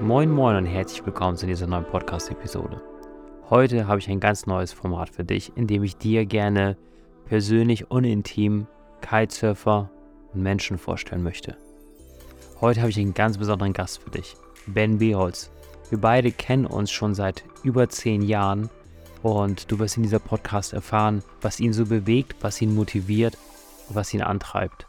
Moin 0.00 0.30
Moin 0.30 0.56
und 0.56 0.64
herzlich 0.64 1.04
willkommen 1.04 1.36
zu 1.36 1.46
dieser 1.46 1.66
neuen 1.66 1.84
Podcast-Episode. 1.84 2.80
Heute 3.50 3.86
habe 3.86 3.98
ich 3.98 4.08
ein 4.08 4.18
ganz 4.18 4.46
neues 4.46 4.72
Format 4.72 5.10
für 5.10 5.24
dich, 5.24 5.52
in 5.56 5.66
dem 5.66 5.84
ich 5.84 5.98
dir 5.98 6.24
gerne 6.24 6.78
persönlich 7.26 7.90
und 7.90 8.04
intim 8.04 8.66
Kitesurfer 9.02 9.90
und 10.32 10.42
Menschen 10.42 10.78
vorstellen 10.78 11.22
möchte. 11.22 11.58
Heute 12.62 12.80
habe 12.80 12.88
ich 12.88 12.98
einen 12.98 13.12
ganz 13.12 13.36
besonderen 13.36 13.74
Gast 13.74 14.02
für 14.02 14.08
dich, 14.08 14.36
Ben 14.66 14.96
Beholz. 14.96 15.50
Wir 15.90 16.00
beide 16.00 16.32
kennen 16.32 16.64
uns 16.64 16.90
schon 16.90 17.14
seit 17.14 17.44
über 17.62 17.90
zehn 17.90 18.22
Jahren 18.22 18.70
und 19.22 19.70
du 19.70 19.78
wirst 19.80 19.98
in 19.98 20.02
dieser 20.02 20.18
Podcast 20.18 20.72
erfahren, 20.72 21.22
was 21.42 21.60
ihn 21.60 21.74
so 21.74 21.84
bewegt, 21.84 22.36
was 22.40 22.62
ihn 22.62 22.74
motiviert 22.74 23.36
und 23.90 23.96
was 23.96 24.14
ihn 24.14 24.22
antreibt. 24.22 24.86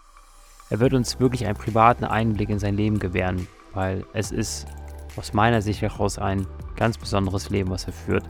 Er 0.70 0.80
wird 0.80 0.94
uns 0.94 1.20
wirklich 1.20 1.46
einen 1.48 1.58
privaten 1.58 2.06
Einblick 2.06 2.50
in 2.50 2.60
sein 2.60 2.78
Leben 2.78 2.98
gewähren, 2.98 3.50
weil 3.74 4.06
es 4.14 4.32
ist 4.32 4.68
aus 5.16 5.34
meiner 5.34 5.62
Sicht 5.62 5.82
heraus 5.82 6.18
ein 6.18 6.48
ganz 6.76 6.98
besonderes 6.98 7.50
Leben, 7.50 7.70
was 7.70 7.86
er 7.86 7.94
führt. 7.94 8.24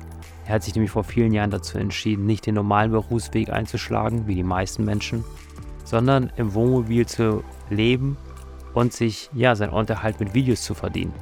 Er 0.45 0.55
hat 0.55 0.63
sich 0.63 0.75
nämlich 0.75 0.91
vor 0.91 1.03
vielen 1.03 1.33
Jahren 1.33 1.51
dazu 1.51 1.77
entschieden, 1.77 2.25
nicht 2.25 2.45
den 2.45 2.55
normalen 2.55 2.91
Berufsweg 2.91 3.49
einzuschlagen, 3.49 4.27
wie 4.27 4.35
die 4.35 4.43
meisten 4.43 4.83
Menschen, 4.83 5.23
sondern 5.83 6.31
im 6.37 6.53
Wohnmobil 6.53 7.05
zu 7.05 7.43
leben 7.69 8.17
und 8.73 8.93
sich 8.93 9.29
ja 9.33 9.55
seinen 9.55 9.73
Unterhalt 9.73 10.19
mit 10.19 10.33
Videos 10.33 10.63
zu 10.63 10.73
verdienen. 10.73 11.13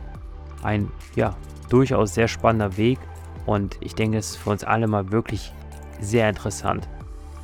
Ein 0.64 0.92
ja 1.16 1.36
durchaus 1.70 2.14
sehr 2.14 2.28
spannender 2.28 2.78
Weg 2.78 3.00
und 3.46 3.78
ich 3.82 3.96
denke, 3.96 4.18
es 4.18 4.32
ist 4.32 4.38
für 4.38 4.52
uns 4.52 4.64
alle 4.64 4.88
mal 4.88 5.12
wirklich 5.12 5.54
sehr 6.00 6.30
interessant, 6.30 6.88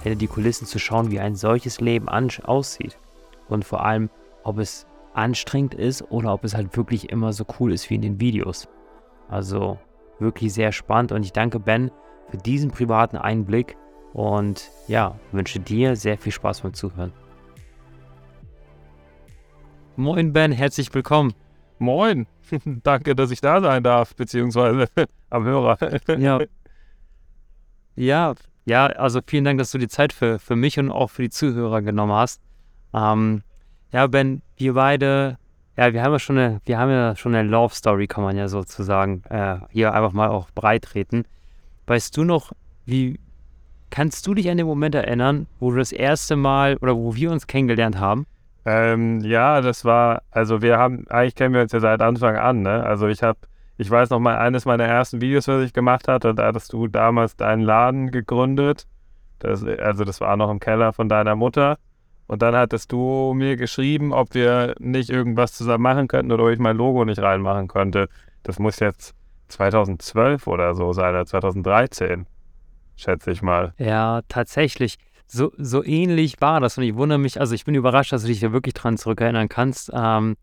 hinter 0.04 0.18
die 0.18 0.28
Kulissen 0.28 0.66
zu 0.66 0.80
schauen, 0.80 1.12
wie 1.12 1.20
ein 1.20 1.36
solches 1.36 1.82
Leben 1.82 2.08
aussieht 2.10 2.98
und 3.50 3.66
vor 3.66 3.86
allem, 3.86 4.10
ob 4.44 4.60
es 4.60 4.86
anstrengend 5.16 5.74
ist 5.74 6.02
oder 6.12 6.34
ob 6.34 6.44
es 6.44 6.56
halt 6.56 6.76
wirklich 6.76 7.10
immer 7.10 7.34
so 7.34 7.46
cool 7.60 7.74
ist 7.74 7.90
wie 7.90 7.96
in 7.96 8.02
den 8.02 8.20
Videos. 8.20 8.68
Also 9.30 9.80
wirklich 10.20 10.54
sehr 10.54 10.72
spannend 10.72 11.12
und 11.12 11.24
ich 11.24 11.34
danke 11.34 11.60
Ben 11.60 11.92
für 12.30 12.38
diesen 12.38 12.72
privaten 12.72 13.18
Einblick 13.18 13.76
und 14.14 14.72
ja, 14.88 15.20
wünsche 15.32 15.60
dir 15.60 15.96
sehr 15.96 16.18
viel 16.18 16.32
Spaß 16.32 16.62
beim 16.62 16.74
Zuhören. 16.74 17.12
Moin 19.96 20.34
Ben, 20.34 20.52
herzlich 20.52 20.94
willkommen. 20.94 21.34
Moin, 21.80 22.28
danke, 22.84 23.16
dass 23.16 23.32
ich 23.32 23.42
da 23.42 23.62
sein 23.62 23.84
darf, 23.84 24.16
beziehungsweise 24.16 24.88
am 25.30 25.46
Hörer. 25.46 25.78
ja. 26.18 26.40
ja, 27.96 28.34
ja, 28.66 28.86
also 28.88 29.20
vielen 29.26 29.46
Dank, 29.46 29.60
dass 29.60 29.72
du 29.72 29.78
die 29.78 29.88
Zeit 29.88 30.12
für, 30.12 30.40
für 30.40 30.56
mich 30.56 30.80
und 30.80 30.92
auch 30.92 31.10
für 31.10 31.22
die 31.22 31.30
Zuhörer 31.30 31.82
genommen 31.82 32.14
hast. 32.14 32.42
Ähm, 32.94 33.44
ja, 33.96 34.08
Ben, 34.08 34.42
wir 34.58 34.74
beide, 34.74 35.38
ja, 35.78 35.94
wir 35.94 36.04
haben 36.04 36.12
ja 36.12 36.20
schon 36.20 36.38
eine, 36.38 36.60
wir 36.66 36.78
haben 36.78 36.92
ja 36.92 37.16
schon 37.16 37.34
eine 37.34 37.48
Love 37.48 37.74
Story, 37.74 38.08
kann 38.08 38.26
man 38.26 38.36
ja 38.36 38.50
sozusagen 38.50 39.24
äh, 39.30 39.60
hier 39.70 39.94
einfach 39.94 40.12
mal 40.12 40.28
auch 40.28 40.50
breitreten. 40.54 41.24
Weißt 41.88 42.18
du 42.18 42.26
noch, 42.26 42.52
wie 42.86 43.22
kannst 43.92 44.28
du 44.28 44.34
dich 44.34 44.50
an 44.50 44.58
den 44.58 44.68
Moment 44.68 44.96
erinnern, 44.96 45.48
wo 45.62 45.72
du 45.72 45.78
das 45.78 45.94
erste 45.94 46.36
Mal 46.36 46.76
oder 46.82 46.94
wo 46.94 47.16
wir 47.16 47.32
uns 47.32 47.48
kennengelernt 47.48 47.98
haben? 47.98 48.26
Ähm, 48.66 49.22
ja, 49.22 49.62
das 49.62 49.86
war, 49.86 50.24
also 50.30 50.62
wir 50.62 50.78
haben, 50.78 51.08
eigentlich 51.08 51.36
kennen 51.36 51.54
wir 51.54 51.62
uns 51.62 51.72
ja 51.72 51.80
seit 51.80 52.02
Anfang 52.02 52.36
an, 52.36 52.64
ne? 52.64 52.84
Also 52.84 53.08
ich 53.08 53.24
habe, 53.24 53.40
ich 53.78 53.90
weiß 53.90 54.10
noch 54.10 54.20
mal, 54.20 54.36
eines 54.38 54.66
meiner 54.66 54.84
ersten 54.84 55.22
Videos, 55.22 55.48
was 55.48 55.64
ich 55.64 55.72
gemacht 55.72 56.10
hatte, 56.10 56.36
da 56.36 56.48
hattest 56.48 56.74
du 56.74 56.88
damals 56.90 57.38
deinen 57.38 57.62
Laden 57.62 58.12
gegründet. 58.12 58.88
Das, 59.40 59.64
also 59.64 60.04
das 60.04 60.20
war 60.20 60.36
noch 60.36 60.52
im 60.52 60.60
Keller 60.60 60.92
von 60.92 61.08
deiner 61.08 61.38
Mutter. 61.38 61.78
Und 62.28 62.42
dann 62.42 62.56
hattest 62.56 62.92
du 62.92 63.34
mir 63.36 63.56
geschrieben, 63.56 64.12
ob 64.14 64.34
wir 64.34 64.76
nicht 64.80 65.10
irgendwas 65.10 65.54
zusammen 65.54 65.84
machen 65.84 66.08
könnten 66.08 66.32
oder 66.32 66.46
ob 66.46 66.50
ich 66.50 66.60
mein 66.60 66.78
Logo 66.78 67.06
nicht 67.06 67.22
reinmachen 67.22 67.68
könnte. 67.68 68.10
Das 68.44 68.58
muss 68.60 68.80
jetzt 68.80 69.14
2012 69.50 70.48
oder 70.48 70.74
so 70.74 70.92
sein, 70.94 71.10
oder 71.10 71.26
2013, 71.26 72.26
schätze 72.96 73.32
ich 73.32 73.42
mal. 73.42 73.74
Ja, 73.78 74.22
tatsächlich. 74.28 74.98
So, 75.28 75.52
so 75.58 75.84
ähnlich 75.84 76.42
war 76.42 76.60
das. 76.60 76.78
Und 76.78 76.84
ich 76.84 76.96
wundere 76.96 77.20
mich, 77.20 77.40
also 77.40 77.54
ich 77.54 77.66
bin 77.66 77.76
überrascht, 77.76 78.12
dass 78.12 78.24
du 78.24 78.28
dich 78.28 78.40
da 78.40 78.52
wirklich 78.52 78.74
dran 78.74 78.98
zurückerinnern 78.98 79.50
kannst. 79.50 79.92
Ähm, 79.94 80.36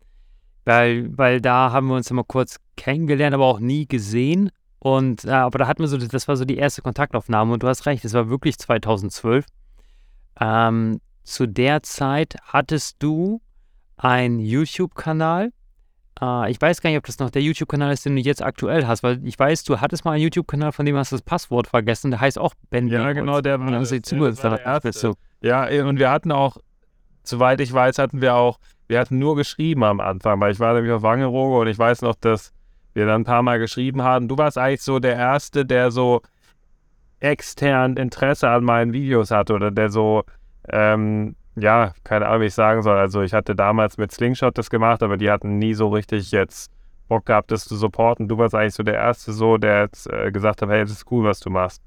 weil, 0.65 1.17
weil 1.17 1.41
da 1.41 1.71
haben 1.71 1.87
wir 1.87 1.95
uns 1.95 2.09
immer 2.09 2.23
kurz 2.23 2.57
kennengelernt, 2.77 3.33
aber 3.33 3.45
auch 3.45 3.59
nie 3.59 3.85
gesehen. 3.85 4.49
Und 4.79 5.25
äh, 5.25 5.31
aber 5.31 5.59
da 5.59 5.67
hatten 5.67 5.81
wir 5.81 5.87
so, 5.87 5.97
das 5.97 6.27
war 6.27 6.35
so 6.35 6.45
die 6.45 6.57
erste 6.57 6.81
Kontaktaufnahme. 6.81 7.53
Und 7.53 7.63
du 7.63 7.67
hast 7.67 7.85
recht, 7.85 8.03
es 8.05 8.13
war 8.13 8.29
wirklich 8.29 8.57
2012. 8.57 9.45
Ähm, 10.39 10.99
zu 11.23 11.47
der 11.47 11.83
Zeit 11.83 12.35
hattest 12.43 12.97
du 12.99 13.41
einen 13.97 14.39
YouTube-Kanal. 14.39 15.51
Äh, 16.21 16.51
ich 16.51 16.61
weiß 16.61 16.81
gar 16.81 16.89
nicht, 16.89 16.97
ob 16.97 17.05
das 17.05 17.19
noch 17.19 17.29
der 17.29 17.41
YouTube-Kanal 17.41 17.93
ist, 17.93 18.05
den 18.05 18.15
du 18.15 18.21
jetzt 18.21 18.41
aktuell 18.41 18.85
hast, 18.87 19.03
weil 19.03 19.25
ich 19.25 19.37
weiß, 19.39 19.63
du 19.63 19.79
hattest 19.79 20.05
mal 20.05 20.11
einen 20.13 20.23
YouTube-Kanal, 20.23 20.71
von 20.71 20.85
dem 20.85 20.97
hast 20.97 21.11
du 21.11 21.15
das 21.15 21.23
Passwort 21.23 21.67
vergessen. 21.67 22.11
Der 22.11 22.19
heißt 22.21 22.37
auch 22.37 22.53
Ben 22.69 22.87
Ja, 22.87 22.99
Beatles. 22.99 23.15
genau, 23.17 23.41
der 23.41 23.57
dann 23.57 23.71
der, 23.71 23.81
der 23.81 24.33
der 24.33 24.65
erste. 24.65 24.91
so. 24.93 25.13
Ja, 25.41 25.69
eh, 25.69 25.81
und 25.81 25.99
wir 25.99 26.09
hatten 26.11 26.31
auch, 26.31 26.57
soweit 27.23 27.61
ich 27.61 27.71
weiß, 27.71 27.97
hatten 27.99 28.21
wir 28.21 28.35
auch, 28.35 28.59
wir 28.87 28.99
hatten 28.99 29.17
nur 29.17 29.35
geschrieben 29.35 29.83
am 29.83 29.99
Anfang, 30.01 30.39
weil 30.41 30.51
ich 30.51 30.59
war 30.59 30.73
nämlich 30.73 30.91
auf 30.91 31.03
Wangerooge 31.03 31.59
und 31.59 31.67
ich 31.67 31.79
weiß 31.79 32.01
noch, 32.01 32.15
dass 32.15 32.51
wir 32.93 33.05
dann 33.05 33.21
ein 33.21 33.25
paar 33.25 33.41
Mal 33.41 33.59
geschrieben 33.59 34.01
haben. 34.03 34.27
Du 34.27 34.37
warst 34.37 34.57
eigentlich 34.57 34.81
so 34.83 34.99
der 34.99 35.15
Erste, 35.15 35.65
der 35.65 35.89
so 35.89 36.21
extern 37.19 37.95
Interesse 37.95 38.49
an 38.49 38.63
meinen 38.63 38.93
Videos 38.93 39.31
hatte 39.31 39.53
oder 39.53 39.71
der 39.71 39.89
so, 39.89 40.23
ähm, 40.69 41.35
ja, 41.55 41.93
keine 42.03 42.27
Ahnung, 42.27 42.41
wie 42.41 42.45
ich 42.45 42.53
sagen 42.53 42.81
soll. 42.81 42.97
Also 42.97 43.21
ich 43.21 43.33
hatte 43.33 43.55
damals 43.55 43.97
mit 43.97 44.11
Slingshot 44.11 44.57
das 44.57 44.69
gemacht, 44.69 45.03
aber 45.03 45.17
die 45.17 45.29
hatten 45.29 45.59
nie 45.59 45.73
so 45.73 45.89
richtig 45.89 46.31
jetzt 46.31 46.71
Bock 47.07 47.25
gehabt, 47.25 47.51
das 47.51 47.65
zu 47.65 47.75
supporten. 47.75 48.27
Du 48.27 48.37
warst 48.37 48.55
eigentlich 48.55 48.73
so 48.73 48.83
der 48.83 48.95
Erste 48.95 49.33
so, 49.33 49.57
der 49.57 49.81
jetzt 49.81 50.11
äh, 50.11 50.31
gesagt 50.31 50.61
hat, 50.61 50.69
hey, 50.69 50.81
das 50.81 50.91
ist 50.91 51.11
cool, 51.11 51.25
was 51.25 51.39
du 51.39 51.49
machst. 51.49 51.81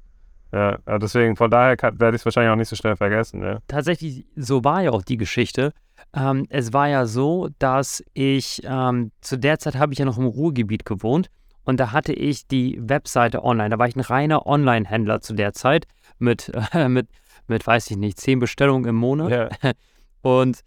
Ja, 0.53 0.79
ja, 0.87 0.99
deswegen, 0.99 1.37
von 1.37 1.51
daher 1.51 1.77
werde 1.77 2.15
ich 2.15 2.23
es 2.23 2.25
wahrscheinlich 2.25 2.53
auch 2.53 2.57
nicht 2.57 2.69
so 2.69 2.77
schnell 2.77 2.97
vergessen. 2.97 3.43
Ja. 3.43 3.59
tatsächlich, 3.67 4.25
so 4.37 4.63
war 4.63 4.83
ja 4.83 4.93
auch 4.93 5.03
die 5.03 5.17
Geschichte. 5.17 5.73
Ähm, 6.15 6.47
es 6.49 6.73
war 6.73 6.89
ja 6.89 7.07
so, 7.07 7.49
dass 7.59 8.05
ich, 8.15 8.63
ähm, 8.65 9.11
zu 9.21 9.39
der 9.39 9.59
Zeit 9.59 9.75
habe 9.77 9.93
ich 9.93 9.99
ja 9.99 10.05
noch 10.05 10.19
im 10.19 10.27
Ruhrgebiet 10.27 10.85
gewohnt 10.85 11.29
und 11.65 11.81
da 11.81 11.93
hatte 11.93 12.13
ich 12.13 12.47
die 12.47 12.79
Webseite 12.81 13.43
online. 13.43 13.71
Da 13.71 13.79
war 13.79 13.89
ich 13.89 13.97
ein 13.97 14.01
reiner 14.01 14.47
Online-Händler 14.47 15.21
zu 15.21 15.35
der 15.35 15.53
Zeit 15.53 15.87
mit, 16.19 16.53
äh, 16.73 16.89
mit, 16.89 17.09
mit, 17.49 17.67
weiß 17.67 17.91
ich 17.91 17.97
nicht, 17.97 18.21
zehn 18.21 18.39
Bestellungen 18.39 18.89
im 18.89 18.97
Monat. 18.97 19.31
Ja. 19.31 19.73
Und 20.23 20.61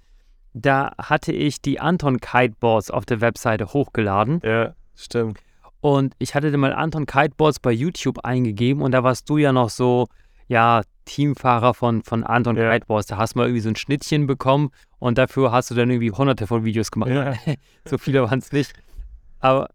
da 0.53 0.91
hatte 0.97 1.31
ich 1.31 1.61
die 1.61 1.79
Anton 1.79 2.19
Kiteboards 2.19 2.91
auf 2.91 3.05
der 3.05 3.21
Webseite 3.21 3.67
hochgeladen. 3.73 4.41
ja, 4.43 4.73
stimmt. 4.95 5.39
Und 5.81 6.13
ich 6.19 6.35
hatte 6.35 6.51
dann 6.51 6.59
mal 6.59 6.73
Anton 6.73 7.05
Kiteboards 7.05 7.59
bei 7.59 7.71
YouTube 7.71 8.25
eingegeben 8.25 8.81
und 8.81 8.91
da 8.91 9.03
warst 9.03 9.29
du 9.29 9.37
ja 9.37 9.53
noch 9.53 9.69
so, 9.69 10.07
ja, 10.47 10.81
Teamfahrer 11.05 11.73
von, 11.73 12.03
von 12.03 12.23
Anton 12.25 12.57
Ja. 12.57 12.71
Kiteboards. 12.71 13.07
Da 13.07 13.17
hast 13.17 13.33
du 13.33 13.39
mal 13.39 13.45
irgendwie 13.45 13.61
so 13.61 13.69
ein 13.69 13.75
Schnittchen 13.77 14.27
bekommen 14.27 14.71
und 14.99 15.17
dafür 15.17 15.51
hast 15.51 15.71
du 15.71 15.75
dann 15.75 15.89
irgendwie 15.89 16.11
hunderte 16.11 16.47
von 16.47 16.65
Videos 16.65 16.91
gemacht. 16.91 17.11
Ja. 17.11 17.33
so 17.85 17.97
viele 17.97 18.23
waren 18.23 18.39
es 18.39 18.51
nicht. 18.51 18.73
Aber, 19.39 19.69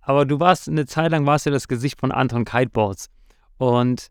aber 0.00 0.24
du 0.26 0.38
warst, 0.38 0.68
eine 0.68 0.86
Zeit 0.86 1.10
lang 1.10 1.26
warst 1.26 1.46
du 1.46 1.50
das 1.50 1.66
Gesicht 1.66 1.98
von 1.98 2.12
Anton 2.12 2.44
Kiteboards. 2.44 3.08
Und 3.56 4.08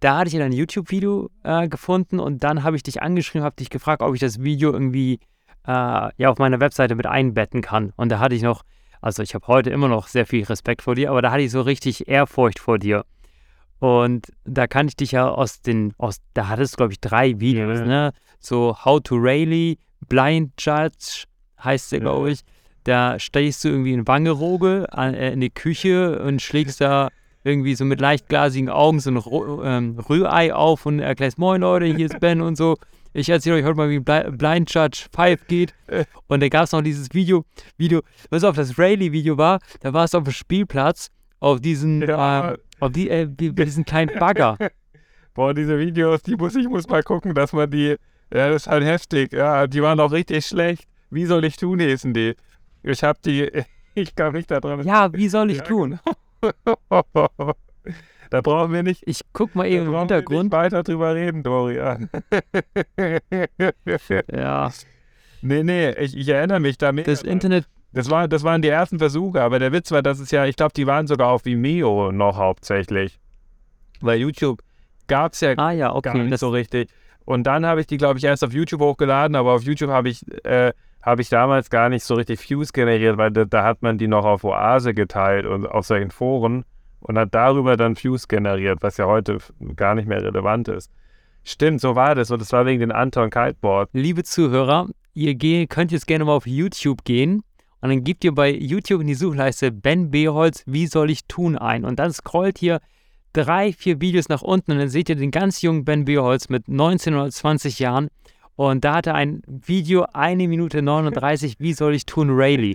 da 0.00 0.18
hatte 0.18 0.28
ich 0.28 0.34
dann 0.34 0.42
ein 0.42 0.52
YouTube-Video 0.52 1.30
äh, 1.42 1.68
gefunden 1.68 2.20
und 2.20 2.44
dann 2.44 2.62
habe 2.62 2.76
ich 2.76 2.82
dich 2.82 3.02
angeschrieben, 3.02 3.44
habe 3.44 3.56
dich 3.56 3.70
gefragt, 3.70 4.02
ob 4.02 4.14
ich 4.14 4.20
das 4.20 4.42
Video 4.42 4.72
irgendwie 4.72 5.20
äh, 5.66 5.70
ja 6.16 6.28
auf 6.30 6.38
meiner 6.38 6.60
Webseite 6.60 6.94
mit 6.94 7.06
einbetten 7.06 7.62
kann. 7.62 7.92
Und 7.96 8.10
da 8.10 8.18
hatte 8.20 8.34
ich 8.34 8.42
noch, 8.42 8.62
also 9.00 9.22
ich 9.22 9.34
habe 9.34 9.46
heute 9.48 9.70
immer 9.70 9.88
noch 9.88 10.06
sehr 10.06 10.26
viel 10.26 10.44
Respekt 10.44 10.82
vor 10.82 10.94
dir, 10.94 11.10
aber 11.10 11.22
da 11.22 11.30
hatte 11.32 11.42
ich 11.42 11.50
so 11.50 11.60
richtig 11.62 12.08
Ehrfurcht 12.08 12.58
vor 12.60 12.78
dir. 12.78 13.04
Und 13.80 14.32
da 14.44 14.66
kann 14.66 14.88
ich 14.88 14.96
dich 14.96 15.12
ja 15.12 15.28
aus 15.28 15.60
den, 15.62 15.94
aus, 15.98 16.18
da 16.34 16.48
hattest 16.48 16.74
du, 16.74 16.76
glaube 16.78 16.92
ich, 16.92 17.00
drei 17.00 17.38
Videos, 17.38 17.80
Ja. 17.80 17.84
ne? 17.86 18.12
So 18.40 18.76
How 18.84 19.00
to 19.02 19.16
Rayleigh, 19.16 19.76
Blind 20.08 20.52
Judge 20.58 21.24
heißt 21.62 21.92
der, 21.92 21.98
Ja. 22.00 22.04
glaube 22.04 22.30
ich. 22.32 22.40
Da 22.84 23.18
stehst 23.18 23.64
du 23.64 23.68
irgendwie 23.68 23.92
in 23.92 24.06
Wangerooge 24.06 24.86
an, 24.92 25.14
äh, 25.14 25.32
in 25.32 25.40
die 25.40 25.50
Küche 25.50 26.20
und 26.22 26.40
schlägst 26.40 26.80
da 26.80 27.08
irgendwie 27.48 27.74
so 27.74 27.84
mit 27.84 28.00
leicht 28.00 28.28
glasigen 28.28 28.68
Augen 28.68 29.00
so 29.00 29.10
ein 29.10 29.16
Ro 29.16 29.62
ähm, 29.64 29.98
Rührei 30.08 30.54
auf 30.54 30.86
und 30.86 31.00
erklärst, 31.00 31.38
moin 31.38 31.60
Leute, 31.62 31.86
hier 31.86 32.06
ist 32.06 32.20
Ben 32.20 32.40
und 32.40 32.56
so. 32.56 32.76
Ich 33.14 33.28
erzähle 33.30 33.56
euch 33.56 33.64
heute 33.64 33.76
mal, 33.76 33.88
wie 33.90 33.98
Bli 34.00 34.30
Blind 34.32 34.72
Judge 34.72 35.06
5 35.16 35.46
geht. 35.48 35.74
Äh. 35.86 36.04
Und 36.28 36.40
da 36.42 36.48
gab 36.48 36.64
es 36.64 36.72
noch 36.72 36.82
dieses 36.82 37.08
Video, 37.14 37.44
Video, 37.78 38.02
was 38.30 38.44
auf 38.44 38.54
das 38.56 38.78
Rayleigh-Video 38.78 39.38
war, 39.38 39.58
da 39.80 39.92
war 39.92 40.04
es 40.04 40.14
auf 40.14 40.24
dem 40.24 40.32
Spielplatz, 40.32 41.10
auf 41.40 41.60
diesen, 41.60 42.02
Ja. 42.02 42.50
ähm, 42.50 42.56
auf 42.80 42.92
die, 42.92 43.08
äh, 43.08 43.26
die- 43.28 43.54
diesen 43.54 43.84
kleinen 43.84 44.18
Bagger. 44.18 44.58
Boah, 45.34 45.54
diese 45.54 45.78
Videos, 45.78 46.22
die 46.22 46.36
muss 46.36 46.54
ich 46.56 46.68
muss 46.68 46.86
mal 46.88 47.02
gucken, 47.02 47.34
dass 47.34 47.52
man 47.52 47.70
die. 47.70 47.96
Ja, 48.32 48.48
das 48.50 48.62
ist 48.62 48.66
halt 48.68 48.84
heftig. 48.84 49.32
Ja, 49.32 49.66
die 49.66 49.82
waren 49.82 49.98
auch 50.00 50.12
richtig 50.12 50.44
schlecht. 50.44 50.84
Wie 51.10 51.24
soll 51.24 51.44
ich 51.46 51.56
tun, 51.56 51.80
hießen 51.80 52.12
die. 52.12 52.34
Ich 52.82 53.02
hab 53.02 53.22
die. 53.22 53.50
Ich 53.94 54.14
kam 54.14 54.34
nicht 54.34 54.48
da 54.48 54.60
dran. 54.60 54.84
Ja, 54.86 55.12
wie 55.12 55.28
soll 55.28 55.50
ich 55.50 55.56
Ja, 55.58 55.64
tun? 55.64 55.98
da 58.30 58.40
brauchen 58.40 58.72
wir 58.72 58.82
nicht. 58.82 59.02
Ich 59.06 59.20
guck 59.32 59.54
mal 59.54 59.66
eben 59.66 59.86
im 59.86 59.92
brauchen 59.92 60.08
wir 60.08 60.16
Hintergrund. 60.16 60.44
nicht 60.44 60.52
weiter 60.52 60.82
drüber 60.82 61.14
reden, 61.14 61.42
Dorian. 61.42 62.10
Ja, 64.32 64.70
nee, 65.42 65.62
nee, 65.62 65.90
ich, 65.92 66.16
ich 66.16 66.28
erinnere 66.28 66.60
mich 66.60 66.78
damit. 66.78 67.06
das 67.06 67.22
Internet 67.22 67.66
Das, 67.92 68.10
war, 68.10 68.28
das 68.28 68.42
waren 68.42 68.62
die 68.62 68.68
ersten 68.68 68.98
Versuche, 68.98 69.40
aber 69.42 69.58
der 69.58 69.72
Witz 69.72 69.90
war, 69.90 70.02
dass 70.02 70.18
es 70.18 70.30
ja, 70.30 70.44
ich 70.46 70.56
glaube, 70.56 70.72
die 70.74 70.86
waren 70.86 71.06
sogar 71.06 71.28
auf 71.28 71.44
Vimeo 71.44 72.12
noch 72.12 72.36
hauptsächlich. 72.36 73.18
Weil 74.00 74.18
YouTube 74.18 74.62
gab 75.06 75.32
es 75.32 75.40
ja, 75.40 75.54
ah, 75.56 75.70
ja 75.72 75.94
okay. 75.94 76.12
gar 76.12 76.22
nicht 76.22 76.38
so 76.38 76.50
richtig. 76.50 76.90
Und 77.24 77.44
dann 77.44 77.66
habe 77.66 77.80
ich 77.80 77.86
die, 77.86 77.96
glaube 77.96 78.18
ich, 78.18 78.24
erst 78.24 78.44
auf 78.44 78.52
YouTube 78.52 78.80
hochgeladen, 78.80 79.36
aber 79.36 79.52
auf 79.54 79.62
YouTube 79.62 79.90
habe 79.90 80.08
ich, 80.08 80.24
äh, 80.44 80.72
hab 81.08 81.20
ich 81.20 81.28
damals 81.28 81.70
gar 81.70 81.88
nicht 81.88 82.04
so 82.04 82.14
richtig 82.14 82.48
Views 82.48 82.72
generiert, 82.72 83.16
weil 83.16 83.30
da, 83.30 83.44
da, 83.44 83.64
hat 83.64 83.82
man 83.82 83.98
die 83.98 84.08
noch 84.08 84.24
auf 84.24 84.44
Oase 84.44 84.92
geteilt 84.94 85.46
und 85.46 85.66
auf 85.66 85.86
solchen 85.86 86.10
Foren 86.10 86.64
und 87.00 87.18
hat 87.18 87.34
darüber 87.34 87.76
dann 87.76 87.96
Views 87.96 88.28
generiert, 88.28 88.78
was 88.82 88.98
ja 88.98 89.06
heute 89.06 89.38
gar 89.76 89.94
nicht 89.94 90.06
mehr 90.06 90.22
relevant 90.22 90.68
ist. 90.68 90.90
Stimmt, 91.44 91.80
so 91.80 91.96
war 91.96 92.14
das 92.14 92.30
und 92.30 92.40
das 92.40 92.52
war 92.52 92.66
wegen 92.66 92.80
den 92.80 92.92
Anton 92.92 93.30
Kiteboard. 93.30 93.88
Liebe 93.92 94.22
Zuhörer, 94.22 94.88
ihr 95.14 95.66
könnt 95.66 95.92
jetzt 95.92 96.06
gerne 96.06 96.24
mal 96.26 96.32
auf 96.32 96.46
YouTube 96.46 97.04
gehen 97.04 97.42
und 97.80 97.88
dann 97.88 98.04
gebt 98.04 98.22
ihr 98.24 98.34
bei 98.34 98.50
YouTube 98.50 99.00
in 99.00 99.06
die 99.06 99.14
Suchleiste 99.14 99.72
Ben 99.72 100.10
Beholz, 100.10 100.62
wie 100.66 100.86
soll 100.86 101.10
ich 101.10 101.24
tun 101.26 101.56
ein 101.56 101.84
und 101.84 101.98
dann 101.98 102.12
scrollt 102.12 102.60
ihr 102.60 102.80
drei, 103.32 103.72
vier 103.72 104.00
Videos 104.00 104.28
nach 104.28 104.42
unten 104.42 104.72
und 104.72 104.78
dann 104.78 104.88
seht 104.88 105.08
ihr 105.08 105.16
den 105.16 105.30
ganz 105.30 105.62
jungen 105.62 105.84
Ben 105.84 106.04
Beholz 106.04 106.48
mit 106.48 106.68
19 106.68 107.14
oder 107.14 107.30
20 107.30 107.78
Jahren 107.78 108.08
und 108.58 108.84
da 108.84 108.94
hat 108.94 109.06
er 109.06 109.14
ein 109.14 109.40
Video, 109.46 110.04
eine 110.14 110.48
Minute 110.48 110.82
39, 110.82 111.60
wie 111.60 111.74
soll 111.74 111.94
ich 111.94 112.06
tun, 112.06 112.28
Rayleigh. 112.32 112.74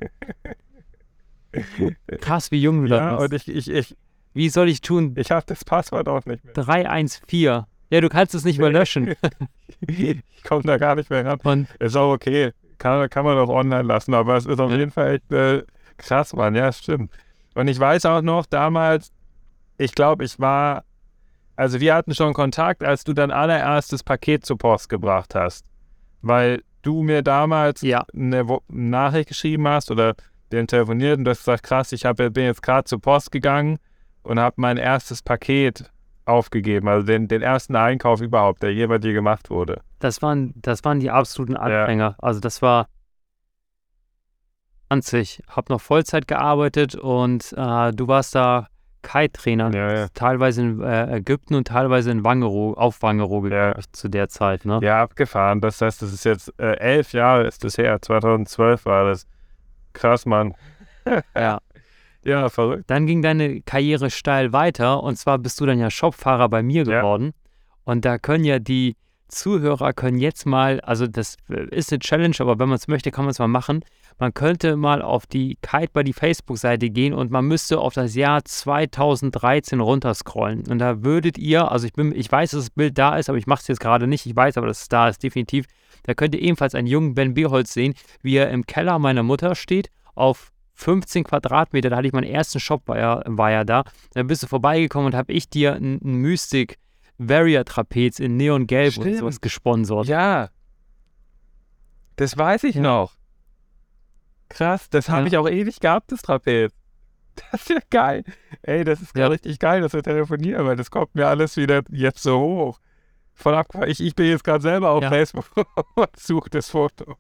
Krass, 2.22 2.52
wie 2.52 2.62
jung 2.62 2.84
du 2.84 2.88
da 2.88 3.20
ja, 3.20 3.28
bist. 3.28 3.50
Und 3.50 3.54
ich, 3.54 3.68
ich, 3.68 3.76
ich, 3.76 3.98
wie 4.34 4.48
soll 4.48 4.70
ich 4.70 4.80
tun? 4.80 5.14
Ich 5.18 5.30
habe 5.30 5.44
das 5.46 5.66
Passwort 5.66 6.08
auch 6.08 6.26
nicht 6.26 6.42
mehr. 6.46 6.54
314. 6.54 7.66
Ja, 7.90 8.00
du 8.00 8.08
kannst 8.08 8.34
es 8.34 8.46
nicht 8.46 8.60
mehr 8.60 8.72
löschen. 8.72 9.14
ich 9.82 10.24
komme 10.46 10.64
da 10.64 10.78
gar 10.78 10.96
nicht 10.96 11.10
mehr 11.10 11.26
ran. 11.26 11.42
Und 11.44 11.68
ist 11.80 11.98
auch 11.98 12.14
okay. 12.14 12.54
Kann, 12.78 13.10
kann 13.10 13.26
man 13.26 13.36
doch 13.36 13.50
online 13.50 13.84
lassen, 13.84 14.14
aber 14.14 14.38
es 14.38 14.46
ist 14.46 14.62
auf 14.62 14.72
jeden 14.72 14.90
Fall 14.90 15.16
echt 15.16 15.34
äh, 15.34 15.64
krass, 15.98 16.32
Mann. 16.32 16.56
Ja, 16.56 16.72
stimmt. 16.72 17.12
Und 17.56 17.68
ich 17.68 17.78
weiß 17.78 18.06
auch 18.06 18.22
noch, 18.22 18.46
damals, 18.46 19.12
ich 19.78 19.94
glaube, 19.94 20.24
ich 20.24 20.40
war, 20.40 20.86
also 21.58 21.82
wir 21.82 21.94
hatten 21.94 22.16
schon 22.16 22.34
Kontakt, 22.34 22.86
als 22.86 23.04
du 23.04 23.12
dein 23.12 23.32
allererstes 23.32 24.02
Paket 24.02 24.46
zur 24.46 24.58
Post 24.58 24.88
gebracht 24.88 25.36
hast. 25.36 25.66
Weil 26.24 26.64
du 26.82 27.04
mir 27.04 27.22
damals 27.22 27.82
ja. 27.82 28.06
eine 28.14 28.46
Nachricht 28.68 29.30
geschrieben 29.30 29.68
hast 29.68 29.92
oder 29.92 30.16
den 30.52 30.68
telefoniert 30.68 31.18
und 31.18 31.26
du 31.26 31.32
hast 31.32 31.40
gesagt, 31.40 31.64
krass, 31.64 31.92
ich 31.92 32.06
hab, 32.06 32.18
bin 32.18 32.34
jetzt 32.36 32.64
gerade 32.64 32.86
zur 32.86 33.02
Post 33.02 33.32
gegangen 33.32 33.78
und 34.24 34.40
habe 34.40 34.56
mein 34.58 34.78
erstes 34.78 35.22
Paket 35.22 35.92
aufgegeben, 36.26 36.88
also 36.88 37.06
den, 37.06 37.28
den 37.28 37.42
ersten 37.42 37.76
Einkauf 37.76 38.22
überhaupt, 38.22 38.64
der 38.64 38.74
je 38.74 38.88
bei 38.88 38.98
dir 38.98 39.14
gemacht 39.14 39.50
wurde. 39.50 39.82
Das 40.00 40.22
waren, 40.22 40.54
das 40.56 40.84
waren 40.84 41.00
die 41.00 41.12
absoluten 41.12 41.58
Anfänger. 41.58 42.12
Ja. 42.12 42.16
Also 42.20 42.40
das 42.40 42.62
war 42.62 42.88
20, 44.88 45.42
habe 45.48 45.74
noch 45.74 45.82
Vollzeit 45.82 46.28
gearbeitet 46.28 46.96
und 46.96 47.54
äh, 47.58 47.92
du 47.92 48.08
warst 48.08 48.36
da 48.36 48.68
Kite-Trainer, 49.04 49.72
ja, 49.74 49.94
ja. 49.94 50.08
teilweise 50.14 50.62
in 50.62 50.82
äh, 50.82 51.18
Ägypten 51.18 51.54
und 51.56 51.68
teilweise 51.68 52.10
in 52.10 52.24
Wangero, 52.24 52.74
auf 52.74 53.02
Wangero 53.04 53.46
ja. 53.48 53.76
zu 53.92 54.10
der 54.10 54.30
Zeit. 54.30 54.66
Ne? 54.66 54.80
Ja, 54.82 55.04
abgefahren. 55.04 55.62
Das 55.62 55.82
heißt, 55.82 56.02
das 56.02 56.12
ist 56.12 56.26
jetzt 56.26 56.52
äh, 56.60 56.78
elf 56.78 57.14
Jahre 57.14 57.46
ist 57.46 57.64
das 57.64 57.78
her. 57.78 58.02
2012 58.02 58.86
war 58.86 59.06
das. 59.06 59.28
Krass, 59.94 60.26
Mann. 60.26 60.56
ja. 61.36 61.60
Ja, 62.26 62.50
verrückt. 62.50 62.86
Dann 62.88 63.06
ging 63.06 63.22
deine 63.22 63.62
Karriere 63.62 64.10
steil 64.10 64.54
weiter 64.54 65.04
und 65.04 65.18
zwar 65.18 65.38
bist 65.38 65.60
du 65.60 65.66
dann 65.66 65.78
ja 65.78 65.92
Shopfahrer 65.92 66.48
bei 66.50 66.64
mir 66.64 66.86
geworden. 66.86 67.34
Und 67.84 68.06
da 68.06 68.18
können 68.18 68.46
ja 68.46 68.60
die 68.60 68.96
Zuhörer 69.34 69.94
können 69.94 70.18
jetzt 70.18 70.46
mal, 70.46 70.80
also 70.82 71.08
das 71.08 71.38
ist 71.48 71.92
eine 71.92 72.00
Challenge, 72.00 72.36
aber 72.40 72.60
wenn 72.60 72.70
man 72.70 72.78
es 72.78 72.88
möchte, 72.88 73.12
kann 73.12 73.26
man 73.26 73.32
es 73.32 73.40
mal 73.40 73.48
machen. 73.48 73.84
Man 74.20 74.34
könnte 74.34 74.76
mal 74.76 75.02
auf 75.02 75.26
die 75.26 75.58
Kite 75.62 76.04
die 76.04 76.14
Facebook-Seite 76.14 76.90
gehen 76.90 77.14
und 77.14 77.32
man 77.32 77.46
müsste 77.46 77.80
auf 77.80 77.94
das 77.94 78.16
Jahr 78.16 78.46
2013 78.46 79.80
runterscrollen. 79.80 80.68
Und 80.70 80.80
da 80.80 81.04
würdet 81.04 81.38
ihr, 81.38 81.72
also 81.72 81.88
ich 81.88 81.94
bin, 81.94 82.14
ich 82.16 82.32
weiß, 82.32 82.52
dass 82.52 82.66
das 82.66 82.70
Bild 82.70 82.98
da 82.98 83.18
ist, 83.18 83.30
aber 83.30 83.38
ich 83.38 83.48
mache 83.48 83.62
es 83.62 83.68
jetzt 83.68 83.80
gerade 83.80 84.08
nicht. 84.08 84.26
Ich 84.26 84.36
weiß 84.36 84.58
aber, 84.58 84.68
dass 84.68 84.84
es 84.84 84.90
da 84.90 85.10
ist, 85.10 85.24
definitiv. 85.24 85.66
Da 86.04 86.14
könnt 86.14 86.36
ihr 86.36 86.42
ebenfalls 86.42 86.76
einen 86.76 86.88
jungen 86.88 87.16
Ben 87.16 87.34
Beholz 87.34 87.74
sehen, 87.74 87.96
wie 88.22 88.36
er 88.36 88.52
im 88.52 88.66
Keller 88.66 89.00
meiner 89.00 89.24
Mutter 89.24 89.56
steht, 89.56 89.90
auf 90.16 90.52
15 90.76 91.24
Quadratmeter, 91.24 91.90
da 91.90 91.98
hatte 91.98 92.08
ich 92.08 92.14
meinen 92.14 92.30
ersten 92.30 92.60
Shop, 92.60 92.88
war 92.88 92.98
ja, 92.98 93.22
war 93.26 93.52
ja 93.52 93.64
da. 93.64 93.84
Dann 94.14 94.28
bist 94.28 94.44
du 94.44 94.48
vorbeigekommen 94.48 95.08
und 95.08 95.16
habe 95.16 95.32
ich 95.32 95.50
dir 95.50 95.74
ein, 95.74 96.00
ein 96.04 96.22
Mystic 97.18 97.30
Varia 97.30 97.64
Trapez 97.64 98.20
in 98.20 98.38
Neongelb 98.38 98.98
und 98.98 99.18
sowas 99.18 99.42
gesponsert. 99.42 100.08
Ja. 100.08 100.50
Das 102.16 102.38
weiß 102.38 102.64
ich 102.66 102.76
ja. 102.76 102.82
noch. 102.82 103.14
Krass, 104.50 104.90
das 104.90 105.10
habe 105.10 105.22
ja. 105.22 105.28
ich 105.28 105.38
auch 105.38 105.50
ewig 105.50 105.80
gehabt, 105.80 106.12
das 106.12 106.22
Trapez. 106.22 106.72
Das 107.52 107.62
ist 107.62 107.70
ja 107.70 107.80
geil. 107.90 108.24
Ey, 108.62 108.84
das 108.84 109.02
ist 109.02 109.18
ja. 109.18 109.26
richtig 109.26 109.58
geil, 109.58 109.82
dass 109.82 109.94
wir 109.94 110.04
telefonieren, 110.04 110.68
weil 110.68 110.76
das 110.76 110.92
kommt 110.92 111.16
mir 111.16 111.28
alles 111.28 111.58
wieder 111.58 111.82
jetzt 111.90 112.22
so 112.22 112.40
hoch. 112.40 112.80
Voll 113.34 113.56
abgefallen. 113.56 113.90
Ich, 113.90 114.00
ich 114.00 114.14
bin 114.14 114.28
jetzt 114.28 114.44
gerade 114.44 114.62
selber 114.62 114.92
auf 114.92 115.04
Facebook 115.04 115.50
und 115.96 116.16
suche 116.16 116.52
das 116.52 116.70
Foto. 116.70 117.18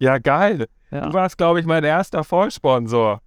Ja, 0.00 0.18
geil. 0.18 0.66
Ja. 0.90 1.06
Du 1.06 1.12
warst, 1.12 1.38
glaube 1.38 1.60
ich, 1.60 1.66
mein 1.66 1.84
erster 1.84 2.24
Vollsponsor. 2.24 3.22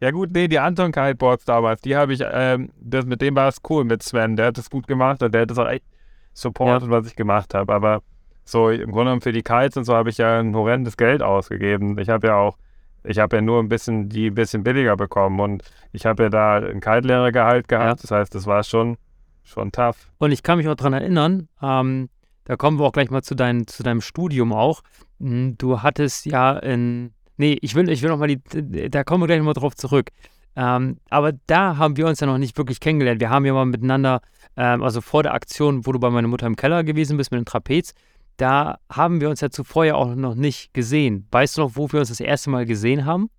Ja 0.00 0.10
gut, 0.10 0.30
nee, 0.32 0.48
die 0.48 0.58
Anton 0.58 0.92
Kiteboards 0.92 1.44
damals, 1.44 1.82
die 1.82 1.94
habe 1.94 2.14
ich, 2.14 2.22
ähm, 2.24 2.70
das, 2.80 3.04
mit 3.04 3.20
dem 3.20 3.36
war 3.36 3.48
es 3.48 3.58
cool, 3.68 3.84
mit 3.84 4.02
Sven. 4.02 4.34
Der 4.34 4.46
hat 4.46 4.58
das 4.58 4.70
gut 4.70 4.86
gemacht 4.86 5.22
und 5.22 5.34
der 5.34 5.42
hat 5.42 5.50
das 5.50 5.58
auch 5.58 5.68
echt 5.68 5.84
supportet, 6.32 6.88
ja. 6.88 6.90
was 6.90 7.06
ich 7.06 7.16
gemacht 7.16 7.52
habe. 7.52 7.72
Aber 7.72 8.02
so 8.44 8.70
im 8.70 8.90
Grunde 8.90 9.04
genommen 9.04 9.20
für 9.20 9.32
die 9.32 9.42
Kites 9.42 9.76
und 9.76 9.84
so 9.84 9.94
habe 9.94 10.08
ich 10.08 10.16
ja 10.16 10.40
ein 10.40 10.54
horrendes 10.54 10.96
Geld 10.96 11.22
ausgegeben. 11.22 11.98
Ich 11.98 12.08
habe 12.08 12.28
ja 12.28 12.36
auch, 12.36 12.56
ich 13.04 13.18
habe 13.18 13.36
ja 13.36 13.42
nur 13.42 13.60
ein 13.60 13.68
bisschen, 13.68 14.08
die 14.08 14.28
ein 14.28 14.34
bisschen 14.34 14.64
billiger 14.64 14.96
bekommen 14.96 15.38
und 15.38 15.62
ich 15.92 16.06
habe 16.06 16.24
ja 16.24 16.28
da 16.30 16.56
ein 16.56 16.80
Kite-Lehrergehalt 16.80 17.68
gehabt. 17.68 18.00
Ja. 18.00 18.02
Das 18.02 18.10
heißt, 18.10 18.34
das 18.34 18.46
war 18.46 18.62
schon, 18.62 18.96
schon 19.42 19.70
tough. 19.70 20.10
Und 20.18 20.32
ich 20.32 20.42
kann 20.42 20.56
mich 20.56 20.68
auch 20.68 20.74
daran 20.74 20.94
erinnern, 20.94 21.48
ähm, 21.62 22.08
da 22.44 22.56
kommen 22.56 22.78
wir 22.78 22.86
auch 22.86 22.92
gleich 22.92 23.10
mal 23.10 23.22
zu, 23.22 23.34
dein, 23.34 23.66
zu 23.66 23.82
deinem 23.82 24.00
Studium 24.00 24.52
auch. 24.52 24.80
Hm, 25.20 25.56
du 25.58 25.82
hattest 25.82 26.24
ja 26.24 26.58
in, 26.58 27.12
nee, 27.40 27.58
ich 27.62 27.74
will, 27.74 27.88
ich 27.88 28.02
will 28.02 28.10
noch 28.10 28.18
mal 28.18 28.28
die, 28.28 28.90
da 28.90 29.02
kommen 29.02 29.22
wir 29.22 29.26
gleich 29.26 29.42
mal 29.42 29.54
drauf 29.54 29.74
zurück. 29.74 30.10
Ähm, 30.56 30.98
aber 31.08 31.32
da 31.46 31.76
haben 31.76 31.96
wir 31.96 32.06
uns 32.06 32.20
ja 32.20 32.26
noch 32.26 32.38
nicht 32.38 32.56
wirklich 32.58 32.80
kennengelernt. 32.80 33.20
Wir 33.20 33.30
haben 33.30 33.46
ja 33.46 33.52
mal 33.52 33.64
miteinander, 33.64 34.20
ähm, 34.56 34.82
also 34.82 35.00
vor 35.00 35.22
der 35.22 35.32
Aktion, 35.34 35.86
wo 35.86 35.92
du 35.92 35.98
bei 35.98 36.10
meiner 36.10 36.28
Mutter 36.28 36.46
im 36.46 36.56
Keller 36.56 36.84
gewesen 36.84 37.16
bist 37.16 37.32
mit 37.32 37.40
dem 37.40 37.44
Trapez, 37.46 37.94
da 38.36 38.78
haben 38.90 39.20
wir 39.20 39.30
uns 39.30 39.40
ja 39.40 39.50
zuvor 39.50 39.84
ja 39.84 39.94
auch 39.94 40.14
noch 40.14 40.34
nicht 40.34 40.74
gesehen. 40.74 41.26
Weißt 41.30 41.56
du 41.56 41.62
noch, 41.62 41.76
wo 41.76 41.90
wir 41.90 42.00
uns 42.00 42.08
das 42.08 42.20
erste 42.20 42.50
Mal 42.50 42.66
gesehen 42.66 43.04
haben? 43.04 43.30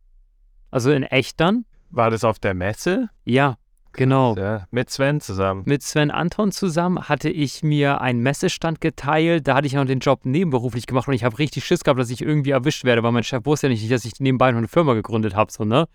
Also 0.71 0.91
in 0.91 1.03
echt 1.03 1.39
dann? 1.39 1.65
War 1.89 2.09
das 2.09 2.23
auf 2.23 2.39
der 2.39 2.53
Messe? 2.53 3.09
Ja. 3.23 3.57
Genau. 3.93 4.35
Ja, 4.35 4.67
mit 4.71 4.89
Sven 4.89 5.19
zusammen. 5.19 5.63
Mit 5.65 5.83
Sven 5.83 6.11
Anton 6.11 6.51
zusammen 6.51 7.09
hatte 7.09 7.29
ich 7.29 7.61
mir 7.61 8.01
einen 8.01 8.21
Messestand 8.21 8.79
geteilt. 8.79 9.47
Da 9.47 9.55
hatte 9.55 9.67
ich 9.67 9.73
noch 9.73 9.85
den 9.85 9.99
Job 9.99 10.21
nebenberuflich 10.23 10.87
gemacht 10.87 11.07
und 11.07 11.13
ich 11.13 11.23
habe 11.23 11.37
richtig 11.39 11.65
Schiss 11.65 11.83
gehabt, 11.83 11.99
dass 11.99 12.09
ich 12.09 12.21
irgendwie 12.21 12.51
erwischt 12.51 12.85
werde, 12.85 13.03
weil 13.03 13.11
mein 13.11 13.23
Chef 13.23 13.45
wusste 13.45 13.67
ja 13.67 13.71
nicht, 13.71 13.91
dass 13.91 14.05
ich 14.05 14.19
nebenbei 14.19 14.51
noch 14.51 14.59
eine 14.59 14.67
Firma 14.67 14.93
gegründet 14.93 15.35
habe. 15.35 15.51
So, 15.51 15.65
ne? 15.65 15.87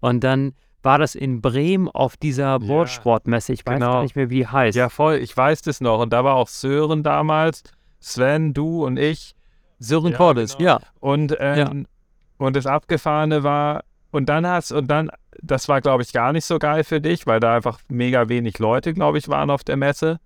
Und 0.00 0.24
dann 0.24 0.54
war 0.82 0.98
das 0.98 1.14
in 1.14 1.40
Bremen 1.40 1.88
auf 1.88 2.16
dieser 2.16 2.58
Boardsportmesse. 2.60 3.52
Ich 3.52 3.66
weiß 3.66 3.74
genau. 3.74 3.92
gar 3.92 4.02
nicht 4.02 4.16
mehr, 4.16 4.30
wie 4.30 4.36
die 4.36 4.46
heißt. 4.46 4.76
Ja, 4.76 4.88
voll. 4.88 5.16
Ich 5.16 5.36
weiß 5.36 5.62
das 5.62 5.80
noch. 5.80 6.00
Und 6.00 6.12
da 6.12 6.24
war 6.24 6.34
auch 6.34 6.48
Sören 6.48 7.02
damals, 7.02 7.62
Sven, 8.00 8.54
du 8.54 8.84
und 8.84 8.96
ich. 8.96 9.34
Sören 9.78 10.12
ja, 10.12 10.16
Cordes, 10.16 10.56
genau. 10.56 10.70
ja. 10.70 10.80
Und, 11.00 11.36
ähm, 11.38 11.58
ja. 11.58 12.46
und 12.46 12.56
das 12.56 12.66
Abgefahrene 12.66 13.42
war, 13.42 13.82
und 14.16 14.26
dann 14.26 14.46
hast, 14.46 14.72
und 14.72 14.88
dann 14.88 15.10
das 15.42 15.68
war, 15.68 15.80
glaube 15.80 16.02
ich, 16.02 16.12
gar 16.12 16.32
nicht 16.32 16.44
so 16.44 16.58
geil 16.58 16.84
für 16.84 17.00
dich, 17.00 17.26
weil 17.26 17.40
da 17.40 17.56
einfach 17.56 17.78
mega 17.88 18.28
wenig 18.28 18.58
Leute, 18.58 18.94
glaube 18.94 19.18
ich, 19.18 19.28
waren 19.28 19.50
auf 19.50 19.64
der 19.64 19.76
Messe. 19.76 20.18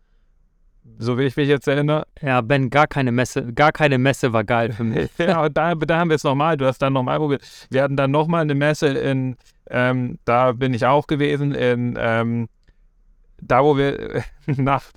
So 0.99 1.19
wie 1.19 1.25
ich 1.25 1.37
mich 1.37 1.49
jetzt 1.49 1.69
erinnere. 1.69 2.07
Ja, 2.23 2.41
Ben, 2.41 2.71
gar 2.71 2.87
keine 2.87 3.13
Messe, 3.13 3.53
gar 3.53 3.73
keine 3.73 3.99
Messe 3.99 4.33
war 4.33 4.45
geil 4.45 4.73
für 4.73 4.85
mich. 4.85 5.11
ja, 5.19 5.45
und 5.45 5.57
da, 5.57 5.75
da 5.75 5.99
haben 5.99 6.09
wir 6.09 6.15
es 6.15 6.25
nochmal, 6.25 6.57
du 6.57 6.67
hast 6.67 6.79
dann 6.79 6.93
nochmal 6.93 7.19
probiert. 7.19 7.43
Wir 7.71 7.83
hatten 7.83 7.97
dann 7.97 8.11
nochmal 8.11 8.43
eine 8.43 8.55
Messe 8.55 8.89
in, 8.89 9.37
ähm, 9.69 10.19
da 10.25 10.53
bin 10.53 10.73
ich 10.73 10.87
auch 10.87 11.07
gewesen, 11.07 11.53
in, 11.55 11.99
ähm, 11.99 12.49
da 13.41 13.65
wo 13.65 13.77
wir 13.77 14.23
nachts 14.47 14.93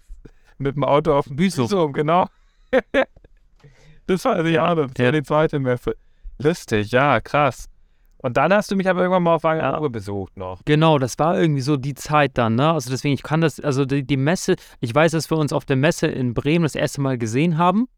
mit 0.58 0.76
dem 0.76 0.84
Auto 0.84 1.14
auf 1.14 1.26
dem 1.26 1.36
Büsum, 1.36 1.92
genau. 1.94 2.28
das 4.08 4.24
war 4.26 4.44
die 4.44 4.54
das 4.54 4.78
war 4.78 5.12
die 5.12 5.24
zweite 5.24 5.60
Messe. 5.60 5.96
Lustig, 6.38 6.92
ja, 6.92 7.20
krass. 7.20 7.68
Und 8.24 8.38
dann 8.38 8.52
hast 8.54 8.72
du 8.72 8.78
mich 8.78 8.90
aber 8.90 9.02
irgendwann 9.02 9.24
mal 9.24 9.36
auf 9.36 9.44
Wangerooge 9.44 9.84
ja. 9.84 9.90
besucht 9.90 10.38
noch. 10.38 10.62
Genau, 10.64 10.98
das 10.98 11.20
war 11.20 11.38
irgendwie 11.38 11.60
so 11.60 11.76
die 11.76 11.94
Zeit 11.94 12.38
dann, 12.38 12.56
ne? 12.56 12.72
Also 12.72 12.90
deswegen, 12.90 13.14
ich 13.14 13.22
kann 13.22 13.42
das, 13.42 13.60
also 13.60 13.84
die, 13.84 14.08
die, 14.08 14.16
Messe, 14.16 14.56
ich 14.80 14.96
weiß, 14.96 15.12
dass 15.12 15.30
wir 15.30 15.38
uns 15.38 15.52
auf 15.52 15.66
der 15.66 15.76
Messe 15.76 16.08
in 16.08 16.34
Bremen 16.34 16.64
das 16.64 16.76
erste 16.76 17.02
Mal 17.02 17.18
gesehen 17.18 17.58
haben. 17.58 17.90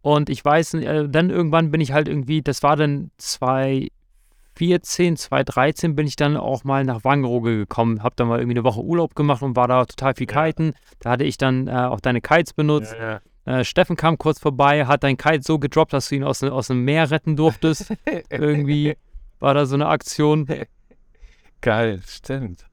Und 0.00 0.30
ich 0.30 0.42
weiß, 0.42 0.72
äh, 0.74 1.06
dann 1.10 1.28
irgendwann 1.28 1.70
bin 1.70 1.82
ich 1.82 1.92
halt 1.92 2.08
irgendwie, 2.08 2.40
das 2.40 2.62
war 2.62 2.76
dann 2.76 3.10
2014, 3.18 5.18
2013 5.18 5.94
bin 5.94 6.06
ich 6.06 6.16
dann 6.16 6.38
auch 6.38 6.64
mal 6.64 6.82
nach 6.84 7.04
Wangerooge 7.04 7.58
gekommen, 7.58 8.02
hab 8.02 8.16
dann 8.16 8.28
mal 8.28 8.38
irgendwie 8.38 8.56
eine 8.56 8.64
Woche 8.64 8.80
Urlaub 8.80 9.14
gemacht 9.14 9.42
und 9.42 9.54
war 9.54 9.68
da 9.68 9.84
total 9.84 10.14
viel 10.14 10.30
ja. 10.30 10.46
kiten. 10.46 10.72
Da 11.00 11.10
hatte 11.10 11.24
ich 11.24 11.36
dann 11.36 11.68
äh, 11.68 11.72
auch 11.72 12.00
deine 12.00 12.22
Kites 12.22 12.54
benutzt. 12.54 12.96
Ja, 12.98 13.20
äh, 13.44 13.64
Steffen 13.64 13.96
kam 13.96 14.16
kurz 14.16 14.40
vorbei, 14.40 14.86
hat 14.86 15.04
dein 15.04 15.18
Kite 15.18 15.42
so 15.42 15.58
gedroppt, 15.58 15.92
dass 15.92 16.08
du 16.08 16.14
ihn 16.14 16.24
aus, 16.24 16.42
aus 16.42 16.68
dem 16.68 16.86
Meer 16.86 17.10
retten 17.10 17.36
durftest. 17.36 17.92
irgendwie. 18.30 18.96
War 19.40 19.54
da 19.54 19.66
so 19.66 19.74
eine 19.74 19.86
Aktion. 19.88 20.46
Geil, 21.60 22.00
stimmt. 22.06 22.66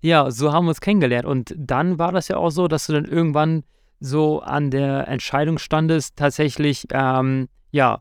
Ja, 0.00 0.30
so 0.30 0.52
haben 0.52 0.64
wir 0.64 0.70
uns 0.70 0.80
kennengelernt. 0.80 1.26
Und 1.26 1.54
dann 1.56 1.98
war 1.98 2.10
das 2.12 2.28
ja 2.28 2.36
auch 2.36 2.50
so, 2.50 2.66
dass 2.66 2.86
du 2.86 2.92
dann 2.92 3.04
irgendwann 3.04 3.62
so 4.00 4.40
an 4.40 4.70
der 4.70 5.06
Entscheidung 5.06 5.58
standest, 5.58 6.16
tatsächlich, 6.16 6.86
ähm, 6.92 7.48
ja, 7.70 8.00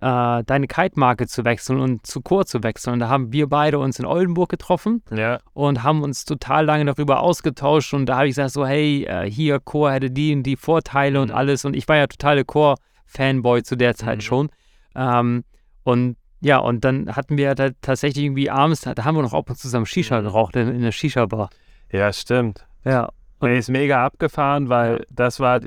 äh, 0.00 0.44
deine 0.44 0.68
Kite-Marke 0.68 1.26
zu 1.26 1.44
wechseln 1.44 1.80
und 1.80 2.06
zu 2.06 2.20
Chor 2.22 2.46
zu 2.46 2.62
wechseln. 2.62 2.94
Und 2.94 3.00
da 3.00 3.08
haben 3.08 3.32
wir 3.32 3.48
beide 3.48 3.80
uns 3.80 3.98
in 3.98 4.06
Oldenburg 4.06 4.48
getroffen 4.48 5.02
Ja. 5.12 5.40
und 5.52 5.82
haben 5.82 6.02
uns 6.02 6.24
total 6.24 6.64
lange 6.66 6.84
darüber 6.84 7.20
ausgetauscht. 7.20 7.92
Und 7.92 8.06
da 8.06 8.18
habe 8.18 8.28
ich 8.28 8.30
gesagt, 8.36 8.52
so, 8.52 8.64
hey, 8.64 9.04
äh, 9.04 9.28
hier, 9.28 9.58
Chor 9.58 9.90
hätte 9.90 10.10
die 10.12 10.32
und 10.32 10.44
die 10.44 10.54
Vorteile 10.56 11.20
und 11.20 11.30
Mhm. 11.30 11.34
alles. 11.34 11.64
Und 11.64 11.74
ich 11.74 11.88
war 11.88 11.96
ja 11.96 12.06
totale 12.06 12.44
Chor-Fanboy 12.44 13.64
zu 13.64 13.76
der 13.76 13.96
Zeit 13.96 14.18
Mhm. 14.18 14.22
schon. 14.22 14.50
Ähm, 14.94 15.44
und 15.82 16.16
ja, 16.40 16.58
und 16.58 16.84
dann 16.84 17.14
hatten 17.14 17.36
wir 17.36 17.54
da 17.54 17.70
tatsächlich 17.82 18.24
irgendwie 18.24 18.50
abends, 18.50 18.82
da 18.82 19.04
haben 19.04 19.16
wir 19.16 19.22
noch 19.22 19.34
ab 19.34 19.50
und 19.50 19.56
zu 19.56 19.62
zusammen 19.62 19.86
Shisha 19.86 20.20
Mhm. 20.20 20.24
geraucht 20.24 20.56
in, 20.56 20.68
in 20.68 20.82
der 20.82 20.92
Shisha-Bar. 20.92 21.50
Ja, 21.92 22.12
stimmt. 22.12 22.66
Ja. 22.84 23.10
Und 23.40 23.50
ist 23.50 23.68
mega 23.70 24.04
abgefahren, 24.04 24.68
weil 24.68 25.04
das 25.10 25.40
war, 25.40 25.60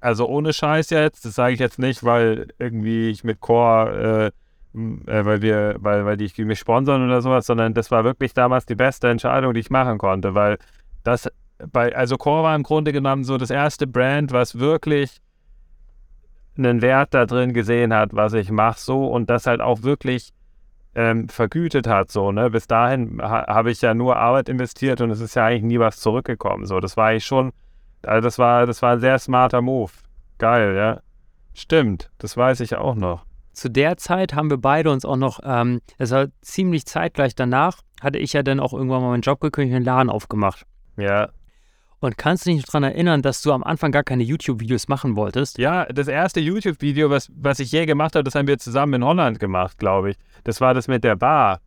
also 0.00 0.26
ohne 0.28 0.52
Scheiß 0.52 0.90
jetzt, 0.90 1.24
das 1.24 1.34
sage 1.34 1.54
ich 1.54 1.60
jetzt 1.60 1.78
nicht, 1.78 2.04
weil 2.04 2.48
irgendwie 2.58 3.10
ich 3.10 3.24
mit 3.24 3.40
Core, 3.40 4.32
äh, 4.74 5.10
äh, 5.10 5.24
weil 5.24 5.42
wir, 5.42 5.76
weil, 5.78 6.04
weil 6.04 6.16
die 6.16 6.44
mich 6.44 6.58
sponsern 6.58 7.04
oder 7.04 7.22
sowas, 7.22 7.46
sondern 7.46 7.74
das 7.74 7.90
war 7.90 8.04
wirklich 8.04 8.34
damals 8.34 8.66
die 8.66 8.76
beste 8.76 9.08
Entscheidung, 9.08 9.54
die 9.54 9.60
ich 9.60 9.70
machen 9.70 9.98
konnte, 9.98 10.34
weil 10.34 10.58
das 11.04 11.28
bei, 11.72 11.94
also 11.94 12.16
Core 12.16 12.44
war 12.44 12.56
im 12.56 12.62
Grunde 12.62 12.92
genommen 12.92 13.24
so 13.24 13.36
das 13.36 13.50
erste 13.50 13.86
Brand, 13.86 14.32
was 14.32 14.58
wirklich 14.58 15.20
einen 16.58 16.82
Wert 16.82 17.14
da 17.14 17.26
drin 17.26 17.52
gesehen 17.52 17.94
hat, 17.94 18.14
was 18.14 18.32
ich 18.32 18.50
mache 18.50 18.80
so 18.80 19.06
und 19.06 19.30
das 19.30 19.46
halt 19.46 19.60
auch 19.60 19.82
wirklich 19.82 20.32
ähm, 20.94 21.28
vergütet 21.28 21.86
hat 21.86 22.10
so, 22.10 22.32
ne? 22.32 22.50
Bis 22.50 22.66
dahin 22.66 23.20
ha 23.22 23.46
habe 23.46 23.70
ich 23.70 23.80
ja 23.80 23.94
nur 23.94 24.16
Arbeit 24.16 24.48
investiert 24.48 25.00
und 25.00 25.10
es 25.10 25.20
ist 25.20 25.36
ja 25.36 25.44
eigentlich 25.44 25.62
nie 25.62 25.78
was 25.78 26.00
zurückgekommen. 26.00 26.66
So, 26.66 26.80
das 26.80 26.96
war 26.96 27.14
ich 27.14 27.24
schon, 27.24 27.52
also 28.02 28.20
das 28.24 28.38
war, 28.38 28.66
das 28.66 28.82
war 28.82 28.92
ein 28.94 29.00
sehr 29.00 29.18
smarter 29.18 29.62
Move. 29.62 29.92
Geil, 30.38 30.74
ja. 30.76 31.00
Stimmt, 31.54 32.10
das 32.18 32.36
weiß 32.36 32.60
ich 32.60 32.76
auch 32.76 32.94
noch. 32.94 33.24
Zu 33.52 33.68
der 33.68 33.96
Zeit 33.96 34.34
haben 34.34 34.50
wir 34.50 34.58
beide 34.58 34.90
uns 34.90 35.04
auch 35.04 35.16
noch, 35.16 35.40
ähm, 35.44 35.80
es 35.98 36.10
war 36.12 36.26
ziemlich 36.40 36.86
zeitgleich 36.86 37.34
danach, 37.34 37.80
hatte 38.00 38.18
ich 38.18 38.32
ja 38.32 38.42
dann 38.42 38.60
auch 38.60 38.72
irgendwann 38.72 39.02
mal 39.02 39.10
meinen 39.10 39.22
Job 39.22 39.40
gekündigt 39.40 39.72
und 39.72 39.76
einen 39.76 39.84
Laden 39.84 40.10
aufgemacht. 40.10 40.64
Ja. 40.96 41.30
Und 42.00 42.16
kannst 42.16 42.46
du 42.46 42.50
dich 42.50 42.64
daran 42.64 42.84
erinnern, 42.84 43.22
dass 43.22 43.42
du 43.42 43.52
am 43.52 43.64
Anfang 43.64 43.90
gar 43.90 44.04
keine 44.04 44.22
YouTube-Videos 44.22 44.86
machen 44.88 45.16
wolltest? 45.16 45.58
Ja, 45.58 45.84
das 45.86 46.06
erste 46.06 46.38
YouTube-Video, 46.38 47.10
was, 47.10 47.28
was 47.34 47.58
ich 47.58 47.72
je 47.72 47.86
gemacht 47.86 48.14
habe, 48.14 48.22
das 48.22 48.36
haben 48.36 48.46
wir 48.46 48.58
zusammen 48.58 48.94
in 48.94 49.04
Holland 49.04 49.40
gemacht, 49.40 49.78
glaube 49.78 50.10
ich. 50.10 50.16
Das 50.44 50.60
war 50.60 50.74
das 50.74 50.86
mit 50.86 51.02
der 51.02 51.16
Bar. 51.16 51.60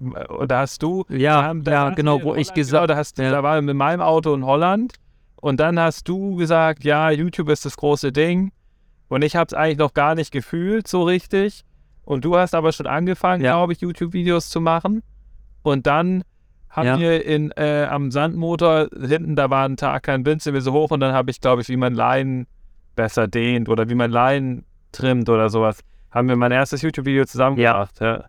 Und 0.00 0.50
da 0.50 0.60
hast 0.60 0.82
du. 0.82 1.04
Ja, 1.08 1.42
haben- 1.44 1.62
ja, 1.64 1.90
genau, 1.90 2.22
wo 2.22 2.34
ich 2.34 2.48
Holland, 2.48 2.54
gesagt- 2.54 2.88
Genau, 2.88 3.02
da, 3.02 3.22
ja. 3.22 3.30
da 3.30 3.42
war 3.42 3.60
mit 3.62 3.76
meinem 3.76 4.00
Auto 4.00 4.34
in 4.34 4.44
Holland. 4.44 4.94
Und 5.36 5.60
dann 5.60 5.78
hast 5.78 6.08
du 6.08 6.36
gesagt, 6.36 6.82
ja, 6.84 7.10
YouTube 7.10 7.48
ist 7.50 7.64
das 7.64 7.76
große 7.76 8.10
Ding. 8.12 8.50
Und 9.08 9.22
ich 9.22 9.36
habe 9.36 9.46
es 9.46 9.54
eigentlich 9.54 9.78
noch 9.78 9.94
gar 9.94 10.14
nicht 10.16 10.32
gefühlt 10.32 10.88
so 10.88 11.04
richtig. 11.04 11.64
Und 12.04 12.24
du 12.24 12.36
hast 12.36 12.54
aber 12.54 12.72
schon 12.72 12.86
angefangen, 12.86 13.44
Ja. 13.44 13.52
glaube 13.52 13.72
ich, 13.72 13.80
YouTube-Videos 13.80 14.48
zu 14.50 14.60
machen. 14.60 15.02
Und 15.62 15.86
dann 15.86 16.24
haben 16.70 16.86
Ja. 16.86 16.98
wir 16.98 17.24
in, 17.24 17.50
äh, 17.52 17.86
am 17.90 18.10
Sandmotor 18.10 18.88
hinten, 19.00 19.36
da 19.36 19.50
war 19.50 19.64
ein 19.66 19.76
Tag 19.76 20.02
kein 20.04 20.24
Wind, 20.26 20.42
sind 20.42 20.54
wir 20.54 20.60
so 20.60 20.72
hoch 20.72 20.90
und 20.90 21.00
dann 21.00 21.12
habe 21.14 21.30
ich, 21.30 21.40
glaube 21.40 21.62
ich, 21.62 21.68
wie 21.68 21.76
man 21.76 21.94
Leinen 21.94 22.46
besser 22.94 23.28
dehnt 23.28 23.68
oder 23.68 23.88
wie 23.88 23.94
man 23.94 24.10
Leinen 24.10 24.64
trimmt 24.92 25.28
oder 25.28 25.48
sowas, 25.50 25.80
haben 26.10 26.28
wir 26.28 26.36
mein 26.36 26.52
erstes 26.52 26.82
YouTube-Video 26.82 27.24
zusammen 27.24 27.58
Ja. 27.58 27.72
gemacht. 27.72 28.00
Ja. 28.00 28.24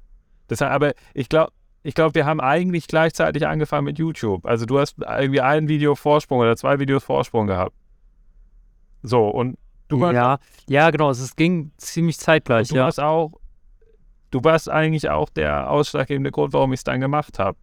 Das, 0.48 0.62
aber 0.62 0.94
ich 1.14 1.30
glaube, 1.30 1.52
ich 1.84 1.94
glaube, 1.96 2.16
wir 2.16 2.26
haben 2.26 2.42
eigentlich 2.42 2.88
gleichzeitig 2.88 3.48
angefangen 3.48 3.86
mit 3.86 3.98
YouTube. 4.00 4.46
Also 4.46 4.66
du 4.66 4.80
hast 4.80 4.98
irgendwie 5.00 5.42
ein 5.42 5.68
Video 5.70 5.96
Vorsprung 5.96 6.40
oder 6.40 6.56
zwei 6.58 6.78
Videos 6.80 7.04
Vorsprung 7.04 7.48
gehabt. 7.48 7.74
So, 9.02 9.30
und 9.30 9.58
du 9.88 10.06
hast, 10.06 10.14
ja, 10.14 10.40
ja, 10.68 10.90
genau, 10.92 11.10
es 11.10 11.36
ging 11.36 11.72
ziemlich 11.78 12.20
zeitgleich, 12.20 12.68
du 12.68 12.76
ja. 12.76 12.84
warst 12.86 13.00
auch, 13.00 13.32
du 14.32 14.44
warst 14.44 14.70
eigentlich 14.70 15.10
auch 15.10 15.30
der 15.30 15.70
ausschlaggebende 15.70 16.32
Grund, 16.32 16.54
warum 16.54 16.74
ich 16.74 16.82
es 16.82 16.84
dann 16.84 17.00
gemacht 17.00 17.40
habe. 17.40 17.58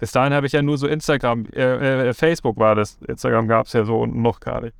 Bis 0.00 0.12
dahin 0.12 0.32
habe 0.32 0.46
ich 0.46 0.52
ja 0.52 0.62
nur 0.62 0.78
so 0.78 0.86
Instagram, 0.86 1.44
äh, 1.52 2.08
äh, 2.08 2.14
Facebook 2.14 2.56
war 2.56 2.74
das. 2.74 2.98
Instagram 3.06 3.46
gab 3.46 3.66
es 3.66 3.74
ja 3.74 3.84
so 3.84 4.00
unten 4.00 4.22
noch 4.22 4.40
gar 4.40 4.62
nicht. 4.62 4.74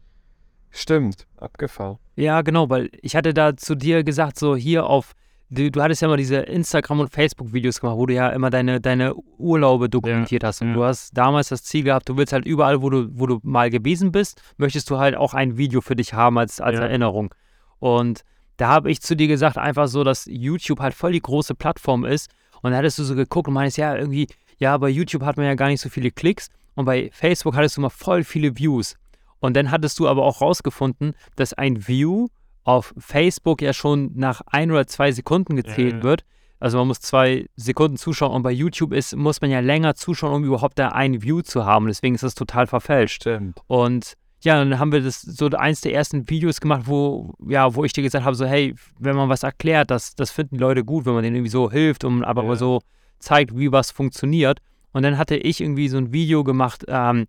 Stimmt, 0.71 1.27
abgefahren. 1.37 1.99
Ja, 2.17 2.41
genau, 2.43 2.71
weil 2.71 2.91
ich 3.03 3.15
hatte 3.15 3.35
da 3.35 3.57
zu 3.57 3.75
dir 3.75 4.03
gesagt, 4.03 4.39
so 4.39 4.57
hier 4.57 4.87
auf, 4.87 5.13
du, 5.51 5.71
du 5.71 5.83
hattest 5.83 6.01
ja 6.01 6.09
mal 6.09 6.17
diese 6.17 6.37
Instagram- 6.37 7.01
und 7.01 7.11
Facebook-Videos 7.13 7.81
gemacht, 7.81 7.97
wo 7.97 8.07
du 8.07 8.15
ja 8.15 8.31
immer 8.31 8.51
deine, 8.51 8.81
deine 8.81 9.15
Urlaube 9.37 9.91
dokumentiert 9.91 10.43
hast. 10.43 10.63
Und 10.63 10.69
ja. 10.69 10.75
du 10.75 10.85
hast 10.85 11.17
damals 11.17 11.49
das 11.49 11.65
Ziel 11.65 11.85
gehabt, 11.85 12.09
du 12.09 12.17
willst 12.17 12.33
halt 12.33 12.47
überall, 12.47 12.81
wo 12.81 12.89
du, 12.89 13.09
wo 13.13 13.27
du 13.27 13.41
mal 13.43 13.69
gewesen 13.69 14.13
bist, 14.13 14.41
möchtest 14.57 14.89
du 14.89 14.99
halt 14.99 15.17
auch 15.17 15.35
ein 15.35 15.59
Video 15.59 15.81
für 15.81 15.97
dich 15.97 16.15
haben 16.15 16.39
als, 16.39 16.61
als 16.61 16.79
Ja. 16.79 16.87
Erinnerung. 16.87 17.35
Und 17.79 18.23
da 18.57 18.69
habe 18.69 18.91
ich 18.91 19.01
zu 19.01 19.17
dir 19.17 19.29
gesagt, 19.29 19.59
einfach 19.59 19.89
so, 19.89 20.05
dass 20.05 20.27
YouTube 20.27 20.81
halt 20.81 20.95
voll 20.95 21.13
die 21.13 21.21
große 21.21 21.55
Plattform 21.55 22.05
ist. 22.05 22.31
Und 22.63 22.73
da 22.73 22.77
hattest 22.77 22.99
du 22.99 23.05
so 23.05 23.15
geguckt 23.15 23.49
und 23.49 23.55
meinst, 23.55 23.79
ja, 23.79 23.97
irgendwie, 23.97 24.29
ja, 24.61 24.77
bei 24.79 24.89
YouTube 24.89 25.25
hat 25.25 25.37
man 25.37 25.47
ja 25.47 25.55
gar 25.55 25.67
nicht 25.69 25.81
so 25.81 25.89
viele 25.89 26.11
Klicks. 26.13 26.49
Und 26.77 26.85
bei 26.85 27.11
Facebook 27.13 27.57
hattest 27.57 27.77
du 27.77 27.81
mal 27.81 27.89
voll 27.91 28.23
viele 28.23 28.57
Views. 28.57 28.95
Und 29.41 29.57
dann 29.57 29.71
hattest 29.71 29.99
du 29.99 30.07
aber 30.07 30.23
auch 30.25 30.41
rausgefunden, 30.41 31.15
dass 31.35 31.53
ein 31.53 31.89
View 31.89 32.29
auf 32.63 32.95
Facebook 32.99 33.61
ja 33.63 33.73
schon 33.73 34.13
nach 34.15 34.43
ein 34.47 34.71
oder 34.71 34.87
zwei 34.87 35.11
Sekunden 35.13 35.57
gezählt 35.57 35.97
Ja. 35.97 36.03
wird. 36.03 36.25
Also 36.61 36.77
man 36.77 36.87
muss 36.89 37.01
zwei 37.01 37.47
Sekunden 37.57 37.97
zuschauen 37.97 38.33
und 38.33 38.43
bei 38.43 38.51
YouTube 38.53 38.93
ist, 38.93 39.17
muss 39.17 39.41
man 39.41 39.51
ja 39.51 39.61
länger 39.61 39.95
zuschauen, 39.95 40.35
um 40.35 40.45
überhaupt 40.45 40.79
da 40.79 40.91
ein 40.91 41.23
View 41.23 41.41
zu 41.41 41.65
haben. 41.65 41.87
Deswegen 41.87 42.15
ist 42.15 42.23
das 42.23 42.35
total 42.35 42.67
verfälscht. 42.67 43.23
Stimmt. 43.23 43.59
Und 43.67 44.13
ja, 44.43 44.57
dann 44.59 44.79
haben 44.79 44.93
wir 44.93 45.01
das 45.01 45.23
so 45.23 45.47
eins 45.49 45.81
der 45.81 45.95
ersten 45.95 46.29
Videos 46.29 46.61
gemacht, 46.61 46.83
wo, 46.85 47.33
ja, 47.47 47.75
wo 47.75 47.85
ich 47.85 47.95
dir 47.95 48.03
gesagt 48.03 48.25
habe, 48.27 48.37
so, 48.37 48.45
hey, 48.45 48.75
wenn 48.99 49.17
man 49.17 49.31
was 49.31 49.43
erklärt, 49.43 49.91
das, 49.91 50.15
das 50.15 50.31
finden 50.31 50.57
die 50.57 50.61
Leute 50.61 50.85
gut, 50.85 51.07
wenn 51.07 51.15
man 51.15 51.23
denen 51.23 51.37
irgendwie 51.37 51.51
so 51.51 51.71
hilft 51.71 52.05
und 52.05 52.25
aber 52.25 52.45
Ja. 52.45 52.57
so 52.57 52.81
zeigt, 53.21 53.57
wie 53.57 53.71
was 53.71 53.91
funktioniert. 53.91 54.61
Und 54.93 55.03
dann 55.03 55.19
hatte 55.19 55.37
ich 55.37 55.61
irgendwie 55.61 55.89
so 55.89 55.99
ein 55.99 56.13
Video 56.13 56.43
gemacht 56.43 56.85
ähm, 56.89 57.27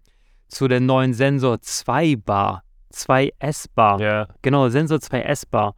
zu 0.48 0.68
der 0.68 0.80
neuen 0.80 1.14
Sensor 1.14 1.62
2 1.62 2.16
Bar, 2.18 2.64
2S 2.94 3.68
Bar. 3.76 4.02
Ja. 4.02 4.28
Genau, 4.42 4.68
Sensor 4.70 4.98
2S 4.98 5.44
Bar. 5.50 5.76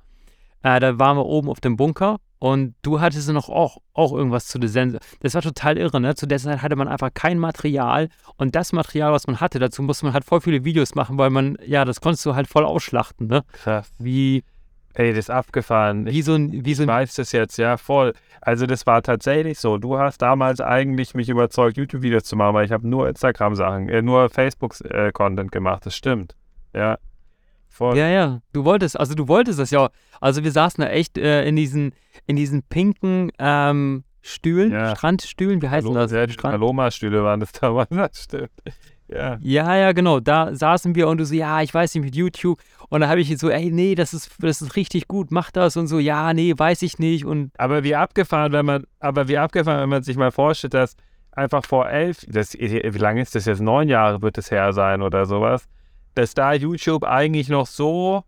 Äh, 0.63 0.79
da 0.79 0.97
waren 0.97 1.17
wir 1.17 1.25
oben 1.25 1.49
auf 1.49 1.59
dem 1.59 1.75
Bunker 1.75 2.17
und 2.39 2.75
du 2.81 2.99
hattest 2.99 3.29
noch 3.29 3.49
auch, 3.49 3.77
auch 3.93 4.13
irgendwas 4.13 4.47
zu 4.47 4.59
der 4.59 4.69
Sensor. 4.69 4.99
Das 5.21 5.33
war 5.33 5.41
total 5.41 5.77
irre, 5.77 5.99
ne? 5.99 6.15
Zu 6.15 6.25
der 6.25 6.39
Zeit 6.39 6.61
hatte 6.61 6.75
man 6.75 6.87
einfach 6.87 7.13
kein 7.13 7.37
Material 7.37 8.09
und 8.37 8.55
das 8.55 8.73
Material, 8.73 9.11
was 9.11 9.27
man 9.27 9.39
hatte, 9.39 9.59
dazu 9.59 9.81
musste 9.81 10.05
man 10.05 10.13
halt 10.13 10.25
voll 10.25 10.41
viele 10.41 10.63
Videos 10.63 10.95
machen, 10.95 11.17
weil 11.17 11.29
man, 11.29 11.57
ja, 11.65 11.85
das 11.85 12.01
konntest 12.01 12.25
du 12.25 12.35
halt 12.35 12.47
voll 12.47 12.65
ausschlachten, 12.65 13.27
ne? 13.27 13.43
Krass. 13.51 13.91
Wie, 13.99 14.43
Ey, 14.95 15.09
das 15.09 15.19
ist 15.25 15.29
abgefahren. 15.29 16.05
Wie 16.05 16.21
so 16.21 16.35
ein, 16.35 16.65
wie 16.65 16.73
so 16.75 16.83
Ich 16.83 16.89
ein, 16.89 16.93
weiß 16.95 17.15
das 17.15 17.31
jetzt, 17.31 17.57
ja, 17.57 17.77
voll. 17.77 18.13
Also 18.41 18.65
das 18.67 18.85
war 18.85 19.01
tatsächlich 19.01 19.57
so. 19.59 19.77
Du 19.77 19.97
hast 19.97 20.21
damals 20.21 20.61
eigentlich 20.61 21.15
mich 21.15 21.29
überzeugt, 21.29 21.77
YouTube-Videos 21.77 22.23
zu 22.23 22.35
machen, 22.35 22.53
weil 22.53 22.65
ich 22.65 22.71
habe 22.71 22.87
nur 22.87 23.07
Instagram-Sachen, 23.09 23.89
äh, 23.89 24.01
nur 24.01 24.29
Facebook-Content 24.29 25.51
gemacht. 25.51 25.85
Das 25.85 25.95
stimmt. 25.95 26.35
Ja. 26.75 26.97
Voll. 27.69 27.97
ja, 27.97 28.07
ja, 28.07 28.39
du 28.53 28.65
wolltest, 28.65 28.99
also 28.99 29.15
du 29.15 29.27
wolltest 29.27 29.57
das 29.57 29.71
ja. 29.71 29.89
Also 30.21 30.43
wir 30.43 30.51
saßen 30.51 30.83
da 30.83 30.91
echt 30.91 31.17
äh, 31.17 31.43
in 31.45 31.55
diesen, 31.55 31.93
in 32.27 32.35
diesen 32.35 32.61
pinken 32.61 33.31
ähm, 33.39 34.03
Stühlen, 34.21 34.71
Ja. 34.71 34.95
Strandstühlen, 34.95 35.59
wie 35.63 35.69
heißen 35.69 35.91
das? 35.91 36.11
Ja, 36.11 36.27
die 36.27 36.33
Strand- 36.33 36.53
Paloma-Stühle 36.53 37.23
waren 37.23 37.39
das 37.39 37.51
damals. 37.59 37.89
Das 37.89 38.23
stimmt. 38.25 38.51
Ja. 39.13 39.37
Ja, 39.41 39.75
ja, 39.75 39.91
genau. 39.91 40.19
Da 40.19 40.55
saßen 40.55 40.95
wir 40.95 41.07
und 41.07 41.19
du 41.19 41.25
so, 41.25 41.35
ja, 41.35 41.61
ich 41.61 41.73
weiß 41.73 41.93
nicht 41.95 42.03
mit 42.03 42.15
YouTube. 42.15 42.59
Und 42.89 43.01
da 43.01 43.09
habe 43.09 43.21
ich 43.21 43.37
so, 43.37 43.49
ey, 43.49 43.69
nee, 43.71 43.95
das 43.95 44.13
ist, 44.13 44.31
das 44.39 44.61
ist 44.61 44.75
richtig 44.75 45.07
gut, 45.07 45.31
mach 45.31 45.51
das 45.51 45.77
und 45.77 45.87
so, 45.87 45.99
ja, 45.99 46.33
nee, 46.33 46.53
weiß 46.55 46.81
ich 46.81 46.99
nicht. 46.99 47.25
Und 47.25 47.51
Aber 47.57 47.83
wie 47.83 47.95
abgefahren, 47.95 48.51
wenn 48.51 48.65
man, 48.65 48.85
aber 48.99 49.27
wie 49.27 49.37
abgefahren, 49.37 49.81
wenn 49.81 49.89
man 49.89 50.03
sich 50.03 50.17
mal 50.17 50.31
vorstellt, 50.31 50.73
dass 50.73 50.95
einfach 51.31 51.65
vor 51.65 51.89
elf, 51.89 52.25
das, 52.27 52.53
wie 52.53 52.97
lange 52.97 53.21
ist 53.21 53.35
das 53.35 53.45
jetzt? 53.45 53.61
Neun 53.61 53.87
Jahre 53.87 54.21
wird 54.21 54.37
es 54.37 54.51
her 54.51 54.73
sein 54.73 55.01
oder 55.01 55.25
sowas, 55.25 55.67
dass 56.15 56.33
da 56.33 56.53
YouTube 56.53 57.03
eigentlich 57.03 57.49
noch 57.49 57.67
so 57.67 58.23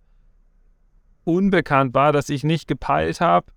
unbekannt 1.24 1.94
war, 1.94 2.12
dass 2.12 2.30
ich 2.30 2.44
nicht 2.44 2.68
gepeilt 2.68 3.22
habe, 3.22 3.48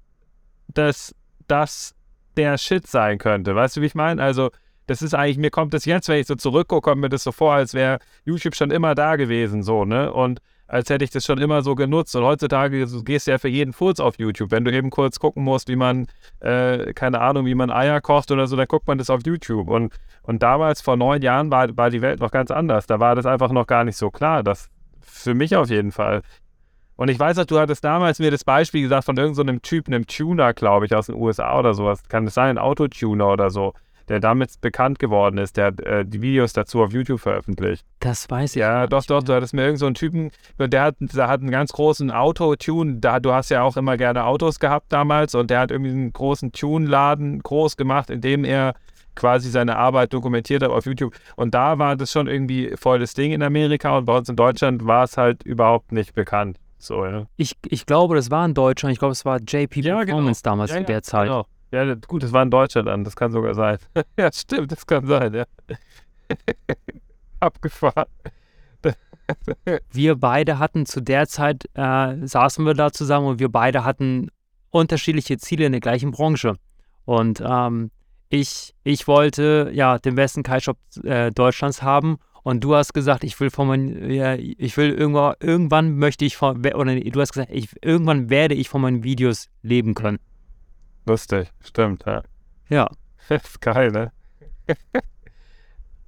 dass 0.69 1.15
das 1.47 1.95
der 2.37 2.57
Shit 2.57 2.87
sein 2.87 3.19
könnte. 3.19 3.55
Weißt 3.55 3.77
du, 3.77 3.81
wie 3.83 3.87
ich 3.87 3.95
meine? 3.95 4.23
Also, 4.23 4.51
das 4.89 5.03
ist 5.03 5.15
eigentlich, 5.15 5.39
mir 5.39 5.51
kommt 5.51 5.75
das 5.75 5.85
jetzt, 5.85 6.09
wenn 6.09 6.19
ich 6.19 6.27
so 6.27 6.35
zurückgucke, 6.35 6.91
kommt 6.91 7.01
mir 7.01 7.09
das 7.11 7.23
so 7.23 7.31
vor, 7.31 7.53
als 7.53 7.75
wäre 7.75 7.99
YouTube 8.25 8.57
schon 8.57 8.71
immer 8.71 8.95
da 8.95 9.17
gewesen, 9.17 9.63
so, 9.63 9.85
ne? 9.85 10.13
Und 10.13 10.41
als 10.67 10.91
hätte 10.91 11.05
ich 11.05 11.11
das 11.11 11.25
schon 11.25 11.39
immer 11.39 11.63
so 11.63 11.75
genutzt. 11.75 12.15
Und 12.15 12.25
heutzutage 12.25 12.87
gehst 13.05 13.27
du 13.27 13.31
ja 13.31 13.39
für 13.39 13.49
jeden 13.49 13.73
Furz 13.73 14.01
auf 14.01 14.19
YouTube. 14.19 14.51
Wenn 14.51 14.65
du 14.65 14.73
eben 14.73 14.91
kurz 14.91 15.19
gucken 15.19 15.43
musst, 15.43 15.69
wie 15.69 15.77
man, 15.77 16.07
äh, 16.41 16.93
keine 16.93 17.21
Ahnung, 17.21 17.47
wie 17.47 17.55
man 17.55 17.71
Eier 17.71 18.03
kocht 18.03 18.31
oder 18.31 18.47
so, 18.47 18.55
dann 18.55 18.67
guckt 18.67 18.87
man 18.87 18.99
das 18.99 19.09
auf 19.09 19.23
YouTube. 19.25 19.69
Und, 19.69 19.95
und 20.23 20.43
damals, 20.43 20.83
vor 20.83 20.97
neun 20.97 21.23
Jahren, 21.23 21.51
war, 21.51 21.75
war 21.77 21.89
die 21.89 22.03
Welt 22.03 22.21
noch 22.21 22.31
ganz 22.31 22.51
anders. 22.51 22.87
Da 22.87 23.01
war 23.01 23.15
das 23.15 23.25
einfach 23.25 23.51
noch 23.51 23.67
gar 23.67 23.85
nicht 23.85 23.97
so 23.97 24.11
klar. 24.11 24.43
Das 24.43 24.69
für 25.01 25.35
mich 25.35 25.57
auf 25.57 25.71
jeden 25.71 25.91
Fall. 25.91 26.23
Und 26.97 27.09
ich 27.09 27.19
weiß 27.19 27.37
noch, 27.37 27.47
du 27.47 27.59
hattest 27.59 27.85
damals 27.85 28.19
mir 28.19 28.31
das 28.31 28.45
Beispiel 28.45 28.83
gesagt 28.83 29.05
von 29.05 29.17
irgendeinem 29.17 29.57
so 29.57 29.61
Typen, 29.61 29.95
einem 29.95 30.07
Tuner, 30.07 30.53
glaube 30.53 30.85
ich, 30.85 30.95
aus 30.95 31.07
den 31.07 31.15
USA 31.15 31.59
oder 31.59 31.73
sowas. 31.73 32.03
Kann 32.09 32.27
es 32.27 32.35
sein, 32.35 32.57
ein 32.57 32.59
Autotuner 32.59 33.29
oder 33.29 33.51
so, 33.51 33.73
der 34.09 34.21
damit 34.21 34.61
bekannt 34.61 34.99
geworden 34.99 35.39
ist, 35.39 35.57
der 35.57 35.67
hat 35.67 35.81
äh, 35.81 36.05
die 36.05 36.23
Videos 36.23 36.53
dazu 36.53 36.83
auf 36.83 36.93
YouTube 36.93 37.21
veröffentlicht. 37.21 37.85
Das 38.01 38.29
weiß 38.31 38.57
ich 38.57 38.61
Ja, 38.61 38.87
doch, 38.87 39.05
doch, 39.05 39.17
mehr. 39.17 39.23
du 39.23 39.35
hattest 39.35 39.55
mir 39.55 39.63
irgendeinen 39.63 39.79
so 39.79 39.87
einen 39.87 39.95
Typen, 39.95 40.31
der 40.59 40.83
hat, 40.83 40.97
der 41.01 41.29
hat 41.29 41.41
einen 41.41 41.51
ganz 41.51 41.73
großen 41.73 42.11
Autotune, 42.11 42.97
da, 42.97 43.21
du 43.21 43.33
hast 43.33 43.51
ja 43.51 43.63
auch 43.63 43.77
immer 43.77 43.97
gerne 43.97 44.25
Autos 44.25 44.61
gehabt 44.61 44.93
damals 44.93 45.35
und 45.35 45.51
der 45.51 45.61
hat 45.61 45.71
irgendwie 45.71 45.91
einen 45.91 46.13
großen 46.13 46.53
Tune-Laden 46.53 47.41
groß 47.41 47.77
gemacht, 47.77 48.11
in 48.11 48.21
dem 48.21 48.45
er 48.45 48.75
quasi 49.15 49.51
seine 49.51 49.77
Arbeit 49.77 50.13
dokumentiert 50.13 50.63
hat 50.63 50.71
auf 50.71 50.87
YouTube. 50.87 51.13
Und 51.37 51.55
da 51.55 51.79
war 51.79 51.97
das 51.97 52.13
schon 52.13 52.29
irgendwie 52.29 52.75
voll 52.77 53.01
das 53.01 53.15
Ding 53.15 53.33
in 53.33 53.43
Amerika 53.43 53.99
und 53.99 54.05
bei 54.05 54.17
uns 54.17 54.29
in 54.29 54.37
Deutschland 54.37 54.87
war 54.87 55.05
es 55.05 55.17
halt 55.17 55.43
überhaupt 55.43 55.93
nicht 55.93 56.15
bekannt. 56.15 56.59
So, 56.79 57.05
ja. 57.05 57.27
Ich, 57.37 57.57
ich 57.67 57.87
glaube, 57.87 58.15
das 58.15 58.31
war 58.31 58.45
in 58.47 58.55
Deutschland. 58.55 58.93
Ich 58.93 59.01
glaube, 59.01 59.13
es 59.13 59.25
war 59.25 59.41
JP 59.41 59.81
Ja, 59.81 60.05
genau. 60.05 60.05
Performance 60.05 60.43
damals 60.43 60.71
Ja, 60.71 60.79
ja, 60.79 60.83
der 60.85 61.03
Zeit. 61.03 61.27
Genau. 61.27 61.47
Ja, 61.71 61.95
gut, 61.95 62.23
das 62.23 62.33
war 62.33 62.43
in 62.43 62.51
Deutschland 62.51 62.89
dann, 62.89 63.05
das 63.05 63.15
kann 63.15 63.31
sogar 63.31 63.55
sein. 63.55 63.79
ja, 64.19 64.33
stimmt, 64.33 64.73
das 64.73 64.87
kann 64.87 65.07
sein, 65.07 65.35
ja. 65.35 65.45
Abgefahren. 67.41 68.07
Wir 69.93 70.17
beide 70.17 70.59
hatten 70.59 70.87
zu 70.87 71.01
der 71.01 71.29
Zeit, 71.29 71.69
äh, 71.75 72.27
saßen 72.27 72.65
wir 72.65 72.73
da 72.73 72.93
zusammen 72.93 73.27
und 73.27 73.41
wir 73.41 73.51
beide 73.51 73.85
hatten 73.85 74.31
unterschiedliche 74.71 75.37
Ziele 75.37 75.67
in 75.67 75.73
der 75.73 75.83
gleichen 75.83 76.13
Branche. 76.13 76.57
Und 77.05 77.43
ähm, 77.45 77.91
ich, 78.31 78.75
ich 78.85 79.07
wollte 79.07 79.71
ja 79.75 79.99
den 79.99 80.15
besten 80.15 80.43
Kite-Shop 80.43 80.79
äh, 81.05 81.31
Deutschlands 81.31 81.83
haben 81.83 82.19
und 82.43 82.65
du 82.65 82.75
hast 82.75 82.95
gesagt, 82.95 83.25
ich 83.25 83.39
will 83.41 83.51
von 83.51 83.69
meinen, 83.69 84.11
ja, 84.11 84.35
ich 84.35 84.77
will 84.77 84.93
irgendwann, 84.93 85.35
irgendwann 85.41 85.97
möchte 85.97 86.25
ich 86.25 86.37
von, 86.37 86.65
oder 86.65 86.99
du 86.99 87.21
hast 87.21 87.33
gesagt, 87.33 87.51
ich, 87.53 87.69
irgendwann 87.83 88.31
werde 88.31 88.55
ich 88.55 88.69
von 88.69 88.81
meinen 88.81 89.03
Videos 89.03 89.49
leben 89.63 89.95
können. 89.95 90.19
Lustig, 91.09 91.51
stimmt, 91.65 92.05
ja. 92.07 92.23
Ja. 92.69 92.89
Das 93.29 93.45
ist 93.45 93.61
geil, 93.61 93.91
ne? 93.91 94.11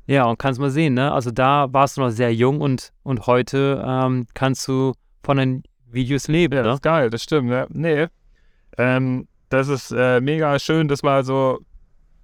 Ja, 0.07 0.25
und 0.25 0.39
kannst 0.39 0.59
mal 0.59 0.71
sehen, 0.71 0.95
ne? 0.95 1.13
Also 1.13 1.31
da 1.31 1.73
warst 1.73 1.97
du 1.97 2.01
noch 2.01 2.11
sehr 2.11 2.35
jung 2.35 2.61
und, 2.61 2.93
und 3.03 3.27
heute 3.27 3.83
ähm, 3.87 4.27
kannst 4.33 4.67
du 4.67 4.95
von 5.23 5.37
den 5.37 5.63
Videos 5.87 6.29
leben, 6.29 6.55
Ja, 6.55 6.63
das 6.63 6.71
ne? 6.71 6.75
ist 6.75 6.83
geil, 6.83 7.11
das 7.11 7.23
stimmt, 7.23 7.49
ne? 7.49 7.67
Nee. 7.71 8.07
Ähm, 8.79 9.29
das 9.51 9.69
ist 9.69 9.91
äh, 9.93 10.21
mega 10.21 10.59
schön, 10.59 10.89
das 10.89 11.03
mal 11.03 11.25
so, 11.25 11.61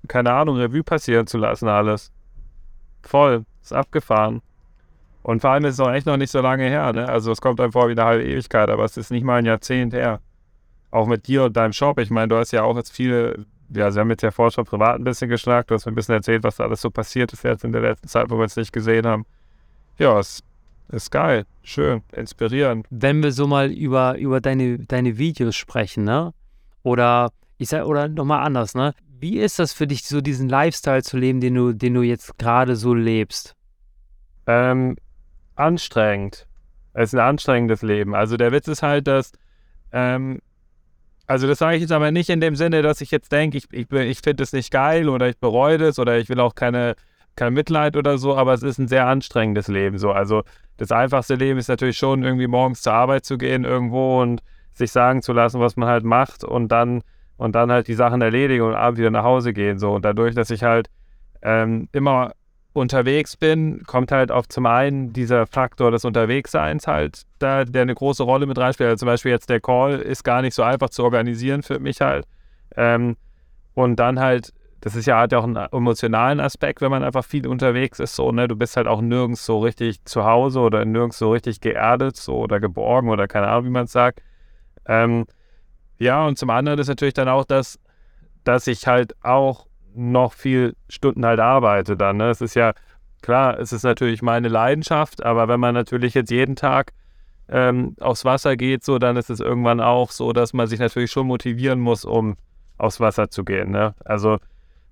keine 0.09 0.33
Ahnung, 0.33 0.57
Revue 0.57 0.83
passieren 0.83 1.27
zu 1.27 1.39
lassen, 1.39 1.69
alles. 1.69 2.11
Voll, 3.03 3.45
ist 3.63 3.73
abgefahren. 3.73 4.41
Und 5.23 5.41
vor 5.41 5.51
allem 5.51 5.65
ist 5.65 5.75
es 5.75 5.81
auch 5.81 5.93
echt 5.93 6.07
noch 6.07 6.17
nicht 6.17 6.31
so 6.31 6.41
lange 6.41 6.65
her, 6.69 6.93
ne? 6.93 7.09
Also 7.09 7.33
es 7.33 7.41
kommt 7.41 7.61
einem 7.61 7.73
vor 7.73 7.89
wie 7.89 7.93
eine 7.93 8.05
halbe 8.05 8.25
Ewigkeit, 8.25 8.71
aber 8.71 8.85
es 8.85 8.97
ist 8.97 9.11
nicht 9.11 9.25
mal 9.25 9.37
ein 9.39 9.45
Jahrzehnt 9.47 9.93
her. 9.93 10.21
Auch 10.97 11.07
mit 11.07 11.27
dir 11.27 11.45
und 11.45 11.55
deinem 11.55 11.75
Shop. 11.75 11.99
Ich 11.99 12.09
meine, 12.09 12.29
du 12.29 12.37
hast 12.37 12.53
ja 12.53 12.63
auch 12.63 12.75
jetzt 12.75 12.91
viele, 12.91 13.45
ja, 13.69 13.91
sie 13.91 14.01
haben 14.01 14.09
jetzt 14.09 14.23
ja 14.23 14.31
vorher 14.31 14.51
schon 14.51 14.65
privat 14.65 14.99
ein 14.99 15.05
bisschen 15.05 15.29
geschnackt, 15.29 15.71
du 15.71 15.75
hast 15.75 15.85
mir 15.85 15.93
ein 15.93 15.95
bisschen 15.95 16.15
erzählt, 16.15 16.43
was 16.43 16.57
da 16.57 16.65
alles 16.65 16.81
so 16.81 16.89
passiert 16.89 17.35
ist 17.35 17.45
jetzt 17.45 17.65
in 17.65 17.73
der 17.73 17.83
letzten 17.83 18.09
Zeit, 18.09 18.31
wo 18.31 18.37
wir 18.37 18.45
uns 18.45 18.57
nicht 18.57 18.73
gesehen 18.73 19.07
haben. 19.07 19.27
Ja, 19.99 20.19
es 20.19 20.43
ist 20.89 21.11
geil, 21.11 21.45
schön, 21.63 22.03
inspirierend. 22.13 22.87
Wenn 22.89 23.23
wir 23.23 23.33
so 23.33 23.47
mal 23.47 23.71
über, 23.71 24.17
über 24.17 24.41
deine, 24.41 24.79
deine 24.79 25.19
Videos 25.19 25.55
sprechen, 25.55 26.05
ne? 26.05 26.33
Oder 26.83 27.31
ich 27.59 27.69
sag, 27.69 27.85
oder 27.85 28.09
nochmal 28.09 28.47
anders, 28.47 28.75
ne? 28.75 28.95
Wie 29.21 29.39
ist 29.39 29.59
das 29.59 29.75
für 29.75 29.87
dich, 29.87 30.03
so 30.03 30.23
diesen 30.23 30.49
Lifestyle 30.49 31.03
zu 31.03 31.19
leben, 31.19 31.43
den 31.43 31.57
du, 31.57 31.75
den 31.75 31.93
du 31.93 32.01
jetzt 32.01 32.39
gerade 32.39 32.75
so 32.75 32.95
lebst? 32.95 33.55
Ähm, 34.47 34.97
anstrengend. 35.57 36.47
Es 36.95 37.11
ist 37.11 37.19
ein 37.19 37.29
anstrengendes 37.29 37.83
Leben. 37.83 38.15
Also 38.15 38.39
der 38.39 38.51
Witz 38.51 38.67
ist 38.67 38.83
halt, 38.83 39.07
dass, 39.07 39.33
ähm, 39.93 40.41
also 41.27 41.47
das 41.47 41.59
sage 41.59 41.77
ich 41.77 41.83
jetzt 41.83 41.93
aber 41.93 42.11
nicht 42.11 42.31
in 42.31 42.41
dem 42.41 42.57
Sinne, 42.57 42.83
dass 42.83 43.01
ich 43.01 43.11
jetzt 43.11 43.33
denke, 43.33 43.59
ich, 43.59 43.67
ich, 43.73 43.91
ich 43.91 44.21
finde 44.21 44.43
es 44.43 44.53
nicht 44.53 44.71
geil 44.71 45.09
oder 45.09 45.29
ich 45.29 45.39
bereue 45.39 45.79
das 45.79 45.99
oder 45.99 46.19
ich 46.19 46.29
will 46.29 46.41
auch 46.41 46.55
keine, 46.55 46.95
kein 47.35 47.53
Mitleid 47.53 47.97
oder 47.97 48.19
so, 48.19 48.37
aber 48.37 48.55
es 48.55 48.63
ist 48.63 48.79
ein 48.79 48.89
sehr 48.89 49.07
anstrengendes 49.07 49.69
Leben 49.69 49.99
so. 49.99 50.13
Also 50.13 50.43
das 50.77 50.93
einfachste 50.93 51.35
Leben 51.35 51.59
ist 51.59 51.69
natürlich 51.69 51.99
schon 51.99 52.23
irgendwie 52.23 52.47
morgens 52.47 52.83
zur 52.83 52.93
Arbeit 52.93 53.25
zu 53.25 53.39
gehen 53.39 53.65
irgendwo 53.65 54.21
und 54.21 54.43
sich 54.75 54.93
sagen 54.93 55.23
zu 55.23 55.33
lassen, 55.33 55.61
was 55.61 55.77
man 55.77 55.89
halt 55.89 56.05
macht 56.05 56.45
und 56.45 56.69
dann 56.69 57.03
und 57.39 57.55
dann 57.55 57.71
halt 57.71 57.89
die 57.89 57.95
Sachen 57.95 58.23
erledigen 58.23 58.65
und 58.65 58.75
abends 58.75 58.99
wieder 58.99 59.11
nach 59.11 59.25
Hause 59.25 59.53
gehen 59.53 59.79
so. 59.79 59.93
Und 59.93 60.05
dadurch, 60.05 60.35
dass 60.35 60.51
ich 60.51 60.63
halt 60.63 60.89
ähm, 61.43 61.89
immer 61.93 62.33
unterwegs 62.77 63.37
bin, 63.37 63.83
kommt 63.85 64.13
halt 64.13 64.31
auf 64.31 64.49
zum 64.49 64.67
einen 64.67 65.13
dieser 65.13 65.47
Faktor 65.47 65.91
des 65.91 66.05
Unterwegsseins 66.05 66.87
halt, 66.87 67.23
da, 67.39 67.65
der 67.65 67.83
eine 67.83 67.95
große 67.95 68.23
Rolle 68.23 68.47
mit 68.47 68.59
reinspielt. 68.59 68.89
Also 68.89 69.01
zum 69.01 69.07
Beispiel 69.07 69.33
jetzt 69.33 69.51
der 69.51 69.61
Call 69.61 69.99
ist 69.99 70.23
gar 70.23 70.43
nicht 70.43 70.55
so 70.55 70.63
einfach 70.63 70.91
zu 70.91 71.03
organisieren 71.03 71.63
für 71.63 71.79
mich 71.79 72.01
halt. 72.01 72.27
Ähm, 72.77 73.17
und 73.75 73.97
dann 73.97 74.21
halt, 74.21 74.53
das 74.81 74.95
ist 74.95 75.07
ja 75.07 75.19
halt 75.19 75.35
auch 75.35 75.45
einen 75.45 75.57
emotionalen 75.57 76.41
Aspekt, 76.41 76.81
wenn 76.81 76.91
man 76.91 77.03
einfach 77.03 77.25
viel 77.25 77.47
unterwegs 77.47 77.99
ist, 77.99 78.15
so, 78.15 78.31
ne, 78.33 78.49
du 78.49 78.57
bist 78.57 78.77
halt 78.77 78.87
auch 78.87 79.01
nirgends 79.01 79.45
so 79.45 79.59
richtig 79.59 80.05
zu 80.05 80.25
Hause 80.25 80.61
oder 80.61 80.85
nirgends 80.85 81.19
so 81.19 81.33
richtig 81.33 81.61
geerdet, 81.61 82.17
so 82.17 82.37
oder 82.37 82.61
geborgen 82.61 83.09
oder 83.09 83.27
keine 83.27 83.49
Ahnung, 83.49 83.67
wie 83.67 83.71
man 83.71 83.85
es 83.85 83.93
sagt. 83.93 84.23
Ähm, 84.87 85.27
ja, 85.99 86.27
und 86.27 86.39
zum 86.39 86.51
anderen 86.51 86.79
ist 86.79 86.89
natürlich 86.89 87.15
dann 87.15 87.29
auch 87.29 87.45
das, 87.45 87.79
dass 88.45 88.67
ich 88.67 88.87
halt 88.87 89.17
auch 89.25 89.67
noch 89.97 90.33
viel 90.33 90.77
Stunden 90.89 91.25
halt 91.25 91.41
arbeite 91.41 91.97
dann. 91.97 92.19
Ne? 92.19 92.31
Es 92.31 92.41
ist 92.41 92.55
ja, 92.55 92.73
klar, 93.23 93.59
es 93.59 93.73
ist 93.73 93.83
natürlich 93.83 94.23
meine 94.23 94.49
Leidenschaft, 94.49 95.25
aber 95.25 95.49
wenn 95.49 95.61
man 95.61 95.75
natürlich 95.75 96.15
jetzt 96.15 96.31
jeden 96.31 96.57
Tag 96.57 96.93
ähm, 97.49 97.97
aufs 98.01 98.25
Wasser 98.25 98.57
geht, 98.57 98.85
so, 98.85 98.99
dann 98.99 99.17
ist 99.17 99.31
es 99.31 99.41
irgendwann 99.41 99.81
auch 99.81 100.11
so, 100.11 100.33
dass 100.33 100.53
man 100.53 100.67
sich 100.67 100.81
natürlich 100.81 101.11
schon 101.11 101.27
motivieren 101.27 101.81
muss, 101.81 102.05
um 102.05 102.37
aufs 102.79 103.01
Wasser 103.01 103.31
zu 103.31 103.45
gehen. 103.45 103.71
Ne? 103.71 103.95
Also, 104.05 104.39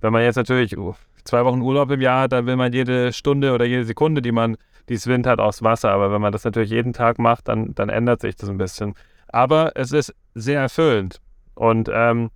wenn 0.01 0.13
man 0.13 0.23
jetzt 0.23 0.37
natürlich 0.37 0.77
uh, 0.77 0.95
zwei 1.25 1.45
Wochen 1.45 1.61
Urlaub 1.61 1.91
im 1.91 2.01
Jahr 2.01 2.23
hat, 2.23 2.33
dann 2.33 2.47
will 2.47 2.57
man 2.57 2.73
jede 2.73 3.13
Stunde 3.13 3.53
oder 3.53 3.65
jede 3.65 3.85
Sekunde, 3.85 4.23
die 4.23 4.33
man, 4.33 4.57
die 4.89 4.95
es 4.95 5.07
Wind 5.07 5.27
hat, 5.27 5.41
aufs 5.41 5.63
Wasser. 5.63 5.91
Aber 5.91 6.13
wenn 6.13 6.21
man 6.21 6.33
das 6.33 6.45
natürlich 6.45 6.71
jeden 6.71 6.93
Tag 6.93 7.19
macht, 7.19 7.49
dann, 7.49 7.75
dann 7.75 7.89
ändert 7.89 8.21
sich 8.21 8.37
das 8.37 8.49
ein 8.49 8.59
bisschen. 8.59 8.95
Aber 9.29 9.73
es 9.75 9.93
ist 9.93 10.15
sehr 10.35 10.61
erfüllend. 10.61 11.21
Und 11.55 11.91
ähm, 11.93 12.31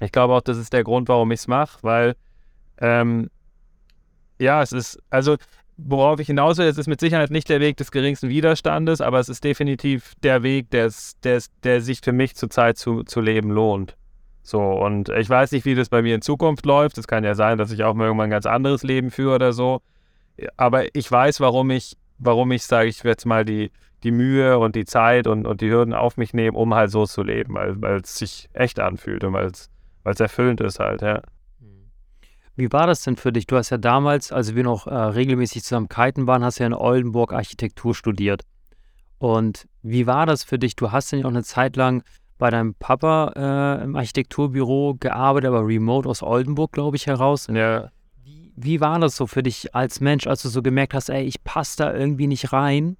ich 0.00 0.12
glaube 0.12 0.34
auch, 0.34 0.40
das 0.40 0.58
ist 0.58 0.72
der 0.72 0.84
Grund, 0.84 1.08
warum 1.08 1.30
ich 1.32 1.40
es 1.40 1.48
mache, 1.48 1.78
weil 1.82 2.16
ähm, 2.78 3.30
ja, 4.38 4.62
es 4.62 4.72
ist, 4.72 5.02
also 5.10 5.36
worauf 5.78 6.20
ich 6.20 6.26
hinaus 6.26 6.58
will, 6.58 6.66
es 6.66 6.78
ist 6.78 6.86
mit 6.86 7.00
Sicherheit 7.00 7.30
nicht 7.30 7.48
der 7.48 7.60
Weg 7.60 7.76
des 7.76 7.90
geringsten 7.90 8.28
Widerstandes, 8.28 9.00
aber 9.00 9.18
es 9.18 9.28
ist 9.28 9.44
definitiv 9.44 10.14
der 10.22 10.42
Weg, 10.42 10.70
der's, 10.70 11.18
der's, 11.22 11.50
der 11.62 11.80
sich 11.80 12.00
für 12.00 12.12
mich 12.12 12.34
zurzeit 12.34 12.78
zu, 12.78 13.02
zu 13.02 13.20
leben 13.20 13.50
lohnt. 13.50 13.96
So, 14.42 14.60
und 14.60 15.08
ich 15.08 15.28
weiß 15.28 15.52
nicht, 15.52 15.64
wie 15.64 15.74
das 15.74 15.88
bei 15.88 16.02
mir 16.02 16.14
in 16.14 16.22
Zukunft 16.22 16.66
läuft. 16.66 16.98
Es 16.98 17.08
kann 17.08 17.24
ja 17.24 17.34
sein, 17.34 17.58
dass 17.58 17.72
ich 17.72 17.82
auch 17.82 17.94
mal 17.94 18.04
irgendwann 18.04 18.28
ein 18.28 18.30
ganz 18.30 18.46
anderes 18.46 18.84
Leben 18.84 19.10
führe 19.10 19.34
oder 19.34 19.52
so. 19.52 19.82
Aber 20.56 20.94
ich 20.94 21.10
weiß, 21.10 21.40
warum 21.40 21.70
ich, 21.70 21.96
warum 22.18 22.52
ich 22.52 22.62
sage, 22.62 22.88
ich 22.88 23.02
jetzt 23.02 23.26
mal 23.26 23.44
die, 23.44 23.72
die 24.04 24.12
Mühe 24.12 24.58
und 24.58 24.76
die 24.76 24.84
Zeit 24.84 25.26
und, 25.26 25.46
und 25.46 25.62
die 25.62 25.70
Hürden 25.70 25.92
auf 25.92 26.16
mich 26.16 26.32
nehmen, 26.32 26.56
um 26.56 26.74
halt 26.74 26.92
so 26.92 27.06
zu 27.06 27.24
leben, 27.24 27.54
weil 27.54 28.00
es 28.00 28.18
sich 28.18 28.48
echt 28.52 28.78
anfühlt 28.78 29.24
und 29.24 29.32
weil 29.32 29.46
es 29.46 29.68
erfüllend 30.20 30.60
ist 30.60 30.78
halt, 30.78 31.02
ja. 31.02 31.22
Wie 32.54 32.72
war 32.72 32.86
das 32.86 33.02
denn 33.02 33.16
für 33.16 33.32
dich? 33.32 33.46
Du 33.46 33.56
hast 33.56 33.68
ja 33.70 33.76
damals, 33.76 34.32
als 34.32 34.54
wir 34.54 34.64
noch 34.64 34.86
äh, 34.86 34.94
regelmäßig 34.94 35.62
zusammen 35.62 35.88
kiten 35.90 36.26
waren, 36.26 36.42
hast 36.42 36.58
ja 36.58 36.66
in 36.66 36.72
Oldenburg 36.72 37.34
Architektur 37.34 37.94
studiert. 37.94 38.42
Und 39.18 39.66
wie 39.82 40.06
war 40.06 40.24
das 40.24 40.42
für 40.42 40.58
dich? 40.58 40.74
Du 40.74 40.90
hast 40.90 41.12
dann 41.12 41.20
ja 41.20 41.26
auch 41.26 41.30
eine 41.30 41.42
Zeit 41.42 41.76
lang 41.76 42.02
bei 42.38 42.50
deinem 42.50 42.74
Papa 42.74 43.32
äh, 43.80 43.84
im 43.84 43.94
Architekturbüro 43.96 44.96
gearbeitet, 44.98 45.48
aber 45.48 45.66
remote 45.66 46.08
aus 46.08 46.22
Oldenburg, 46.22 46.72
glaube 46.72 46.96
ich, 46.96 47.06
heraus. 47.06 47.46
Ja, 47.52 47.90
Wie, 48.24 48.52
wie 48.56 48.80
war 48.80 48.98
das 49.00 49.16
so 49.16 49.26
für 49.26 49.42
dich 49.42 49.74
als 49.74 50.00
Mensch, 50.00 50.26
als 50.26 50.42
du 50.42 50.48
so 50.48 50.62
gemerkt 50.62 50.94
hast, 50.94 51.10
ey, 51.10 51.24
ich 51.24 51.44
passe 51.44 51.76
da 51.78 51.94
irgendwie 51.94 52.26
nicht 52.26 52.52
rein? 52.52 52.96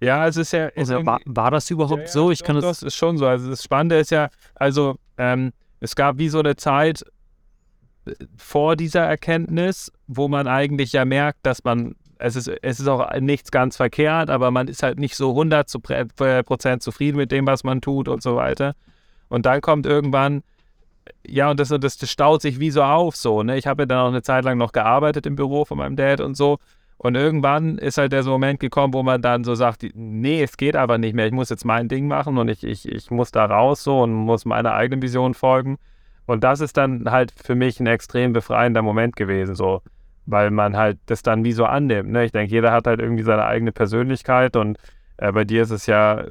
ja 0.00 0.26
es 0.26 0.36
ist 0.36 0.52
ja. 0.52 0.66
Ist 0.68 0.90
Oder 0.90 1.04
war, 1.06 1.20
war 1.26 1.50
das 1.50 1.70
überhaupt 1.70 2.00
Ja, 2.00 2.06
ja, 2.06 2.12
so? 2.12 2.30
Ich 2.30 2.40
doch, 2.40 2.46
kann 2.46 2.56
das. 2.56 2.64
Das 2.64 2.82
ist 2.82 2.96
schon 2.96 3.18
so. 3.18 3.26
Also 3.26 3.50
das 3.50 3.62
Spannende 3.62 3.98
ist 3.98 4.10
ja, 4.10 4.30
also 4.54 4.96
ähm, 5.18 5.52
es 5.80 5.96
gab 5.96 6.18
wie 6.18 6.28
so 6.28 6.38
eine 6.38 6.56
Zeit 6.56 7.04
äh, 8.06 8.12
vor 8.36 8.76
dieser 8.76 9.02
Erkenntnis, 9.02 9.92
wo 10.06 10.28
man 10.28 10.46
eigentlich 10.46 10.92
ja 10.92 11.04
merkt, 11.04 11.40
dass 11.42 11.64
man, 11.64 11.96
es 12.18 12.36
ist, 12.36 12.48
es 12.48 12.80
ist 12.80 12.88
auch 12.88 13.10
nichts 13.18 13.50
ganz 13.50 13.76
verkehrt, 13.76 14.30
aber 14.30 14.50
man 14.50 14.68
ist 14.68 14.82
halt 14.82 14.98
nicht 14.98 15.16
so 15.16 15.30
100 15.30 15.68
zu 15.68 15.78
Prä- 15.78 16.06
äh, 16.24 16.42
Prozent 16.42 16.82
zufrieden 16.82 17.16
mit 17.16 17.32
dem, 17.32 17.46
was 17.46 17.64
man 17.64 17.80
tut 17.80 18.08
und 18.08 18.22
so 18.22 18.36
weiter. 18.36 18.74
Und 19.28 19.46
dann 19.46 19.60
kommt 19.60 19.86
irgendwann, 19.86 20.42
ja, 21.26 21.50
und 21.50 21.58
das, 21.58 21.68
das, 21.68 21.96
das 21.96 22.10
staut 22.10 22.42
sich 22.42 22.60
wie 22.60 22.70
so 22.70 22.82
auf, 22.82 23.16
so, 23.16 23.42
ne? 23.42 23.56
Ich 23.56 23.66
habe 23.66 23.82
ja 23.82 23.86
dann 23.86 23.98
auch 23.98 24.08
eine 24.08 24.22
Zeit 24.22 24.44
lang 24.44 24.58
noch 24.58 24.72
gearbeitet 24.72 25.26
im 25.26 25.36
Büro 25.36 25.64
von 25.64 25.78
meinem 25.78 25.96
Dad 25.96 26.20
und 26.20 26.36
so. 26.36 26.58
Und 27.02 27.14
irgendwann 27.14 27.78
ist 27.78 27.96
halt 27.96 28.12
der 28.12 28.22
so 28.22 28.30
Moment 28.30 28.60
gekommen, 28.60 28.92
wo 28.92 29.02
man 29.02 29.22
dann 29.22 29.42
so 29.42 29.54
sagt, 29.54 29.86
nee, 29.94 30.42
es 30.42 30.58
geht 30.58 30.76
aber 30.76 30.98
nicht 30.98 31.14
mehr, 31.14 31.24
ich 31.26 31.32
muss 31.32 31.48
jetzt 31.48 31.64
mein 31.64 31.88
Ding 31.88 32.06
machen 32.08 32.36
und 32.36 32.48
ich, 32.48 32.62
ich, 32.62 32.86
ich 32.86 33.10
muss 33.10 33.30
da 33.30 33.46
raus 33.46 33.82
so 33.82 34.02
und 34.02 34.12
muss 34.12 34.44
meiner 34.44 34.74
eigenen 34.74 35.00
Vision 35.00 35.32
folgen. 35.32 35.78
Und 36.26 36.44
das 36.44 36.60
ist 36.60 36.76
dann 36.76 37.10
halt 37.10 37.32
für 37.32 37.54
mich 37.54 37.80
ein 37.80 37.86
extrem 37.86 38.34
befreiender 38.34 38.82
Moment 38.82 39.16
gewesen, 39.16 39.54
so, 39.54 39.80
weil 40.26 40.50
man 40.50 40.76
halt 40.76 40.98
das 41.06 41.22
dann 41.22 41.42
wie 41.42 41.52
so 41.52 41.64
annimmt. 41.64 42.10
Ne? 42.10 42.26
Ich 42.26 42.32
denke, 42.32 42.52
jeder 42.52 42.70
hat 42.70 42.86
halt 42.86 43.00
irgendwie 43.00 43.22
seine 43.22 43.46
eigene 43.46 43.72
Persönlichkeit 43.72 44.56
und 44.56 44.78
Äh, 45.22 45.32
bei 45.32 45.44
dir 45.44 45.62
ist 45.62 45.70
es 45.70 45.84
ja 45.86 46.20
äh, 46.20 46.28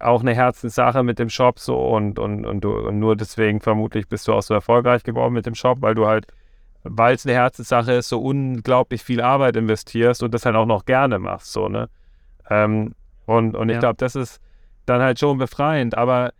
auch 0.00 0.20
eine 0.20 0.34
Herzenssache 0.34 1.04
mit 1.04 1.18
dem 1.18 1.30
Shop 1.30 1.60
so 1.60 1.76
und, 1.96 2.18
und, 2.18 2.44
und, 2.44 2.60
du, 2.64 2.72
und 2.88 2.98
nur 2.98 3.14
deswegen 3.14 3.60
vermutlich 3.60 4.08
bist 4.08 4.26
du 4.26 4.32
auch 4.32 4.42
so 4.42 4.52
erfolgreich 4.54 5.04
geworden 5.04 5.32
mit 5.34 5.46
dem 5.46 5.54
Shop, 5.54 5.78
weil 5.80 5.94
du 5.94 6.06
halt, 6.08 6.26
weil 6.88 7.14
es 7.14 7.26
eine 7.26 7.34
Herzenssache 7.34 7.92
ist, 7.92 8.08
so 8.08 8.20
unglaublich 8.20 9.02
viel 9.02 9.20
Arbeit 9.20 9.56
investierst 9.56 10.22
und 10.22 10.32
das 10.34 10.46
halt 10.46 10.56
auch 10.56 10.66
noch 10.66 10.84
gerne 10.84 11.18
machst, 11.18 11.52
so, 11.52 11.68
ne? 11.68 11.88
Ähm, 12.48 12.94
und, 13.26 13.56
und 13.56 13.68
ich 13.68 13.78
glaube, 13.78 13.96
das 13.98 14.14
ist 14.14 14.40
dann 14.86 15.02
halt 15.02 15.18
schon 15.18 15.38
befreiend, 15.38 15.96
aber 15.96 16.32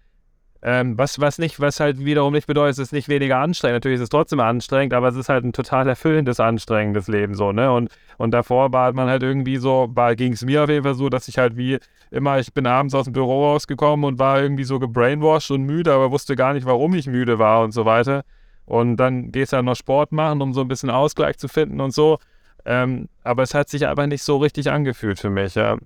ähm, 0.63 0.97
was, 0.99 1.21
was 1.21 1.39
nicht, 1.39 1.61
was 1.61 1.81
halt 1.81 2.05
wiederum 2.05 2.33
nicht 2.33 2.47
bedeutet, 2.47 2.73
es 2.73 2.79
ist 2.79 2.93
nicht 2.93 3.09
weniger 3.09 3.39
anstrengend. 3.39 3.77
Natürlich 3.77 3.97
ist 3.97 4.03
es 4.03 4.09
trotzdem 4.09 4.41
anstrengend, 4.41 4.95
aber 4.95 5.09
es 5.09 5.17
ist 5.17 5.29
halt 5.29 5.45
ein 5.45 5.53
total 5.53 5.87
erfüllendes, 5.89 6.41
anstrengendes 6.41 7.09
Leben 7.09 7.35
so, 7.35 7.53
ne? 7.53 7.73
Und, 7.73 7.91
und 8.17 8.33
davor 8.33 8.73
war 8.73 8.93
man 8.93 9.09
halt 9.09 9.23
irgendwie 9.23 9.59
so, 9.59 9.93
ging 10.17 10.33
es 10.33 10.45
mir 10.45 10.65
auf 10.65 10.71
jeden 10.71 10.83
Fall 10.83 10.95
so, 10.95 11.09
dass 11.09 11.29
ich 11.29 11.39
halt 11.39 11.57
wie 11.57 11.79
immer, 12.11 12.39
ich 12.39 12.53
bin 12.53 12.67
abends 12.67 12.95
aus 12.95 13.05
dem 13.05 13.13
Büro 13.13 13.45
rausgekommen 13.47 14.05
und 14.05 14.19
war 14.19 14.41
irgendwie 14.41 14.65
so 14.65 14.79
gebrainwashed 14.79 15.51
und 15.51 15.63
müde, 15.63 15.93
aber 15.93 16.11
wusste 16.11 16.35
gar 16.37 16.53
nicht, 16.53 16.67
warum 16.67 16.95
ich 16.95 17.07
müde 17.07 17.39
war 17.39 17.63
und 17.63 17.73
so 17.73 17.85
weiter. 17.85 18.25
Und 18.67 18.97
dann 18.97 19.33
gehst 19.33 19.53
du 19.53 19.57
halt 19.57 19.67
noch 19.67 19.77
Sport 19.77 20.13
machen, 20.13 20.43
um 20.43 20.53
so 20.53 20.61
ein 20.61 20.69
bisschen 20.69 20.91
Ausgleich 20.91 21.39
zu 21.39 21.49
finden 21.49 21.81
und 21.81 21.93
so. 21.93 22.19
Ähm, 22.65 23.09
aber 23.23 23.45
es 23.45 23.55
hat 23.55 23.69
sich 23.69 23.87
einfach 23.87 24.07
nicht 24.07 24.23
so 24.23 24.39
richtig 24.39 24.71
angefühlt 24.71 25.21
für 25.21 25.31
mich, 25.31 25.55
ja. 25.55 25.79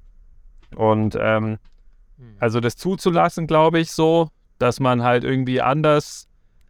Und 0.74 1.16
ähm, 1.20 1.58
hm. 2.16 2.36
also 2.38 2.60
das 2.60 2.76
zuzulassen, 2.76 3.46
glaube 3.46 3.80
ich, 3.80 3.92
so, 3.92 4.30
dass 4.58 4.80
man 4.80 5.02
halt 5.02 5.24
irgendwie 5.24 5.60
anders 5.60 6.26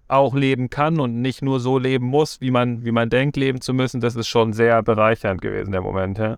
auch 0.08 0.34
leben 0.34 0.68
kann 0.68 0.98
und 0.98 1.22
nicht 1.22 1.42
nur 1.42 1.60
so 1.60 1.78
leben 1.78 2.06
muss, 2.06 2.40
wie 2.40 2.50
man, 2.50 2.84
wie 2.84 2.90
man 2.90 3.08
denkt, 3.08 3.36
leben 3.36 3.60
zu 3.60 3.72
müssen, 3.72 4.00
das 4.00 4.16
ist 4.16 4.26
schon 4.26 4.52
sehr 4.52 4.82
bereichernd 4.82 5.40
gewesen, 5.40 5.70
der 5.70 5.82
Moment, 5.82 6.18
ja. 6.18 6.36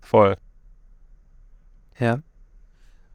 Voll. 0.00 0.36
Ja. 1.98 2.18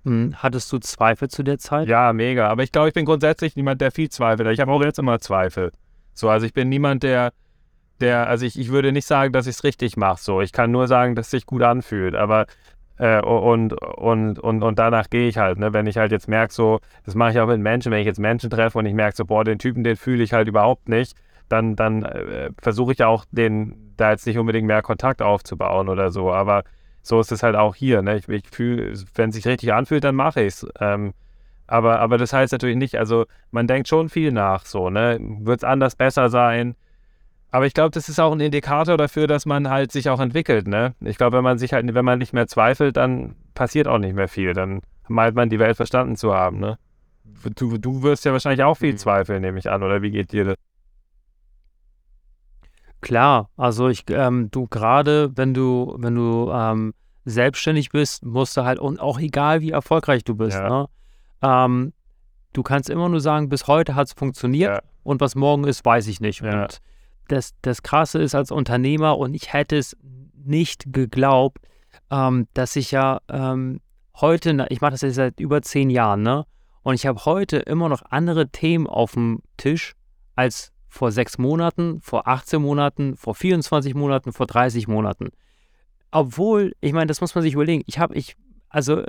Hm, 0.06 0.34
hattest 0.38 0.72
du 0.72 0.80
Zweifel 0.80 1.30
zu 1.30 1.44
der 1.44 1.60
Zeit? 1.60 1.88
Ja, 1.88 2.14
mega. 2.14 2.48
Aber 2.48 2.64
ich 2.64 2.72
glaube, 2.72 2.88
ich 2.88 2.94
bin 2.94 3.06
grundsätzlich 3.06 3.56
niemand, 3.56 3.82
der 3.82 3.92
viel 3.92 4.10
zweifelt. 4.10 4.50
Ich 4.50 4.60
habe 4.60 4.72
auch 4.72 4.84
jetzt 4.84 4.98
immer 4.98 5.20
Zweifel. 5.20 5.72
So, 6.20 6.30
also 6.30 6.46
ich 6.46 6.54
bin 6.54 6.68
niemand, 6.68 7.04
der, 7.04 7.32
der, 8.02 8.28
also 8.28 8.46
ich, 8.46 8.60
ich 8.60 8.70
würde 8.70 8.92
nicht 8.92 9.06
sagen, 9.06 9.32
dass 9.32 9.48
ich 9.48 9.56
es 9.56 9.64
richtig 9.64 9.96
mache. 9.96 10.22
So, 10.22 10.42
ich 10.42 10.52
kann 10.52 10.70
nur 10.70 10.88
sagen, 10.88 11.16
dass 11.16 11.28
es 11.28 11.32
sich 11.32 11.46
gut 11.46 11.62
anfühlt. 11.64 12.14
Aber 12.14 12.46
äh, 12.98 13.22
und, 13.22 13.74
und, 13.74 14.38
und, 14.38 14.62
und 14.62 14.80
danach 14.80 15.10
gehe 15.10 15.30
ich 15.30 15.38
halt, 15.38 15.58
ne? 15.60 15.72
Wenn 15.72 15.88
ich 15.88 15.98
halt 15.98 16.12
jetzt 16.12 16.28
merke, 16.28 16.54
so, 16.54 16.80
das 17.06 17.16
mache 17.16 17.32
ich 17.32 17.40
auch 17.40 17.48
mit 17.48 17.62
Menschen, 17.62 17.92
wenn 17.94 18.02
ich 18.02 18.06
jetzt 18.06 18.20
Menschen 18.20 18.50
treffe 18.50 18.78
und 18.78 18.86
ich 18.86 18.94
merke 18.94 19.16
so, 19.16 19.24
boah, 19.24 19.46
den 19.46 19.60
Typen, 19.60 19.86
den 19.86 19.96
fühle 19.96 20.22
ich 20.22 20.34
halt 20.34 20.50
überhaupt 20.50 20.90
nicht, 20.90 21.16
dann, 21.48 21.78
dann 21.78 22.04
äh, 22.04 22.50
versuche 22.62 22.92
ich 22.92 23.02
auch, 23.04 23.24
den, 23.32 23.94
da 23.96 24.12
jetzt 24.12 24.28
nicht 24.28 24.38
unbedingt 24.38 24.68
mehr 24.68 24.82
Kontakt 24.82 25.22
aufzubauen 25.22 25.88
oder 25.88 26.12
so. 26.12 26.34
Aber 26.34 26.64
so 27.02 27.22
ist 27.22 27.32
es 27.32 27.44
halt 27.44 27.56
auch 27.56 27.76
hier, 27.76 28.02
ne? 28.02 28.18
Ich, 28.18 28.28
ich 28.28 28.44
fühle, 28.52 28.94
wenn 29.16 29.30
es 29.30 29.36
sich 29.36 29.48
richtig 29.48 29.72
anfühlt, 29.72 30.04
dann 30.04 30.16
mache 30.16 30.42
ich 30.42 30.48
es. 30.48 30.68
Ähm, 30.82 31.14
aber, 31.70 32.00
aber 32.00 32.18
das 32.18 32.34
heißt 32.34 32.52
natürlich 32.52 32.78
nicht, 32.78 32.96
also 32.96 33.26
man 33.52 33.68
denkt 33.68 33.88
schon 33.88 34.10
viel 34.10 34.32
nach, 34.32 34.66
so, 34.66 34.90
ne? 34.90 35.18
Wird 35.20 35.60
es 35.60 35.64
anders 35.64 35.96
besser 35.96 36.30
sein? 36.30 36.76
Aber 37.52 37.66
ich 37.66 37.74
glaube, 37.74 37.92
das 37.92 38.10
ist 38.10 38.20
auch 38.20 38.32
ein 38.32 38.40
Indikator 38.40 38.98
dafür, 38.98 39.28
dass 39.28 39.46
man 39.46 39.70
halt 39.70 39.92
sich 39.92 40.10
auch 40.10 40.20
entwickelt, 40.20 40.68
ne? 40.68 40.96
Ich 41.02 41.18
glaube, 41.18 41.38
wenn 41.38 41.44
man 41.44 41.58
sich 41.58 41.74
halt, 41.74 41.94
wenn 41.94 42.06
man 42.06 42.20
nicht 42.20 42.34
mehr 42.34 42.48
zweifelt, 42.48 42.98
dann 42.98 43.36
passiert 43.54 43.88
auch 43.88 43.98
nicht 43.98 44.16
mehr 44.16 44.28
viel. 44.28 44.54
Dann 44.54 44.82
meint 45.08 45.36
man, 45.36 45.50
die 45.50 45.60
Welt 45.60 45.78
verstanden 45.78 46.16
zu 46.16 46.34
haben, 46.34 46.60
ne? 46.60 46.78
Du, 47.56 47.78
du 47.78 48.04
wirst 48.04 48.26
ja 48.26 48.32
wahrscheinlich 48.32 48.64
auch 48.64 48.76
viel 48.76 48.94
mhm. 48.94 48.98
zweifeln, 48.98 49.42
nehme 49.42 49.60
ich 49.60 49.70
an, 49.70 49.84
oder 49.84 50.02
wie 50.02 50.12
geht 50.12 50.32
dir 50.32 50.46
das? 50.46 50.56
Klar, 53.02 53.50
also 53.56 53.88
ich, 53.88 54.04
ähm, 54.10 54.50
du 54.52 54.68
gerade, 54.68 55.32
wenn 55.36 55.54
du, 55.54 55.96
wenn 56.00 56.16
du 56.16 56.52
ähm, 56.52 56.94
selbstständig 57.26 57.92
bist, 57.92 58.26
musst 58.26 58.58
du 58.58 58.66
halt, 58.66 58.80
und 58.80 59.00
auch 59.00 59.20
egal 59.20 59.62
wie 59.62 59.72
erfolgreich 59.72 60.24
du 60.24 60.36
bist, 60.36 60.58
ja. 60.58 60.68
ne? 60.68 60.88
Ähm, 61.42 61.94
du 62.54 62.64
kannst 62.64 62.90
immer 62.90 63.10
nur 63.10 63.22
sagen, 63.22 63.50
bis 63.50 63.68
heute 63.68 63.96
hat 63.96 64.08
es 64.08 64.14
funktioniert 64.14 64.84
ja. 64.84 64.90
und 65.04 65.22
was 65.22 65.36
morgen 65.36 65.66
ist, 65.66 65.86
weiß 65.86 66.08
ich 66.08 66.20
nicht. 66.20 66.42
Ja. 66.42 66.64
Und 66.64 66.80
das, 67.28 67.54
das 67.62 67.84
Krasse 67.84 68.20
ist 68.20 68.36
als 68.36 68.52
Unternehmer 68.52 69.18
und 69.18 69.34
ich 69.34 69.54
hätte 69.54 69.78
es 69.78 69.96
nicht 70.34 70.92
geglaubt, 70.92 71.60
ähm, 72.10 72.48
dass 72.54 72.76
ich 72.76 72.92
ja 72.92 73.20
ähm, 73.30 73.82
heute, 74.16 74.66
ich 74.70 74.82
mache 74.82 74.92
das 74.92 75.02
jetzt 75.02 75.16
seit 75.16 75.40
über 75.40 75.62
zehn 75.62 75.90
Jahren, 75.90 76.24
ne? 76.24 76.46
Und 76.82 76.96
ich 76.96 77.06
habe 77.06 77.24
heute 77.26 77.58
immer 77.58 77.90
noch 77.90 78.04
andere 78.10 78.50
Themen 78.50 78.88
auf 78.88 79.12
dem 79.14 79.42
Tisch 79.58 79.96
als 80.36 80.72
vor 80.88 81.12
sechs 81.12 81.38
Monaten, 81.38 82.02
vor 82.02 82.28
18 82.28 82.62
Monaten, 82.62 83.16
vor 83.16 83.36
24 83.36 83.94
Monaten, 83.94 84.34
vor 84.34 84.48
30 84.48 84.88
Monaten. 84.88 85.30
Obwohl, 86.12 86.74
ich 86.82 86.94
meine, 86.94 87.08
das 87.08 87.22
muss 87.22 87.36
man 87.36 87.44
sich 87.44 87.54
überlegen. 87.54 87.84
Ich 87.86 88.00
habe, 88.00 88.16
ich, 88.16 88.36
also 88.70 89.04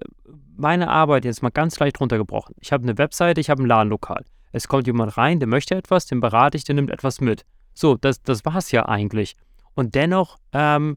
meine 0.56 0.88
Arbeit 0.88 1.24
jetzt 1.24 1.42
mal 1.42 1.50
ganz 1.50 1.78
leicht 1.78 2.00
runtergebrochen. 2.00 2.54
Ich 2.60 2.72
habe 2.72 2.82
eine 2.82 2.98
Webseite, 2.98 3.40
ich 3.40 3.50
habe 3.50 3.62
ein 3.62 3.66
Ladenlokal. 3.66 4.24
Es 4.52 4.68
kommt 4.68 4.86
jemand 4.86 5.16
rein, 5.16 5.38
der 5.38 5.48
möchte 5.48 5.74
etwas, 5.74 6.06
den 6.06 6.20
berate 6.20 6.56
ich, 6.56 6.64
der 6.64 6.74
nimmt 6.74 6.90
etwas 6.90 7.20
mit. 7.20 7.44
So, 7.74 7.96
das, 7.96 8.22
das 8.22 8.44
war 8.44 8.56
es 8.56 8.72
ja 8.72 8.86
eigentlich. 8.86 9.36
Und 9.74 9.94
dennoch 9.94 10.38
ähm, 10.52 10.96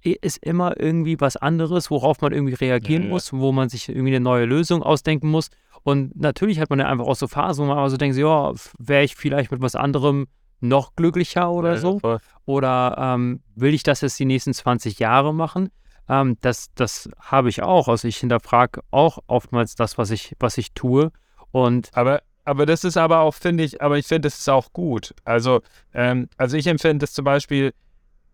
ist 0.00 0.38
immer 0.44 0.78
irgendwie 0.78 1.20
was 1.20 1.36
anderes, 1.36 1.90
worauf 1.90 2.20
man 2.20 2.32
irgendwie 2.32 2.54
reagieren 2.54 3.04
ja, 3.04 3.08
muss, 3.08 3.32
wo 3.32 3.52
man 3.52 3.68
sich 3.68 3.88
irgendwie 3.88 4.14
eine 4.14 4.20
neue 4.20 4.44
Lösung 4.44 4.82
ausdenken 4.82 5.28
muss. 5.28 5.50
Und 5.82 6.16
natürlich 6.16 6.60
hat 6.60 6.70
man 6.70 6.78
ja 6.78 6.88
einfach 6.88 7.06
auch 7.06 7.16
so 7.16 7.26
Phasen, 7.26 7.64
wo 7.64 7.68
man 7.68 7.78
aber 7.78 7.90
so 7.90 7.96
denkt, 7.96 8.16
ja, 8.16 8.52
wäre 8.78 9.04
ich 9.04 9.16
vielleicht 9.16 9.50
mit 9.50 9.60
was 9.60 9.74
anderem 9.74 10.26
noch 10.60 10.94
glücklicher 10.94 11.50
oder 11.50 11.74
ja, 11.74 11.78
so? 11.78 12.00
Oder 12.46 12.96
ähm, 12.98 13.40
will 13.54 13.74
ich 13.74 13.82
das 13.82 14.00
jetzt 14.00 14.18
die 14.18 14.24
nächsten 14.24 14.54
20 14.54 14.98
Jahre 14.98 15.34
machen? 15.34 15.70
Ähm, 16.08 16.36
das 16.40 16.72
das 16.74 17.08
habe 17.18 17.48
ich 17.48 17.62
auch. 17.62 17.88
Also 17.88 18.08
ich 18.08 18.18
hinterfrage 18.18 18.82
auch 18.90 19.18
oftmals 19.26 19.74
das, 19.74 19.98
was 19.98 20.10
ich, 20.10 20.34
was 20.38 20.58
ich 20.58 20.72
tue. 20.72 21.10
Und 21.50 21.90
aber 21.94 22.22
aber 22.44 22.66
das 22.66 22.84
ist 22.84 22.96
aber 22.96 23.20
auch, 23.20 23.34
finde 23.34 23.64
ich, 23.64 23.80
aber 23.80 23.96
ich 23.98 24.06
finde, 24.06 24.22
das 24.22 24.38
ist 24.38 24.48
auch 24.50 24.72
gut. 24.72 25.14
Also, 25.24 25.62
ähm, 25.94 26.28
also 26.36 26.56
ich 26.56 26.66
empfinde 26.66 27.04
es 27.04 27.14
zum 27.14 27.24
Beispiel 27.24 27.72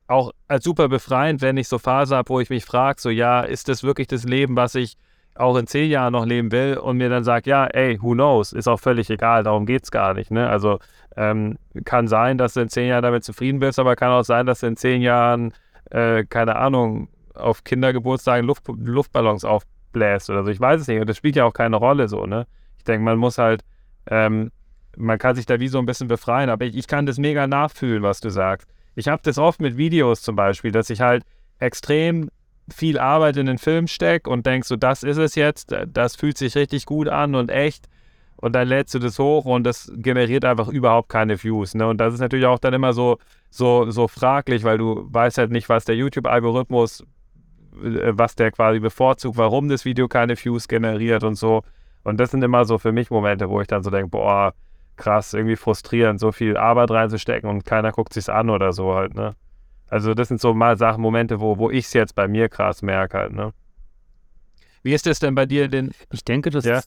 auch 0.09 0.33
als 0.49 0.65
super 0.65 0.89
befreiend, 0.89 1.41
wenn 1.41 1.57
ich 1.57 1.69
so 1.69 1.79
Phase 1.79 2.17
habe, 2.17 2.29
wo 2.29 2.41
ich 2.41 2.51
mich 2.51 2.65
frage, 2.65 3.01
so 3.01 3.11
ja, 3.11 3.43
ist 3.43 3.69
das 3.69 3.85
wirklich 3.85 4.09
das 4.09 4.25
Leben, 4.25 4.57
was 4.57 4.75
ich 4.75 4.97
auch 5.37 5.57
in 5.57 5.69
zehn 5.69 5.89
Jahren 5.89 6.13
noch 6.13 6.27
leben 6.27 6.51
will 6.51 6.77
und 6.77 6.97
mir 6.97 7.09
dann 7.09 7.23
sagt, 7.23 7.47
ja, 7.47 7.67
ey, 7.67 8.03
who 8.03 8.13
knows, 8.13 8.53
ist 8.53 8.67
auch 8.67 8.81
völlig 8.81 9.09
egal, 9.11 9.45
darum 9.45 9.65
geht 9.65 9.85
es 9.85 9.91
gar 9.93 10.15
nicht. 10.15 10.33
Ne? 10.33 10.49
Also 10.49 10.81
ähm, 11.17 11.57
kann 11.85 12.09
sein, 12.09 12.37
dass 12.37 12.55
du 12.55 12.61
in 12.61 12.69
zehn 12.69 12.89
Jahren 12.89 13.03
damit 13.03 13.23
zufrieden 13.23 13.61
bist, 13.61 13.79
aber 13.79 13.95
kann 13.95 14.11
auch 14.11 14.25
sein, 14.25 14.47
dass 14.47 14.61
du 14.61 14.67
in 14.67 14.77
zehn 14.77 15.01
Jahren, 15.03 15.55
äh, 15.91 16.25
keine 16.25 16.57
Ahnung, 16.57 17.09
auf 17.35 17.65
Kindergeburtstagen 17.65 18.47
Luft, 18.47 18.65
Luftballons 18.69 19.45
aufbläst 19.45 20.31
oder 20.31 20.45
so. 20.45 20.51
Ich 20.51 20.61
weiß 20.61 20.81
es 20.81 20.89
nicht 20.89 21.01
und 21.01 21.09
das 21.09 21.17
spielt 21.17 21.37
ja 21.37 21.45
auch 21.45 21.55
keine 21.55 21.77
Rolle 21.77 22.09
so. 22.09 22.27
Ne? 22.27 22.47
Ich 22.79 22.85
denke, 22.85 23.05
man 23.05 23.19
muss 23.19 23.39
halt 23.39 23.65
ähm, 24.07 24.51
man 24.97 25.19
kann 25.19 25.37
sich 25.37 25.47
da 25.47 25.61
wie 25.61 25.69
so 25.69 25.79
ein 25.79 25.87
bisschen 25.87 26.09
befreien, 26.09 26.51
aber 26.51 26.65
ich, 26.65 26.77
ich 26.77 26.87
kann 26.87 27.07
das 27.07 27.19
mega 27.19 27.47
nachfühlen, 27.47 28.03
was 28.03 28.21
du 28.21 28.31
sagst. 28.31 28.69
Ich 28.95 29.09
habe 29.09 29.23
das 29.25 29.39
oft 29.39 29.61
mit 29.61 29.77
Videos 29.77 30.23
zum 30.23 30.37
Beispiel, 30.37 30.73
dass 30.73 30.91
ich 30.91 31.01
halt 31.01 31.25
extrem 31.59 32.31
viel 32.73 32.99
Arbeit 32.99 33.37
in 33.37 33.47
den 33.47 33.59
Film 33.59 33.87
stecke 33.87 34.31
und 34.31 34.47
denkst 34.47 34.69
so, 34.69 34.77
das 34.77 35.03
ist 35.03 35.17
es 35.17 35.35
jetzt, 35.35 35.75
das 35.89 36.17
fühlt 36.17 36.39
sich 36.39 36.57
richtig 36.57 36.87
gut 36.87 37.09
an 37.09 37.35
und 37.35 37.51
echt. 37.51 37.89
Und 38.37 38.55
dann 38.55 38.69
lädst 38.69 38.95
du 38.95 38.99
das 38.99 39.19
hoch 39.19 39.45
und 39.45 39.65
das 39.65 39.93
generiert 39.97 40.47
einfach 40.47 40.69
überhaupt 40.69 41.11
keine 41.11 41.43
Views. 41.43 41.75
Ne? 41.75 41.87
Und 41.87 41.99
das 41.99 42.15
ist 42.15 42.21
natürlich 42.21 42.47
auch 42.47 42.59
dann 42.59 42.73
immer 42.73 42.95
so, 42.95 43.19
so, 43.51 43.91
so 43.91 44.09
fraglich, 44.09 44.65
weil 44.65 44.79
du 44.79 45.07
weißt 45.11 45.37
halt 45.39 45.51
nicht, 45.51 45.69
was 45.69 45.85
der 45.85 45.97
YouTube-Algorithmus, 45.97 47.05
was 47.81 48.35
der 48.35 48.51
quasi 48.51 48.81
bevorzugt, 48.81 49.37
warum 49.37 49.69
das 49.69 49.85
Video 49.85 50.09
keine 50.09 50.37
Views 50.37 50.69
generiert 50.69 51.25
und 51.25 51.35
so. 51.35 51.63
Und 52.03 52.19
das 52.19 52.31
sind 52.31 52.43
immer 52.43 52.65
so 52.65 52.79
für 52.79 52.93
mich 52.93 53.11
Momente, 53.11 53.49
wo 53.49 53.61
ich 53.61 53.67
dann 53.67 53.83
so 53.83 53.91
denke, 53.91 54.09
boah, 54.09 54.55
krass, 54.97 55.35
irgendwie 55.35 55.57
frustrierend, 55.57 56.21
so 56.21 56.33
viel 56.33 56.57
Arbeit 56.57 56.91
reinzustecken 56.91 57.49
und 57.49 57.65
keiner 57.65 57.93
guckt 57.93 58.13
sich's 58.13 58.29
an 58.29 58.51
oder 58.51 58.73
so 58.73 58.95
halt, 58.95 59.15
ne? 59.15 59.35
Also 59.89 60.15
das 60.15 60.29
sind 60.29 60.41
so 60.41 60.55
mal 60.55 60.77
Sachen, 60.77 61.03
Momente, 61.03 61.41
wo, 61.41 61.59
wo 61.59 61.71
ich 61.71 61.87
es 61.87 61.93
jetzt 61.95 62.15
bei 62.15 62.29
mir 62.29 62.49
krass 62.49 62.83
merke 62.83 63.19
halt, 63.19 63.33
ne? 63.33 63.53
Wie 64.83 64.95
ist 64.95 65.07
das 65.07 65.19
denn 65.19 65.35
bei 65.35 65.47
dir 65.47 65.69
denn? 65.69 65.91
Ich 66.13 66.25
denke, 66.25 66.51
das 66.51 66.65
ja? 66.65 66.81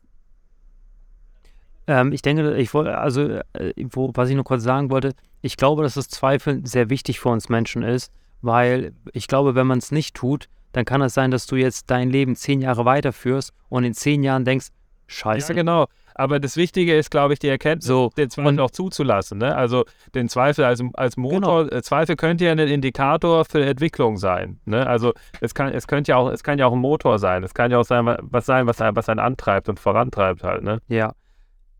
ähm, 1.87 2.11
ich 2.11 2.21
denke, 2.21 2.55
ich 2.55 2.73
wollte, 2.73 2.97
also, 2.97 3.41
äh, 3.53 3.73
wo, 3.91 4.11
was 4.13 4.29
ich 4.29 4.35
nur 4.35 4.45
kurz 4.45 4.63
sagen 4.63 4.89
wollte, 4.89 5.13
ich 5.41 5.57
glaube, 5.57 5.83
dass 5.83 5.95
das 5.95 6.07
Zweifeln 6.07 6.65
sehr 6.65 6.89
wichtig 6.89 7.19
für 7.19 7.29
uns 7.29 7.49
Menschen 7.49 7.83
ist, 7.83 8.11
weil 8.41 8.93
ich 9.11 9.27
glaube, 9.27 9.53
wenn 9.55 9.67
man 9.67 9.79
es 9.79 9.91
nicht 9.91 10.15
tut, 10.15 10.47
dann 10.73 10.85
kann 10.85 11.01
es 11.01 11.13
sein, 11.13 11.31
dass 11.31 11.47
du 11.47 11.55
jetzt 11.55 11.89
dein 11.89 12.09
Leben 12.09 12.35
zehn 12.35 12.61
Jahre 12.61 12.83
weiterführst 12.85 13.53
und 13.69 13.85
in 13.85 13.93
zehn 13.93 14.23
Jahren 14.23 14.43
denkst, 14.43 14.67
Scheiße. 15.07 15.53
Ja, 15.53 15.55
genau. 15.55 15.87
Aber 16.15 16.39
das 16.39 16.57
Wichtige 16.57 16.95
ist, 16.95 17.09
glaube 17.09 17.33
ich, 17.33 17.39
die 17.39 17.47
Erkenntnis, 17.47 17.87
so, 17.87 18.11
den 18.17 18.29
Zweifel 18.29 18.59
auch 18.59 18.69
zuzulassen. 18.71 19.39
Ne? 19.39 19.55
Also 19.55 19.85
den 20.13 20.29
Zweifel 20.29 20.63
als, 20.63 20.81
als 20.93 21.17
Motor, 21.17 21.65
genau. 21.67 21.81
Zweifel 21.81 22.15
könnte 22.15 22.45
ja 22.45 22.51
ein 22.51 22.59
Indikator 22.59 23.45
für 23.45 23.65
Entwicklung 23.65 24.17
sein. 24.17 24.59
Ne? 24.65 24.85
Also 24.85 25.13
es 25.41 25.55
kann, 25.55 25.69
es 25.73 25.87
könnte 25.87 26.11
ja 26.11 26.17
auch, 26.17 26.29
es 26.29 26.43
kann 26.43 26.59
ja 26.59 26.67
auch 26.67 26.73
ein 26.73 26.79
Motor 26.79 27.17
sein. 27.17 27.43
Es 27.43 27.53
kann 27.53 27.71
ja 27.71 27.79
auch 27.79 27.85
sein, 27.85 28.05
was 28.21 28.45
sein, 28.45 28.67
was, 28.67 28.79
was 28.79 29.09
einen 29.09 29.19
antreibt 29.19 29.69
und 29.69 29.79
vorantreibt 29.79 30.43
halt. 30.43 30.63
Ne? 30.63 30.79
Ja. 30.87 31.13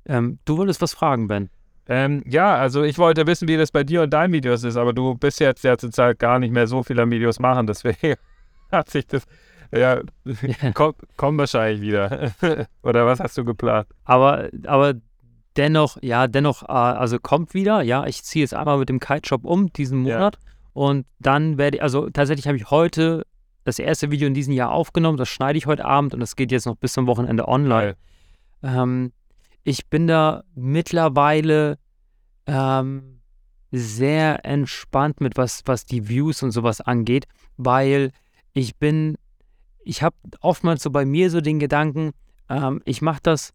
Ähm, 0.06 0.39
du 0.45 0.58
wolltest 0.58 0.82
was 0.82 0.93
fragen, 0.93 1.27
Ben. 1.27 1.49
Ähm, 1.88 2.23
ja, 2.25 2.56
also 2.56 2.84
ich 2.84 2.97
wollte 2.97 3.27
wissen, 3.27 3.47
wie 3.47 3.58
das 3.58 3.71
bei 3.71 3.84
dir 3.84 4.03
und 4.03 4.10
deinen 4.12 4.32
Videos 4.34 4.63
ist, 4.63 4.77
aber 4.77 4.93
du 4.93 5.15
bist 5.15 5.39
jetzt 5.41 5.63
ja 5.63 5.77
zurzeit 5.77 6.17
gar 6.17 6.39
nicht 6.39 6.53
mehr 6.53 6.65
so 6.65 6.82
viele 6.82 7.10
Videos 7.10 7.39
machen, 7.39 7.67
deswegen 7.67 8.15
hat 8.73 8.89
sich 8.89 9.07
das 9.07 9.23
Ja, 9.71 10.01
komm, 10.73 10.93
komm 11.17 11.38
wahrscheinlich 11.38 11.81
wieder. 11.81 12.31
Oder 12.83 13.05
was 13.05 13.19
hast 13.19 13.38
du 13.38 13.45
geplant? 13.45 13.88
Aber, 14.03 14.49
aber 14.65 14.93
dennoch, 15.57 15.97
ja, 16.01 16.27
dennoch, 16.27 16.63
äh, 16.63 16.71
also 16.71 17.19
kommt 17.19 17.53
wieder. 17.53 17.81
Ja, 17.81 18.05
ich 18.05 18.23
ziehe 18.23 18.43
jetzt 18.43 18.53
einmal 18.53 18.77
mit 18.77 18.89
dem 18.89 18.99
Kite-Shop 18.99 19.45
um 19.45 19.71
diesen 19.73 19.99
Monat. 19.99 20.36
Ja. 20.36 20.51
Und 20.73 21.05
dann 21.19 21.57
werde 21.57 21.77
ich, 21.77 21.83
also 21.83 22.09
tatsächlich 22.09 22.47
habe 22.47 22.57
ich 22.57 22.69
heute 22.69 23.25
das 23.63 23.79
erste 23.79 24.12
Video 24.12 24.27
in 24.27 24.33
diesem 24.33 24.53
Jahr 24.53 24.71
aufgenommen. 24.71 25.17
Das 25.17 25.29
schneide 25.29 25.57
ich 25.57 25.65
heute 25.65 25.86
Abend 25.86 26.13
und 26.13 26.19
das 26.19 26.36
geht 26.36 26.51
jetzt 26.51 26.65
noch 26.65 26.75
bis 26.75 26.93
zum 26.93 27.07
Wochenende 27.07 27.47
online. 27.47 27.95
Ähm, 28.62 29.12
ich 29.63 29.88
bin 29.88 30.07
da 30.07 30.43
mittlerweile 30.55 31.77
ähm, 32.45 33.21
sehr 33.71 34.45
entspannt 34.45 35.21
mit 35.21 35.38
was, 35.38 35.62
was 35.65 35.86
die 35.86 36.09
Views 36.09 36.43
und 36.43 36.51
sowas 36.51 36.81
angeht, 36.81 37.25
weil 37.57 38.12
ich 38.54 38.78
bin, 38.78 39.18
ich 39.84 40.04
habe 40.04 40.16
oftmals 40.42 40.84
so 40.84 40.92
bei 40.92 41.06
mir 41.06 41.30
so 41.30 41.42
den 41.42 41.60
Gedanken, 41.60 42.12
ähm, 42.50 42.82
ich 42.86 43.02
mache 43.02 43.20
das, 43.24 43.54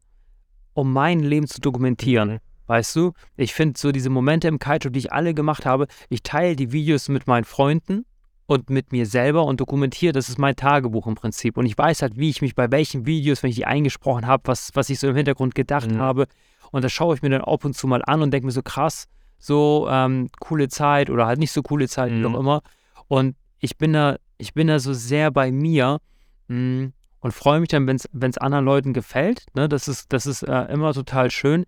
um 0.75 0.93
mein 0.93 1.21
Leben 1.21 1.47
zu 1.47 1.61
dokumentieren. 1.61 2.29
Mhm. 2.29 2.39
Weißt 2.67 2.95
du, 2.97 3.13
ich 3.37 3.55
finde 3.55 3.79
so 3.79 3.93
diese 3.93 4.11
Momente 4.11 4.47
im 4.47 4.59
Kite, 4.59 4.91
die 4.91 4.99
ich 4.99 5.13
alle 5.13 5.33
gemacht 5.33 5.65
habe, 5.65 5.87
ich 6.11 6.23
teile 6.23 6.55
die 6.55 6.71
Videos 6.71 7.09
mit 7.09 7.27
meinen 7.27 7.45
Freunden 7.45 8.05
und 8.45 8.69
mit 8.69 8.93
mir 8.93 9.07
selber 9.07 9.45
und 9.45 9.61
dokumentiere, 9.61 10.13
das 10.13 10.29
ist 10.29 10.39
mein 10.39 10.55
Tagebuch 10.55 11.07
im 11.07 11.15
Prinzip. 11.15 11.57
Und 11.57 11.65
ich 11.65 11.77
weiß 11.79 12.03
halt, 12.03 12.19
wie 12.19 12.29
ich 12.29 12.43
mich 12.43 12.55
bei 12.55 12.71
welchen 12.71 13.07
Videos, 13.07 13.43
wenn 13.43 13.51
ich 13.51 13.57
die 13.57 13.67
eingesprochen 13.67 14.27
habe, 14.27 14.43
was, 14.47 14.71
was 14.75 14.91
ich 14.91 14.99
so 14.99 15.09
im 15.09 15.17
Hintergrund 15.17 15.55
gedacht 15.55 15.91
mhm. 15.91 15.99
habe. 15.99 16.27
Und 16.71 16.85
das 16.85 16.93
schaue 16.93 17.15
ich 17.15 17.23
mir 17.23 17.31
dann 17.31 17.41
ab 17.41 17.65
und 17.65 17.75
zu 17.75 17.87
mal 17.87 18.03
an 18.07 18.21
und 18.21 18.31
denke 18.31 18.47
mir 18.47 18.53
so, 18.53 18.63
krass, 18.63 19.07
so 19.39 19.87
ähm, 19.91 20.29
coole 20.39 20.69
Zeit 20.69 21.09
oder 21.09 21.27
halt 21.27 21.39
nicht 21.39 21.53
so 21.53 21.63
coole 21.63 21.89
Zeit, 21.89 22.13
mhm. 22.13 22.21
wie 22.21 22.27
auch 22.27 22.31
mhm. 22.31 22.37
immer. 22.37 22.63
Und 23.07 23.37
ich 23.61 23.79
bin 23.79 23.95
da, 23.95 24.17
ich 24.39 24.55
bin 24.55 24.69
da 24.69 24.79
so 24.79 24.93
sehr 24.93 25.31
bei 25.31 25.53
mir 25.53 25.99
mh, 26.49 26.57
mm, 26.57 26.93
und 27.21 27.35
freue 27.35 27.61
mich 27.61 27.69
dann, 27.69 27.87
wenn 27.87 28.31
es 28.31 28.39
anderen 28.39 28.65
Leuten 28.65 28.93
gefällt. 28.93 29.47
Ne? 29.55 29.69
Das 29.69 29.89
ist, 29.89 30.13
das 30.13 30.27
ist 30.27 30.43
äh, 30.43 30.65
immer 30.73 30.95
total 30.95 31.31
schön. 31.31 31.67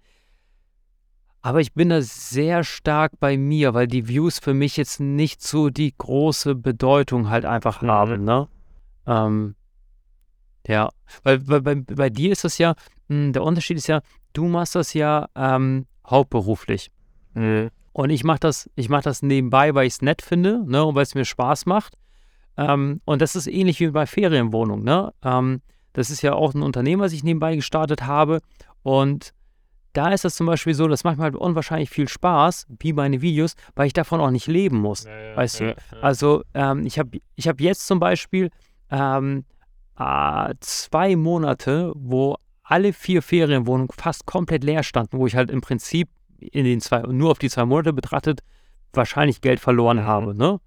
Aber 1.43 1.61
ich 1.61 1.73
bin 1.73 1.89
da 1.89 2.03
sehr 2.03 2.65
stark 2.65 3.13
bei 3.19 3.37
mir, 3.37 3.75
weil 3.75 3.87
die 3.87 4.07
Views 4.07 4.39
für 4.39 4.55
mich 4.55 4.77
jetzt 4.77 5.01
nicht 5.01 5.43
so 5.43 5.71
die 5.71 5.95
große 5.97 6.55
Bedeutung 6.55 7.31
halt 7.31 7.45
einfach 7.45 7.83
mhm. 7.83 7.91
haben, 7.91 8.25
ne? 8.25 8.49
Ähm, 9.07 9.55
ja, 10.67 10.91
weil, 11.23 11.49
weil 11.49 11.63
bei, 11.63 11.75
bei, 11.75 12.11
dir 12.11 12.31
ist 12.31 12.45
das 12.45 12.59
ja, 12.59 12.75
mh, 13.09 13.17
hm, 13.17 13.33
der 13.33 13.43
Unterschied 13.43 13.79
ist 13.79 13.87
ja, 13.87 14.03
du 14.35 14.45
machst 14.47 14.75
das 14.75 14.93
ja 14.93 15.29
ähm, 15.35 15.87
hauptberuflich. 16.07 16.91
Mhm. 17.35 17.71
Und 17.93 18.11
ich 18.11 18.23
mache 18.23 18.41
das, 18.41 18.71
ich 18.77 18.89
mach 18.89 19.03
das 19.03 19.23
nebenbei, 19.23 19.75
weil 19.75 19.87
ich 19.87 19.95
es 19.95 20.03
nett 20.03 20.23
finde, 20.23 20.63
ne, 20.65 20.85
und 20.85 20.95
weil 20.95 21.03
es 21.03 21.15
mir 21.15 21.25
Spaß 21.25 21.67
macht. 21.67 21.97
Ähm, 22.61 23.01
und 23.07 23.23
das 23.23 23.37
ist 23.37 23.47
ähnlich 23.47 23.81
wie 23.81 23.89
bei 23.89 24.07
Ferienwohnungen, 24.07 24.85
ne? 24.85 25.13
Ähm, 25.25 25.63
das 25.95 26.11
ist 26.11 26.23
ja 26.23 26.35
auch 26.35 26.55
ein 26.55 26.63
Unternehmen, 26.63 27.03
was 27.03 27.13
ich 27.13 27.25
nebenbei 27.25 27.57
gestartet 27.57 28.03
habe. 28.07 28.41
Und 28.83 29.33
da 29.93 30.13
ist 30.13 30.25
das 30.25 30.37
zum 30.37 30.47
Beispiel 30.47 30.75
so, 30.75 30.87
das 30.87 31.03
macht 31.03 31.17
mir 31.17 31.25
halt 31.25 31.35
unwahrscheinlich 31.35 31.91
viel 31.91 32.07
Spaß, 32.07 32.67
wie 32.79 32.93
meine 32.93 33.23
Videos, 33.23 33.55
weil 33.75 33.89
ich 33.89 33.93
davon 33.93 34.21
auch 34.21 34.31
nicht 34.31 34.47
leben 34.47 34.79
muss. 34.79 35.05
Ja, 35.05 35.19
ja, 35.19 35.37
weißt 35.37 35.61
ja, 35.61 35.73
du? 35.73 36.03
Also 36.03 36.45
ähm, 36.55 36.87
ich 36.87 36.99
habe 36.99 37.19
ich 37.35 37.49
hab 37.49 37.61
jetzt 37.61 37.87
zum 37.87 37.99
Beispiel 37.99 38.51
ähm, 38.91 39.45
äh, 39.99 40.55
zwei 40.61 41.17
Monate, 41.17 41.93
wo 41.97 42.37
alle 42.63 42.93
vier 42.93 43.23
Ferienwohnungen 43.23 43.91
fast 43.97 44.27
komplett 44.27 44.63
leer 44.63 44.85
standen, 44.85 45.19
wo 45.19 45.27
ich 45.27 45.35
halt 45.35 45.51
im 45.51 45.61
Prinzip 45.61 46.09
in 46.39 46.65
den 46.65 46.81
zwei, 46.81 47.01
nur 47.01 47.33
auf 47.33 47.39
die 47.39 47.51
zwei 47.51 47.65
Monate 47.65 47.93
betrachtet, 47.93 48.43
wahrscheinlich 48.93 49.41
Geld 49.41 49.59
verloren 49.61 49.99
mhm. 49.99 50.05
habe. 50.05 50.35
Ne? 50.35 50.61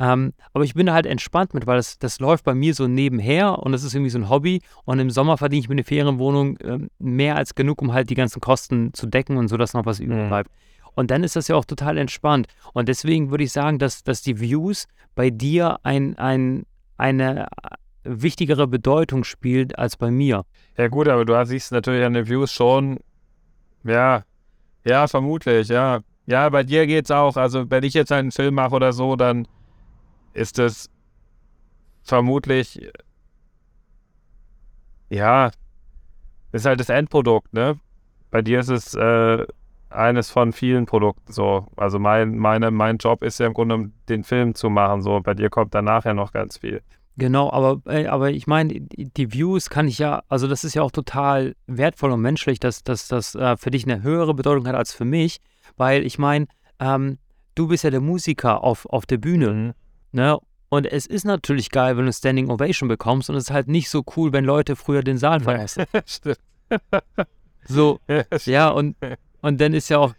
Ähm, 0.00 0.32
aber 0.54 0.64
ich 0.64 0.72
bin 0.72 0.86
da 0.86 0.94
halt 0.94 1.04
entspannt 1.04 1.52
mit, 1.52 1.66
weil 1.66 1.76
das, 1.76 1.98
das 1.98 2.20
läuft 2.20 2.44
bei 2.44 2.54
mir 2.54 2.74
so 2.74 2.88
nebenher 2.88 3.58
und 3.58 3.72
das 3.72 3.84
ist 3.84 3.94
irgendwie 3.94 4.10
so 4.10 4.18
ein 4.18 4.30
Hobby. 4.30 4.62
Und 4.86 4.98
im 4.98 5.10
Sommer 5.10 5.36
verdiene 5.36 5.60
ich 5.60 5.68
mir 5.68 5.74
eine 5.74 5.84
Ferienwohnung 5.84 6.56
äh, 6.56 6.78
mehr 6.98 7.36
als 7.36 7.54
genug, 7.54 7.82
um 7.82 7.92
halt 7.92 8.08
die 8.08 8.14
ganzen 8.14 8.40
Kosten 8.40 8.94
zu 8.94 9.06
decken 9.06 9.36
und 9.36 9.48
so, 9.48 9.58
dass 9.58 9.74
noch 9.74 9.84
was 9.84 10.00
übrig 10.00 10.26
bleibt. 10.28 10.50
Und 10.94 11.10
dann 11.10 11.22
ist 11.22 11.36
das 11.36 11.48
ja 11.48 11.56
auch 11.56 11.66
total 11.66 11.98
entspannt. 11.98 12.46
Und 12.72 12.88
deswegen 12.88 13.30
würde 13.30 13.44
ich 13.44 13.52
sagen, 13.52 13.78
dass, 13.78 14.02
dass 14.02 14.22
die 14.22 14.40
Views 14.40 14.88
bei 15.14 15.28
dir 15.28 15.78
ein, 15.82 16.16
ein, 16.18 16.64
eine 16.96 17.48
wichtigere 18.02 18.66
Bedeutung 18.66 19.24
spielt 19.24 19.78
als 19.78 19.98
bei 19.98 20.10
mir. 20.10 20.44
Ja 20.78 20.88
gut, 20.88 21.08
aber 21.08 21.26
du 21.26 21.44
siehst 21.44 21.72
natürlich 21.72 22.04
an 22.04 22.14
den 22.14 22.26
Views 22.26 22.50
schon, 22.50 22.98
ja, 23.84 24.24
ja, 24.84 25.06
vermutlich, 25.06 25.68
ja. 25.68 26.00
Ja, 26.26 26.48
bei 26.48 26.62
dir 26.62 26.86
geht's 26.86 27.10
auch. 27.10 27.36
Also 27.36 27.70
wenn 27.70 27.84
ich 27.84 27.92
jetzt 27.92 28.12
einen 28.12 28.30
Film 28.30 28.54
mache 28.54 28.74
oder 28.74 28.92
so, 28.92 29.16
dann 29.16 29.46
ist 30.32 30.58
es 30.58 30.90
vermutlich, 32.02 32.90
ja, 35.08 35.50
ist 36.52 36.66
halt 36.66 36.80
das 36.80 36.88
Endprodukt, 36.88 37.52
ne? 37.52 37.78
Bei 38.30 38.42
dir 38.42 38.60
ist 38.60 38.68
es 38.68 38.94
äh, 38.94 39.46
eines 39.90 40.30
von 40.30 40.52
vielen 40.52 40.86
Produkten 40.86 41.32
so. 41.32 41.66
Also 41.76 41.98
mein, 41.98 42.38
meine, 42.38 42.70
mein 42.70 42.96
Job 42.98 43.22
ist 43.22 43.40
ja 43.40 43.46
im 43.46 43.54
Grunde, 43.54 43.90
den 44.08 44.24
Film 44.24 44.54
zu 44.54 44.70
machen. 44.70 45.02
So, 45.02 45.20
bei 45.20 45.34
dir 45.34 45.50
kommt 45.50 45.74
danach 45.74 46.04
ja 46.04 46.14
noch 46.14 46.32
ganz 46.32 46.58
viel. 46.58 46.82
Genau, 47.16 47.50
aber, 47.52 47.82
aber 48.08 48.30
ich 48.30 48.46
meine, 48.46 48.80
die 48.80 49.32
Views 49.32 49.68
kann 49.68 49.88
ich 49.88 49.98
ja, 49.98 50.22
also 50.28 50.46
das 50.46 50.64
ist 50.64 50.74
ja 50.74 50.82
auch 50.82 50.92
total 50.92 51.54
wertvoll 51.66 52.12
und 52.12 52.22
menschlich, 52.22 52.60
dass, 52.60 52.82
dass 52.82 53.08
das 53.08 53.34
äh, 53.34 53.56
für 53.56 53.70
dich 53.70 53.84
eine 53.84 54.02
höhere 54.02 54.32
Bedeutung 54.32 54.66
hat 54.66 54.74
als 54.74 54.94
für 54.94 55.04
mich, 55.04 55.40
weil 55.76 56.06
ich 56.06 56.18
meine, 56.18 56.46
ähm, 56.78 57.18
du 57.56 57.68
bist 57.68 57.84
ja 57.84 57.90
der 57.90 58.00
Musiker 58.00 58.64
auf, 58.64 58.86
auf 58.86 59.04
der 59.06 59.18
Bühne. 59.18 59.50
Mhm. 59.50 59.74
Ne? 60.12 60.38
Und 60.68 60.86
es 60.86 61.06
ist 61.06 61.24
natürlich 61.24 61.70
geil, 61.70 61.96
wenn 61.96 62.06
du 62.06 62.12
Standing 62.12 62.48
Ovation 62.48 62.88
bekommst 62.88 63.28
und 63.28 63.36
es 63.36 63.44
ist 63.44 63.50
halt 63.50 63.68
nicht 63.68 63.90
so 63.90 64.04
cool, 64.16 64.32
wenn 64.32 64.44
Leute 64.44 64.76
früher 64.76 65.02
den 65.02 65.18
Saal 65.18 65.40
verlassen. 65.40 65.84
Stimmt. 66.06 66.38
So, 67.66 67.98
ja, 68.44 68.68
und, 68.68 68.96
und 69.42 69.60
dann 69.60 69.74
ist 69.74 69.88
ja 69.88 69.98
auch, 69.98 70.14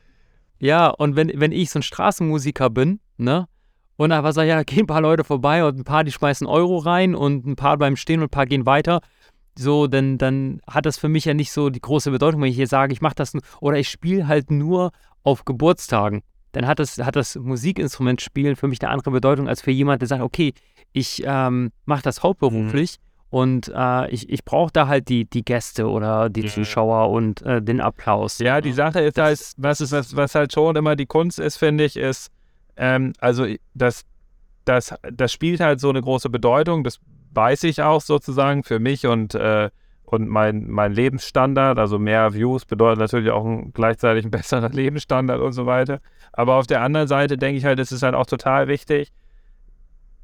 ja, 0.60 0.89
und 0.89 1.15
wenn, 1.15 1.32
wenn 1.39 1.54
ich 1.54 1.69
so 1.69 1.80
ein 1.80 1.84
Straßenmusiker 1.84 2.69
bin, 2.69 2.99
ne, 3.17 3.47
und 3.95 4.12
einfach 4.12 4.34
sage, 4.34 4.49
ja, 4.49 4.63
gehen 4.63 4.82
ein 4.82 4.88
paar 4.88 5.01
Leute 5.01 5.23
vorbei 5.23 5.63
und 5.63 5.80
ein 5.80 5.84
paar, 5.84 6.04
die 6.04 6.12
schmeißen 6.12 6.47
Euro 6.47 6.77
rein 6.77 7.15
und 7.15 7.45
ein 7.45 7.56
paar 7.56 7.77
bleiben 7.77 7.95
stehen 7.95 8.19
und 8.19 8.25
ein 8.25 8.30
paar 8.30 8.45
gehen 8.45 8.65
weiter, 8.65 9.01
so, 9.58 9.88
dann, 9.88 10.17
dann 10.17 10.62
hat 10.67 10.86
das 10.86 10.97
für 10.97 11.10
mich 11.10 11.25
ja 11.25 11.34
nicht 11.34 11.51
so 11.51 11.69
die 11.69 11.82
große 11.82 12.12
Bedeutung, 12.12 12.41
wenn 12.41 12.49
ich 12.49 12.56
hier 12.56 12.67
sage, 12.67 12.93
ich 12.93 13.01
mache 13.01 13.15
das, 13.15 13.34
oder 13.60 13.77
ich 13.77 13.89
spiele 13.89 14.27
halt 14.27 14.51
nur 14.51 14.91
auf 15.23 15.45
Geburtstagen 15.45 16.23
dann 16.51 16.67
hat 16.67 16.79
das, 16.79 16.97
hat 16.97 17.15
das 17.15 17.35
Musikinstrument 17.35 18.21
spielen 18.21 18.55
für 18.55 18.67
mich 18.67 18.81
eine 18.81 18.91
andere 18.91 19.11
Bedeutung 19.11 19.47
als 19.47 19.61
für 19.61 19.71
jemand, 19.71 20.01
der 20.01 20.07
sagt, 20.07 20.21
okay, 20.21 20.53
ich 20.93 21.23
ähm, 21.25 21.71
mache 21.85 22.03
das 22.03 22.23
hauptberuflich 22.23 22.97
mhm. 22.97 23.37
und 23.37 23.71
äh, 23.73 24.09
ich, 24.09 24.29
ich 24.29 24.43
brauche 24.43 24.71
da 24.73 24.87
halt 24.87 25.07
die, 25.09 25.25
die 25.25 25.43
Gäste 25.43 25.87
oder 25.87 26.29
die 26.29 26.41
ja. 26.41 26.49
Zuschauer 26.49 27.09
und 27.09 27.41
äh, 27.43 27.61
den 27.61 27.79
Applaus. 27.79 28.39
Ja, 28.39 28.59
die 28.61 28.73
Sache 28.73 28.99
ist 29.01 29.17
halt, 29.17 29.39
was, 29.57 29.81
ist, 29.81 29.91
was, 29.91 30.15
was 30.15 30.35
halt 30.35 30.53
schon 30.53 30.75
immer 30.75 30.95
die 30.95 31.05
Kunst 31.05 31.39
ist, 31.39 31.57
finde 31.57 31.85
ich, 31.85 31.95
ist, 31.95 32.31
ähm, 32.75 33.13
also 33.19 33.45
das, 33.73 34.03
das, 34.65 34.93
das 35.11 35.31
spielt 35.31 35.61
halt 35.61 35.79
so 35.79 35.89
eine 35.89 36.01
große 36.01 36.29
Bedeutung, 36.29 36.83
das 36.83 36.99
weiß 37.33 37.63
ich 37.63 37.81
auch 37.81 38.01
sozusagen 38.01 38.63
für 38.63 38.79
mich 38.79 39.07
und 39.07 39.35
äh, 39.35 39.69
und 40.12 40.28
mein, 40.28 40.69
mein 40.69 40.91
Lebensstandard, 40.91 41.80
also 41.80 41.97
mehr 41.97 42.34
Views 42.34 42.65
bedeutet 42.65 43.00
natürlich 43.00 43.32
auch 43.32 43.45
ein, 43.45 43.71
gleichzeitig 43.74 44.26
ein 44.26 44.32
besserer 44.32 44.67
Lebensstandard 44.67 45.39
und 45.39 45.54
so 45.54 45.65
weiter. 45.65 46.02
Aber 46.34 46.56
auf 46.56 46.67
der 46.67 46.82
anderen 46.82 47.08
Seite 47.08 47.38
denke 47.38 47.58
ich 47.58 47.65
halt, 47.65 47.80
es 47.80 47.93
ist 47.93 48.04
halt 48.04 48.13
auch 48.13 48.26
total 48.26 48.67
wichtig, 48.67 49.13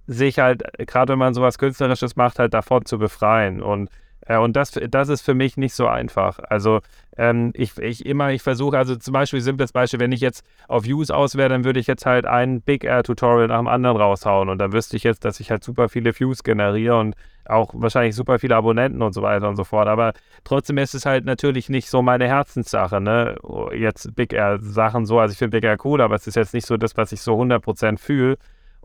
sich 0.06 0.39
halt, 0.39 0.63
gerade 0.78 1.13
wenn 1.13 1.19
man 1.19 1.34
sowas 1.34 1.58
Künstlerisches 1.58 2.17
macht, 2.17 2.38
halt 2.38 2.54
davon 2.54 2.86
zu 2.86 2.97
befreien. 2.97 3.62
Und 3.62 3.89
äh, 4.27 4.37
und 4.37 4.55
das, 4.55 4.71
das 4.71 5.09
ist 5.09 5.21
für 5.21 5.33
mich 5.33 5.57
nicht 5.57 5.73
so 5.73 5.87
einfach. 5.87 6.39
Also 6.49 6.81
ähm, 7.17 7.51
ich, 7.55 7.77
ich 7.77 8.05
immer, 8.05 8.31
ich 8.31 8.41
versuche, 8.41 8.77
also 8.77 8.95
zum 8.95 9.13
Beispiel, 9.13 9.41
simples 9.41 9.71
Beispiel, 9.71 9.99
wenn 9.99 10.11
ich 10.11 10.21
jetzt 10.21 10.45
auf 10.67 10.83
Views 10.83 11.09
auswähle, 11.11 11.49
dann 11.49 11.63
würde 11.63 11.79
ich 11.79 11.87
jetzt 11.87 12.05
halt 12.05 12.25
ein 12.25 12.61
Big 12.61 12.83
Air 12.83 13.03
Tutorial 13.03 13.47
nach 13.47 13.57
dem 13.57 13.67
anderen 13.67 13.97
raushauen 13.97 14.49
und 14.49 14.59
dann 14.59 14.73
wüsste 14.73 14.97
ich 14.97 15.03
jetzt, 15.03 15.25
dass 15.25 15.39
ich 15.39 15.49
halt 15.49 15.63
super 15.63 15.89
viele 15.89 16.17
Views 16.17 16.43
generiere 16.43 16.99
und 16.99 17.15
auch 17.45 17.71
wahrscheinlich 17.73 18.15
super 18.15 18.39
viele 18.39 18.57
Abonnenten 18.57 19.01
und 19.01 19.13
so 19.13 19.21
weiter 19.21 19.47
und 19.47 19.55
so 19.55 19.63
fort. 19.63 19.87
Aber 19.87 20.13
trotzdem 20.43 20.77
ist 20.77 20.93
es 20.93 21.05
halt 21.05 21.25
natürlich 21.25 21.69
nicht 21.69 21.89
so 21.89 22.01
meine 22.01 22.27
Herzenssache, 22.27 22.99
ne? 22.99 23.37
Jetzt 23.73 24.15
Big 24.15 24.33
Air 24.33 24.59
Sachen 24.59 25.05
so, 25.05 25.19
also 25.19 25.31
ich 25.31 25.37
finde 25.37 25.57
Big 25.57 25.63
Air 25.63 25.77
cool, 25.85 26.01
aber 26.01 26.15
es 26.15 26.27
ist 26.27 26.35
jetzt 26.35 26.53
nicht 26.53 26.67
so 26.67 26.75
das, 26.77 26.97
was 26.97 27.13
ich 27.13 27.21
so 27.21 27.39
100% 27.39 27.97
fühle. 27.97 28.37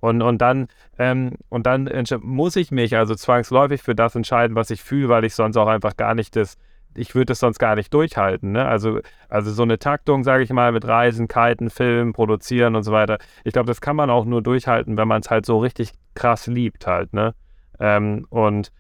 Und, 0.03 0.21
und 0.21 0.39
dann, 0.39 0.67
ähm, 0.99 1.35
und 1.49 1.65
dann 1.65 1.89
muss 2.23 2.57
ich 2.57 2.73
mich 2.73 2.97
also 2.97 3.15
zwangsläufig 3.15 3.83
für 3.83 3.95
das 3.95 4.17
entscheiden, 4.17 4.57
was 4.57 4.71
ich 4.71 4.83
fühle, 4.83 5.09
weil 5.09 5.25
ich 5.25 5.37
sonst 5.37 5.57
auch 5.57 5.69
einfach 5.69 5.97
gar 5.97 6.17
nicht 6.17 6.35
das, 6.35 6.59
ich 6.97 7.15
würde 7.15 7.27
das 7.27 7.39
sonst 7.39 7.61
gar 7.61 7.77
nicht 7.77 7.95
durchhalten. 7.95 8.51
Ne? 8.51 8.67
Also, 8.67 8.99
also 9.29 9.53
so 9.53 9.63
eine 9.63 9.79
Taktung, 9.79 10.25
sage 10.25 10.43
ich 10.43 10.51
mal, 10.51 10.73
mit 10.73 10.85
Reisen, 10.85 11.29
Kiten, 11.29 11.71
Filmen, 11.71 12.13
Produzieren 12.15 12.75
und 12.75 12.83
so 12.83 12.91
weiter. 12.91 13.19
Ich 13.45 13.53
glaube, 13.53 13.69
das 13.69 13.81
kann 13.81 13.95
man 13.95 14.11
auch 14.11 14.25
nur 14.25 14.43
durchhalten, 14.43 14.97
wenn 14.97 15.07
man 15.07 15.21
es 15.21 15.31
halt 15.31 15.47
so 15.47 15.59
richtig 15.59 15.93
krass 16.17 16.49
liebt 16.49 16.89
halt. 16.89 17.13
Ne? 17.13 17.33
Ähm, 17.79 18.27
und 18.29 18.73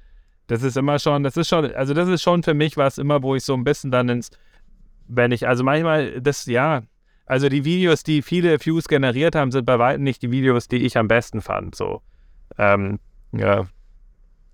das 0.48 0.64
ist 0.64 0.76
immer 0.76 0.98
schon, 0.98 1.22
das 1.22 1.36
ist 1.36 1.48
schon, 1.48 1.72
also 1.72 1.94
das 1.94 2.08
ist 2.08 2.22
schon 2.22 2.42
für 2.42 2.54
mich 2.54 2.76
was 2.76 2.98
immer, 2.98 3.22
wo 3.22 3.36
ich 3.36 3.44
so 3.44 3.54
ein 3.54 3.62
bisschen 3.62 3.92
dann 3.92 4.08
ins, 4.08 4.32
wenn 5.06 5.30
ich, 5.30 5.46
also 5.46 5.62
manchmal, 5.62 6.20
das, 6.20 6.46
ja, 6.46 6.82
also 7.26 7.48
die 7.48 7.64
Videos, 7.64 8.02
die 8.02 8.22
viele 8.22 8.58
Views 8.64 8.88
generiert 8.88 9.34
haben, 9.34 9.50
sind 9.52 9.64
bei 9.64 9.78
weitem 9.78 10.02
nicht 10.02 10.22
die 10.22 10.30
Videos, 10.30 10.68
die 10.68 10.84
ich 10.84 10.96
am 10.98 11.08
besten 11.08 11.40
fand. 11.40 11.74
So. 11.74 12.02
Ähm, 12.58 12.98
ja. 13.32 13.66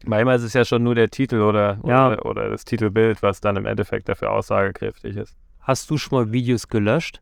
Manchmal 0.05 0.37
ist 0.37 0.45
es 0.45 0.53
ja 0.53 0.65
schon 0.65 0.85
nur 0.85 0.95
der 0.95 1.09
Titel 1.11 1.41
oder, 1.41 1.79
Ja. 1.85 2.09
oder, 2.09 2.27
oder 2.27 2.51
das 2.51 2.65
Titelbild, 2.65 3.23
was 3.23 3.41
dann 3.41 3.57
im 3.57 3.67
Endeffekt 3.67 4.09
dafür 4.09 4.31
aussagekräftig 4.31 5.17
ist. 5.17 5.37
Hast 5.61 5.91
du 5.91 5.99
schon 5.99 6.19
mal 6.19 6.33
Videos 6.33 6.69
gelöscht? 6.69 7.21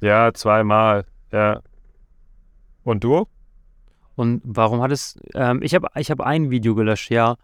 Ja, 0.00 0.32
zweimal. 0.32 1.04
Ja. 1.30 1.60
Und 2.84 3.04
du? 3.04 3.26
Und 4.16 4.40
warum 4.44 4.80
hat 4.80 4.90
es. 4.90 5.18
Ähm, 5.34 5.60
ich 5.62 5.74
habe 5.74 5.88
ich 5.94 6.10
hab 6.10 6.20
ein 6.20 6.50
Video 6.50 6.74
gelöscht, 6.74 7.10
ja. 7.10 7.36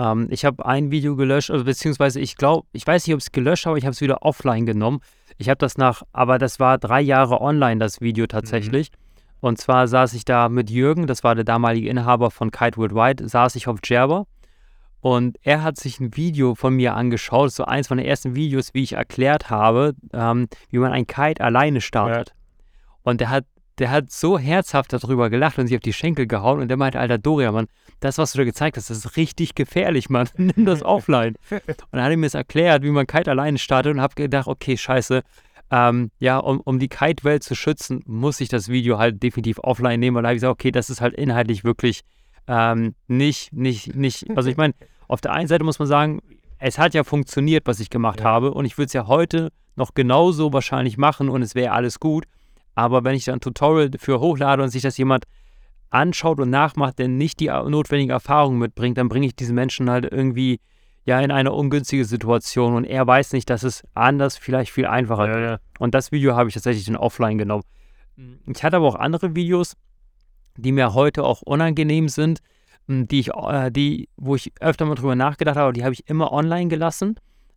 Ähm, 0.00 0.28
ich 0.30 0.44
habe 0.44 0.64
ein 0.64 0.90
Video 0.90 1.14
gelöscht, 1.14 1.50
also 1.50 1.64
beziehungsweise 1.64 2.20
ich 2.20 2.36
glaube, 2.36 2.66
ich 2.72 2.86
weiß 2.86 3.06
nicht, 3.06 3.14
ob 3.14 3.18
ich 3.18 3.26
es 3.26 3.32
gelöscht 3.32 3.66
habe, 3.66 3.78
ich 3.78 3.84
habe 3.84 3.92
es 3.92 4.00
wieder 4.00 4.22
offline 4.22 4.64
genommen. 4.64 5.00
Ich 5.36 5.48
habe 5.48 5.58
das 5.58 5.76
nach, 5.76 6.02
aber 6.12 6.38
das 6.38 6.58
war 6.58 6.78
drei 6.78 7.00
Jahre 7.00 7.40
online, 7.40 7.78
das 7.78 8.00
Video 8.00 8.26
tatsächlich. 8.26 8.90
Und 9.40 9.58
zwar 9.58 9.88
saß 9.88 10.14
ich 10.14 10.24
da 10.24 10.48
mit 10.48 10.70
Jürgen, 10.70 11.06
das 11.06 11.24
war 11.24 11.34
der 11.34 11.44
damalige 11.44 11.88
Inhaber 11.88 12.30
von 12.30 12.50
Kite 12.50 12.76
Worldwide, 12.76 13.28
saß 13.28 13.54
ich 13.56 13.68
auf 13.68 13.78
Jabber. 13.84 14.26
Und 15.00 15.38
er 15.42 15.62
hat 15.62 15.78
sich 15.78 15.98
ein 15.98 16.14
Video 16.14 16.54
von 16.54 16.74
mir 16.74 16.94
angeschaut, 16.94 17.52
so 17.52 17.64
eins 17.64 17.88
von 17.88 17.96
den 17.96 18.06
ersten 18.06 18.34
Videos, 18.34 18.74
wie 18.74 18.82
ich 18.82 18.92
erklärt 18.92 19.48
habe, 19.48 19.94
ähm, 20.12 20.48
wie 20.68 20.78
man 20.78 20.92
ein 20.92 21.06
Kite 21.06 21.42
alleine 21.42 21.80
startet. 21.80 22.34
Und 23.02 23.22
der 23.22 23.30
hat, 23.30 23.46
der 23.80 23.90
hat 23.90 24.10
so 24.12 24.38
herzhaft 24.38 24.92
darüber 24.92 25.30
gelacht 25.30 25.58
und 25.58 25.66
sich 25.66 25.76
auf 25.76 25.82
die 25.82 25.92
Schenkel 25.92 26.26
gehauen 26.26 26.60
und 26.60 26.68
der 26.68 26.76
meinte, 26.76 27.00
alter 27.00 27.18
Doria, 27.18 27.50
Mann, 27.50 27.66
das, 28.00 28.18
was 28.18 28.32
du 28.32 28.38
da 28.38 28.44
gezeigt 28.44 28.76
hast, 28.76 28.90
das 28.90 28.98
ist 28.98 29.16
richtig 29.16 29.54
gefährlich, 29.54 30.10
Mann. 30.10 30.28
Nimm 30.36 30.66
das 30.66 30.82
offline. 30.82 31.34
Und 31.50 31.62
dann 31.92 32.02
hat 32.02 32.10
er 32.10 32.16
mir 32.16 32.26
das 32.26 32.34
erklärt, 32.34 32.82
wie 32.82 32.90
man 32.90 33.06
Kite 33.06 33.30
alleine 33.30 33.58
startet 33.58 33.94
und 33.94 34.00
habe 34.00 34.14
gedacht, 34.14 34.46
okay, 34.46 34.76
scheiße. 34.76 35.22
Ähm, 35.72 36.10
ja, 36.18 36.38
um, 36.38 36.60
um 36.60 36.78
die 36.78 36.88
Kite-Welt 36.88 37.42
zu 37.42 37.54
schützen, 37.54 38.02
muss 38.06 38.40
ich 38.40 38.48
das 38.48 38.68
Video 38.68 38.98
halt 38.98 39.22
definitiv 39.22 39.58
offline 39.62 40.00
nehmen, 40.00 40.16
weil 40.16 40.22
da 40.24 40.28
habe 40.28 40.36
ich 40.36 40.40
gesagt, 40.42 40.52
okay, 40.52 40.72
das 40.72 40.90
ist 40.90 41.00
halt 41.00 41.14
inhaltlich 41.14 41.64
wirklich 41.64 42.02
ähm, 42.48 42.94
nicht, 43.06 43.52
nicht, 43.52 43.94
nicht, 43.94 44.28
also 44.36 44.50
ich 44.50 44.56
meine, 44.56 44.74
auf 45.06 45.20
der 45.20 45.32
einen 45.32 45.46
Seite 45.46 45.64
muss 45.64 45.78
man 45.78 45.86
sagen, 45.86 46.20
es 46.58 46.76
hat 46.78 46.92
ja 46.94 47.04
funktioniert, 47.04 47.66
was 47.66 47.80
ich 47.80 47.88
gemacht 47.88 48.20
Ja. 48.20 48.26
habe 48.26 48.52
und 48.52 48.64
ich 48.64 48.76
würde 48.76 48.86
es 48.88 48.92
ja 48.92 49.06
heute 49.06 49.52
noch 49.76 49.94
genauso 49.94 50.52
wahrscheinlich 50.52 50.98
machen 50.98 51.28
und 51.28 51.42
es 51.42 51.54
wäre 51.54 51.72
alles 51.72 52.00
gut. 52.00 52.24
Aber 52.80 53.04
wenn 53.04 53.14
ich 53.14 53.26
dann 53.26 53.34
ein 53.34 53.40
Tutorial 53.40 53.90
dafür 53.90 54.20
hochlade 54.20 54.62
und 54.62 54.70
sich 54.70 54.80
das 54.80 54.96
jemand 54.96 55.26
anschaut 55.90 56.40
und 56.40 56.48
nachmacht, 56.48 56.98
der 56.98 57.08
nicht 57.08 57.38
die 57.38 57.48
notwendige 57.48 58.14
Erfahrung 58.14 58.56
mitbringt, 58.56 58.96
dann 58.96 59.10
bringe 59.10 59.26
ich 59.26 59.36
diesen 59.36 59.54
Menschen 59.54 59.90
halt 59.90 60.10
irgendwie 60.10 60.60
ja 61.04 61.20
in 61.20 61.30
eine 61.30 61.52
ungünstige 61.52 62.06
Situation 62.06 62.74
und 62.74 62.84
er 62.84 63.06
weiß 63.06 63.34
nicht, 63.34 63.50
dass 63.50 63.64
es 63.64 63.82
anders 63.92 64.38
vielleicht 64.38 64.72
viel 64.72 64.86
einfacher 64.86 65.28
Ja, 65.28 65.40
ja. 65.40 65.58
und 65.78 65.94
das 65.94 66.10
Video 66.10 66.36
habe 66.36 66.48
ich 66.48 66.54
tatsächlich 66.54 66.88
in 66.88 66.96
offline 66.96 67.36
genommen. 67.36 67.64
Ich 68.46 68.64
hatte 68.64 68.76
aber 68.76 68.86
auch 68.86 68.94
andere 68.94 69.34
Videos, 69.36 69.76
die 70.56 70.72
mir 70.72 70.94
heute 70.94 71.24
auch 71.24 71.42
unangenehm 71.42 72.08
sind, 72.08 72.40
die 72.86 73.20
ich, 73.20 73.28
äh, 73.34 73.70
die, 73.70 74.08
wo 74.16 74.36
ich 74.36 74.54
öfter 74.58 74.86
mal 74.86 74.94
drüber 74.94 75.16
nachgedacht 75.16 75.56
habe, 75.56 75.74
die 75.74 75.84
habe 75.84 75.92
ich 75.92 76.08
immer 76.08 76.32
online 76.32 76.68
gelassen. 76.68 77.16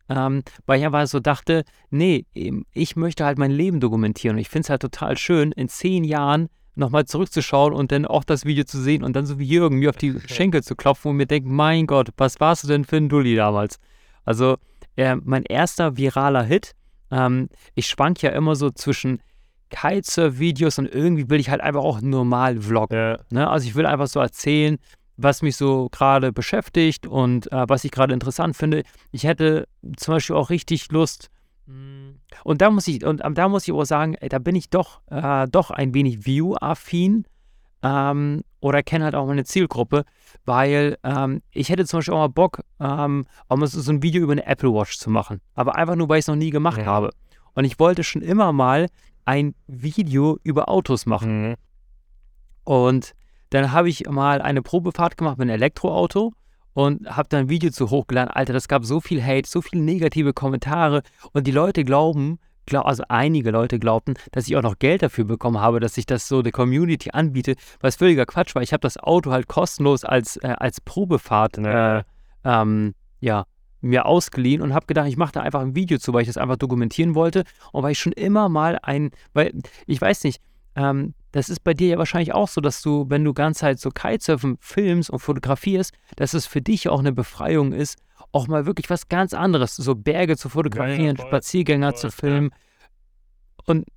Ähm, 0.10 0.44
weil 0.66 0.80
ich 0.80 0.86
einfach 0.86 1.08
so 1.08 1.20
dachte, 1.20 1.64
nee, 1.90 2.26
ich 2.74 2.96
möchte 2.96 3.26
halt 3.26 3.38
mein 3.38 3.52
Leben 3.52 3.80
dokumentieren. 3.80 4.36
Und 4.36 4.42
ich 4.42 4.50
finde 4.50 4.66
es 4.66 4.70
halt 4.70 4.82
total 4.82 5.18
schön, 5.18 5.52
in 5.54 5.70
zehn 5.70 6.04
Jahren 6.04 6.50
nochmal 6.76 7.06
zurückzuschauen 7.06 7.74
und 7.74 7.92
dann 7.92 8.06
auch 8.06 8.24
das 8.24 8.46
Video 8.46 8.64
zu 8.64 8.82
sehen 8.82 9.04
und 9.04 9.16
dann 9.16 9.26
so 9.26 9.40
wie 9.40 9.46
Jürgen 9.46 9.80
mir 9.80 9.90
auf 9.90 9.98
die 9.98 10.16
Schenkel 10.28 10.64
zu 10.64 10.76
klopfen 10.76 11.12
und 11.12 11.18
mir 11.18 11.28
denken, 11.28 11.56
mein 11.56 11.88
Gott, 11.88 12.10
was 12.18 12.40
warst 12.40 12.64
du 12.64 12.68
denn 12.68 12.84
für 12.84 12.98
ein 12.98 13.10
Dulli 13.10 13.36
damals? 13.36 13.80
Also 14.26 14.58
äh, 14.96 15.16
mein 15.16 15.44
erster 15.44 15.98
viraler 15.98 16.44
Hit, 16.44 16.74
ähm, 17.12 17.50
ich 17.76 17.88
schwank 17.88 18.22
ja 18.22 18.32
immer 18.32 18.56
so 18.56 18.72
zwischen 18.72 19.22
Kitesurf-Videos 19.70 20.80
und 20.80 20.94
irgendwie 20.94 21.30
will 21.30 21.40
ich 21.40 21.50
halt 21.50 21.62
einfach 21.62 21.82
auch 21.82 22.02
normal 22.02 22.60
vloggen. 22.62 22.98
ja. 22.98 23.20
Ne? 23.30 23.50
Also 23.50 23.68
ich 23.68 23.76
will 23.76 23.86
einfach 23.86 24.08
so 24.08 24.20
erzählen, 24.20 24.78
was 25.18 25.42
mich 25.42 25.56
so 25.58 25.90
gerade 25.92 26.32
beschäftigt 26.32 27.06
und 27.08 27.52
äh, 27.52 27.66
was 27.68 27.84
ich 27.84 27.92
gerade 27.92 28.14
interessant 28.14 28.56
finde. 28.56 28.84
Ich 29.12 29.24
hätte 29.26 29.68
zum 29.98 30.16
Beispiel 30.16 30.36
auch 30.36 30.50
richtig 30.50 30.92
Lust. 30.92 31.30
mh, 31.68 32.14
Und 32.44 32.62
da 32.62 32.70
muss 32.72 32.88
ich, 32.88 33.06
und 33.06 33.22
ähm, 33.24 33.36
da 33.36 33.48
muss 33.48 33.68
ich 33.68 33.74
auch 33.74 33.84
sagen, 33.86 34.16
ey, 34.16 34.30
da 34.30 34.40
bin 34.40 34.56
ich 34.56 34.70
doch, 34.70 35.02
äh, 35.12 35.48
doch 35.48 35.70
ein 35.72 35.94
wenig 35.94 36.26
View-affin 36.26 37.26
ähm, 37.84 38.44
oder 38.60 38.82
kenne 38.82 39.06
halt 39.06 39.16
auch 39.16 39.28
meine 39.28 39.44
Zielgruppe, 39.44 40.06
weil 40.46 40.98
ähm, 41.04 41.42
ich 41.52 41.70
hätte 41.70 41.86
zum 41.86 42.00
Beispiel 42.00 42.14
auch 42.16 42.20
mal 42.20 42.28
Bock, 42.30 42.62
ähm, 42.80 43.26
auch 43.50 43.58
mal 43.58 43.68
so, 43.68 43.92
ein 43.92 44.02
Video 44.02 44.24
über 44.24 44.32
eine 44.32 44.46
Apple 44.46 44.74
Watch 44.74 44.98
zu 44.98 45.10
machen. 45.10 45.42
Aber 45.54 45.76
einfach 45.76 45.96
nur, 45.96 46.10
weil 46.10 46.20
ich 46.20 46.24
es 46.24 46.28
noch 46.28 46.36
nie 46.36 46.50
gemacht 46.50 46.80
Ja. 46.80 46.86
habe. 46.86 47.12
Und 47.56 47.66
ich 47.66 47.78
wollte 47.80 48.04
schon 48.04 48.22
immer 48.24 48.52
mal 48.52 48.88
ein 49.26 49.54
Video 49.68 50.40
über 50.44 50.70
Autos 50.70 51.06
machen. 51.06 51.50
Mhm. 51.50 51.56
Und 52.64 53.14
dann 53.54 53.72
habe 53.72 53.88
ich 53.88 54.10
mal 54.10 54.42
eine 54.42 54.64
Probefahrt 54.64 55.16
gemacht 55.16 55.38
mit 55.38 55.48
einem 55.48 55.56
Elektroauto 55.56 56.34
und 56.74 57.08
habe 57.08 57.30
dann 57.30 57.42
ein 57.42 57.50
Video 57.50 57.70
zu 57.70 57.92
hochgeladen. 57.92 58.32
Alter, 58.32 58.52
das 58.52 58.68
gab 58.68 58.84
so 58.84 59.00
viel 59.00 59.24
Hate, 59.24 59.48
so 59.48 59.62
viele 59.62 59.84
negative 59.84 60.34
Kommentare 60.34 61.04
und 61.34 61.46
die 61.46 61.52
Leute 61.52 61.84
glauben, 61.84 62.40
glaub, 62.66 62.88
also 62.88 63.04
einige 63.10 63.52
Leute 63.52 63.78
glaubten, 63.78 64.16
dass 64.32 64.48
ich 64.48 64.58
auch 64.58 64.64
noch 64.64 64.80
Geld 64.80 65.04
dafür 65.04 65.26
bekommen 65.26 65.60
habe, 65.60 65.80
dass 65.80 65.98
ich 66.00 66.08
das 66.08 66.28
so 66.28 66.42
der 66.42 66.52
Community 66.52 67.12
anbiete, 67.12 67.56
was 67.80 67.98
völliger 67.98 68.26
Quatsch 68.26 68.56
war. 68.56 68.64
Ich 68.64 68.74
habe 68.74 68.82
das 68.82 68.98
Auto 68.98 69.32
halt 69.32 69.48
kostenlos 69.48 70.04
als, 70.04 70.38
äh, 70.38 70.56
als 70.58 70.82
Probefahrt 70.82 71.60
äh, 71.60 72.02
ähm, 72.44 72.96
ja, 73.20 73.46
mir 73.82 74.08
ausgeliehen 74.08 74.64
und 74.64 74.74
habe 74.74 74.88
gedacht, 74.88 75.08
ich 75.08 75.18
mache 75.18 75.34
da 75.34 75.42
einfach 75.42 75.62
ein 75.62 75.76
Video 75.76 76.00
zu, 76.00 76.12
weil 76.12 76.24
ich 76.24 76.28
das 76.28 76.38
einfach 76.38 76.58
dokumentieren 76.58 77.14
wollte 77.14 77.44
und 77.72 77.84
weil 77.84 77.92
ich 77.92 78.00
schon 78.00 78.14
immer 78.14 78.50
mal 78.50 78.80
ein, 78.82 79.12
weil 79.34 79.54
ich 79.86 80.02
weiß 80.02 80.24
nicht, 80.24 80.42
ähm, 80.76 81.14
das 81.34 81.50
ist 81.50 81.64
bei 81.64 81.74
dir 81.74 81.90
ja 81.90 81.98
wahrscheinlich 81.98 82.32
auch 82.32 82.48
so, 82.48 82.62
dass 82.62 82.84
du, 82.84 83.10
wenn 83.10 83.24
du 83.24 83.34
ganz 83.34 83.64
halt 83.64 83.80
so 83.80 83.90
Kitesurfen 83.90 84.58
filmst 84.62 85.10
und 85.10 85.18
fotografierst, 85.20 85.92
dass 86.16 86.36
es 86.36 86.46
für 86.46 86.62
dich 86.62 86.88
auch 86.90 87.00
eine 87.00 87.12
Befreiung 87.12 87.74
ist, 87.74 87.98
auch 88.32 88.48
mal 88.48 88.68
wirklich 88.68 88.90
was 88.92 89.10
ganz 89.10 89.34
anderes, 89.34 89.76
so 89.76 89.96
Berge 89.96 90.38
zu 90.38 90.48
fotografieren, 90.48 91.18
voll, 91.18 91.28
Spaziergänger 91.28 91.90
voll, 91.90 92.00
zu 92.00 92.08
ja. 92.08 92.12
filmen. 92.12 92.50
Und, 93.66 93.88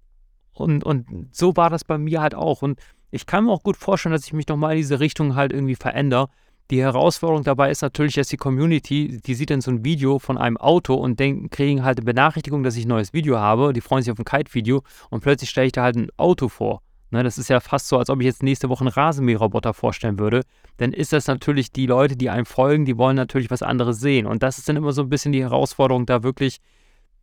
und, 0.55 0.83
und 0.83 1.29
so 1.31 1.55
war 1.57 1.69
das 1.69 1.85
bei 1.85 1.99
mir 1.99 2.23
halt 2.23 2.35
auch. 2.35 2.63
Und 2.63 2.81
ich 3.11 3.27
kann 3.27 3.45
mir 3.45 3.53
auch 3.53 3.63
gut 3.63 3.77
vorstellen, 3.77 4.15
dass 4.15 4.25
ich 4.25 4.33
mich 4.33 4.49
nochmal 4.49 4.73
in 4.73 4.79
diese 4.79 4.99
Richtung 4.99 5.37
halt 5.37 5.53
irgendwie 5.53 5.77
verändere. 5.77 6.29
Die 6.71 6.81
Herausforderung 6.81 7.45
dabei 7.45 7.71
ist 7.71 7.83
natürlich, 7.83 8.15
dass 8.15 8.29
die 8.29 8.39
Community, 8.39 9.21
die 9.25 9.35
sieht 9.35 9.51
dann 9.51 9.61
so 9.61 9.71
ein 9.71 9.85
Video 9.85 10.19
von 10.19 10.39
einem 10.39 10.57
Auto 10.57 10.95
und 10.95 11.21
denken, 11.21 11.51
kriegen 11.51 11.85
halt 11.85 11.99
eine 11.99 12.07
Benachrichtigung, 12.07 12.63
dass 12.63 12.77
ich 12.77 12.87
ein 12.87 12.89
neues 12.89 13.13
Video 13.13 13.39
habe. 13.39 13.75
Die 13.75 13.83
freuen 13.83 14.03
sich 14.03 14.11
auf 14.11 14.19
ein 14.19 14.25
Kite-Video 14.25 14.83
und 15.11 15.21
plötzlich 15.21 15.51
stelle 15.51 15.67
ich 15.67 15.73
da 15.73 15.83
halt 15.83 15.97
ein 15.97 16.09
Auto 16.17 16.49
vor. 16.49 16.81
Ne, 17.11 17.23
das 17.23 17.39
ist 17.39 17.49
ja 17.49 17.61
fast 17.61 17.87
so, 17.87 17.99
als 17.99 18.11
ob 18.11 18.21
ich 18.21 18.27
jetzt 18.27 18.43
nächste 18.43 18.69
Woche 18.69 18.81
einen 18.81 18.89
Rasenmäherroboter 18.89 19.75
vorstellen 19.75 20.19
würde. 20.19 20.43
Dann 20.79 20.93
ist 20.93 21.13
das 21.13 21.29
natürlich 21.29 21.71
die 21.71 21.87
Leute, 21.87 22.17
die 22.17 22.31
einem 22.31 22.47
folgen, 22.47 22.85
die 22.85 22.99
wollen 22.99 23.15
natürlich 23.15 23.51
was 23.51 23.63
anderes 23.63 24.01
sehen. 24.01 24.27
Und 24.27 24.43
das 24.43 24.59
ist 24.59 24.69
dann 24.69 24.77
immer 24.77 24.93
so 24.93 25.03
ein 25.03 25.09
bisschen 25.09 25.31
die 25.31 25.43
Herausforderung, 25.43 26.05
da 26.07 26.25
wirklich 26.25 26.59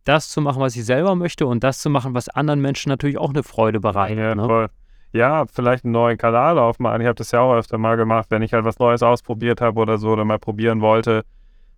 das 0.04 0.30
zu 0.30 0.40
machen, 0.40 0.60
was 0.60 0.74
ich 0.76 0.84
selber 0.84 1.14
möchte 1.14 1.46
und 1.46 1.64
das 1.64 1.80
zu 1.80 1.90
machen, 1.90 2.14
was 2.14 2.28
anderen 2.28 2.60
Menschen 2.60 2.88
natürlich 2.88 3.18
auch 3.18 3.30
eine 3.30 3.42
Freude 3.42 3.80
bereitet. 3.80 4.18
Ja, 4.18 4.34
ne? 4.34 4.46
voll. 4.46 4.68
ja, 5.12 5.44
vielleicht 5.52 5.84
einen 5.84 5.92
neuen 5.92 6.16
Kanal 6.16 6.58
aufmachen. 6.58 7.00
Ich 7.02 7.06
habe 7.06 7.16
das 7.16 7.30
ja 7.30 7.40
auch 7.40 7.54
öfter 7.54 7.76
mal 7.76 7.96
gemacht, 7.96 8.26
wenn 8.30 8.42
ich 8.42 8.54
halt 8.54 8.64
was 8.64 8.78
Neues 8.78 9.02
ausprobiert 9.02 9.60
habe 9.60 9.80
oder 9.80 9.98
so 9.98 10.10
oder 10.10 10.24
mal 10.24 10.38
probieren 10.38 10.80
wollte, 10.80 11.24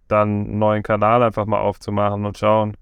dann 0.06 0.28
einen 0.46 0.58
neuen 0.58 0.82
Kanal 0.84 1.24
einfach 1.24 1.46
mal 1.46 1.60
aufzumachen 1.60 2.24
und 2.24 2.38
schauen. 2.38 2.76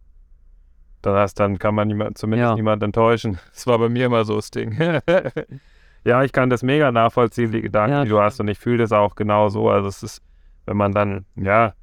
Dann, 1.04 1.16
hast, 1.16 1.38
dann 1.40 1.58
kann 1.58 1.74
man 1.74 1.88
niemand, 1.88 2.16
zumindest 2.18 2.50
Ja. 2.50 2.54
niemand 2.54 2.82
enttäuschen. 2.82 3.38
Das 3.52 3.66
war 3.66 3.78
bei 3.78 3.88
mir 3.88 4.06
immer 4.06 4.24
so 4.24 4.36
das 4.36 4.50
Ding. 4.50 4.72
ja, 6.04 6.22
ich 6.24 6.32
kann 6.32 6.50
das 6.50 6.62
mega 6.62 6.90
nachvollziehen, 6.92 7.50
die 7.52 7.60
Gedanken, 7.62 7.92
Ja, 7.92 8.02
die 8.04 8.10
du 8.10 8.20
hast. 8.20 8.40
Und 8.40 8.48
ich 8.48 8.58
fühle 8.58 8.78
das 8.78 8.92
auch 8.92 9.14
genau 9.14 9.48
so. 9.48 9.68
Also 9.68 9.88
es 9.88 10.02
ist, 10.02 10.22
wenn 10.66 10.76
man 10.76 10.92
dann, 10.92 11.26
ja, 11.36 11.74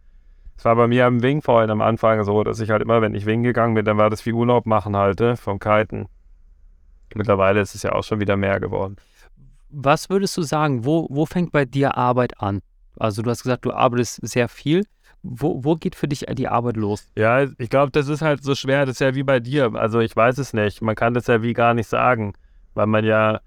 es 0.58 0.66
war 0.66 0.76
bei 0.76 0.88
mir 0.88 1.06
am 1.06 1.22
Wing 1.22 1.42
vorhin 1.42 1.70
am 1.70 1.82
Anfang 1.82 2.24
so, 2.24 2.44
dass 2.44 2.60
ich 2.60 2.70
halt 2.70 2.82
immer, 2.82 3.02
wenn 3.02 3.14
ich 3.16 3.26
Wing 3.26 3.44
gegangen 3.44 3.74
bin, 3.76 3.86
dann 3.86 3.98
war 3.98 4.10
das 4.10 4.26
wie 4.26 4.34
Urlaub 4.34 4.66
machen 4.66 4.96
halt, 4.96 5.22
äh, 5.22 5.36
vom 5.36 5.60
Kiten. 5.60 6.08
Mittlerweile 7.14 7.60
ist 7.62 7.76
es 7.76 7.84
ja 7.84 7.92
auch 7.94 8.04
schon 8.04 8.20
wieder 8.20 8.38
mehr 8.38 8.60
geworden. 8.60 8.96
Was 9.70 10.10
würdest 10.10 10.36
du 10.38 10.42
sagen, 10.42 10.86
wo, 10.86 11.08
wo 11.10 11.26
fängt 11.26 11.52
bei 11.52 11.66
dir 11.66 11.98
Arbeit 11.98 12.40
an? 12.42 12.62
Also 13.00 13.22
du 13.22 13.30
hast 13.30 13.44
gesagt, 13.44 13.66
du 13.66 13.72
arbeitest 13.72 14.20
sehr 14.28 14.48
viel. 14.50 14.86
Wo, 15.24 15.64
wo 15.64 15.76
geht 15.76 15.96
für 15.96 16.08
dich 16.08 16.26
die 16.34 16.48
Arbeit 16.48 16.78
los? 16.78 17.08
Ja, 17.16 17.44
ich 17.44 17.70
glaube, 17.70 17.92
das 17.92 18.08
ist 18.08 18.22
halt 18.22 18.44
so 18.44 18.56
schwer. 18.56 18.86
Das 18.86 18.96
ist 18.96 19.00
ja 19.02 19.14
wie 19.14 19.24
bei 19.24 19.40
dir. 19.40 19.74
Also 19.76 20.00
ich 20.00 20.16
weiß 20.16 20.38
es 20.40 20.54
nicht. 20.54 20.82
Man 20.82 20.96
kann 20.96 21.14
das 21.14 21.28
ja 21.28 21.44
wie 21.44 21.54
gar 21.54 21.74
nicht 21.74 21.88
sagen, 21.88 22.34
weil 22.74 22.88
man 22.88 23.06
ja, 23.06 23.42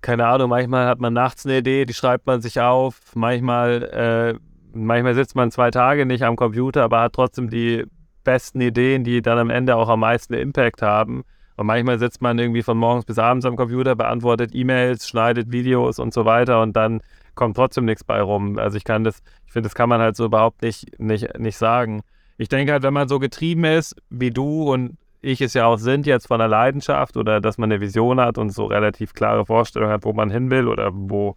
keine 0.00 0.26
Ahnung, 0.26 0.50
manchmal 0.50 0.86
hat 0.86 1.00
man 1.00 1.12
nachts 1.12 1.44
eine 1.44 1.58
Idee, 1.58 1.84
die 1.84 1.94
schreibt 1.94 2.26
man 2.26 2.40
sich 2.40 2.60
auf. 2.60 3.00
Manchmal, 3.14 3.82
äh, 3.82 4.38
manchmal 4.72 5.14
sitzt 5.14 5.36
man 5.36 5.50
zwei 5.50 5.70
Tage 5.70 6.06
nicht 6.06 6.22
am 6.22 6.36
Computer, 6.36 6.84
aber 6.84 7.00
hat 7.00 7.12
trotzdem 7.12 7.50
die 7.50 7.84
besten 8.24 8.60
Ideen, 8.60 9.04
die 9.04 9.20
dann 9.20 9.38
am 9.38 9.50
Ende 9.50 9.76
auch 9.76 9.88
am 9.88 10.00
meisten 10.00 10.32
Impact 10.32 10.82
haben. 10.82 11.24
Und 11.56 11.66
manchmal 11.66 11.98
sitzt 11.98 12.20
man 12.20 12.38
irgendwie 12.38 12.62
von 12.62 12.76
morgens 12.76 13.04
bis 13.04 13.18
abends 13.18 13.46
am 13.46 13.56
Computer, 13.56 13.94
beantwortet 13.94 14.50
E-Mails, 14.54 15.08
schneidet 15.08 15.52
Videos 15.52 15.98
und 15.98 16.12
so 16.12 16.24
weiter 16.24 16.62
und 16.62 16.74
dann 16.74 17.00
kommt 17.34 17.56
trotzdem 17.56 17.84
nichts 17.84 18.02
bei 18.02 18.20
rum. 18.20 18.58
Also 18.58 18.76
ich 18.76 18.84
kann 18.84 19.04
das, 19.04 19.22
finde, 19.54 19.68
das 19.68 19.74
kann 19.74 19.88
man 19.88 20.00
halt 20.00 20.16
so 20.16 20.26
überhaupt 20.26 20.60
nicht, 20.60 20.98
nicht, 21.00 21.38
nicht 21.38 21.56
sagen. 21.56 22.02
Ich 22.36 22.48
denke 22.48 22.72
halt, 22.72 22.82
wenn 22.82 22.92
man 22.92 23.08
so 23.08 23.18
getrieben 23.18 23.64
ist, 23.64 23.96
wie 24.10 24.30
du 24.30 24.70
und 24.70 24.98
ich 25.22 25.40
es 25.40 25.54
ja 25.54 25.64
auch 25.64 25.78
sind, 25.78 26.04
jetzt 26.04 26.26
von 26.26 26.38
der 26.38 26.48
Leidenschaft 26.48 27.16
oder 27.16 27.40
dass 27.40 27.56
man 27.56 27.72
eine 27.72 27.80
Vision 27.80 28.20
hat 28.20 28.36
und 28.36 28.50
so 28.50 28.66
relativ 28.66 29.14
klare 29.14 29.46
Vorstellungen 29.46 29.92
hat, 29.92 30.04
wo 30.04 30.12
man 30.12 30.30
hin 30.30 30.50
will 30.50 30.68
oder 30.68 30.90
wo, 30.92 31.36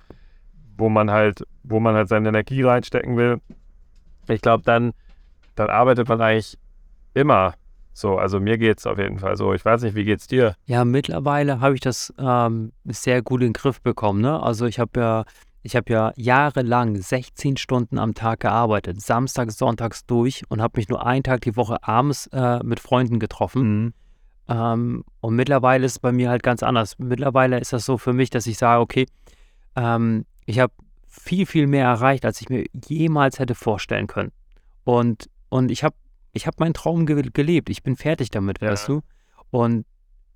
wo 0.78 0.90
man 0.90 1.10
halt, 1.10 1.44
wo 1.64 1.80
man 1.80 1.96
halt 1.96 2.10
seine 2.10 2.28
Energie 2.28 2.64
reinstecken 2.64 3.16
will, 3.16 3.40
ich 4.28 4.42
glaube, 4.42 4.64
dann, 4.66 4.92
dann 5.56 5.70
arbeitet 5.70 6.10
man 6.10 6.20
eigentlich 6.20 6.58
immer 7.14 7.54
so. 7.94 8.18
Also 8.18 8.40
mir 8.40 8.58
geht 8.58 8.80
es 8.80 8.88
auf 8.88 8.98
jeden 8.98 9.20
Fall 9.20 9.38
so. 9.38 9.54
Ich 9.54 9.64
weiß 9.64 9.82
nicht, 9.84 9.96
wie 9.96 10.04
geht's 10.04 10.28
dir? 10.28 10.56
Ja, 10.66 10.84
mittlerweile 10.84 11.62
habe 11.62 11.76
ich 11.76 11.82
das 11.82 12.14
ähm, 12.20 12.74
sehr 12.86 13.22
gut 13.22 13.42
in 13.42 13.48
den 13.48 13.54
Griff 13.54 13.82
bekommen. 13.82 14.22
Ne? 14.22 14.42
Also 14.42 14.66
ich 14.66 14.80
habe 14.80 15.00
ja, 15.00 15.26
ich 15.68 15.76
habe 15.76 15.92
ja 15.92 16.14
jahrelang 16.16 16.96
16 16.96 17.58
Stunden 17.58 18.00
am 18.00 18.14
Tag 18.14 18.40
gearbeitet, 18.40 19.02
samstags, 19.02 19.58
sonntags 19.58 20.06
durch 20.06 20.44
und 20.48 20.62
habe 20.62 20.80
mich 20.80 20.88
nur 20.88 21.06
einen 21.06 21.24
Tag 21.24 21.42
die 21.42 21.58
Woche 21.58 21.84
abends 21.84 22.28
äh, 22.28 22.64
mit 22.64 22.80
Freunden 22.80 23.20
getroffen. 23.20 23.84
Mhm. 23.84 23.94
Ähm, 24.48 25.04
und 25.20 25.36
mittlerweile 25.36 25.86
ist 25.86 25.92
es 25.92 26.00
bei 26.00 26.14
mir 26.14 26.30
halt 26.30 26.42
ganz 26.42 26.64
anders. 26.64 26.98
Mittlerweile 27.00 27.60
ist 27.60 27.74
das 27.74 27.86
so 27.86 27.98
für 27.98 28.14
mich, 28.14 28.30
dass 28.30 28.48
ich 28.48 28.58
sage, 28.58 28.80
okay, 28.80 29.08
ähm, 29.76 30.26
ich 30.46 30.60
habe 30.60 30.72
viel, 31.06 31.46
viel 31.46 31.68
mehr 31.68 31.86
erreicht, 31.86 32.24
als 32.24 32.40
ich 32.40 32.48
mir 32.48 32.64
jemals 32.88 33.38
hätte 33.38 33.54
vorstellen 33.54 34.08
können. 34.08 34.32
Und, 34.86 35.30
und 35.50 35.70
ich 35.70 35.84
habe 35.84 35.98
ich 36.32 36.48
hab 36.48 36.62
meinen 36.62 36.76
Traum 36.76 37.06
ge 37.06 37.30
gelebt. 37.34 37.70
Ich 37.70 37.84
bin 37.84 37.98
fertig 37.98 38.32
damit, 38.32 38.62
ja. 38.62 38.72
weißt 38.72 38.88
du? 38.88 39.02
Und 39.52 39.86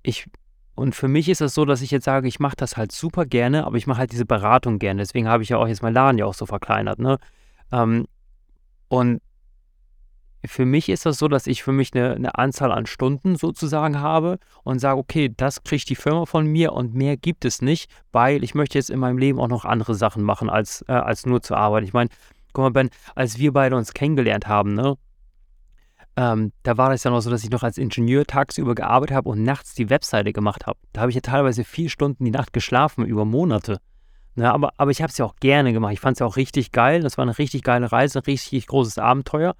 ich, 0.02 0.26
und 0.74 0.94
für 0.94 1.08
mich 1.08 1.28
ist 1.28 1.40
das 1.40 1.54
so, 1.54 1.64
dass 1.64 1.82
ich 1.82 1.90
jetzt 1.90 2.04
sage, 2.04 2.26
ich 2.28 2.40
mache 2.40 2.56
das 2.56 2.76
halt 2.76 2.92
super 2.92 3.26
gerne, 3.26 3.66
aber 3.66 3.76
ich 3.76 3.86
mache 3.86 3.98
halt 3.98 4.12
diese 4.12 4.24
Beratung 4.24 4.78
gerne. 4.78 5.02
Deswegen 5.02 5.28
habe 5.28 5.42
ich 5.42 5.50
ja 5.50 5.58
auch 5.58 5.68
jetzt 5.68 5.82
mein 5.82 5.92
Laden 5.92 6.18
ja 6.18 6.24
auch 6.24 6.34
so 6.34 6.46
verkleinert, 6.46 6.98
ne? 6.98 7.18
Ähm, 7.70 8.06
und 8.88 9.20
für 10.44 10.64
mich 10.64 10.88
ist 10.88 11.06
das 11.06 11.18
so, 11.18 11.28
dass 11.28 11.46
ich 11.46 11.62
für 11.62 11.72
mich 11.72 11.94
eine, 11.94 12.14
eine, 12.14 12.36
Anzahl 12.36 12.72
an 12.72 12.86
Stunden 12.86 13.36
sozusagen 13.36 14.00
habe 14.00 14.38
und 14.64 14.80
sage, 14.80 14.98
okay, 14.98 15.32
das 15.36 15.62
kriegt 15.62 15.88
die 15.88 15.94
Firma 15.94 16.26
von 16.26 16.46
mir 16.46 16.72
und 16.72 16.94
mehr 16.94 17.16
gibt 17.16 17.44
es 17.44 17.62
nicht, 17.62 17.90
weil 18.10 18.42
ich 18.42 18.54
möchte 18.54 18.76
jetzt 18.76 18.90
in 18.90 18.98
meinem 18.98 19.18
Leben 19.18 19.38
auch 19.38 19.48
noch 19.48 19.64
andere 19.64 19.94
Sachen 19.94 20.22
machen, 20.24 20.50
als, 20.50 20.84
äh, 20.88 20.92
als 20.92 21.26
nur 21.26 21.42
zu 21.42 21.54
arbeiten. 21.54 21.86
Ich 21.86 21.92
meine, 21.92 22.10
guck 22.52 22.64
mal, 22.64 22.70
Ben, 22.70 22.90
als 23.14 23.38
wir 23.38 23.52
beide 23.52 23.76
uns 23.76 23.94
kennengelernt 23.94 24.48
haben, 24.48 24.74
ne, 24.74 24.96
ähm, 26.16 26.52
da 26.62 26.76
war 26.76 26.90
das 26.90 27.04
ja 27.04 27.10
noch 27.10 27.20
so, 27.20 27.30
dass 27.30 27.42
ich 27.42 27.50
noch 27.50 27.62
als 27.62 27.78
Ingenieur 27.78 28.24
tagsüber 28.26 28.74
gearbeitet 28.74 29.16
habe 29.16 29.28
und 29.30 29.42
nachts 29.42 29.74
die 29.74 29.88
Webseite 29.88 30.32
gemacht 30.32 30.66
habe. 30.66 30.78
Da 30.92 31.02
habe 31.02 31.10
ich 31.10 31.14
ja 31.14 31.22
teilweise 31.22 31.64
vier 31.64 31.88
Stunden 31.88 32.24
die 32.24 32.30
Nacht 32.30 32.52
geschlafen, 32.52 33.06
über 33.06 33.24
Monate. 33.24 33.80
Ne, 34.34 34.50
aber, 34.50 34.72
aber 34.78 34.90
ich 34.90 35.02
habe 35.02 35.10
es 35.10 35.18
ja 35.18 35.26
auch 35.26 35.36
gerne 35.36 35.72
gemacht. 35.72 35.92
Ich 35.92 36.00
fand 36.00 36.16
es 36.16 36.20
ja 36.20 36.26
auch 36.26 36.36
richtig 36.36 36.72
geil. 36.72 37.00
Das 37.00 37.18
war 37.18 37.22
eine 37.22 37.38
richtig 37.38 37.62
geile 37.62 37.92
Reise, 37.92 38.18
ein 38.18 38.24
richtig 38.24 38.66
großes 38.66 38.98
Abenteuer. 38.98 39.54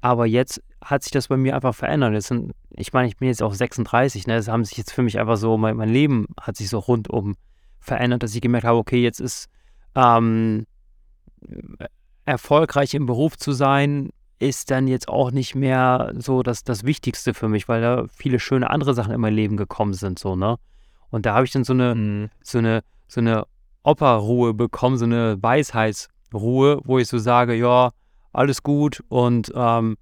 Aber 0.00 0.26
jetzt 0.26 0.62
hat 0.80 1.02
sich 1.02 1.12
das 1.12 1.28
bei 1.28 1.36
mir 1.36 1.54
einfach 1.54 1.74
verändert. 1.74 2.20
Sind, 2.22 2.52
ich 2.70 2.92
meine, 2.92 3.08
ich 3.08 3.16
bin 3.16 3.28
jetzt 3.28 3.42
auch 3.42 3.54
36, 3.54 4.26
ne? 4.26 4.36
Es 4.36 4.48
haben 4.48 4.64
sich 4.64 4.76
jetzt 4.76 4.92
für 4.92 5.02
mich 5.02 5.18
einfach 5.18 5.36
so, 5.36 5.56
mein, 5.56 5.76
mein 5.76 5.88
Leben 5.88 6.26
hat 6.40 6.56
sich 6.56 6.68
so 6.68 6.78
rundum 6.78 7.36
verändert, 7.80 8.22
dass 8.22 8.34
ich 8.34 8.40
gemerkt 8.40 8.66
habe, 8.66 8.78
okay, 8.78 9.00
jetzt 9.00 9.20
ist 9.20 9.48
ähm, 9.94 10.66
erfolgreich 12.24 12.94
im 12.94 13.06
Beruf 13.06 13.36
zu 13.36 13.52
sein, 13.52 14.10
ist 14.38 14.70
dann 14.70 14.86
jetzt 14.86 15.08
auch 15.08 15.30
nicht 15.30 15.54
mehr 15.54 16.12
so 16.18 16.42
das, 16.42 16.64
das 16.64 16.84
Wichtigste 16.84 17.34
für 17.34 17.48
mich, 17.48 17.68
weil 17.68 17.80
da 17.80 18.04
viele 18.08 18.38
schöne 18.38 18.70
andere 18.70 18.94
Sachen 18.94 19.12
in 19.12 19.20
mein 19.20 19.34
Leben 19.34 19.56
gekommen 19.56 19.94
sind, 19.94 20.18
so, 20.18 20.36
ne? 20.36 20.56
Und 21.10 21.24
da 21.24 21.34
habe 21.34 21.44
ich 21.46 21.52
dann 21.52 21.64
so 21.64 21.72
eine, 21.72 21.94
mhm. 21.94 22.30
so 22.42 22.58
eine, 22.58 22.82
so 23.08 23.20
eine 23.20 23.46
Operruhe 23.82 24.52
bekommen, 24.52 24.98
so 24.98 25.04
eine 25.04 25.42
Weisheitsruhe, 25.42 26.80
wo 26.84 26.98
ich 26.98 27.08
so 27.08 27.18
sage, 27.18 27.54
ja, 27.54 27.92
alles 28.32 28.62
gut 28.62 29.02
und 29.08 29.52
ähm, 29.54 29.96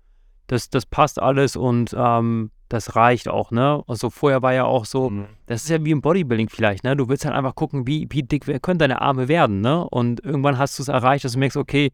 das, 0.48 0.68
das 0.70 0.86
passt 0.86 1.20
alles 1.20 1.56
und 1.56 1.94
ähm, 1.96 2.50
das 2.68 2.96
reicht 2.96 3.28
auch, 3.28 3.50
ne? 3.50 3.84
Also 3.86 4.10
vorher 4.10 4.42
war 4.42 4.52
ja 4.52 4.64
auch 4.64 4.84
so, 4.84 5.10
mhm. 5.10 5.26
das 5.46 5.62
ist 5.62 5.70
ja 5.70 5.84
wie 5.84 5.92
im 5.92 6.00
Bodybuilding 6.00 6.48
vielleicht, 6.48 6.82
ne? 6.82 6.96
Du 6.96 7.08
willst 7.08 7.24
halt 7.24 7.34
einfach 7.34 7.54
gucken, 7.54 7.86
wie, 7.86 8.08
wie 8.10 8.22
dick 8.22 8.62
können 8.62 8.78
deine 8.78 9.00
Arme 9.00 9.28
werden, 9.28 9.60
ne? 9.60 9.88
Und 9.88 10.24
irgendwann 10.24 10.58
hast 10.58 10.78
du 10.78 10.82
es 10.82 10.88
erreicht, 10.88 11.24
dass 11.24 11.32
du 11.32 11.38
merkst, 11.38 11.56
okay, 11.56 11.92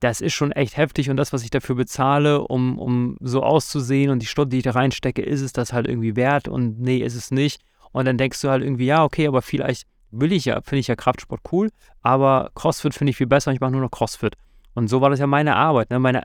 das 0.00 0.20
ist 0.20 0.34
schon 0.34 0.52
echt 0.52 0.76
heftig 0.76 1.10
und 1.10 1.16
das, 1.16 1.32
was 1.32 1.42
ich 1.42 1.50
dafür 1.50 1.74
bezahle, 1.74 2.42
um, 2.46 2.78
um 2.78 3.16
so 3.20 3.42
auszusehen 3.42 4.10
und 4.10 4.20
die 4.20 4.26
Stunde, 4.26 4.50
die 4.50 4.58
ich 4.58 4.62
da 4.62 4.70
reinstecke, 4.72 5.22
ist 5.22 5.40
es 5.40 5.52
das 5.52 5.72
halt 5.72 5.88
irgendwie 5.88 6.14
wert 6.14 6.48
und 6.48 6.80
nee, 6.80 6.98
ist 6.98 7.14
es 7.14 7.30
nicht. 7.30 7.60
Und 7.90 8.06
dann 8.06 8.18
denkst 8.18 8.40
du 8.40 8.48
halt 8.48 8.62
irgendwie, 8.62 8.86
ja, 8.86 9.04
okay, 9.04 9.26
aber 9.26 9.42
vielleicht 9.42 9.86
will 10.10 10.32
ich 10.32 10.44
ja, 10.44 10.60
finde 10.60 10.80
ich 10.80 10.86
ja 10.86 10.96
Kraftsport 10.96 11.40
cool, 11.52 11.70
aber 12.02 12.50
CrossFit 12.54 12.94
finde 12.94 13.10
ich 13.10 13.16
viel 13.16 13.26
besser 13.26 13.50
und 13.50 13.54
ich 13.54 13.60
mache 13.60 13.72
nur 13.72 13.80
noch 13.80 13.90
CrossFit. 13.90 14.36
Und 14.74 14.88
so 14.88 15.00
war 15.00 15.10
das 15.10 15.18
ja 15.18 15.26
meine 15.26 15.56
Arbeit. 15.56 15.90
Ne? 15.90 15.98
Meine, 15.98 16.22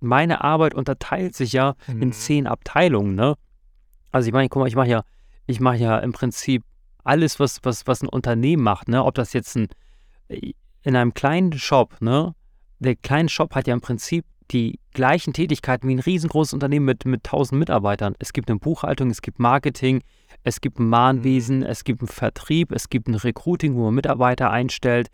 meine 0.00 0.44
Arbeit 0.44 0.74
unterteilt 0.74 1.34
sich 1.34 1.52
ja 1.52 1.74
mhm. 1.88 2.02
in 2.02 2.12
zehn 2.12 2.46
Abteilungen. 2.46 3.14
Ne? 3.14 3.34
Also 4.12 4.28
ich 4.28 4.32
meine, 4.32 4.48
guck 4.48 4.60
mal, 4.60 4.68
ich 4.68 4.76
mache 4.76 4.88
ja, 4.88 5.02
ich 5.46 5.60
mache 5.60 5.76
ja 5.76 5.98
im 5.98 6.12
Prinzip 6.12 6.62
alles, 7.02 7.40
was, 7.40 7.58
was, 7.64 7.86
was 7.86 8.02
ein 8.02 8.08
Unternehmen 8.08 8.62
macht. 8.62 8.88
Ne? 8.88 9.04
Ob 9.04 9.14
das 9.14 9.32
jetzt 9.32 9.56
ein, 9.56 9.68
in 10.28 10.96
einem 10.96 11.14
kleinen 11.14 11.52
Shop, 11.52 11.96
ne? 12.00 12.34
Der 12.80 12.96
kleine 12.96 13.28
Shop 13.28 13.54
hat 13.54 13.66
ja 13.66 13.74
im 13.74 13.82
Prinzip 13.82 14.24
die 14.50 14.80
gleichen 14.94 15.32
Tätigkeiten 15.32 15.86
wie 15.86 15.94
ein 15.94 16.00
riesengroßes 16.00 16.54
Unternehmen 16.54 16.86
mit, 16.86 17.04
mit 17.04 17.24
1000 17.24 17.58
Mitarbeitern. 17.58 18.14
Es 18.18 18.32
gibt 18.32 18.50
eine 18.50 18.58
Buchhaltung, 18.58 19.10
es 19.10 19.22
gibt 19.22 19.38
Marketing, 19.38 20.02
es 20.44 20.60
gibt 20.60 20.78
ein 20.80 20.88
Mahnwesen, 20.88 21.58
mhm. 21.58 21.66
es 21.66 21.84
gibt 21.84 22.00
einen 22.00 22.08
Vertrieb, 22.08 22.72
es 22.72 22.88
gibt 22.88 23.06
ein 23.06 23.14
Recruiting, 23.14 23.74
wo 23.74 23.84
man 23.84 23.94
Mitarbeiter 23.94 24.50
einstellt, 24.50 25.08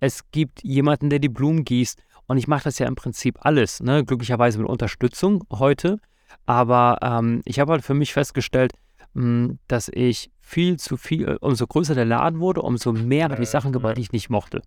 es 0.00 0.30
gibt 0.30 0.64
jemanden, 0.64 1.10
der 1.10 1.18
die 1.18 1.28
Blumen 1.28 1.64
gießt. 1.64 2.02
Und 2.26 2.38
ich 2.38 2.48
mache 2.48 2.64
das 2.64 2.78
ja 2.78 2.86
im 2.86 2.94
Prinzip 2.94 3.44
alles, 3.44 3.82
ne? 3.82 4.04
glücklicherweise 4.04 4.58
mit 4.58 4.68
Unterstützung 4.68 5.44
heute. 5.52 5.98
Aber 6.46 6.98
ähm, 7.02 7.42
ich 7.44 7.60
habe 7.60 7.72
halt 7.72 7.84
für 7.84 7.94
mich 7.94 8.12
festgestellt, 8.12 8.72
mh, 9.14 9.22
hm, 9.22 9.58
dass 9.68 9.90
ich 9.92 10.30
viel 10.40 10.78
zu 10.78 10.96
viel, 10.96 11.28
äh, 11.28 11.36
umso 11.40 11.66
größer 11.66 11.94
der 11.94 12.04
Laden 12.06 12.40
wurde, 12.40 12.62
umso 12.62 12.92
mehr 12.92 13.28
habe 13.28 13.42
ich 13.42 13.50
Sachen 13.50 13.72
gebracht, 13.72 13.98
die 13.98 14.02
ich 14.02 14.12
nicht 14.12 14.30
mochte. 14.30 14.62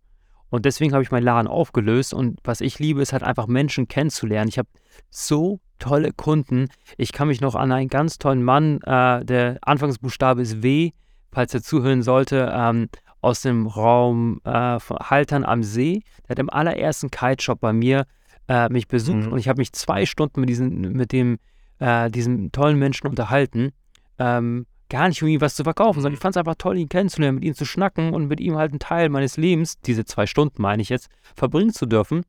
Und 0.54 0.66
deswegen 0.66 0.94
habe 0.94 1.02
ich 1.02 1.10
meinen 1.10 1.24
Laden 1.24 1.48
aufgelöst. 1.48 2.14
Und 2.14 2.40
was 2.44 2.62
ich 2.62 2.78
liebe, 2.78 3.02
ist 3.02 3.12
halt 3.12 3.24
einfach 3.24 3.48
Menschen 3.48 3.88
kennenzulernen. 3.88 4.50
Ich 4.50 4.60
habe 4.60 4.70
so 5.10 5.60
tolle 5.80 6.12
Kunden. 6.14 6.68
Ich 6.96 7.12
kann 7.12 7.28
mich 7.28 7.42
noch 7.42 7.56
an 7.56 7.72
einen 7.72 7.90
ganz 7.90 8.20
tollen 8.20 8.44
Mann, 8.44 8.80
äh, 8.84 9.26
der 9.26 9.58
Anfangsbuchstabe 9.64 10.44
ist 10.44 10.62
W, 10.62 10.92
falls 11.32 11.56
er 11.56 11.64
zuhören 11.64 12.04
sollte, 12.04 12.54
ähm, 12.56 12.90
aus 13.20 13.42
dem 13.42 13.66
Raum 13.66 14.42
äh, 14.44 14.80
von 14.80 14.98
Haltern 14.98 15.44
am 15.44 15.64
See. 15.64 16.04
Der 16.28 16.36
hat 16.36 16.40
im 16.40 16.52
allerersten 16.52 17.10
Kiteshop 17.10 17.60
bei 17.60 17.74
mir 17.74 18.06
äh, 18.48 18.70
mich 18.70 18.88
besucht 18.88 19.26
mhm. 19.26 19.32
und 19.32 19.40
ich 19.40 19.48
habe 19.48 19.60
mich 19.60 19.74
zwei 19.74 20.06
Stunden 20.06 20.40
mit, 20.40 20.50
diesen, 20.50 20.94
mit 20.94 21.14
dem, 21.14 21.40
äh, 21.80 22.12
diesem 22.12 22.52
tollen 22.52 22.78
Menschen 22.78 23.08
unterhalten. 23.08 23.72
Ähm, 24.20 24.68
gar 24.94 25.08
nicht, 25.08 25.24
ihm 25.24 25.42
was 25.42 25.56
zu 25.56 25.64
verkaufen, 25.64 26.02
sondern 26.02 26.14
ich 26.14 26.20
fand 26.20 26.36
es 26.36 26.40
einfach 26.40 26.54
toll, 26.56 26.78
ihn 26.78 26.88
kennenzulernen, 26.88 27.36
mit 27.36 27.44
ihm 27.46 27.56
zu 27.56 27.66
schnacken 27.66 28.14
und 28.14 28.28
mit 28.28 28.40
ihm 28.40 28.58
halt 28.58 28.72
einen 28.72 28.80
Teil 28.80 29.10
meines 29.10 29.38
Lebens, 29.38 29.80
diese 29.82 30.06
zwei 30.06 30.28
Stunden 30.28 30.62
meine 30.62 30.84
ich 30.84 30.90
jetzt, 30.90 31.10
verbringen 31.36 31.74
zu 31.74 31.88
dürfen. 31.88 32.24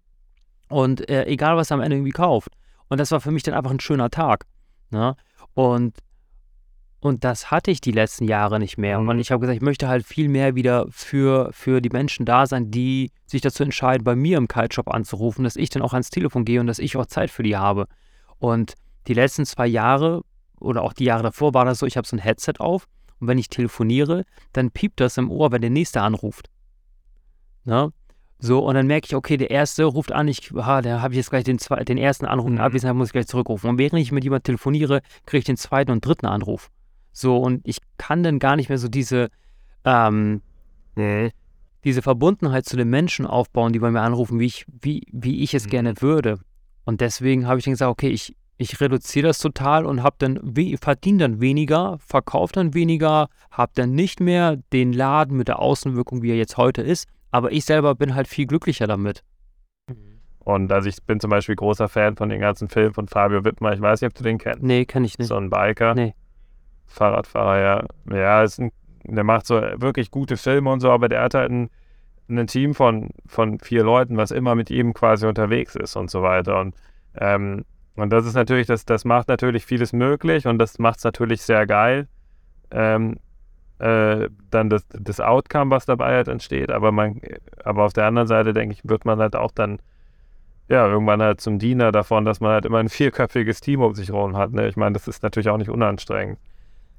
Und 0.71 1.07
äh, 1.11 1.27
egal, 1.27 1.57
was 1.57 1.71
er 1.71 1.75
am 1.75 1.83
Ende 1.83 1.97
irgendwie 1.97 2.13
kauft. 2.13 2.53
Und 2.89 2.99
das 2.99 3.11
war 3.11 3.21
für 3.21 3.33
mich 3.33 3.43
dann 3.43 3.53
einfach 3.53 3.71
ein 3.71 3.81
schöner 3.81 4.09
Tag. 4.09 4.47
Ne? 4.91 5.15
Und 5.53 5.99
und 7.01 7.23
das 7.23 7.51
hatte 7.51 7.71
ich 7.71 7.83
die 7.83 7.93
letzten 7.93 8.25
Jahre 8.25 8.59
nicht 8.59 8.79
mehr. 8.79 8.99
Und 8.99 9.05
mhm. 9.05 9.19
ich 9.19 9.31
habe 9.31 9.43
gesagt, 9.43 9.57
ich 9.57 9.63
möchte 9.63 9.89
halt 9.89 10.07
viel 10.07 10.31
mehr 10.31 10.55
wieder 10.55 10.87
für, 10.89 11.51
für 11.53 11.83
die 11.83 11.91
Menschen 11.91 12.25
da 12.25 12.47
sein, 12.47 12.71
die 12.71 13.11
sich 13.27 13.43
dazu 13.43 13.63
entscheiden, 13.63 14.05
bei 14.05 14.17
mir 14.17 14.39
im 14.39 14.49
Kite-Shop 14.49 14.89
anzurufen, 14.89 15.45
dass 15.45 15.57
ich 15.57 15.69
dann 15.69 15.83
auch 15.83 15.93
ans 15.93 16.09
Telefon 16.09 16.47
gehe 16.47 16.61
und 16.61 16.67
dass 16.67 16.79
ich 16.79 16.97
auch 16.97 17.05
Zeit 17.05 17.31
für 17.31 17.43
die 17.43 17.59
habe. 17.59 17.89
Und 18.39 18.73
die 19.07 19.13
letzten 19.13 19.45
zwei 19.45 19.67
Jahre 19.67 20.23
oder 20.65 20.83
auch 20.83 20.93
die 20.93 21.05
Jahre 21.05 21.23
davor 21.23 21.55
war 21.55 21.65
das 21.65 21.79
so, 21.79 21.87
ich 21.87 21.97
habe 21.97 22.07
so 22.07 22.17
ein 22.17 22.21
Headset 22.21 22.55
auf 22.59 22.87
und 23.21 23.29
wenn 23.29 23.39
ich 23.39 23.49
telefoniere, 23.49 24.25
dann 24.53 24.71
piept 24.71 25.01
das 25.01 25.17
im 25.17 25.31
Ohr, 25.31 25.53
wenn 25.53 25.61
der 25.61 25.71
Nächste 25.71 26.03
anruft. 26.03 26.51
Ne? 27.65 27.93
So, 28.39 28.59
und 28.59 28.75
dann 28.75 28.87
merke 28.87 29.07
ich, 29.07 29.15
okay, 29.15 29.37
der 29.37 29.51
Erste 29.51 29.85
ruft 29.85 30.13
an, 30.13 30.29
ich, 30.29 30.53
ah, 30.55 30.83
da 30.83 31.01
habe 31.01 31.15
ich 31.15 31.19
jetzt 31.19 31.31
gleich 31.31 31.45
den, 31.45 31.59
zwei, 31.59 31.83
den 31.85 31.97
ersten 31.97 32.27
Anruf 32.27 32.49
in 32.49 32.55
mhm. 32.55 32.61
Abwesenheit, 32.61 32.97
muss 32.97 33.09
ich 33.09 33.13
gleich 33.13 33.27
zurückrufen. 33.27 33.71
Und 33.71 33.79
während 33.79 34.01
ich 34.01 34.13
mit 34.13 34.25
jemandem 34.25 34.45
telefoniere, 34.45 35.01
kriege 35.25 35.39
ich 35.39 35.45
den 35.45 35.57
zweiten 35.57 35.91
und 35.91 36.05
dritten 36.05 36.27
Anruf. 36.27 36.71
So, 37.13 37.39
und 37.39 37.67
ich 37.67 37.79
kann 37.97 38.23
dann 38.23 38.39
gar 38.39 38.57
nicht 38.57 38.69
mehr 38.69 38.79
so 38.79 38.89
diese, 38.89 39.29
ähm, 39.85 40.43
nee. 40.97 41.31
diese 41.85 42.03
Verbundenheit 42.03 42.67
zu 42.67 42.77
den 42.77 42.91
Menschen 42.91 43.25
aufbauen, 43.25 43.73
die 43.73 43.79
bei 43.79 43.91
mir 43.91 44.03
anrufen, 44.03 44.39
wie 44.41 44.47
ich, 44.47 44.67
wie, 44.69 45.07
wie 45.13 45.43
ich 45.43 45.55
es 45.55 45.67
mhm. 45.67 45.71
gerne 45.71 46.03
würde. 46.03 46.41
Und 46.85 47.01
deswegen 47.01 47.47
habe 47.47 47.61
ich 47.61 47.65
dann 47.65 47.73
gesagt, 47.73 47.91
okay, 47.91 48.09
ich, 48.09 48.37
ich 48.57 48.81
reduziere 48.81 49.29
das 49.29 49.39
total 49.39 49.85
und 49.85 50.03
habe 50.03 50.17
dann 50.19 50.55
verdiene 50.81 51.19
dann 51.19 51.41
weniger, 51.41 51.99
verkaufe 51.99 52.53
dann 52.53 52.75
weniger, 52.75 53.29
habe 53.51 53.73
dann 53.75 53.93
nicht 53.93 54.21
mehr 54.21 54.57
den 54.73 54.93
Laden 54.93 55.37
mit 55.37 55.49
der 55.49 55.59
Außenwirkung, 55.59 56.23
wie 56.23 56.31
er 56.31 56.37
jetzt 56.37 56.57
heute 56.57 56.83
ist, 56.83 57.09
aber 57.31 57.53
ich 57.53 57.65
selber 57.65 57.95
bin 57.95 58.15
halt 58.15 58.29
viel 58.29 58.47
glücklicher 58.47 58.87
damit. 58.87 59.25
Und 60.39 60.71
also 60.71 60.89
ich 60.89 61.03
bin 61.05 61.21
zum 61.21 61.31
Beispiel 61.31 61.57
großer 61.57 61.89
Fan 61.89 62.17
von 62.17 62.29
den 62.29 62.41
ganzen 62.41 62.69
Filmen 62.69 62.93
von 62.93 63.09
Fabio 63.09 63.45
Wittmer. 63.45 63.73
Ich 63.73 63.81
weiß 63.81 64.03
nicht, 64.03 64.11
ob 64.11 64.15
du 64.15 64.23
den 64.23 64.39
kennst. 64.39 64.63
Nee, 64.63 64.85
kenne 64.85 65.07
ich 65.07 65.19
nicht. 65.19 65.29
So 65.29 65.37
ein 65.37 65.49
Biker. 65.49 65.95
Nee. 65.95 66.15
Fahrradfahrer, 66.87 67.59
ja. 67.61 67.85
Ja, 68.15 68.43
ist 68.43 68.61
ein, 68.61 68.71
der 69.05 69.25
macht 69.25 69.47
so 69.47 69.55
wirklich 69.55 70.11
gute 70.11 70.37
Filme 70.37 70.71
und 70.71 70.81
so, 70.81 70.91
aber 70.91 71.09
der 71.09 71.23
hat 71.23 71.35
halt 71.35 71.51
ein, 71.51 71.71
ein 72.29 72.47
Team 72.47 72.75
von, 72.75 73.09
von 73.27 73.59
vier 73.59 73.85
Leuten, 73.85 74.19
was 74.19 74.31
immer 74.31 74.55
mit 74.55 74.71
ihm 74.71 74.93
quasi 74.93 75.27
unterwegs 75.27 75.75
ist 75.77 75.97
und 75.97 76.11
so 76.11 76.23
weiter. 76.23 76.61
Und, 76.61 76.75
ähm, 77.17 77.65
und 77.97 78.11
das 78.11 78.27
ist 78.27 78.35
natürlich, 78.35 78.67
das, 78.67 78.85
das 78.85 79.05
macht 79.05 79.29
natürlich 79.29 79.65
vieles 79.65 79.93
möglich 79.93 80.47
und 80.47 80.59
das 80.59 80.79
macht 80.79 80.99
es 80.99 81.05
natürlich 81.05 81.43
sehr 81.43 81.67
geil. 81.67 82.09
Ähm, 82.71 83.19
äh, 83.79 84.29
dann 84.51 84.71
das, 84.71 84.87
das 84.89 85.21
Outcome, 85.21 85.71
was 85.71 85.87
dabei 85.87 86.15
halt 86.15 86.29
entsteht. 86.29 86.71
Aber 86.71 86.93
man, 86.93 87.21
aber 87.65 87.85
auf 87.85 87.93
der 87.93 88.07
anderen 88.07 88.29
Seite, 88.29 88.53
denke 88.53 88.75
ich, 88.75 88.89
wird 88.89 89.05
man 89.05 89.19
halt 89.19 89.37
auch 89.37 89.51
dann 89.51 89.79
ja, 90.69 90.87
irgendwann 90.87 91.21
halt 91.21 91.41
zum 91.41 91.59
Diener 91.59 91.93
davon, 91.93 92.25
dass 92.25 92.41
man 92.41 92.53
halt 92.53 92.65
immer 92.65 92.79
ein 92.79 92.89
vierköpfiges 92.89 93.61
Team 93.61 93.83
um 93.83 93.95
sich 93.95 94.09
herum 94.09 94.37
hat. 94.37 94.53
Ne? 94.53 94.67
Ich 94.67 94.77
meine, 94.77 94.95
das 94.95 95.09
ist 95.09 95.23
natürlich 95.23 95.51
auch 95.51 95.59
nicht 95.59 95.69
unanstrengend. 95.69 96.39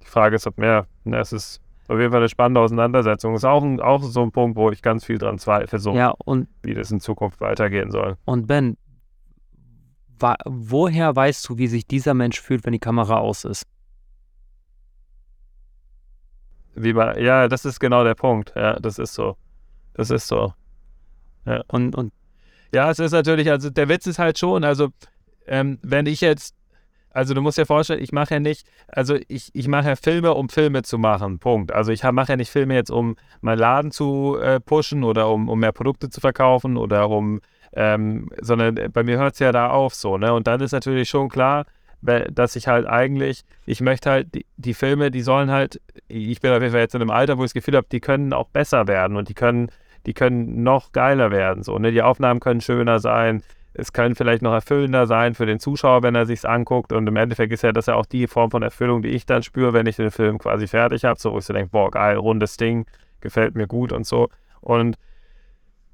Die 0.04 0.08
Frage 0.08 0.36
ist, 0.36 0.46
ob 0.46 0.58
mehr, 0.58 0.86
ne, 1.04 1.18
es 1.18 1.34
ist 1.34 1.62
auf 1.88 1.98
jeden 1.98 2.12
Fall 2.12 2.22
eine 2.22 2.30
spannende 2.30 2.62
Auseinandersetzung. 2.62 3.34
Ist 3.36 3.46
auch, 3.46 3.64
ein, 3.64 3.80
auch 3.80 4.04
so 4.04 4.22
ein 4.22 4.32
Punkt, 4.32 4.56
wo 4.56 4.70
ich 4.70 4.82
ganz 4.82 5.04
viel 5.06 5.18
dran 5.18 5.40
zweifle, 5.40 5.80
so, 5.80 5.96
Ja, 5.96 6.14
und, 6.26 6.48
wie 6.62 6.76
das 6.76 6.92
in 6.92 7.00
Zukunft 7.00 7.42
weitergehen 7.42 7.92
soll. 7.92 8.18
und 8.26 8.48
Ben, 8.48 8.78
woher 10.46 11.16
weißt 11.16 11.48
du, 11.50 11.58
wie 11.58 11.68
sich 11.68 11.86
dieser 11.88 12.14
Mensch 12.14 12.40
fühlt, 12.42 12.66
wenn 12.66 12.74
die 12.74 12.80
Kamera 12.80 13.18
aus 13.18 13.44
ist? 13.46 13.66
Wie 16.76 16.94
man, 16.94 17.22
ja, 17.22 17.48
das 17.48 17.66
ist 17.66 17.80
genau 17.80 18.04
der 18.04 18.16
Punkt. 18.16 18.54
Ja, 18.56 18.80
das 18.80 19.00
ist 19.00 19.14
so. 19.14 19.38
Das 19.94 20.10
ist 20.10 20.28
so. 20.28 20.54
Und, 21.68 21.96
und 21.96 22.12
Ja, 22.74 22.92
es 22.92 23.00
ist 23.00 23.14
natürlich, 23.14 23.50
also 23.50 23.70
der 23.70 23.88
Witz 23.88 24.08
ist 24.08 24.20
halt 24.20 24.38
schon, 24.38 24.64
also 24.64 24.90
ähm, 25.48 25.80
wenn 25.82 26.08
ich 26.08 26.22
jetzt, 26.22 26.56
also 27.12 27.34
du 27.34 27.42
musst 27.42 27.58
dir 27.58 27.66
vorstellen, 27.66 28.04
ich 28.04 28.12
mache 28.12 28.34
ja 28.34 28.40
nicht, 28.42 28.68
also 28.88 29.18
ich, 29.30 29.52
ich 29.54 29.68
mache 29.70 29.88
ja 29.88 29.96
Filme, 29.96 30.34
um 30.34 30.50
Filme 30.50 30.84
zu 30.84 30.98
machen, 30.98 31.40
Punkt. 31.40 31.72
Also 31.72 31.94
ich 31.94 32.04
mache 32.04 32.34
ja 32.34 32.36
nicht 32.36 32.50
Filme 32.50 32.74
jetzt, 32.74 32.92
um 32.92 33.16
meinen 33.40 33.60
Laden 33.60 33.92
zu 33.92 34.38
äh, 34.42 34.60
pushen 34.60 35.06
oder 35.06 35.30
um, 35.30 35.48
um 35.48 35.60
mehr 35.60 35.72
Produkte 35.72 36.10
zu 36.10 36.20
verkaufen 36.20 36.76
oder 36.76 37.10
um, 37.10 37.40
ähm, 37.76 38.30
sondern 38.42 38.92
bei 38.92 39.04
mir 39.04 39.18
hört 39.18 39.34
es 39.34 39.40
ja 39.40 39.52
da 39.52 39.70
auf 39.70 39.94
so, 39.94 40.18
ne? 40.18 40.34
Und 40.34 40.48
dann 40.48 40.62
ist 40.62 40.72
natürlich 40.72 41.10
schon 41.10 41.30
klar, 41.30 41.66
dass 42.02 42.56
ich 42.56 42.68
halt 42.68 42.86
eigentlich, 42.86 43.44
ich 43.66 43.82
möchte 43.82 44.12
halt, 44.12 44.36
die, 44.36 44.46
die 44.58 44.74
Filme, 44.74 45.10
die 45.10 45.22
sollen 45.22 45.50
halt, 45.50 45.82
ich 46.08 46.40
bin 46.40 46.52
auf 46.52 46.62
jeden 46.62 46.72
Fall 46.72 46.82
jetzt 46.82 46.94
in 46.94 47.02
einem 47.02 47.10
Alter, 47.10 47.38
wo 47.38 47.44
ich 47.44 47.50
das 47.50 47.54
Gefühl 47.56 47.76
habe, 47.76 47.88
die 47.92 48.00
können 48.00 48.32
auch 48.32 48.50
besser 48.50 48.88
werden 48.88 49.18
und 49.18 49.30
die 49.30 49.34
können 49.34 49.70
die 50.06 50.14
können 50.14 50.64
noch 50.64 50.92
geiler 50.92 51.32
werden. 51.32 51.64
So, 51.64 51.78
ne? 51.80 51.92
Die 51.92 52.02
Aufnahmen 52.02 52.40
können 52.40 52.62
schöner 52.62 53.00
sein, 53.00 53.44
es 53.74 53.92
können 53.92 54.16
vielleicht 54.16 54.42
noch 54.42 54.54
erfüllender 54.54 55.06
sein 55.06 55.36
für 55.36 55.46
den 55.46 55.60
Zuschauer, 55.60 56.02
wenn 56.04 56.16
er 56.16 56.26
sich's 56.26 56.46
anguckt. 56.46 56.94
Und 56.94 57.08
im 57.08 57.16
Endeffekt 57.16 57.52
ist 57.52 57.64
ja 57.64 57.72
das 57.72 57.88
ja 57.88 57.96
auch 57.96 58.06
die 58.06 58.28
Form 58.28 58.52
von 58.52 58.64
Erfüllung, 58.64 59.02
die 59.02 59.10
ich 59.10 59.26
dann 59.26 59.44
spüre, 59.44 59.74
wenn 59.74 59.86
ich 59.86 59.98
den 59.98 60.12
Film 60.12 60.38
quasi 60.38 60.68
fertig 60.68 61.04
habe. 61.04 61.20
So, 61.20 61.34
wo 61.34 61.40
ich 61.40 61.46
so 61.46 61.54
denke, 61.54 61.72
boah, 61.72 61.92
geil, 61.92 62.16
rundes 62.18 62.58
Ding, 62.58 62.86
gefällt 63.20 63.56
mir 63.56 63.68
gut 63.68 63.92
und 63.92 64.06
so. 64.06 64.30
Und, 64.62 64.98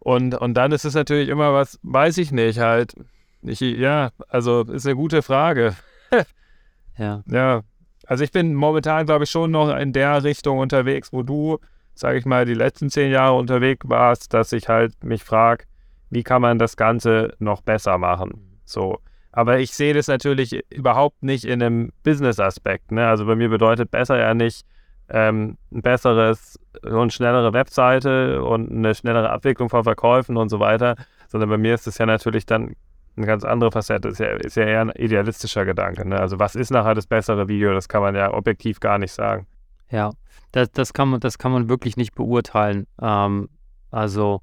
und, 0.04 0.34
und 0.34 0.56
dann 0.56 0.72
ist 0.72 0.84
es 0.84 0.96
natürlich 0.96 1.30
immer 1.30 1.54
was, 1.54 1.80
weiß 1.84 2.18
ich 2.18 2.32
nicht, 2.32 2.60
halt. 2.60 2.96
Ich, 3.44 3.62
ja, 3.62 4.10
also 4.30 4.62
ist 4.62 4.86
eine 4.88 4.96
gute 4.96 5.22
Frage. 5.22 5.76
ja, 6.98 7.24
Ja, 7.28 7.62
also 8.08 8.24
ich 8.24 8.32
bin 8.32 8.56
momentan, 8.56 9.06
glaube 9.06 9.26
ich, 9.26 9.30
schon 9.30 9.52
noch 9.52 9.76
in 9.76 9.94
der 9.94 10.24
Richtung 10.24 10.58
unterwegs, 10.58 11.14
wo 11.14 11.22
du, 11.22 11.60
sage 11.94 12.18
ich 12.18 12.26
mal, 12.26 12.46
die 12.46 12.56
letzten 12.56 12.90
zehn 12.90 13.12
Jahre 13.12 13.38
unterwegs 13.38 13.88
warst, 13.88 14.34
dass 14.34 14.52
ich 14.54 14.68
halt 14.68 15.04
mich 15.04 15.24
frage, 15.24 15.66
wie 16.10 16.24
kann 16.24 16.42
man 16.42 16.58
das 16.58 16.78
Ganze 16.78 17.36
noch 17.38 17.62
besser 17.62 18.00
machen? 18.00 18.60
So. 18.66 19.00
Aber 19.32 19.60
ich 19.60 19.72
sehe 19.72 19.94
das 19.94 20.08
natürlich 20.08 20.60
überhaupt 20.72 21.22
nicht 21.22 21.46
in 21.46 21.62
einem 21.62 21.92
Business-Aspekt. 22.04 22.92
Ne? 22.92 23.08
Also 23.08 23.26
bei 23.26 23.36
mir 23.36 23.50
bedeutet 23.50 23.92
besser 23.92 24.18
ja 24.18 24.34
nicht 24.34 24.66
ähm, 25.12 25.58
ein 25.72 25.82
besseres 25.82 26.60
und 26.84 27.14
schnellere 27.14 27.54
Webseite 27.54 28.44
und 28.44 28.72
eine 28.72 28.96
schnellere 28.96 29.30
Abwicklung 29.30 29.70
von 29.70 29.84
Verkäufen 29.84 30.38
und 30.38 30.50
so 30.50 30.60
weiter, 30.60 30.96
sondern 31.28 31.50
bei 31.50 31.58
mir 31.58 31.74
ist 31.74 31.88
es 31.88 31.98
ja 31.98 32.06
natürlich 32.06 32.46
dann 32.46 32.76
eine 33.18 33.26
ganz 33.26 33.44
andere 33.44 33.72
Facette. 33.72 34.08
Ist 34.08 34.20
ja, 34.20 34.28
ist 34.28 34.56
ja 34.56 34.64
eher 34.64 34.82
ein 34.82 34.92
idealistischer 34.92 35.66
Gedanke. 35.66 36.08
Ne? 36.08 36.20
Also 36.20 36.40
was 36.40 36.56
ist 36.56 36.72
nachher 36.72 36.96
das 36.96 37.08
bessere 37.08 37.48
Video? 37.48 37.74
Das 37.74 37.90
kann 37.90 38.02
man 38.02 38.16
ja 38.16 38.34
objektiv 38.34 38.80
gar 38.80 38.98
nicht 38.98 39.12
sagen. 39.12 39.48
ja. 39.90 40.12
Das, 40.52 40.70
das, 40.72 40.94
kann 40.94 41.10
man, 41.10 41.20
das 41.22 41.38
kann 41.38 41.52
man 41.52 41.70
wirklich 41.70 41.96
nicht 41.96 42.14
beurteilen. 42.14 42.86
Ähm, 43.02 43.48
also, 43.90 44.42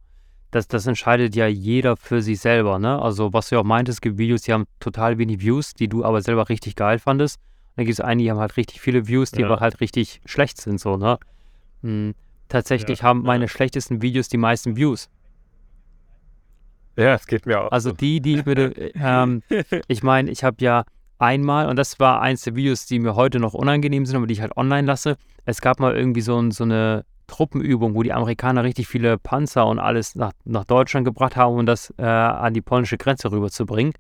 das, 0.51 0.67
das 0.67 0.87
entscheidet 0.87 1.37
ja 1.37 1.47
jeder 1.47 1.97
für 1.97 2.23
sich 2.23 2.41
selber, 2.41 2.79
ne? 2.79 3.01
Also, 3.01 3.33
was 3.33 3.49
du 3.49 3.57
ja 3.57 3.61
auch 3.61 3.65
meintest, 3.65 3.99
es 3.99 4.01
gibt 4.01 4.17
Videos, 4.17 4.43
die 4.43 4.53
haben 4.53 4.65
total 4.81 5.19
wenig 5.19 5.41
Views, 5.41 5.75
die 5.75 5.89
du 5.89 6.05
aber 6.05 6.23
selber 6.23 6.49
richtig 6.49 6.77
geil 6.77 6.99
fandest. 6.99 7.39
Dann 7.79 7.85
gibt 7.85 7.97
es 7.97 8.01
einige, 8.01 8.25
die 8.27 8.31
haben 8.33 8.41
halt 8.41 8.57
richtig 8.57 8.81
viele 8.81 9.07
Views, 9.07 9.31
die 9.31 9.43
Ja. 9.43 9.47
aber 9.47 9.61
halt 9.61 9.81
richtig 9.81 10.21
schlecht 10.25 10.61
sind, 10.61 10.81
so, 10.81 10.97
ne? 10.97 11.17
Hm, 11.85 12.13
tatsächlich 12.49 12.99
Ja, 12.99 13.05
haben 13.05 13.21
ja. 13.21 13.27
meine 13.29 13.47
schlechtesten 13.47 14.03
Videos 14.03 14.29
die 14.29 14.37
meisten 14.37 14.75
Views. 14.75 15.09
Ja, 16.97 17.15
es 17.15 17.29
geht 17.29 17.47
mir 17.47 17.61
auch. 17.61 17.71
Also 17.71 17.91
so. 17.91 17.95
die, 17.97 18.21
die 18.21 18.45
würde, 18.47 18.73
ähm, 18.97 19.45
ich 19.87 20.03
meine, 20.03 20.29
ich 20.33 20.43
habe 20.43 20.57
ja 20.59 20.83
einmal, 21.21 21.69
und 21.69 21.77
das 21.77 22.01
war 22.01 22.21
eins 22.21 22.43
der 22.43 22.57
Videos, 22.57 22.87
die 22.87 22.99
mir 22.99 23.15
heute 23.15 23.39
noch 23.39 23.55
unangenehm 23.55 24.07
sind, 24.07 24.17
aber 24.17 24.27
die 24.27 24.33
ich 24.35 24.41
halt 24.41 24.57
online 24.57 24.85
lasse. 24.89 25.17
Es 25.45 25.61
gab 25.61 25.79
mal 25.79 25.97
irgendwie 25.97 26.21
so, 26.21 26.37
ein, 26.37 26.51
so 26.51 26.65
eine 26.65 27.05
Truppenübung, 27.29 27.95
wo 27.95 28.03
die 28.03 28.13
Amerikaner 28.13 28.65
richtig 28.65 28.89
viele 28.89 29.19
Panzer 29.19 29.69
und 29.69 29.79
alles 29.79 30.17
nach, 30.17 30.33
nach 30.45 30.65
Deutschland 30.65 31.05
gebracht 31.05 31.37
haben, 31.37 31.55
um 31.57 31.65
das 31.65 31.95
äh, 31.97 32.03
an 32.03 32.55
die 32.55 32.61
polnische 32.61 32.99
Grenze 32.99 33.31
rüberzubringen. 33.31 33.93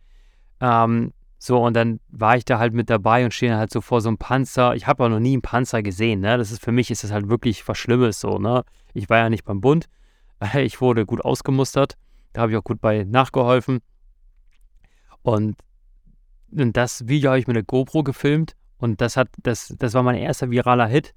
Ähm, 0.60 1.12
so, 1.38 1.62
und 1.62 1.74
dann 1.74 2.00
war 2.08 2.36
ich 2.36 2.44
da 2.44 2.58
halt 2.58 2.74
mit 2.74 2.90
dabei 2.90 3.24
und 3.24 3.32
stehe 3.32 3.56
halt 3.56 3.70
so 3.72 3.80
vor 3.80 4.00
so 4.00 4.08
einem 4.08 4.18
Panzer. 4.18 4.74
Ich 4.74 4.88
habe 4.88 5.04
auch 5.04 5.08
noch 5.08 5.20
nie 5.20 5.34
einen 5.34 5.42
Panzer 5.42 5.84
gesehen, 5.84 6.20
ne? 6.20 6.36
Das 6.36 6.50
ist 6.50 6.62
für 6.62 6.72
mich 6.72 6.90
ist 6.90 7.04
das 7.04 7.12
halt 7.12 7.28
wirklich 7.28 7.66
was 7.68 7.78
Schlimmes 7.78 8.18
so, 8.18 8.38
ne? 8.38 8.64
Ich 8.92 9.08
war 9.08 9.18
ja 9.18 9.30
nicht 9.30 9.44
beim 9.44 9.60
Bund. 9.60 9.88
Ich 10.54 10.80
wurde 10.80 11.04
gut 11.06 11.24
ausgemustert. 11.24 11.96
Da 12.32 12.42
habe 12.42 12.52
ich 12.52 12.58
auch 12.58 12.64
gut 12.64 12.80
bei 12.80 13.04
nachgeholfen. 13.04 13.80
Und, 15.22 15.56
und 16.52 16.76
das 16.76 17.08
Video 17.08 17.30
habe 17.30 17.40
ich 17.40 17.46
mit 17.46 17.56
der 17.56 17.64
GoPro 17.64 18.02
gefilmt 18.02 18.54
und 18.78 19.00
das 19.00 19.16
hat, 19.16 19.28
das, 19.42 19.74
das 19.78 19.94
war 19.94 20.02
mein 20.02 20.14
erster 20.16 20.50
viraler 20.50 20.86
Hit. 20.86 21.14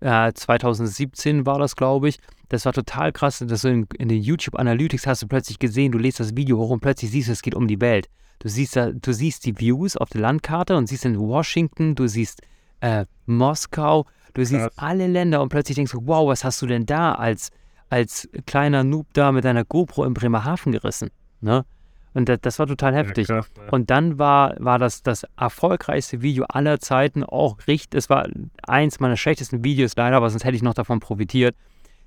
Äh, 0.00 0.32
2017 0.32 1.46
war 1.46 1.58
das, 1.58 1.76
glaube 1.76 2.08
ich. 2.08 2.18
Das 2.48 2.64
war 2.64 2.72
total 2.72 3.12
krass. 3.12 3.44
Das 3.46 3.62
so 3.62 3.68
in, 3.68 3.86
in 3.98 4.08
den 4.08 4.22
YouTube 4.22 4.56
Analytics 4.56 5.06
hast 5.06 5.22
du 5.22 5.28
plötzlich 5.28 5.58
gesehen, 5.58 5.92
du 5.92 5.98
lädst 5.98 6.20
das 6.20 6.36
Video 6.36 6.58
hoch 6.58 6.70
und 6.70 6.80
plötzlich 6.80 7.10
siehst 7.10 7.28
du, 7.28 7.32
es 7.32 7.42
geht 7.42 7.54
um 7.54 7.68
die 7.68 7.80
Welt. 7.80 8.08
Du 8.40 8.48
siehst, 8.48 8.74
da, 8.74 8.90
du 8.90 9.12
siehst 9.12 9.44
die 9.44 9.58
Views 9.60 9.96
auf 9.96 10.08
der 10.08 10.22
Landkarte 10.22 10.76
und 10.76 10.88
siehst 10.88 11.04
in 11.04 11.18
Washington, 11.18 11.94
du 11.94 12.06
siehst 12.06 12.40
äh, 12.80 13.04
Moskau, 13.26 14.06
du 14.32 14.44
siehst 14.44 14.70
alle 14.76 15.06
Länder 15.06 15.42
und 15.42 15.50
plötzlich 15.50 15.76
denkst 15.76 15.92
du, 15.92 16.06
wow, 16.06 16.26
was 16.26 16.42
hast 16.42 16.60
du 16.62 16.66
denn 16.66 16.86
da 16.86 17.12
als, 17.12 17.50
als 17.90 18.28
kleiner 18.46 18.82
Noob 18.82 19.06
da 19.12 19.30
mit 19.30 19.44
deiner 19.44 19.64
GoPro 19.64 20.04
in 20.04 20.14
Bremerhaven 20.14 20.72
gerissen? 20.72 21.10
Ne? 21.42 21.66
Und 22.14 22.30
das, 22.30 22.40
das 22.40 22.58
war 22.58 22.66
total 22.66 22.94
heftig. 22.94 23.28
Ja, 23.28 23.40
krass, 23.40 23.50
ne? 23.56 23.70
Und 23.70 23.90
dann 23.90 24.18
war, 24.18 24.54
war 24.58 24.78
das 24.78 25.02
das 25.02 25.26
erfolgreichste 25.36 26.22
Video 26.22 26.44
aller 26.48 26.80
Zeiten, 26.80 27.22
auch 27.22 27.58
richtig, 27.66 27.98
es 27.98 28.08
war 28.08 28.26
eins 28.62 29.00
meiner 29.00 29.18
schlechtesten 29.18 29.62
Videos 29.62 29.94
leider, 29.96 30.16
aber 30.16 30.30
sonst 30.30 30.44
hätte 30.44 30.56
ich 30.56 30.62
noch 30.62 30.74
davon 30.74 30.98
profitiert. 30.98 31.54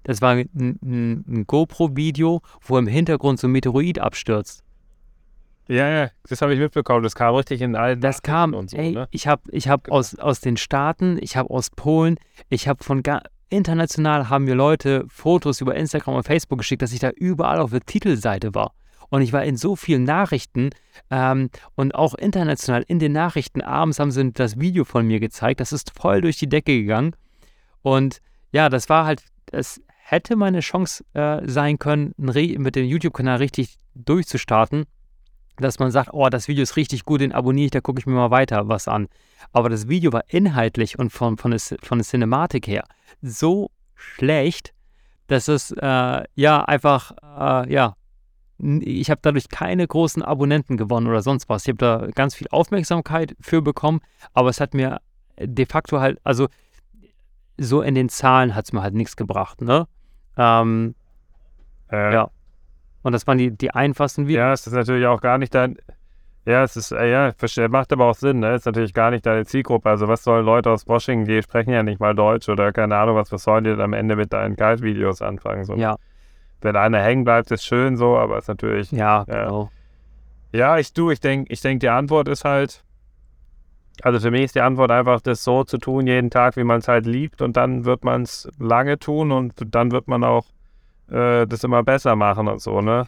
Das 0.01 0.19
war 0.21 0.31
ein, 0.31 0.49
ein, 0.55 1.23
ein 1.27 1.47
GoPro-Video, 1.47 2.41
wo 2.61 2.77
im 2.79 2.87
Hintergrund 2.87 3.39
so 3.39 3.47
ein 3.47 3.51
Meteorit 3.51 3.99
abstürzt. 3.99 4.63
Ja, 5.67 5.87
ja, 5.89 6.09
das 6.27 6.41
habe 6.41 6.53
ich 6.53 6.59
mitbekommen. 6.59 7.03
Das 7.03 7.15
kam 7.15 7.35
richtig 7.35 7.61
in 7.61 7.75
allen 7.75 8.01
Das 8.01 8.21
kam, 8.21 8.53
und 8.53 8.69
so, 8.71 8.77
ey, 8.77 8.91
ne? 8.91 9.07
ich 9.11 9.27
habe 9.27 9.41
ich 9.51 9.67
hab 9.67 9.85
Genau. 9.85 9.97
aus, 9.97 10.15
aus 10.15 10.41
den 10.41 10.57
Staaten, 10.57 11.17
ich 11.21 11.37
habe 11.37 11.49
aus 11.49 11.69
Polen, 11.69 12.17
ich 12.49 12.67
habe 12.67 12.83
von 12.83 13.03
ga 13.03 13.21
international 13.49 14.29
haben 14.29 14.45
mir 14.45 14.55
Leute 14.55 15.05
Fotos 15.07 15.61
über 15.61 15.75
Instagram 15.75 16.15
und 16.15 16.23
Facebook 16.23 16.59
geschickt, 16.59 16.81
dass 16.81 16.91
ich 16.91 16.99
da 16.99 17.11
überall 17.11 17.59
auf 17.59 17.69
der 17.69 17.81
Titelseite 17.81 18.55
war. 18.55 18.73
Und 19.09 19.21
ich 19.21 19.31
war 19.31 19.43
in 19.43 19.57
so 19.57 19.75
vielen 19.75 20.05
Nachrichten 20.05 20.71
ähm, 21.11 21.51
und 21.75 21.93
auch 21.93 22.15
international 22.15 22.83
in 22.87 22.97
den 22.97 23.11
Nachrichten. 23.11 23.61
Abends 23.61 23.99
haben 23.99 24.09
sie 24.09 24.31
das 24.31 24.59
Video 24.59 24.85
von 24.85 25.05
mir 25.05 25.19
gezeigt. 25.19 25.59
Das 25.59 25.71
ist 25.71 25.91
voll 25.91 26.21
durch 26.21 26.37
die 26.37 26.49
Decke 26.49 26.79
gegangen. 26.79 27.15
Und 27.83 28.21
ja, 28.51 28.69
das 28.69 28.89
war 28.89 29.05
halt, 29.05 29.23
es 29.51 29.81
hätte 29.87 30.35
meine 30.35 30.61
Chance 30.61 31.05
äh, 31.13 31.47
sein 31.47 31.77
können, 31.77 32.13
mit 32.17 32.75
dem 32.75 32.85
YouTube-Kanal 32.85 33.37
richtig 33.37 33.77
durchzustarten 33.93 34.85
dass 35.57 35.79
man 35.79 35.91
sagt, 35.91 36.09
oh, 36.13 36.29
das 36.29 36.47
Video 36.47 36.63
ist 36.63 36.75
richtig 36.77 37.05
gut, 37.05 37.21
den 37.21 37.31
abonniere 37.31 37.65
ich, 37.65 37.71
da 37.71 37.81
gucke 37.81 37.99
ich 37.99 38.05
mir 38.05 38.13
mal 38.13 38.31
weiter 38.31 38.67
was 38.67 38.87
an. 38.87 39.07
Aber 39.51 39.69
das 39.69 39.87
Video 39.87 40.11
war 40.11 40.23
inhaltlich 40.27 40.97
und 40.97 41.11
von, 41.11 41.37
von, 41.37 41.51
der, 41.51 41.59
von 41.81 41.99
der 41.99 42.05
Cinematik 42.05 42.67
her 42.67 42.83
so 43.21 43.69
schlecht, 43.95 44.73
dass 45.27 45.47
es 45.47 45.71
äh, 45.71 46.23
ja 46.35 46.65
einfach, 46.65 47.11
äh, 47.21 47.71
ja, 47.71 47.95
ich 48.57 49.09
habe 49.09 49.19
dadurch 49.21 49.49
keine 49.49 49.85
großen 49.87 50.21
Abonnenten 50.21 50.77
gewonnen 50.77 51.07
oder 51.07 51.21
sonst 51.21 51.49
was. 51.49 51.63
Ich 51.63 51.69
habe 51.69 51.77
da 51.77 52.07
ganz 52.13 52.35
viel 52.35 52.47
Aufmerksamkeit 52.49 53.35
für 53.39 53.61
bekommen, 53.61 53.99
aber 54.33 54.49
es 54.49 54.59
hat 54.59 54.73
mir 54.73 55.01
de 55.39 55.65
facto 55.65 55.99
halt, 55.99 56.19
also 56.23 56.47
so 57.57 57.81
in 57.81 57.95
den 57.95 58.09
Zahlen 58.09 58.55
hat 58.55 58.65
es 58.65 58.73
mir 58.73 58.81
halt 58.81 58.93
nichts 58.93 59.15
gebracht, 59.15 59.61
ne? 59.61 59.87
Ähm, 60.37 60.95
Äh, 61.93 62.13
ja. 62.13 62.29
Und 63.03 63.11
das 63.13 63.27
waren 63.27 63.37
die, 63.37 63.51
die 63.51 63.71
einfachsten 63.71 64.27
Videos. 64.27 64.39
Ja, 64.39 64.53
es 64.53 64.65
ist 64.67 64.73
natürlich 64.73 65.05
auch 65.05 65.21
gar 65.21 65.37
nicht 65.37 65.53
dein. 65.53 65.77
Ja, 66.45 66.63
es 66.63 66.75
ist, 66.75 66.91
äh, 66.91 67.09
ja, 67.09 67.31
verstehe, 67.37 67.69
macht 67.69 67.93
aber 67.93 68.05
auch 68.05 68.15
Sinn, 68.15 68.39
ne? 68.39 68.55
Ist 68.55 68.65
natürlich 68.65 68.93
gar 68.93 69.11
nicht 69.11 69.25
deine 69.25 69.45
Zielgruppe. 69.45 69.89
Also, 69.89 70.09
was 70.09 70.23
sollen 70.23 70.45
Leute 70.45 70.71
aus 70.71 70.85
Washington, 70.87 71.25
die 71.25 71.41
sprechen 71.41 71.71
ja 71.71 71.83
nicht 71.83 72.01
mal 72.01 72.13
Deutsch 72.13 72.49
oder 72.49 72.73
keine 72.73 72.97
Ahnung, 72.97 73.15
was, 73.15 73.31
was 73.31 73.43
sollen 73.43 73.63
die 73.63 73.69
dann 73.69 73.79
am 73.81 73.93
Ende 73.93 74.17
mit 74.17 74.33
deinen 74.33 74.57
Guide-Videos 74.57 75.21
anfangen? 75.21 75.63
So. 75.63 75.75
Ja, 75.75 75.95
Wenn 76.59 76.75
einer 76.75 76.99
hängen 77.01 77.23
bleibt, 77.23 77.49
ist 77.51 77.63
schön 77.65 77.95
so, 77.95 78.17
aber 78.17 78.37
es 78.39 78.43
ist 78.45 78.47
natürlich. 78.49 78.91
ja, 78.91 79.23
Ja. 79.27 79.43
genau. 79.45 79.71
Ja, 80.51 80.77
ich 80.77 80.91
du, 80.93 81.11
ich 81.11 81.19
denke, 81.21 81.51
ich 81.53 81.61
denk, 81.61 81.79
die 81.79 81.89
Antwort 81.89 82.27
ist 82.27 82.43
halt, 82.43 82.83
Also 84.01 84.19
für 84.19 84.29
mich 84.31 84.43
ist 84.43 84.55
die 84.55 84.61
Antwort 84.61 84.91
einfach, 84.91 85.21
das 85.21 85.43
so 85.45 85.63
zu 85.63 85.77
tun, 85.77 86.07
jeden 86.07 86.29
Tag, 86.29 86.57
wie 86.57 86.63
man 86.65 86.79
es 86.79 86.87
halt 86.89 87.05
liebt. 87.05 87.41
Und 87.41 87.55
dann 87.55 87.85
wird 87.85 88.03
man 88.03 88.23
es 88.23 88.49
lange 88.59 88.99
tun 88.99 89.31
und 89.31 89.53
dann 89.73 89.91
wird 89.91 90.07
man 90.09 90.23
auch 90.25 90.45
äh, 91.13 91.45
das 91.47 91.63
immer 91.63 91.83
besser 91.83 92.15
machen 92.15 92.47
und 92.47 92.61
so, 92.61 92.81
ne? 92.81 93.05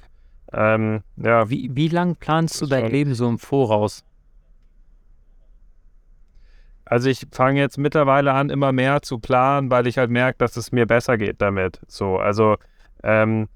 Ähm, 0.54 1.02
ja. 1.18 1.50
Wie, 1.50 1.72
wie 1.74 1.88
lang 1.88 2.16
planst 2.16 2.62
du 2.62 2.68
dein 2.68 2.90
Leben 2.90 3.16
so 3.16 3.28
im 3.28 3.40
Voraus? 3.40 4.06
Also 6.86 7.10
ich 7.10 7.26
fange 7.32 7.60
jetzt 7.60 7.78
mittlerweile 7.80 8.32
an, 8.34 8.52
immer 8.52 8.72
mehr 8.72 9.02
zu 9.02 9.18
planen, 9.18 9.72
weil 9.72 9.88
ich 9.88 9.98
halt 9.98 10.12
merke, 10.12 10.38
dass 10.38 10.56
es 10.56 10.72
mir 10.72 10.86
besser 10.86 11.18
geht 11.18 11.42
damit. 11.42 11.82
So, 11.88 12.18
also 12.18 12.58
ähm, 13.02 13.48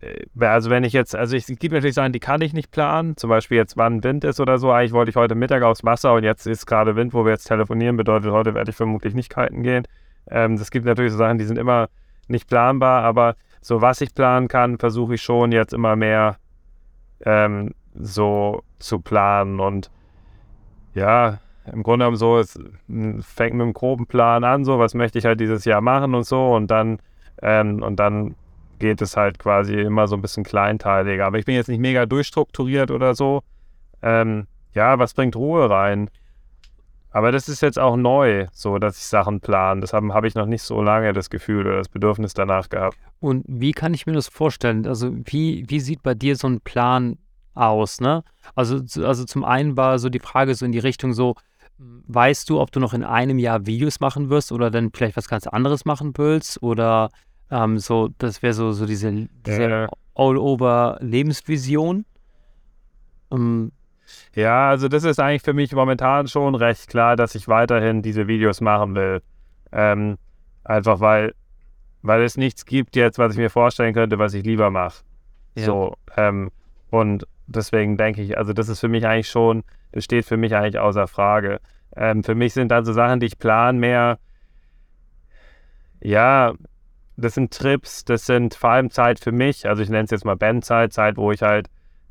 äh, 0.00 0.24
also 0.38 0.70
wenn 0.70 0.84
ich 0.84 0.92
jetzt, 0.92 1.16
also 1.16 1.36
es 1.36 1.46
gibt 1.46 1.72
natürlich 1.72 1.96
Sachen, 1.96 2.12
die 2.12 2.20
kann 2.20 2.40
ich 2.40 2.52
nicht 2.52 2.70
planen, 2.70 3.16
zum 3.16 3.30
Beispiel 3.30 3.56
jetzt 3.56 3.76
wann 3.76 4.04
Wind 4.04 4.22
ist 4.22 4.38
oder 4.38 4.58
so. 4.58 4.70
Eigentlich 4.70 4.92
wollte 4.92 5.10
ich 5.10 5.16
heute 5.16 5.34
Mittag 5.34 5.64
aufs 5.64 5.82
Wasser 5.82 6.14
und 6.14 6.22
jetzt 6.22 6.46
ist 6.46 6.66
gerade 6.66 6.94
Wind, 6.94 7.12
wo 7.14 7.24
wir 7.24 7.32
jetzt 7.32 7.48
telefonieren, 7.48 7.96
bedeutet 7.96 8.30
heute 8.30 8.54
werde 8.54 8.70
ich 8.70 8.76
vermutlich 8.76 9.14
nicht 9.14 9.34
kiten 9.34 9.64
gehen. 9.64 9.88
Ähm, 10.30 10.54
es 10.54 10.70
gibt 10.70 10.86
natürlich 10.86 11.12
so 11.12 11.18
Sachen, 11.18 11.38
die 11.38 11.44
sind 11.44 11.58
immer 11.58 11.88
nicht 12.28 12.48
planbar, 12.48 13.02
aber 13.04 13.36
so 13.60 13.80
was 13.80 14.00
ich 14.00 14.14
planen 14.14 14.48
kann, 14.48 14.78
versuche 14.78 15.14
ich 15.14 15.22
schon 15.22 15.52
jetzt 15.52 15.72
immer 15.72 15.96
mehr 15.96 16.36
ähm, 17.24 17.74
so 17.94 18.62
zu 18.78 19.00
planen 19.00 19.60
und 19.60 19.90
ja, 20.94 21.38
im 21.72 21.82
Grunde 21.82 22.04
genommen 22.04 22.16
so, 22.16 22.38
es 22.38 22.58
fängt 23.20 23.54
mit 23.54 23.62
einem 23.62 23.72
groben 23.72 24.06
Plan 24.06 24.44
an, 24.44 24.64
so, 24.64 24.78
was 24.78 24.94
möchte 24.94 25.18
ich 25.18 25.24
halt 25.24 25.40
dieses 25.40 25.64
Jahr 25.64 25.80
machen 25.80 26.14
und 26.14 26.24
so 26.24 26.54
und 26.54 26.70
dann, 26.70 26.98
ähm, 27.42 27.82
und 27.82 27.96
dann 27.96 28.34
geht 28.78 29.00
es 29.02 29.16
halt 29.16 29.38
quasi 29.38 29.74
immer 29.74 30.06
so 30.06 30.16
ein 30.16 30.22
bisschen 30.22 30.44
kleinteiliger. 30.44 31.26
Aber 31.26 31.38
ich 31.38 31.44
bin 31.44 31.54
jetzt 31.54 31.68
nicht 31.68 31.80
mega 31.80 32.06
durchstrukturiert 32.06 32.90
oder 32.90 33.14
so. 33.14 33.42
Ähm, 34.02 34.46
ja, 34.74 34.98
was 34.98 35.14
bringt 35.14 35.36
Ruhe 35.36 35.68
rein? 35.68 36.10
Aber 37.16 37.32
das 37.32 37.48
ist 37.48 37.62
jetzt 37.62 37.78
auch 37.78 37.96
neu, 37.96 38.46
so 38.52 38.78
dass 38.78 38.98
ich 38.98 39.04
Sachen 39.04 39.40
plane. 39.40 39.80
Das 39.80 39.94
habe 39.94 40.12
hab 40.12 40.24
ich 40.24 40.34
noch 40.34 40.44
nicht 40.44 40.62
so 40.62 40.82
lange 40.82 41.14
das 41.14 41.30
Gefühl 41.30 41.66
oder 41.66 41.78
das 41.78 41.88
Bedürfnis 41.88 42.34
danach 42.34 42.68
gehabt. 42.68 42.98
Und 43.20 43.42
wie 43.48 43.72
kann 43.72 43.94
ich 43.94 44.04
mir 44.04 44.12
das 44.12 44.28
vorstellen? 44.28 44.86
Also, 44.86 45.10
wie, 45.24 45.64
wie 45.66 45.80
sieht 45.80 46.02
bei 46.02 46.12
dir 46.12 46.36
so 46.36 46.46
ein 46.46 46.60
Plan 46.60 47.16
aus? 47.54 48.02
Ne? 48.02 48.22
Also, 48.54 48.82
also 49.02 49.24
zum 49.24 49.44
einen 49.44 49.78
war 49.78 49.98
so 49.98 50.10
die 50.10 50.18
Frage 50.18 50.54
so 50.54 50.66
in 50.66 50.72
die 50.72 50.78
Richtung 50.78 51.14
so, 51.14 51.36
Weißt 51.78 52.50
du, 52.50 52.60
ob 52.60 52.70
du 52.70 52.80
noch 52.80 52.92
in 52.92 53.02
einem 53.02 53.38
Jahr 53.38 53.64
Videos 53.66 54.00
machen 54.00 54.28
wirst 54.30 54.52
oder 54.52 54.70
dann 54.70 54.90
vielleicht 54.92 55.16
was 55.16 55.28
ganz 55.28 55.46
anderes 55.46 55.86
machen 55.86 56.12
willst? 56.16 56.62
Oder 56.62 57.10
ähm, 57.50 57.78
so, 57.78 58.10
das 58.18 58.42
wäre 58.42 58.52
so, 58.52 58.72
so 58.72 58.84
diese, 58.84 59.28
diese 59.46 59.62
äh. 59.62 59.88
All-Over-Lebensvision? 60.14 62.04
Ähm, 63.30 63.72
ja, 64.36 64.68
also 64.68 64.86
das 64.86 65.02
ist 65.02 65.18
eigentlich 65.18 65.42
für 65.42 65.52
mich 65.52 65.72
momentan 65.72 66.28
schon 66.28 66.54
recht 66.54 66.88
klar, 66.88 67.16
dass 67.16 67.34
ich 67.34 67.48
weiterhin 67.48 68.02
diese 68.02 68.28
Videos 68.28 68.60
machen 68.60 68.94
will. 68.94 69.22
Ähm, 69.72 70.18
einfach 70.62 71.00
weil, 71.00 71.34
weil 72.02 72.22
es 72.22 72.36
nichts 72.36 72.64
gibt 72.64 72.94
jetzt, 72.94 73.18
was 73.18 73.32
ich 73.32 73.38
mir 73.38 73.50
vorstellen 73.50 73.94
könnte, 73.94 74.20
was 74.20 74.34
ich 74.34 74.44
lieber 74.44 74.70
mache. 74.70 75.02
Ja. 75.56 75.64
So, 75.64 75.96
ähm, 76.16 76.52
und 76.90 77.26
deswegen 77.48 77.96
denke 77.96 78.22
ich, 78.22 78.38
also 78.38 78.52
das 78.52 78.68
ist 78.68 78.78
für 78.78 78.88
mich 78.88 79.04
eigentlich 79.06 79.28
schon 79.28 79.64
das 79.96 80.04
steht 80.04 80.26
für 80.26 80.36
mich 80.36 80.54
eigentlich 80.54 80.78
außer 80.78 81.06
Frage. 81.06 81.58
Ähm, 81.96 82.22
für 82.22 82.34
mich 82.34 82.52
sind 82.52 82.68
dann 82.68 82.84
so 82.84 82.92
Sachen, 82.92 83.18
die 83.18 83.26
ich 83.26 83.38
plan, 83.38 83.78
mehr, 83.78 84.18
ja, 86.02 86.52
das 87.16 87.32
sind 87.32 87.50
Trips, 87.50 88.04
das 88.04 88.26
sind 88.26 88.54
vor 88.54 88.70
allem 88.70 88.90
Zeit 88.90 89.18
für 89.18 89.32
mich. 89.32 89.66
Also 89.66 89.82
ich 89.82 89.88
nenne 89.88 90.04
es 90.04 90.10
jetzt 90.10 90.26
mal 90.26 90.36
Bandzeit, 90.36 90.92
Zeit, 90.92 91.16
wo 91.16 91.32
ich 91.32 91.40
halt 91.40 91.68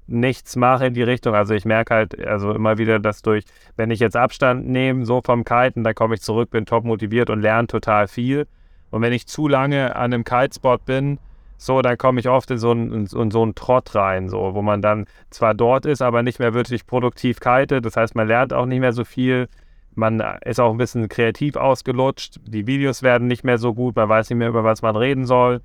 nichts 0.07 0.55
mache 0.55 0.87
in 0.87 0.93
die 0.93 1.03
Richtung. 1.03 1.35
Also 1.35 1.53
ich 1.53 1.65
merke 1.65 1.93
halt 1.93 2.27
also 2.27 2.51
immer 2.53 2.77
wieder, 2.77 2.99
dass 2.99 3.21
durch, 3.21 3.45
wenn 3.75 3.91
ich 3.91 3.99
jetzt 3.99 4.15
Abstand 4.15 4.67
nehme, 4.67 5.05
so 5.05 5.21
vom 5.21 5.43
Kiten, 5.43 5.83
dann 5.83 5.95
komme 5.95 6.15
ich 6.15 6.21
zurück, 6.21 6.51
bin 6.51 6.65
top 6.65 6.83
motiviert 6.83 7.29
und 7.29 7.41
lerne 7.41 7.67
total 7.67 8.07
viel. 8.07 8.47
Und 8.91 9.01
wenn 9.01 9.13
ich 9.13 9.27
zu 9.27 9.47
lange 9.47 9.95
an 9.95 10.13
einem 10.13 10.23
Kitespot 10.23 10.85
bin, 10.85 11.19
so, 11.57 11.81
dann 11.81 11.97
komme 11.97 12.19
ich 12.19 12.29
oft 12.29 12.51
in 12.51 12.57
so, 12.57 12.71
einen, 12.71 13.07
in 13.07 13.31
so 13.31 13.51
Trott 13.53 13.95
rein, 13.95 14.29
so, 14.29 14.53
wo 14.53 14.61
man 14.61 14.81
dann 14.81 15.05
zwar 15.29 15.53
dort 15.53 15.85
ist, 15.85 16.01
aber 16.01 16.21
nicht 16.21 16.39
mehr 16.39 16.53
wirklich 16.53 16.85
produktiv 16.85 17.39
kite. 17.39 17.81
Das 17.81 17.95
heißt, 17.95 18.13
man 18.15 18.27
lernt 18.27 18.53
auch 18.53 18.65
nicht 18.65 18.81
mehr 18.81 18.93
so 18.93 19.05
viel. 19.05 19.47
Man 19.95 20.21
ist 20.43 20.59
auch 20.59 20.71
ein 20.71 20.77
bisschen 20.77 21.07
kreativ 21.07 21.55
ausgelutscht. 21.55 22.39
Die 22.45 22.67
Videos 22.67 23.03
werden 23.03 23.27
nicht 23.27 23.45
mehr 23.45 23.57
so 23.57 23.73
gut. 23.73 23.95
Man 23.95 24.09
weiß 24.09 24.29
nicht 24.29 24.37
mehr, 24.37 24.49
über 24.49 24.65
was 24.65 24.81
man 24.81 24.97
reden 24.97 25.25
soll. 25.25 25.61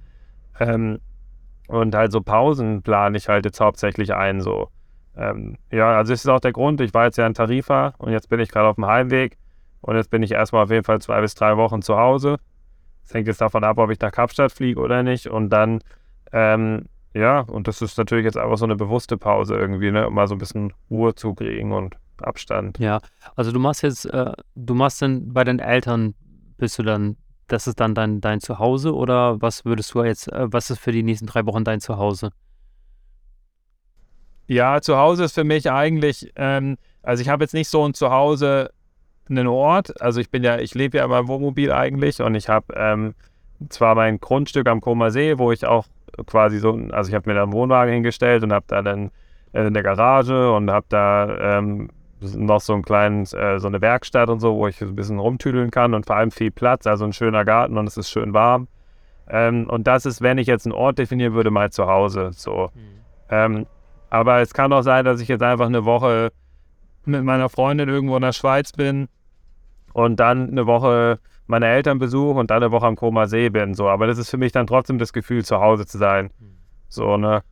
Ähm, 0.60 1.00
und 1.70 1.94
halt 1.94 2.10
so 2.10 2.20
Pausen 2.20 2.82
plane 2.82 3.16
ich 3.16 3.28
halt 3.28 3.44
jetzt 3.44 3.60
hauptsächlich 3.60 4.12
ein. 4.12 4.40
So. 4.40 4.68
Ähm, 5.16 5.56
ja, 5.70 5.96
also 5.96 6.12
das 6.12 6.24
ist 6.24 6.28
auch 6.28 6.40
der 6.40 6.52
Grund. 6.52 6.80
Ich 6.80 6.92
war 6.94 7.04
jetzt 7.04 7.16
ja 7.16 7.26
in 7.26 7.34
Tarifa 7.34 7.94
und 7.98 8.10
jetzt 8.10 8.28
bin 8.28 8.40
ich 8.40 8.50
gerade 8.50 8.66
auf 8.66 8.74
dem 8.74 8.86
Heimweg. 8.86 9.38
Und 9.80 9.94
jetzt 9.94 10.10
bin 10.10 10.22
ich 10.22 10.32
erstmal 10.32 10.64
auf 10.64 10.70
jeden 10.70 10.84
Fall 10.84 11.00
zwei 11.00 11.20
bis 11.20 11.36
drei 11.36 11.56
Wochen 11.56 11.80
zu 11.80 11.96
Hause. 11.96 12.38
Das 13.04 13.14
hängt 13.14 13.28
jetzt 13.28 13.40
davon 13.40 13.62
ab, 13.62 13.78
ob 13.78 13.90
ich 13.90 14.00
nach 14.00 14.10
Kapstadt 14.10 14.50
fliege 14.50 14.80
oder 14.80 15.04
nicht. 15.04 15.28
Und 15.28 15.50
dann, 15.50 15.80
ähm, 16.32 16.86
ja, 17.14 17.40
und 17.40 17.68
das 17.68 17.80
ist 17.82 17.96
natürlich 17.96 18.24
jetzt 18.24 18.36
einfach 18.36 18.58
so 18.58 18.64
eine 18.64 18.76
bewusste 18.76 19.16
Pause 19.16 19.54
irgendwie, 19.54 19.92
ne, 19.92 20.08
um 20.08 20.14
mal 20.14 20.26
so 20.26 20.34
ein 20.34 20.38
bisschen 20.38 20.72
Ruhe 20.90 21.14
zu 21.14 21.34
kriegen 21.34 21.72
und 21.72 21.94
Abstand. 22.20 22.80
Ja, 22.80 23.00
also 23.36 23.52
du 23.52 23.60
machst 23.60 23.82
jetzt, 23.82 24.06
äh, 24.06 24.32
du 24.56 24.74
machst 24.74 25.00
dann 25.02 25.32
bei 25.32 25.44
deinen 25.44 25.60
Eltern, 25.60 26.14
bist 26.58 26.78
du 26.80 26.82
dann, 26.82 27.16
das 27.52 27.66
ist 27.66 27.80
dann 27.80 27.94
dein, 27.94 28.20
dein 28.20 28.40
Zuhause 28.40 28.94
oder 28.94 29.40
was 29.40 29.64
würdest 29.64 29.94
du 29.94 30.02
jetzt, 30.04 30.32
äh, 30.32 30.52
was 30.52 30.70
ist 30.70 30.80
für 30.80 30.92
die 30.92 31.02
nächsten 31.02 31.26
drei 31.26 31.46
Wochen 31.46 31.64
dein 31.64 31.80
Zuhause? 31.80 32.30
Ja, 34.46 34.80
Zuhause 34.80 35.24
ist 35.24 35.34
für 35.34 35.44
mich 35.44 35.70
eigentlich, 35.70 36.32
ähm, 36.36 36.76
also 37.02 37.22
ich 37.22 37.28
habe 37.28 37.44
jetzt 37.44 37.54
nicht 37.54 37.68
so 37.68 37.86
ein 37.86 37.94
Zuhause 37.94 38.70
einen 39.28 39.46
Ort. 39.46 40.00
Also 40.00 40.20
ich 40.20 40.30
bin 40.30 40.42
ja, 40.42 40.58
ich 40.58 40.74
lebe 40.74 40.98
ja 40.98 41.04
in 41.04 41.10
meinem 41.10 41.28
Wohnmobil 41.28 41.72
eigentlich 41.72 42.20
und 42.20 42.34
ich 42.34 42.48
habe 42.48 42.74
ähm, 42.76 43.14
zwar 43.68 43.94
mein 43.94 44.18
Grundstück 44.18 44.68
am 44.68 44.80
Koma 44.80 45.10
See, 45.10 45.38
wo 45.38 45.52
ich 45.52 45.66
auch 45.66 45.86
quasi 46.26 46.58
so, 46.58 46.78
also 46.90 47.08
ich 47.08 47.14
habe 47.14 47.30
mir 47.30 47.34
da 47.34 47.44
einen 47.44 47.52
Wohnwagen 47.52 47.94
hingestellt 47.94 48.42
und 48.42 48.52
habe 48.52 48.64
da 48.68 48.82
dann 48.82 49.10
äh, 49.52 49.66
in 49.66 49.74
der 49.74 49.82
Garage 49.82 50.52
und 50.52 50.70
habe 50.70 50.86
da 50.88 51.58
ähm, 51.58 51.90
noch 52.20 52.60
so 52.60 52.74
einen 52.74 52.82
kleinen, 52.82 53.22
äh, 53.22 53.58
so 53.58 53.66
eine 53.66 53.80
Werkstatt 53.80 54.28
und 54.28 54.40
so, 54.40 54.56
wo 54.56 54.66
ich 54.66 54.80
ein 54.80 54.94
bisschen 54.94 55.18
rumtüdeln 55.18 55.70
kann 55.70 55.94
und 55.94 56.06
vor 56.06 56.16
allem 56.16 56.30
viel 56.30 56.50
Platz, 56.50 56.86
also 56.86 57.04
ein 57.04 57.12
schöner 57.12 57.44
Garten 57.44 57.78
und 57.78 57.86
es 57.86 57.96
ist 57.96 58.10
schön 58.10 58.34
warm. 58.34 58.68
Ähm, 59.28 59.68
und 59.68 59.86
das 59.86 60.06
ist, 60.06 60.22
wenn 60.22 60.38
ich 60.38 60.46
jetzt 60.46 60.66
einen 60.66 60.74
Ort 60.74 60.98
definieren 60.98 61.34
würde, 61.34 61.50
mal 61.50 61.70
zu 61.70 61.86
Hause. 61.86 62.30
So. 62.32 62.70
Mhm. 62.74 62.80
Ähm, 63.30 63.66
aber 64.10 64.40
es 64.40 64.52
kann 64.52 64.72
auch 64.72 64.82
sein, 64.82 65.04
dass 65.04 65.20
ich 65.20 65.28
jetzt 65.28 65.42
einfach 65.42 65.66
eine 65.66 65.84
Woche 65.84 66.32
mit 67.04 67.24
meiner 67.24 67.48
Freundin 67.48 67.88
irgendwo 67.88 68.16
in 68.16 68.22
der 68.22 68.32
Schweiz 68.32 68.72
bin 68.72 69.08
und 69.92 70.18
dann 70.18 70.50
eine 70.50 70.66
Woche 70.66 71.20
meine 71.46 71.66
Eltern 71.66 71.98
besuche 71.98 72.38
und 72.38 72.50
dann 72.50 72.62
eine 72.62 72.72
Woche 72.72 72.86
am 72.86 72.96
Koma 72.96 73.26
See 73.26 73.48
bin. 73.48 73.74
So. 73.74 73.88
Aber 73.88 74.06
das 74.06 74.18
ist 74.18 74.30
für 74.30 74.36
mich 74.36 74.52
dann 74.52 74.66
trotzdem 74.66 74.98
das 74.98 75.12
Gefühl, 75.12 75.44
zu 75.44 75.60
Hause 75.60 75.86
zu 75.86 75.98
sein. 75.98 76.30
So, 76.88 77.16
ne? 77.16 77.42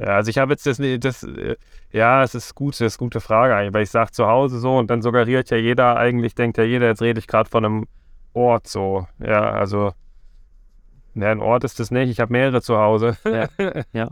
Ja, 0.00 0.16
also 0.16 0.30
ich 0.30 0.38
habe 0.38 0.52
jetzt 0.52 0.66
das, 0.66 0.78
das, 0.78 1.26
ja, 1.92 2.22
es 2.22 2.34
ist 2.34 2.54
gut, 2.54 2.72
das 2.74 2.80
ist 2.80 3.00
eine 3.00 3.06
gute 3.06 3.20
Frage 3.20 3.54
eigentlich, 3.54 3.74
weil 3.74 3.82
ich 3.82 3.90
sage 3.90 4.12
zu 4.12 4.26
Hause 4.26 4.58
so 4.58 4.78
und 4.78 4.88
dann 4.88 5.02
suggeriert 5.02 5.50
ja 5.50 5.58
jeder 5.58 5.96
eigentlich, 5.96 6.34
denkt 6.34 6.56
ja 6.56 6.64
jeder, 6.64 6.86
jetzt 6.86 7.02
rede 7.02 7.18
ich 7.18 7.26
gerade 7.26 7.50
von 7.50 7.64
einem 7.64 7.86
Ort 8.32 8.66
so. 8.66 9.06
Ja, 9.18 9.50
also, 9.50 9.92
ja, 11.14 11.30
ein 11.30 11.40
Ort 11.40 11.64
ist 11.64 11.80
das 11.80 11.90
nicht, 11.90 12.08
ich 12.08 12.18
habe 12.18 12.32
mehrere 12.32 12.62
zu 12.62 12.78
Hause. 12.78 13.18
Ja, 13.24 13.48
ja. 13.92 14.06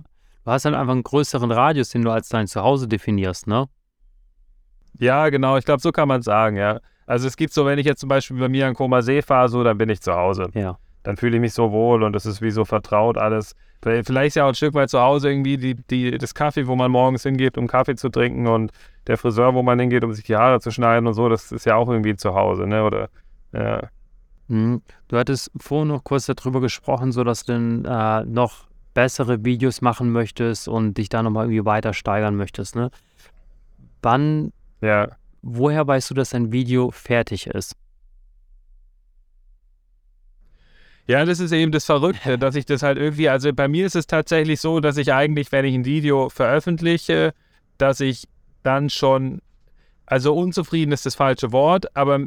Du 0.45 0.51
hast 0.51 0.65
dann 0.65 0.75
einfach 0.75 0.93
einen 0.93 1.03
größeren 1.03 1.51
Radius, 1.51 1.91
den 1.91 2.03
du 2.03 2.11
als 2.11 2.29
dein 2.29 2.47
Zuhause 2.47 2.87
definierst, 2.87 3.47
ne? 3.47 3.67
Ja, 4.99 5.29
genau, 5.31 5.57
ich 5.57 5.65
glaube, 5.65 5.81
so 5.81 5.93
kann 5.93 6.09
man 6.09 6.21
es 6.21 6.27
sagen, 6.27 6.57
ja. 6.57 6.81
Also 7.07 7.27
es 7.27 7.37
gibt 7.37 7.55
so, 7.55 7.65
wenn 7.65 7.79
ich 7.79 7.87
jetzt 7.87 8.01
zum 8.01 8.11
Beispiel 8.11 8.39
bei 8.39 8.49
mir 8.49 8.67
an 8.67 8.75
Koma 8.75 9.01
See 9.01 9.23
fahre, 9.23 9.49
so, 9.49 9.65
dann 9.65 9.79
bin 9.79 9.89
ich 9.89 10.03
zu 10.03 10.13
Hause. 10.13 10.49
Ja. 10.53 10.79
Dann 11.09 11.17
fühle 11.17 11.37
ich 11.37 11.41
mich 11.41 11.55
so 11.55 11.73
wohl 11.73 12.03
und 12.03 12.15
es 12.15 12.27
ist 12.27 12.43
wie 12.43 12.51
so 12.51 12.67
vertraut 12.67 13.17
alles. 13.17 13.57
Vielleicht 13.81 14.05
ist 14.05 14.35
ja 14.35 14.45
auch 14.45 14.49
ein 14.49 14.55
Stück 14.55 14.75
weit 14.75 14.91
zu 14.91 15.01
Hause 15.01 15.31
irgendwie 15.31 15.57
die, 15.57 15.75
die, 15.75 16.19
das 16.19 16.35
Kaffee, 16.35 16.67
wo 16.67 16.77
man 16.77 16.91
morgens 16.91 17.23
hingeht, 17.23 17.57
um 17.57 17.67
Kaffee 17.67 17.95
zu 17.95 18.11
trinken 18.11 18.47
und 18.47 18.73
der 19.07 19.17
Friseur, 19.17 19.55
wo 19.55 19.63
man 19.63 19.81
hingeht, 19.81 20.05
um 20.05 20.13
sich 20.13 20.27
die 20.27 20.37
Haare 20.37 20.61
zu 20.61 20.71
schneiden 20.71 21.07
und 21.07 21.15
so, 21.15 21.31
das 21.31 21.51
ist 21.51 21.65
ja 21.65 21.77
auch 21.77 21.89
irgendwie 21.89 22.15
zu 22.15 22.35
Hause, 22.35 22.67
ne? 22.67 22.85
Oder 22.85 23.09
ja. 23.55 23.89
Mhm. 24.49 24.83
Du 25.09 25.17
hattest 25.17 25.51
vorhin 25.57 25.89
noch 25.89 26.05
kurz 26.05 26.27
darüber 26.27 26.61
gesprochen, 26.61 27.11
so 27.11 27.25
dass 27.25 27.47
du 27.47 27.55
dann 27.55 27.85
äh, 27.87 28.27
noch 28.27 28.67
bessere 28.93 29.43
Videos 29.47 29.81
machen 29.81 30.13
möchtest 30.13 30.69
und 30.69 30.99
dich 30.99 31.09
da 31.09 31.23
nochmal 31.23 31.47
irgendwie 31.47 31.65
weiter 31.65 31.95
steigern 31.95 32.37
möchtest, 32.37 32.77
ne? 32.77 32.91
Wann 34.03 34.53
ja 34.83 35.09
woher 35.41 35.87
weißt 35.87 36.11
du, 36.11 36.15
dass 36.15 36.35
ein 36.35 36.53
Video 36.53 36.91
fertig 36.91 37.47
ist? 37.47 37.77
Ja, 41.09 41.25
das 41.25 41.41
ist 41.41 41.53
eben 41.53 41.73
das 41.73 41.87
Verrückte, 41.87 42.39
dass 42.39 42.55
ich 42.55 42.67
das 42.67 42.83
halt 42.83 42.99
irgendwie, 42.99 43.29
also 43.29 43.53
bei 43.53 43.67
mir 43.67 43.87
ist 43.87 43.97
es 43.97 44.07
tatsächlich 44.07 44.61
so, 44.61 44.79
dass 44.81 44.99
ich 44.99 45.13
eigentlich, 45.13 45.51
wenn 45.51 45.65
ich 45.65 45.75
ein 45.75 45.85
Video 45.87 46.29
veröffentliche, 46.29 47.33
dass 47.79 48.01
ich 48.01 48.29
dann 48.63 48.91
schon, 48.91 49.41
also 50.07 50.35
unzufrieden 50.37 50.93
ist 50.93 51.07
das 51.07 51.15
falsche 51.15 51.51
Wort, 51.51 51.97
aber, 51.97 52.27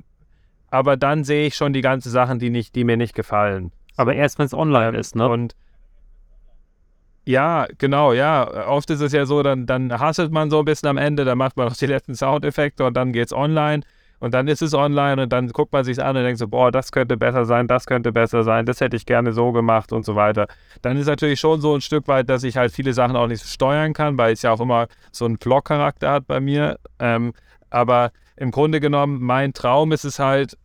aber 0.72 0.98
dann 0.98 1.24
sehe 1.24 1.46
ich 1.48 1.56
schon 1.56 1.74
die 1.74 1.82
ganzen 1.82 2.10
Sachen, 2.10 2.40
die, 2.40 2.50
nicht, 2.50 2.76
die 2.76 2.84
mir 2.84 2.98
nicht 2.98 3.14
gefallen. 3.14 3.72
Aber 3.98 4.16
erst, 4.16 4.40
wenn 4.40 4.48
es 4.48 4.54
online 4.54 4.98
ist, 4.98 5.16
ne? 5.16 5.30
Und 5.30 5.56
Ja, 7.26 7.68
genau, 7.78 8.14
ja. 8.14 8.68
Oft 8.68 8.90
ist 8.90 9.02
es 9.02 9.12
ja 9.12 9.28
so, 9.28 9.44
dann, 9.44 9.68
dann 9.68 10.00
hasselt 10.00 10.32
man 10.32 10.50
so 10.50 10.60
ein 10.60 10.66
bisschen 10.66 10.90
am 10.90 10.98
Ende, 10.98 11.24
dann 11.24 11.38
macht 11.38 11.56
man 11.56 11.68
noch 11.68 11.76
die 11.76 11.86
letzten 11.86 12.16
Soundeffekte 12.16 12.84
und 12.86 12.96
dann 12.96 13.14
geht's 13.14 13.34
online 13.34 13.84
und 14.22 14.36
dann 14.36 14.48
ist 14.48 14.62
es 14.62 14.74
online 14.76 15.24
und 15.24 15.34
dann 15.34 15.50
guckt 15.50 15.74
man 15.74 15.84
sich 15.84 16.02
an 16.02 16.16
und 16.16 16.24
denkt 16.24 16.38
so, 16.38 16.48
boah, 16.48 16.72
das 16.72 16.92
könnte 16.92 17.18
besser 17.18 17.44
sein, 17.44 17.68
das 17.68 17.88
könnte 17.88 18.12
besser 18.12 18.44
sein, 18.44 18.68
das 18.68 18.80
hätte 18.80 18.96
ich 18.96 19.08
gerne 19.08 19.34
so 19.34 19.52
gemacht 19.52 19.92
und 19.92 20.06
so 20.06 20.16
weiter. 20.16 20.48
Dann 20.84 20.96
ist 20.96 21.08
natürlich 21.08 21.40
schon 21.40 21.60
so 21.60 21.74
ein 21.74 21.82
Stück 21.82 22.08
weit, 22.08 22.30
dass 22.30 22.44
ich 22.44 22.56
halt 22.56 22.72
viele 22.72 22.94
Sachen 22.94 23.16
auch 23.16 23.26
nicht 23.26 23.44
steuern 23.44 23.94
kann, 23.94 24.20
weil 24.20 24.34
es 24.34 24.44
ja 24.44 24.52
auch 24.52 24.62
immer 24.62 24.88
so 25.12 25.26
einen 25.26 25.40
Vlog-Charakter 25.40 26.12
hat 26.12 26.28
bei 26.28 26.40
mir. 26.40 26.78
Ähm, 27.00 27.34
aber 27.72 28.12
im 28.38 28.52
Grunde 28.52 28.80
genommen, 28.80 29.20
mein 29.22 29.54
Traum 29.54 29.92
ist 29.92 30.06
es 30.06 30.20
halt, 30.20 30.56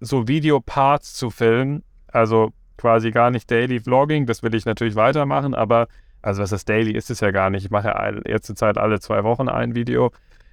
so 0.00 0.28
Videoparts 0.28 1.14
zu 1.14 1.30
filmen, 1.30 1.84
also 2.08 2.50
quasi 2.76 3.12
gar 3.12 3.30
nicht 3.30 3.50
Daily 3.50 3.80
Vlogging, 3.80 4.26
das 4.26 4.42
will 4.42 4.54
ich 4.54 4.66
natürlich 4.66 4.96
weitermachen, 4.96 5.54
aber 5.54 5.86
also 6.22 6.42
was 6.42 6.50
ist 6.50 6.68
Daily 6.68 6.90
ist 6.90 7.08
es 7.08 7.20
ja 7.20 7.30
gar 7.30 7.50
nicht. 7.50 7.64
Ich 7.64 7.70
mache 7.70 7.86
ja 7.86 8.12
jetzt 8.26 8.46
zur 8.46 8.56
Zeit 8.56 8.78
alle 8.78 8.98
zwei 8.98 9.22
Wochen 9.22 9.48
ein 9.48 9.76
Video. 9.76 10.10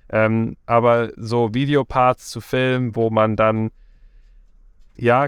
Ähm, 0.09 0.57
aber 0.65 1.11
so 1.15 1.53
Videoparts 1.53 2.29
zu 2.29 2.41
filmen, 2.41 2.95
wo 2.95 3.09
man 3.09 3.35
dann 3.35 3.71
ja, 4.95 5.27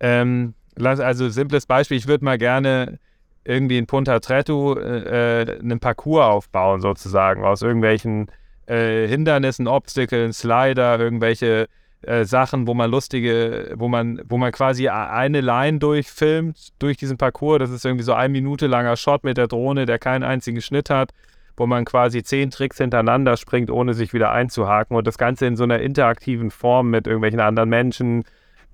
ähm, 0.00 0.54
also 0.78 1.28
simples 1.28 1.66
Beispiel, 1.66 1.96
ich 1.96 2.06
würde 2.06 2.24
mal 2.24 2.38
gerne 2.38 2.98
irgendwie 3.44 3.78
in 3.78 3.86
Punta 3.86 4.18
Trettu 4.18 4.74
äh, 4.74 5.42
äh, 5.42 5.58
einen 5.60 5.78
Parcours 5.78 6.24
aufbauen, 6.24 6.80
sozusagen, 6.80 7.44
aus 7.44 7.62
irgendwelchen 7.62 8.30
äh, 8.66 9.06
Hindernissen, 9.06 9.68
Obstacles, 9.68 10.40
Slider, 10.40 10.98
irgendwelche 10.98 11.68
äh, 12.02 12.24
Sachen, 12.24 12.66
wo 12.66 12.74
man 12.74 12.90
lustige, 12.90 13.74
wo 13.76 13.88
man, 13.88 14.20
wo 14.28 14.36
man 14.36 14.52
quasi 14.52 14.88
eine 14.88 15.40
Line 15.40 15.78
durchfilmt 15.78 16.72
durch 16.80 16.96
diesen 16.96 17.16
Parcours. 17.16 17.60
Das 17.60 17.70
ist 17.70 17.84
irgendwie 17.84 18.04
so 18.04 18.12
ein 18.12 18.32
Minute 18.32 18.66
langer 18.66 18.96
Shot 18.96 19.24
mit 19.24 19.36
der 19.36 19.46
Drohne, 19.46 19.86
der 19.86 19.98
keinen 19.98 20.24
einzigen 20.24 20.60
Schnitt 20.60 20.90
hat, 20.90 21.12
wo 21.56 21.66
man 21.66 21.84
quasi 21.84 22.22
zehn 22.22 22.50
Tricks 22.50 22.78
hintereinander 22.78 23.36
springt, 23.36 23.70
ohne 23.70 23.94
sich 23.94 24.12
wieder 24.12 24.30
einzuhaken. 24.30 24.96
Und 24.96 25.06
das 25.06 25.18
Ganze 25.18 25.46
in 25.46 25.56
so 25.56 25.64
einer 25.64 25.80
interaktiven 25.80 26.50
Form 26.50 26.90
mit 26.90 27.06
irgendwelchen 27.06 27.40
anderen 27.40 27.68
Menschen, 27.68 28.24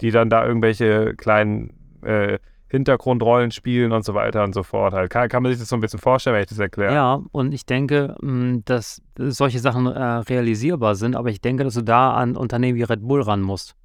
die 0.01 0.11
dann 0.11 0.31
da 0.31 0.45
irgendwelche 0.45 1.15
kleinen 1.15 1.73
äh, 2.03 2.39
Hintergrundrollen 2.69 3.51
spielen 3.51 3.93
und 3.93 4.03
so 4.03 4.15
weiter 4.15 4.43
und 4.43 4.55
so 4.55 4.63
fort. 4.63 4.95
Halt. 4.95 5.11
Kann, 5.11 5.29
kann 5.29 5.43
man 5.43 5.53
sich 5.53 5.61
das 5.61 5.69
so 5.69 5.77
ein 5.77 5.81
bisschen 5.81 6.01
vorstellen, 6.01 6.35
wenn 6.35 6.43
ich 6.43 6.49
das 6.49 6.59
erkläre? 6.59 6.95
Ja, 6.95 7.23
und 7.31 7.53
ich 7.53 7.67
denke, 7.67 8.17
mm, 8.23 8.61
dass 8.65 9.03
solche 9.19 9.59
Sachen 9.59 9.87
äh, 9.87 10.03
realisierbar 10.03 10.95
sind, 10.95 11.15
aber 11.15 11.29
ich 11.29 11.43
denke, 11.43 11.65
dass 11.65 11.75
du 11.75 11.83
da 11.83 12.15
an 12.15 12.35
Unternehmen 12.35 12.79
wie 12.79 12.83
Red 12.83 13.07
Bull 13.07 13.21
ran 13.21 13.43
musst. 13.43 13.77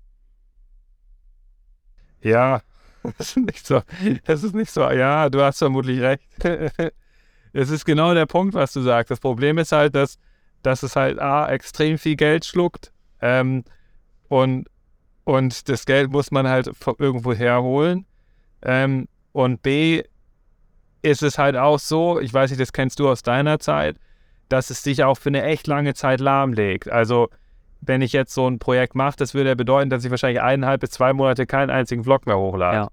Ja, 2.22 2.62
das 3.18 3.36
ist 3.36 3.38
nicht 3.38 3.68
so. 3.68 3.82
Das 4.26 4.44
ist 4.44 4.56
nicht 4.56 4.72
so. 4.72 4.90
Ja, 4.90 5.30
du 5.30 5.42
hast 5.42 5.60
vermutlich 5.60 6.00
recht. 6.00 6.24
Es 7.58 7.72
ist 7.72 7.86
genau 7.86 8.14
der 8.14 8.28
Punkt, 8.28 8.54
was 8.54 8.72
du 8.74 8.82
sagst. 8.82 9.10
Das 9.10 9.20
Problem 9.20 9.58
ist 9.58 9.72
halt, 9.72 9.96
dass, 9.96 10.20
dass 10.62 10.84
es 10.84 10.96
halt 10.96 11.20
A, 11.20 11.50
extrem 11.50 11.98
viel 11.98 12.16
Geld 12.16 12.46
schluckt 12.46 12.92
ähm, 13.20 13.64
und, 14.28 14.68
und 15.24 15.68
das 15.68 15.86
Geld 15.86 16.12
muss 16.12 16.30
man 16.30 16.48
halt 16.48 16.70
irgendwo 17.00 17.34
herholen. 17.34 18.06
Ähm, 18.62 19.08
und 19.32 19.64
B 19.64 20.04
ist 21.02 21.24
es 21.24 21.38
halt 21.38 21.56
auch 21.56 21.80
so, 21.80 22.20
ich 22.20 22.34
weiß 22.34 22.52
nicht, 22.52 22.62
das 22.62 22.74
kennst 22.74 23.00
du 23.00 23.10
aus 23.10 23.24
deiner 23.24 23.60
Zeit, 23.60 23.98
dass 24.50 24.70
es 24.70 24.84
dich 24.84 25.04
auch 25.04 25.18
für 25.18 25.30
eine 25.30 25.44
echt 25.44 25.66
lange 25.68 25.96
Zeit 25.96 26.20
lahmlegt. 26.20 26.90
Also 26.92 27.30
wenn 27.82 28.02
ich 28.02 28.14
jetzt 28.14 28.34
so 28.34 28.48
ein 28.48 28.60
Projekt 28.60 28.94
mache, 28.94 29.16
das 29.18 29.34
würde 29.34 29.50
ja 29.50 29.56
bedeuten, 29.56 29.90
dass 29.90 30.06
ich 30.06 30.12
wahrscheinlich 30.12 30.42
eineinhalb 30.42 30.82
bis 30.82 30.92
zwei 30.92 31.12
Monate 31.14 31.48
keinen 31.48 31.70
einzigen 31.72 32.04
Vlog 32.04 32.28
mehr 32.28 32.38
hochlade. 32.38 32.78
Ja. 32.78 32.88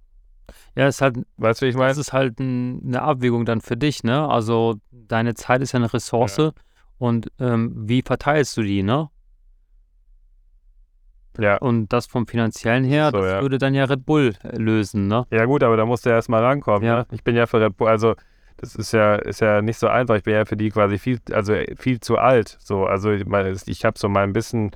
Ja, 0.77 0.89
ist 0.89 1.01
halt, 1.01 1.19
weißt 1.37 1.63
du, 1.63 1.67
ich 1.67 1.77
meine? 1.77 1.89
Das 1.89 1.99
ist 1.99 2.13
halt 2.13 2.41
ein, 2.41 2.83
eine 2.85 3.03
Abwägung 3.03 3.45
dann 3.45 3.61
für 3.61 3.77
dich, 3.77 4.03
ne? 4.03 4.29
Also 4.29 4.77
deine 4.91 5.35
Zeit 5.35 5.63
ist 5.63 5.73
ja 5.73 5.79
eine 5.79 5.93
Ressource 5.93 6.37
ja. 6.37 6.53
und 6.99 7.29
ähm, 7.39 7.73
wie 7.77 8.03
verteilst 8.03 8.57
du 8.57 8.63
die, 8.63 8.83
ne? 8.83 9.09
Ja. 11.39 11.57
Und 11.57 11.93
das 11.93 12.07
vom 12.07 12.27
finanziellen 12.27 12.85
her, 12.85 13.11
so, 13.13 13.19
das 13.19 13.33
ja. 13.33 13.43
würde 13.43 13.59
dann 13.59 13.75
ja 13.75 13.85
Red 13.85 14.07
Bull 14.07 14.35
äh, 14.43 14.57
lösen, 14.57 15.09
ne? 15.09 15.27
Ja 15.31 15.45
gut, 15.45 15.63
aber 15.63 15.77
da 15.77 15.85
musst 15.85 16.07
du 16.07 16.11
ja 16.11 16.17
erstmal 16.17 16.43
rankommen. 16.43 16.85
Ja. 16.85 16.99
Ne? 16.99 17.07
Ich 17.11 17.25
bin 17.25 17.37
ja 17.37 17.47
für 17.47 17.61
Red 17.61 17.77
Bull, 17.77 17.89
also 17.89 18.15
das 18.57 18.77
ist 18.77 18.93
ja, 18.93 19.17
ist 19.17 19.41
ja 19.41 19.63
nicht 19.63 19.79
so 19.79 19.89
einfach. 19.89 20.17
Ich 20.17 20.23
bin 20.23 20.35
ja 20.35 20.45
für 20.45 20.57
die 20.57 20.71
quasi 20.71 20.99
viel, 20.99 21.19
also 21.33 21.55
viel 21.77 22.01
zu 22.01 22.19
alt. 22.19 22.57
So, 22.61 22.87
also 22.87 23.11
ich, 23.11 23.25
ich 23.67 23.85
habe 23.85 23.99
so 23.99 24.09
mal 24.09 24.23
ein 24.23 24.33
bisschen 24.33 24.71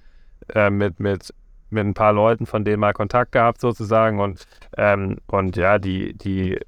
äh, 0.55 0.71
mit, 0.71 0.99
mit, 1.01 1.33
mit 1.71 1.85
ein 1.85 1.95
paar 1.95 2.13
Leuten 2.13 2.47
von 2.47 2.65
denen 2.65 2.81
mal 2.81 2.93
Kontakt 2.93 3.33
gehabt 3.33 3.61
sozusagen 3.61 4.21
und, 4.21 4.47
ähm, 4.77 5.19
und 5.27 5.57
ja, 5.57 5.79
die, 5.79 6.17
die, 6.17 6.59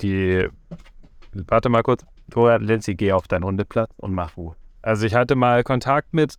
die, 0.00 0.48
warte 1.32 1.68
mal 1.68 1.82
kurz, 1.82 2.04
Dora, 2.28 2.56
Lindsay, 2.56 2.94
geh 2.94 3.12
auf 3.12 3.28
deinen 3.28 3.44
Hundeplatz 3.44 3.90
und 3.98 4.14
mach 4.14 4.36
Ruhe. 4.36 4.56
Also 4.82 5.06
ich 5.06 5.14
hatte 5.14 5.34
mal 5.34 5.62
Kontakt 5.64 6.14
mit 6.14 6.36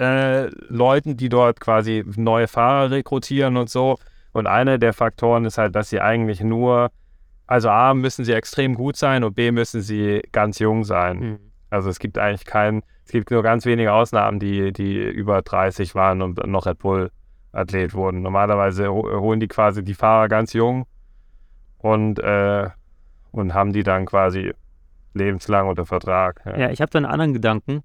äh, 0.00 0.46
Leuten, 0.68 1.16
die 1.16 1.28
dort 1.28 1.60
quasi 1.60 2.04
neue 2.16 2.48
Fahrer 2.48 2.90
rekrutieren 2.90 3.56
und 3.56 3.70
so. 3.70 3.98
Und 4.32 4.46
einer 4.46 4.78
der 4.78 4.92
Faktoren 4.92 5.44
ist 5.44 5.58
halt, 5.58 5.74
dass 5.74 5.90
sie 5.90 6.00
eigentlich 6.00 6.40
nur, 6.40 6.90
also 7.46 7.68
A, 7.68 7.94
müssen 7.94 8.24
sie 8.24 8.32
extrem 8.32 8.74
gut 8.74 8.96
sein 8.96 9.24
und 9.24 9.34
B, 9.34 9.50
müssen 9.50 9.82
sie 9.82 10.22
ganz 10.32 10.58
jung 10.58 10.84
sein. 10.84 11.18
Mhm. 11.18 11.38
Also 11.68 11.90
es 11.90 11.98
gibt 11.98 12.18
eigentlich 12.18 12.44
keinen, 12.44 12.82
es 13.04 13.12
gibt 13.12 13.30
nur 13.30 13.42
ganz 13.42 13.64
wenige 13.66 13.92
Ausnahmen, 13.92 14.38
die, 14.38 14.72
die 14.72 14.96
über 14.96 15.42
30 15.42 15.94
waren 15.94 16.22
und 16.22 16.46
noch 16.46 16.66
Red 16.66 16.78
Bull-Athlet 17.52 17.94
wurden. 17.94 18.22
Normalerweise 18.22 18.92
holen 18.92 19.40
die 19.40 19.48
quasi 19.48 19.84
die 19.84 19.94
Fahrer 19.94 20.28
ganz 20.28 20.52
jung 20.52 20.86
und, 21.78 22.18
äh, 22.18 22.68
und 23.32 23.54
haben 23.54 23.72
die 23.72 23.82
dann 23.82 24.06
quasi 24.06 24.52
lebenslang 25.14 25.68
unter 25.68 25.86
Vertrag. 25.86 26.42
Ja, 26.44 26.58
ja 26.58 26.70
ich 26.70 26.80
habe 26.80 26.90
da 26.90 26.98
einen 26.98 27.06
anderen 27.06 27.32
Gedanken. 27.32 27.82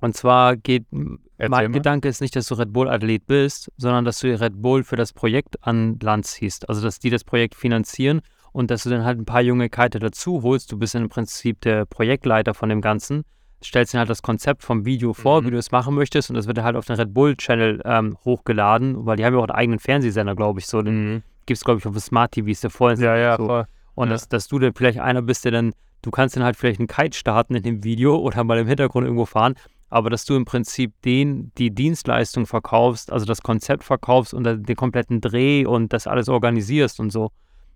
Und 0.00 0.14
zwar 0.14 0.56
geht, 0.56 0.86
Erzähl 0.92 1.48
mein 1.48 1.48
mal. 1.48 1.70
Gedanke 1.70 2.08
ist 2.08 2.20
nicht, 2.20 2.36
dass 2.36 2.46
du 2.48 2.54
Red 2.54 2.72
Bull-Athlet 2.72 3.26
bist, 3.26 3.72
sondern 3.78 4.04
dass 4.04 4.20
du 4.20 4.28
Red 4.38 4.60
Bull 4.60 4.84
für 4.84 4.96
das 4.96 5.12
Projekt 5.12 5.56
an 5.62 5.98
Land 6.00 6.26
ziehst. 6.26 6.68
Also, 6.68 6.82
dass 6.82 6.98
die 6.98 7.08
das 7.08 7.24
Projekt 7.24 7.54
finanzieren 7.54 8.20
und 8.52 8.70
dass 8.70 8.82
du 8.82 8.90
dann 8.90 9.04
halt 9.04 9.18
ein 9.18 9.24
paar 9.24 9.40
junge 9.40 9.70
Kite 9.70 9.98
dazu 9.98 10.42
holst. 10.42 10.70
Du 10.70 10.78
bist 10.78 10.94
im 10.94 11.08
Prinzip 11.08 11.62
der 11.62 11.86
Projektleiter 11.86 12.52
von 12.52 12.68
dem 12.68 12.82
Ganzen. 12.82 13.24
Stellst 13.64 13.94
dir 13.94 13.98
halt 13.98 14.10
das 14.10 14.22
Konzept 14.22 14.62
vom 14.62 14.84
Video 14.84 15.14
vor, 15.14 15.40
mhm. 15.40 15.46
wie 15.46 15.50
du 15.52 15.58
es 15.58 15.70
machen 15.70 15.94
möchtest, 15.94 16.30
und 16.30 16.36
das 16.36 16.46
wird 16.46 16.60
halt 16.62 16.76
auf 16.76 16.86
den 16.86 16.96
Red 16.96 17.14
Bull-Channel 17.14 17.82
ähm, 17.84 18.16
hochgeladen, 18.24 19.06
weil 19.06 19.16
die 19.16 19.24
haben 19.24 19.34
ja 19.34 19.40
auch 19.40 19.44
einen 19.44 19.52
eigenen 19.52 19.78
Fernsehsender, 19.78 20.34
glaube 20.34 20.60
ich, 20.60 20.66
so. 20.66 20.82
Den 20.82 21.14
mhm. 21.14 21.22
gibt 21.46 21.58
es, 21.58 21.64
glaube 21.64 21.80
ich, 21.80 21.86
auf 21.86 21.92
dem 21.92 22.00
Smart 22.00 22.32
TV, 22.32 22.48
ist 22.48 22.64
der 22.64 22.70
vorhin. 22.70 23.00
Ja, 23.00 23.16
ja, 23.16 23.36
so. 23.36 23.46
voll. 23.46 23.66
Und 23.94 24.08
ja. 24.08 24.14
Dass, 24.14 24.28
dass 24.28 24.46
du 24.48 24.58
dann 24.58 24.74
vielleicht 24.74 25.00
einer 25.00 25.22
bist, 25.22 25.44
der 25.44 25.52
dann, 25.52 25.72
du 26.02 26.10
kannst 26.10 26.36
dann 26.36 26.44
halt 26.44 26.56
vielleicht 26.56 26.80
einen 26.80 26.88
Kite 26.88 27.16
starten 27.16 27.54
in 27.54 27.62
dem 27.62 27.82
Video 27.82 28.16
oder 28.16 28.44
mal 28.44 28.58
im 28.58 28.66
Hintergrund 28.66 29.06
irgendwo 29.06 29.24
fahren, 29.24 29.54
aber 29.88 30.10
dass 30.10 30.24
du 30.24 30.34
im 30.34 30.44
Prinzip 30.44 30.92
den, 31.02 31.52
die 31.58 31.70
Dienstleistung 31.70 32.46
verkaufst, 32.46 33.12
also 33.12 33.24
das 33.24 33.42
Konzept 33.42 33.84
verkaufst 33.84 34.34
und 34.34 34.44
den 34.44 34.76
kompletten 34.76 35.20
Dreh 35.20 35.64
und 35.64 35.92
das 35.92 36.06
alles 36.06 36.28
organisierst 36.28 37.00
und 37.00 37.10
so. 37.10 37.30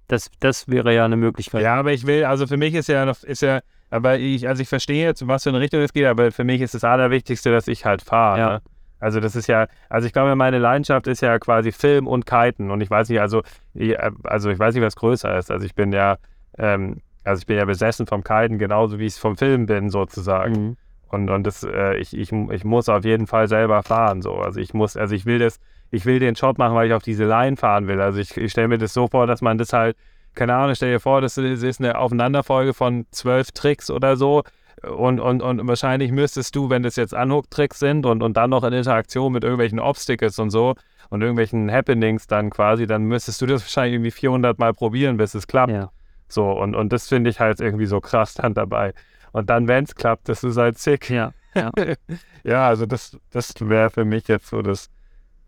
Das, 0.09 0.29
das 0.41 0.67
wäre 0.69 0.93
ja 0.93 1.05
eine 1.05 1.17
Möglichkeit. 1.17 1.63
Ja, 1.63 1.77
aber 1.77 1.93
ich 1.93 2.05
will, 2.05 2.25
also 2.25 2.47
für 2.47 2.57
mich 2.57 2.75
ist 2.75 2.89
ja 2.89 3.07
noch, 3.07 3.23
ist 3.23 3.43
ja, 3.43 3.61
aber 3.91 4.19
ich, 4.19 4.47
also 4.49 4.63
ich 4.63 4.69
verstehe 4.69 5.05
jetzt, 5.05 5.27
was 5.27 5.43
für 5.43 5.51
eine 5.51 5.61
Richtung 5.61 5.81
es 5.81 5.93
geht, 5.93 6.07
aber 6.07 6.31
für 6.33 6.45
mich 6.45 6.61
ist 6.61 6.75
das 6.75 6.85
Allerwichtigste, 6.85 7.51
dass 7.51 7.69
ich 7.69 7.85
halt 7.85 8.03
fahre. 8.03 8.39
Ja. 8.39 8.51
Ne? 8.51 8.63
Also 9.01 9.19
das 9.19 9.35
ist 9.35 9.47
ja, 9.47 9.67
also 9.89 10.07
ich 10.07 10.13
glaube, 10.13 10.37
meine 10.37 10.59
Leidenschaft 10.59 11.07
ist 11.07 11.23
ja 11.23 11.39
quasi 11.39 11.73
Film 11.73 12.07
und 12.07 12.27
Kiten 12.27 12.71
und 12.71 12.81
ich 12.83 12.91
weiß 12.91 13.09
nicht, 13.09 13.21
also, 13.21 13.43
ich, 13.75 13.99
also 14.25 14.51
ich 14.51 14.59
weiß 14.59 14.75
nicht, 14.75 14.85
was 14.85 14.95
größer 14.95 15.39
ist. 15.39 15.51
Also 15.51 15.65
ich 15.65 15.75
bin 15.75 15.93
ja, 15.93 16.19
ähm, 16.59 17.01
also 17.25 17.41
ich 17.41 17.47
bin 17.47 17.57
ja 17.57 17.65
besessen 17.65 18.07
vom 18.07 18.23
Kiten, 18.23 18.59
genauso 18.59 18.99
wie 18.99 19.07
ich 19.07 19.15
es 19.15 19.19
vom 19.19 19.37
Film 19.37 19.67
bin, 19.67 19.89
sozusagen. 19.91 20.53
Mhm. 20.53 20.77
Und, 21.09 21.31
und 21.31 21.45
das, 21.45 21.65
äh, 21.65 21.97
ich, 21.97 22.17
ich, 22.17 22.31
ich 22.31 22.65
muss 22.65 22.89
auf 22.89 23.05
jeden 23.05 23.27
Fall 23.27 23.49
selber 23.49 23.83
fahren. 23.83 24.23
So. 24.23 24.35
Also 24.35 24.61
ich 24.61 24.75
muss, 24.75 24.97
also 24.97 25.15
ich 25.15 25.27
will 25.27 25.39
das, 25.39 25.59
ich 25.91 26.07
will 26.07 26.21
den 26.21 26.35
Job 26.35 26.59
machen, 26.59 26.77
weil 26.77 26.87
ich 26.87 26.93
auf 26.93 27.03
diese 27.03 27.25
Line 27.25 27.57
fahren 27.57 27.89
will. 27.89 28.01
Also 28.01 28.21
ich, 28.21 28.37
ich 28.37 28.53
stelle 28.53 28.69
mir 28.69 28.79
das 28.79 28.93
so 28.93 29.09
vor, 29.09 29.27
dass 29.27 29.41
man 29.41 29.59
das 29.59 29.73
halt, 29.73 29.97
keine 30.35 30.55
Ahnung, 30.55 30.75
stell 30.75 30.93
dir 30.93 31.01
vor, 31.01 31.21
das 31.21 31.37
ist 31.37 31.81
eine 31.81 31.99
Aufeinanderfolge 31.99 32.75
von 32.75 33.07
zwölf 33.11 33.53
Tricks 33.53 33.91
oder 33.91 34.17
so. 34.17 34.43
Und, 34.83 35.21
und, 35.21 35.43
und 35.43 35.67
wahrscheinlich 35.69 36.11
müsstest 36.11 36.57
du, 36.57 36.71
wenn 36.71 36.83
das 36.83 36.97
jetzt 36.97 37.13
Unhook-Tricks 37.13 37.79
sind 37.79 38.07
und, 38.07 38.23
und 38.23 38.37
dann 38.37 38.51
noch 38.51 38.65
in 38.65 38.73
Interaktion 38.73 39.33
mit 39.33 39.45
irgendwelchen 39.45 39.79
Obstacles 39.79 40.39
und 40.39 40.51
so 40.51 40.75
und 41.11 41.21
irgendwelchen 41.21 41.71
Happenings 41.71 42.27
dann 42.27 42.51
quasi, 42.51 42.87
dann 42.87 43.03
müsstest 43.05 43.43
du 43.43 43.47
das 43.47 43.63
wahrscheinlich 43.63 43.95
irgendwie 43.95 44.11
400 44.11 44.59
Mal 44.59 44.73
probieren, 44.73 45.19
bis 45.19 45.35
es 45.35 45.47
klappt. 45.47 45.73
Ja. 45.73 45.91
So, 46.29 46.51
und, 46.51 46.75
und 46.75 46.93
das 46.93 47.09
finde 47.09 47.29
ich 47.29 47.41
halt 47.41 47.61
irgendwie 47.61 47.87
so 47.87 48.01
krass 48.01 48.35
dann 48.35 48.55
dabei. 48.55 48.95
Und 49.33 49.51
dann, 49.51 49.69
wenn 49.69 49.85
es 49.85 49.95
klappt, 49.95 50.29
das 50.29 50.45
ist 50.45 50.57
halt 50.57 50.79
sick. 50.79 51.11
Ja, 51.11 51.33
ja. 51.55 51.71
ja 52.45 52.67
also 52.67 52.87
das, 52.87 53.19
das 53.31 53.55
wäre 53.61 53.91
für 53.91 54.05
mich 54.05 54.29
jetzt 54.29 54.49
so 54.49 54.63
das, 54.63 54.89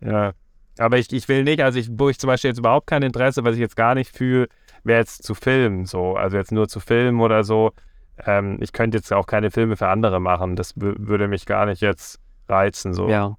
ja. 0.01 0.33
Aber 0.77 0.97
ich, 0.97 1.11
ich 1.13 1.27
will 1.27 1.43
nicht, 1.43 1.61
also 1.61 1.79
ich, 1.79 1.87
wo 1.91 2.09
ich 2.09 2.19
zum 2.19 2.27
Beispiel 2.27 2.49
jetzt 2.49 2.57
überhaupt 2.57 2.87
kein 2.87 3.03
Interesse, 3.03 3.43
was 3.43 3.53
ich 3.53 3.61
jetzt 3.61 3.75
gar 3.75 3.95
nicht 3.95 4.15
fühle, 4.15 4.47
wäre 4.83 4.99
jetzt 4.99 5.23
zu 5.23 5.35
filmen, 5.35 5.85
so. 5.85 6.15
Also 6.15 6.37
jetzt 6.37 6.51
nur 6.51 6.67
zu 6.67 6.79
filmen 6.79 7.19
oder 7.21 7.43
so. 7.43 7.71
Ähm, 8.25 8.57
ich 8.61 8.73
könnte 8.73 8.97
jetzt 8.97 9.11
auch 9.11 9.25
keine 9.25 9.51
Filme 9.51 9.75
für 9.75 9.87
andere 9.87 10.19
machen. 10.19 10.55
Das 10.55 10.73
würde 10.75 11.27
mich 11.27 11.45
gar 11.45 11.65
nicht 11.65 11.81
jetzt 11.81 12.19
reizen, 12.47 12.93
so. 12.93 13.09
Ja. 13.09 13.37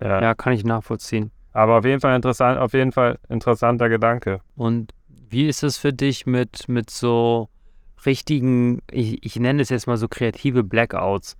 ja. 0.00 0.20
Ja, 0.20 0.34
kann 0.34 0.52
ich 0.52 0.64
nachvollziehen. 0.64 1.30
Aber 1.52 1.78
auf 1.78 1.84
jeden 1.84 2.00
Fall 2.00 2.16
interessant, 2.16 2.58
auf 2.58 2.72
jeden 2.72 2.92
Fall 2.92 3.18
interessanter 3.28 3.88
Gedanke. 3.88 4.40
Und 4.56 4.92
wie 5.08 5.46
ist 5.46 5.62
es 5.62 5.78
für 5.78 5.92
dich 5.92 6.26
mit, 6.26 6.68
mit 6.68 6.90
so 6.90 7.48
richtigen, 8.04 8.80
ich, 8.90 9.24
ich 9.24 9.36
nenne 9.36 9.62
es 9.62 9.68
jetzt 9.68 9.86
mal 9.86 9.96
so 9.96 10.08
kreative 10.08 10.64
Blackouts, 10.64 11.36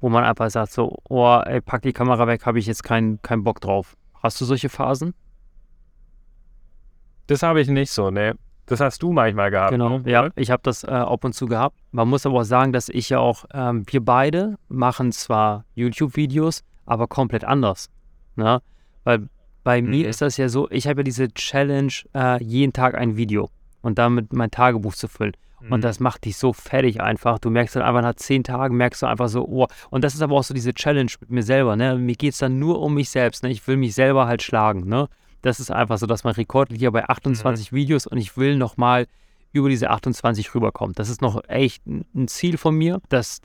wo 0.00 0.08
man 0.08 0.24
einfach 0.24 0.50
sagt 0.50 0.72
so, 0.72 0.98
oh, 1.08 1.40
ey, 1.44 1.60
pack 1.60 1.82
die 1.82 1.92
Kamera 1.92 2.26
weg, 2.26 2.46
habe 2.46 2.58
ich 2.58 2.66
jetzt 2.66 2.82
keinen 2.82 3.20
kein 3.22 3.44
Bock 3.44 3.60
drauf. 3.60 3.96
Hast 4.22 4.40
du 4.40 4.44
solche 4.44 4.68
Phasen? 4.68 5.14
Das 7.26 7.42
habe 7.42 7.60
ich 7.60 7.68
nicht 7.68 7.90
so, 7.90 8.10
ne. 8.10 8.36
Das 8.68 8.80
hast 8.80 9.02
du 9.02 9.12
manchmal 9.12 9.50
gehabt. 9.50 9.72
Genau, 9.72 9.98
ne? 9.98 10.10
ja, 10.10 10.28
ich 10.36 10.50
habe 10.50 10.62
das 10.62 10.84
äh, 10.84 10.88
ab 10.88 11.24
und 11.24 11.34
zu 11.34 11.46
gehabt. 11.46 11.76
Man 11.90 12.08
muss 12.08 12.26
aber 12.26 12.40
auch 12.40 12.44
sagen, 12.44 12.72
dass 12.72 12.88
ich 12.88 13.08
ja 13.08 13.18
auch, 13.18 13.44
ähm, 13.52 13.84
wir 13.86 14.04
beide 14.04 14.56
machen 14.68 15.10
zwar 15.12 15.64
YouTube-Videos, 15.74 16.64
aber 16.84 17.06
komplett 17.06 17.44
anders. 17.44 17.90
Ne? 18.36 18.60
Weil 19.04 19.28
bei 19.64 19.80
mhm. 19.82 19.90
mir 19.90 20.08
ist 20.08 20.22
das 20.22 20.36
ja 20.36 20.48
so, 20.48 20.70
ich 20.70 20.86
habe 20.86 21.00
ja 21.00 21.04
diese 21.04 21.28
Challenge, 21.28 21.92
äh, 22.14 22.42
jeden 22.42 22.72
Tag 22.72 22.94
ein 22.94 23.16
Video 23.16 23.50
und 23.82 23.98
damit 23.98 24.32
mein 24.32 24.50
Tagebuch 24.50 24.94
zu 24.94 25.08
füllen. 25.08 25.32
Mhm. 25.60 25.72
Und 25.72 25.84
das 25.84 25.98
macht 25.98 26.24
dich 26.24 26.36
so 26.36 26.52
fertig 26.52 27.00
einfach. 27.00 27.38
Du 27.38 27.50
merkst 27.50 27.76
dann 27.76 27.82
einfach 27.82 28.02
nach 28.02 28.14
zehn 28.14 28.44
Tagen, 28.44 28.76
merkst 28.76 29.02
du 29.02 29.06
einfach 29.06 29.28
so, 29.28 29.46
oh. 29.46 29.66
Und 29.90 30.04
das 30.04 30.14
ist 30.14 30.22
aber 30.22 30.36
auch 30.36 30.44
so 30.44 30.54
diese 30.54 30.74
Challenge 30.74 31.10
mit 31.20 31.30
mir 31.30 31.42
selber. 31.42 31.76
Ne? 31.76 31.96
Mir 31.96 32.14
geht 32.14 32.32
es 32.32 32.38
dann 32.38 32.58
nur 32.58 32.80
um 32.80 32.94
mich 32.94 33.10
selbst. 33.10 33.42
Ne? 33.42 33.50
Ich 33.50 33.66
will 33.66 33.76
mich 33.76 33.94
selber 33.94 34.26
halt 34.26 34.42
schlagen. 34.42 34.88
Ne? 34.88 35.08
Das 35.42 35.60
ist 35.60 35.70
einfach 35.70 35.98
so, 35.98 36.06
dass 36.06 36.24
mein 36.24 36.34
Rekord 36.34 36.70
liegt 36.70 36.82
ja 36.82 36.90
bei 36.90 37.08
28 37.08 37.72
mhm. 37.72 37.76
Videos 37.76 38.06
und 38.06 38.18
ich 38.18 38.36
will 38.36 38.56
nochmal 38.56 39.06
über 39.52 39.68
diese 39.68 39.90
28 39.90 40.54
rüberkommen. 40.54 40.94
Das 40.94 41.08
ist 41.08 41.22
noch 41.22 41.42
echt 41.48 41.86
ein 41.86 42.28
Ziel 42.28 42.58
von 42.58 42.74
mir. 42.74 43.00
Das, 43.08 43.40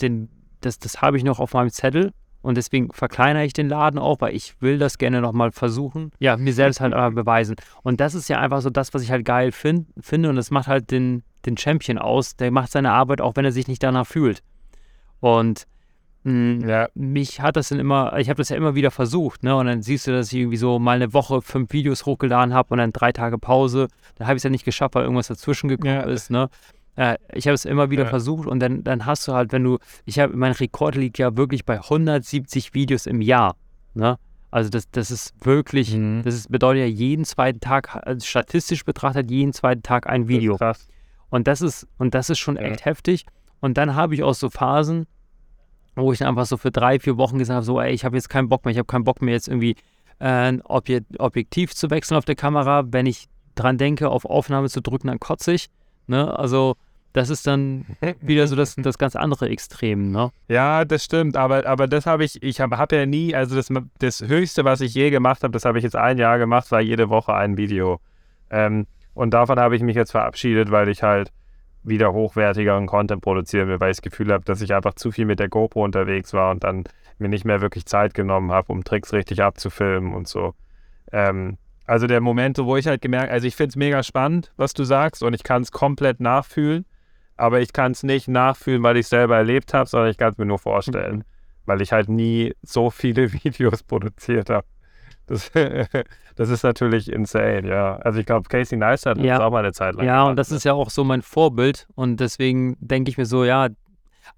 das, 0.61 0.79
das 0.79 1.01
habe 1.01 1.17
ich 1.17 1.23
noch 1.23 1.39
auf 1.39 1.53
meinem 1.53 1.69
Zettel. 1.69 2.11
Und 2.41 2.57
deswegen 2.57 2.91
verkleinere 2.91 3.45
ich 3.45 3.53
den 3.53 3.69
Laden 3.69 3.97
auch, 3.97 4.19
weil 4.19 4.35
ich 4.35 4.61
will 4.61 4.77
das 4.77 4.97
gerne 4.97 5.21
nochmal 5.21 5.53
versuchen. 5.53 6.11
Ja, 6.19 6.35
mir 6.35 6.53
selbst 6.53 6.81
halt 6.81 6.93
aber 6.93 7.15
beweisen. 7.15 7.55
Und 7.83 8.01
das 8.01 8.15
ist 8.15 8.27
ja 8.27 8.39
einfach 8.39 8.61
so 8.61 8.69
das, 8.69 8.93
was 8.93 9.01
ich 9.01 9.11
halt 9.11 9.23
geil 9.23 9.53
find, 9.53 9.87
finde. 10.01 10.29
Und 10.29 10.35
das 10.35 10.51
macht 10.51 10.67
halt 10.67 10.91
den, 10.91 11.23
den 11.45 11.57
Champion 11.57 11.97
aus. 11.97 12.35
Der 12.35 12.51
macht 12.51 12.71
seine 12.71 12.91
Arbeit, 12.91 13.21
auch 13.21 13.37
wenn 13.37 13.45
er 13.45 13.53
sich 13.53 13.69
nicht 13.69 13.81
danach 13.81 14.05
fühlt. 14.05 14.43
Und 15.21 15.67
ja. 16.26 16.88
mich 16.95 17.41
hat 17.41 17.57
das 17.57 17.69
dann 17.69 17.80
immer, 17.80 18.17
ich 18.17 18.30
habe 18.30 18.38
das 18.38 18.49
ja 18.49 18.55
immer 18.55 18.76
wieder 18.76 18.91
versucht, 18.91 19.43
ne? 19.43 19.55
Und 19.55 19.65
dann 19.65 19.82
siehst 19.82 20.07
du, 20.07 20.11
dass 20.11 20.32
ich 20.32 20.39
irgendwie 20.39 20.57
so 20.57 20.80
mal 20.80 20.95
eine 20.95 21.13
Woche 21.13 21.41
fünf 21.41 21.74
Videos 21.74 22.05
hochgeladen 22.05 22.53
habe 22.53 22.69
und 22.74 22.78
dann 22.78 22.93
drei 22.93 23.11
Tage 23.11 23.38
Pause. 23.38 23.88
Da 24.15 24.26
habe 24.26 24.36
ich 24.36 24.39
es 24.39 24.43
ja 24.43 24.49
nicht 24.49 24.65
geschafft, 24.65 24.95
weil 24.95 25.03
irgendwas 25.03 25.28
dazwischen 25.28 25.67
gekommen 25.67 25.93
ja. 25.93 26.01
ist, 26.03 26.30
ne? 26.32 26.49
Äh, 26.95 27.17
ich 27.34 27.47
habe 27.47 27.55
es 27.55 27.65
immer 27.65 27.89
wieder 27.89 28.03
ja. 28.03 28.09
versucht 28.09 28.47
und 28.47 28.59
dann, 28.59 28.84
dann 28.84 29.05
hast 29.05 29.28
du 29.28 29.34
halt, 29.34 29.51
wenn 29.51 29.63
du, 29.63 29.80
ich 30.05 30.19
habe, 30.19 30.36
mein 30.36 30.51
Rekord 30.51 30.95
liegt 30.95 31.17
ja 31.17 31.36
wirklich 31.36 31.65
bei 31.65 31.78
170 31.78 32.74
Videos 32.74 33.05
im 33.05 33.21
Jahr. 33.21 33.55
Ne? 33.93 34.17
Also 34.51 34.69
das, 34.69 34.89
das 34.91 35.09
ist 35.09 35.34
wirklich, 35.43 35.95
mhm. 35.95 36.21
das 36.24 36.36
ist, 36.36 36.51
bedeutet 36.51 36.82
ja 36.82 36.88
jeden 36.88 37.26
zweiten 37.26 37.59
Tag, 37.59 37.95
also 38.05 38.24
statistisch 38.26 38.86
betrachtet, 38.86 39.32
jeden 39.32 39.53
zweiten 39.53 39.82
Tag 39.82 40.07
ein 40.07 40.28
Video. 40.28 40.53
Das 40.53 40.59
krass. 40.59 40.88
Und 41.30 41.47
das 41.47 41.61
ist, 41.61 41.88
und 41.97 42.13
das 42.13 42.30
ist 42.30 42.38
schon 42.38 42.57
ja. 42.57 42.61
echt 42.61 42.86
heftig. 42.86 43.26
Und 43.59 43.78
dann 43.80 43.95
habe 43.95 44.13
ich 44.13 44.21
auch 44.21 44.36
so 44.36 44.51
Phasen, 44.51 45.07
wo 45.95 46.11
ich 46.11 46.19
dann 46.19 46.29
einfach 46.29 46.45
so 46.45 46.57
für 46.57 46.71
drei, 46.71 46.99
vier 46.99 47.17
Wochen 47.17 47.37
gesagt 47.37 47.55
habe, 47.55 47.65
so, 47.65 47.79
ey, 47.79 47.93
ich 47.93 48.05
habe 48.05 48.15
jetzt 48.15 48.29
keinen 48.29 48.49
Bock 48.49 48.65
mehr, 48.65 48.71
ich 48.71 48.77
habe 48.77 48.87
keinen 48.87 49.03
Bock 49.03 49.21
mehr 49.21 49.33
jetzt 49.33 49.47
irgendwie 49.47 49.75
äh, 50.19 50.25
ein 50.25 50.61
Objektiv 50.61 51.75
zu 51.75 51.89
wechseln 51.89 52.17
auf 52.17 52.25
der 52.25 52.35
Kamera. 52.35 52.83
Wenn 52.87 53.05
ich 53.05 53.27
dran 53.55 53.77
denke, 53.77 54.09
auf 54.09 54.25
Aufnahme 54.25 54.69
zu 54.69 54.81
drücken, 54.81 55.07
dann 55.07 55.19
kotze 55.19 55.53
ich. 55.53 55.69
Ne? 56.07 56.37
Also 56.37 56.75
das 57.13 57.29
ist 57.29 57.45
dann 57.45 57.85
wieder 58.21 58.47
so 58.47 58.55
das, 58.55 58.75
das 58.75 58.97
ganz 58.97 59.15
andere 59.15 59.49
Extrem, 59.49 60.11
ne? 60.11 60.31
Ja, 60.47 60.83
das 60.83 61.03
stimmt, 61.03 61.37
aber, 61.37 61.65
aber 61.67 61.87
das 61.87 62.05
habe 62.05 62.23
ich, 62.23 62.41
ich 62.41 62.59
habe 62.59 62.77
hab 62.77 62.91
ja 62.91 63.05
nie, 63.05 63.35
also 63.35 63.55
das, 63.55 63.69
das 63.99 64.21
Höchste, 64.21 64.65
was 64.65 64.81
ich 64.81 64.95
je 64.95 65.11
gemacht 65.11 65.43
habe, 65.43 65.51
das 65.51 65.63
habe 65.65 65.77
ich 65.77 65.83
jetzt 65.83 65.95
ein 65.95 66.17
Jahr 66.17 66.39
gemacht, 66.39 66.71
war 66.71 66.81
jede 66.81 67.09
Woche 67.09 67.33
ein 67.35 67.55
Video. 67.55 67.99
Ähm, 68.49 68.87
und 69.13 69.33
davon 69.33 69.59
habe 69.59 69.75
ich 69.75 69.83
mich 69.83 69.95
jetzt 69.95 70.11
verabschiedet, 70.11 70.71
weil 70.71 70.89
ich 70.89 71.03
halt 71.03 71.31
wieder 71.84 72.13
hochwertigeren 72.13 72.88
Content 72.88 73.21
produzieren 73.21 73.67
will, 73.67 73.79
weil 73.79 73.91
ich 73.91 73.97
das 73.97 74.01
Gefühl 74.01 74.31
habe, 74.31 74.45
dass 74.45 74.61
ich 74.61 74.73
einfach 74.73 74.93
zu 74.95 75.11
viel 75.11 75.25
mit 75.25 75.39
der 75.39 75.49
GoPro 75.49 75.84
unterwegs 75.84 76.34
war 76.34 76.51
und 76.51 76.63
dann 76.63 76.86
mir 77.19 77.29
nicht 77.29 77.45
mehr 77.45 77.61
wirklich 77.61 77.86
Zeit 77.86 78.13
genommen 78.13 78.51
habe, 78.51 78.71
um 78.71 78.84
Tricks 78.84 79.13
richtig 79.13 79.41
abzufilmen 79.41 80.13
und 80.13 80.27
so. 80.27 80.53
Ähm, 81.11 81.57
also 81.86 82.07
der 82.07 82.21
Moment, 82.21 82.57
wo 82.59 82.77
ich 82.77 82.88
halt 82.88 83.01
gemerkt, 83.01 83.31
also 83.31 83.45
ich 83.47 83.55
finde 83.55 83.69
es 83.69 83.75
mega 83.75 84.03
spannend, 84.03 84.51
was 84.55 84.73
du 84.73 84.84
sagst 84.84 85.21
und 85.21 85.34
ich 85.34 85.43
kann 85.43 85.61
es 85.61 85.71
komplett 85.71 86.19
nachfühlen, 86.19 86.86
aber 87.36 87.59
ich 87.59 87.73
kann 87.73 87.91
es 87.91 88.03
nicht 88.03 88.27
nachfühlen, 88.27 88.84
weil 88.84 88.97
ich 88.97 89.05
es 89.05 89.09
selber 89.09 89.38
erlebt 89.38 89.73
habe, 89.73 89.89
sondern 89.89 90.09
ich 90.09 90.17
kann 90.17 90.31
es 90.31 90.38
mir 90.38 90.45
nur 90.45 90.59
vorstellen, 90.59 91.23
weil 91.65 91.81
ich 91.81 91.91
halt 91.91 92.09
nie 92.09 92.53
so 92.61 92.89
viele 92.89 93.34
Videos 93.43 93.84
produziert 93.84 94.49
habe. 94.49 94.65
Das, 95.34 95.51
das 96.36 96.49
ist 96.49 96.63
natürlich 96.63 97.11
insane, 97.11 97.67
ja. 97.67 97.95
Also 97.97 98.19
ich 98.19 98.25
glaube, 98.25 98.47
Casey 98.49 98.77
Neistat 98.77 99.17
hat 99.17 99.25
ja. 99.25 99.45
auch 99.45 99.51
mal 99.51 99.59
eine 99.59 99.73
Zeit 99.73 99.95
lang 99.95 100.05
Ja, 100.05 100.17
gemacht, 100.17 100.29
und 100.31 100.36
das 100.38 100.51
ne? 100.51 100.57
ist 100.57 100.63
ja 100.63 100.73
auch 100.73 100.89
so 100.89 101.03
mein 101.03 101.21
Vorbild 101.21 101.88
und 101.95 102.19
deswegen 102.19 102.77
denke 102.79 103.09
ich 103.09 103.17
mir 103.17 103.25
so, 103.25 103.43
ja, 103.43 103.69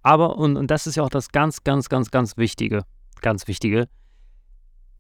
aber, 0.02 0.38
und, 0.38 0.58
und 0.58 0.72
das 0.72 0.88
ist 0.88 0.96
ja 0.96 1.04
auch 1.04 1.10
das 1.10 1.32
ganz, 1.32 1.64
ganz, 1.64 1.90
ganz, 1.90 2.12
ganz 2.12 2.38
Wichtige, 2.38 2.84
ganz 3.22 3.48
Wichtige, 3.48 3.88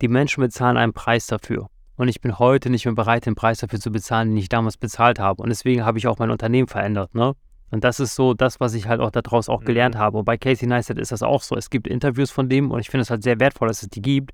die 0.01 0.07
Menschen 0.07 0.41
bezahlen 0.41 0.77
einen 0.77 0.93
Preis 0.93 1.27
dafür. 1.27 1.69
Und 1.97 2.09
ich 2.09 2.19
bin 2.19 2.37
heute 2.39 2.69
nicht 2.69 2.85
mehr 2.85 2.93
bereit, 2.93 3.25
den 3.25 3.35
Preis 3.35 3.59
dafür 3.59 3.79
zu 3.79 3.91
bezahlen, 3.91 4.29
den 4.29 4.37
ich 4.37 4.49
damals 4.49 4.77
bezahlt 4.77 5.19
habe. 5.19 5.41
Und 5.41 5.49
deswegen 5.49 5.85
habe 5.85 5.97
ich 5.97 6.07
auch 6.07 6.19
mein 6.19 6.29
Unternehmen 6.29 6.67
verändert. 6.67 7.15
Ne? 7.15 7.35
Und 7.71 7.83
das 7.85 8.01
ist 8.01 8.15
so 8.15 8.33
das, 8.33 8.59
was 8.59 8.73
ich 8.73 8.87
halt 8.87 8.99
auch 8.99 9.11
daraus 9.11 9.47
auch 9.47 9.63
gelernt 9.63 9.95
mhm. 9.95 9.99
habe. 9.99 10.17
Und 10.17 10.25
bei 10.25 10.37
Casey 10.37 10.67
Neistat 10.67 10.97
ist 10.97 11.13
das 11.13 11.23
auch 11.23 11.41
so. 11.41 11.55
Es 11.55 11.69
gibt 11.69 11.87
Interviews 11.87 12.31
von 12.31 12.49
dem 12.49 12.71
und 12.71 12.79
ich 12.81 12.89
finde 12.89 13.03
es 13.03 13.09
halt 13.09 13.23
sehr 13.23 13.39
wertvoll, 13.39 13.69
dass 13.69 13.81
es 13.81 13.89
die 13.89 14.01
gibt, 14.01 14.31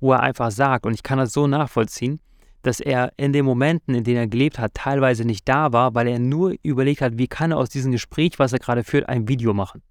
wo 0.00 0.12
er 0.12 0.20
einfach 0.20 0.50
sagt, 0.50 0.86
und 0.86 0.94
ich 0.94 1.02
kann 1.02 1.18
das 1.18 1.32
so 1.32 1.46
nachvollziehen, 1.46 2.20
dass 2.62 2.80
er 2.80 3.12
in 3.16 3.32
den 3.32 3.44
Momenten, 3.44 3.94
in 3.94 4.04
denen 4.04 4.18
er 4.18 4.26
gelebt 4.26 4.58
hat, 4.58 4.74
teilweise 4.74 5.24
nicht 5.24 5.48
da 5.48 5.72
war, 5.72 5.94
weil 5.94 6.08
er 6.08 6.18
nur 6.18 6.54
überlegt 6.62 7.00
hat, 7.00 7.16
wie 7.16 7.28
kann 7.28 7.52
er 7.52 7.58
aus 7.58 7.68
diesem 7.68 7.92
Gespräch, 7.92 8.38
was 8.38 8.52
er 8.52 8.58
gerade 8.58 8.82
führt, 8.82 9.08
ein 9.08 9.28
Video 9.28 9.54
machen. 9.54 9.82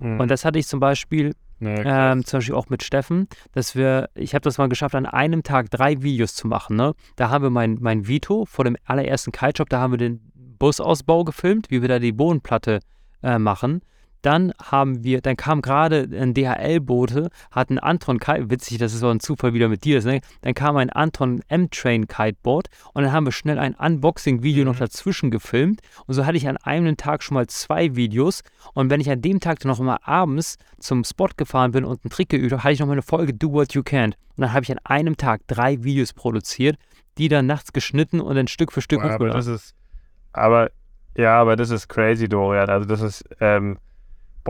Mhm. 0.00 0.20
Und 0.20 0.30
das 0.30 0.44
hatte 0.44 0.58
ich 0.58 0.66
zum 0.66 0.80
Beispiel 0.80 1.34
ja, 1.60 2.12
ähm, 2.12 2.24
zum 2.24 2.38
Beispiel 2.38 2.54
auch 2.54 2.68
mit 2.70 2.82
Steffen, 2.82 3.28
dass 3.52 3.74
wir, 3.76 4.08
ich 4.14 4.34
habe 4.34 4.42
das 4.42 4.58
mal 4.58 4.68
geschafft, 4.68 4.94
an 4.94 5.06
einem 5.06 5.42
Tag 5.42 5.70
drei 5.70 6.02
Videos 6.02 6.34
zu 6.34 6.46
machen. 6.46 6.76
Ne? 6.76 6.94
Da 7.16 7.28
haben 7.28 7.42
wir 7.42 7.50
mein, 7.50 7.78
mein 7.80 8.06
Vito 8.06 8.46
vor 8.46 8.64
dem 8.64 8.76
allerersten 8.84 9.30
Kite-Shop, 9.30 9.68
da 9.68 9.80
haben 9.80 9.92
wir 9.92 9.98
den 9.98 10.20
Busausbau 10.58 11.24
gefilmt, 11.24 11.70
wie 11.70 11.82
wir 11.82 11.88
da 11.88 11.98
die 11.98 12.12
Bodenplatte 12.12 12.80
äh, 13.22 13.38
machen. 13.38 13.82
Dann 14.22 14.52
haben 14.62 15.02
wir, 15.04 15.20
dann 15.20 15.36
kam 15.36 15.62
gerade 15.62 16.08
ein 16.12 16.34
DHL-Bote, 16.34 17.30
hat 17.50 17.70
ein 17.70 17.78
Anton 17.78 18.18
Kite, 18.18 18.50
witzig, 18.50 18.78
das 18.78 18.92
ist 18.92 19.00
so 19.00 19.08
ein 19.08 19.20
Zufall 19.20 19.54
wieder 19.54 19.68
mit 19.68 19.84
dir, 19.84 20.02
ne? 20.04 20.20
dann 20.42 20.54
kam 20.54 20.76
ein 20.76 20.90
Anton 20.90 21.42
M-Train 21.48 22.06
Kiteboard 22.06 22.68
und 22.92 23.02
dann 23.02 23.12
haben 23.12 23.26
wir 23.26 23.32
schnell 23.32 23.58
ein 23.58 23.74
Unboxing-Video 23.74 24.64
mhm. 24.64 24.70
noch 24.70 24.78
dazwischen 24.78 25.30
gefilmt. 25.30 25.80
Und 26.06 26.14
so 26.14 26.26
hatte 26.26 26.36
ich 26.36 26.48
an 26.48 26.56
einem 26.58 26.96
Tag 26.96 27.22
schon 27.22 27.34
mal 27.34 27.46
zwei 27.46 27.96
Videos. 27.96 28.42
Und 28.74 28.90
wenn 28.90 29.00
ich 29.00 29.10
an 29.10 29.22
dem 29.22 29.40
Tag 29.40 29.60
dann 29.60 29.70
noch 29.70 29.78
mal 29.80 29.98
abends 30.02 30.56
zum 30.78 31.04
Spot 31.04 31.28
gefahren 31.36 31.72
bin 31.72 31.84
und 31.84 32.04
einen 32.04 32.10
Trick 32.10 32.28
geübt 32.28 32.52
habe, 32.52 32.62
hatte 32.62 32.72
ich 32.72 32.80
noch 32.80 32.86
mal 32.86 32.92
eine 32.92 33.02
Folge 33.02 33.34
Do 33.34 33.52
What 33.52 33.74
You 33.74 33.82
Can. 33.82 34.12
Und 34.36 34.42
dann 34.42 34.52
habe 34.52 34.64
ich 34.64 34.72
an 34.72 34.78
einem 34.84 35.16
Tag 35.16 35.42
drei 35.46 35.82
Videos 35.82 36.12
produziert, 36.12 36.76
die 37.18 37.28
dann 37.28 37.46
nachts 37.46 37.72
geschnitten 37.72 38.20
und 38.20 38.34
dann 38.34 38.48
Stück 38.48 38.72
für 38.72 38.80
Stück 38.80 39.02
Boah, 39.02 39.10
aber 39.10 39.28
das 39.28 39.46
ist, 39.46 39.74
aber 40.32 40.70
ja, 41.16 41.40
aber 41.40 41.56
das 41.56 41.70
ist 41.70 41.88
crazy, 41.88 42.28
Dorian, 42.28 42.70
also 42.70 42.86
das 42.86 43.00
ist, 43.00 43.24
ähm 43.40 43.78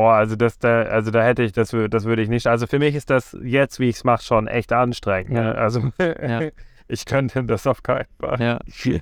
Boah, 0.00 0.14
also 0.14 0.34
das 0.34 0.58
da, 0.58 0.84
also 0.84 1.10
da 1.10 1.22
hätte 1.22 1.42
ich, 1.42 1.52
das, 1.52 1.76
das 1.90 2.04
würde 2.04 2.22
ich 2.22 2.30
nicht. 2.30 2.46
Also 2.46 2.66
für 2.66 2.78
mich 2.78 2.94
ist 2.94 3.10
das 3.10 3.36
jetzt, 3.42 3.80
wie 3.80 3.90
ich 3.90 3.96
es 3.96 4.04
mache, 4.04 4.24
schon 4.24 4.46
echt 4.46 4.72
anstrengend. 4.72 5.32
Ne? 5.32 5.40
Ja. 5.40 5.52
Ne? 5.52 5.58
Also 5.58 5.92
ja. 5.98 6.40
ich 6.88 7.04
könnte 7.04 7.44
das 7.44 7.66
auf 7.66 7.82
keinen 7.82 8.06
Fall. 8.18 8.40
Ja. 8.40 8.60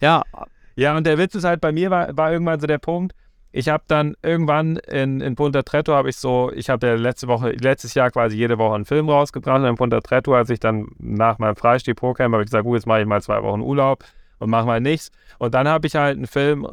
ja. 0.00 0.22
Ja, 0.74 0.96
und 0.96 1.06
der 1.06 1.18
Witz 1.18 1.34
ist 1.34 1.44
halt, 1.44 1.60
bei 1.60 1.70
mir 1.70 1.90
war, 1.90 2.16
war 2.16 2.32
irgendwann 2.32 2.60
so 2.60 2.66
der 2.66 2.78
Punkt, 2.78 3.14
ich 3.52 3.68
habe 3.68 3.84
dann 3.86 4.16
irgendwann 4.22 4.78
in, 4.78 5.20
in 5.20 5.34
Punta 5.34 5.62
Tretto 5.62 5.92
habe 5.92 6.08
ich 6.08 6.16
so, 6.16 6.50
ich 6.54 6.70
habe 6.70 6.86
ja 6.86 6.94
letzte 6.94 7.28
Woche, 7.28 7.50
letztes 7.50 7.92
Jahr 7.92 8.10
quasi 8.10 8.38
jede 8.38 8.56
Woche 8.56 8.76
einen 8.76 8.86
Film 8.86 9.10
rausgebracht 9.10 9.60
und 9.60 9.66
in 9.66 9.74
Punta 9.74 10.00
Tretto, 10.00 10.34
als 10.34 10.48
ich 10.48 10.60
dann 10.60 10.88
nach 10.98 11.38
meinem 11.38 11.56
Freistieg 11.56 11.96
Pro-Camp 11.96 12.32
habe 12.32 12.42
ich 12.42 12.46
gesagt, 12.46 12.64
gut, 12.64 12.76
jetzt 12.76 12.86
mache 12.86 13.02
ich 13.02 13.06
mal 13.06 13.20
zwei 13.20 13.42
Wochen 13.42 13.60
Urlaub 13.60 14.02
und 14.38 14.48
mache 14.48 14.64
mal 14.64 14.80
nichts. 14.80 15.10
Und 15.38 15.52
dann 15.52 15.68
habe 15.68 15.86
ich 15.86 15.94
halt 15.94 16.16
einen 16.16 16.26
Film 16.26 16.66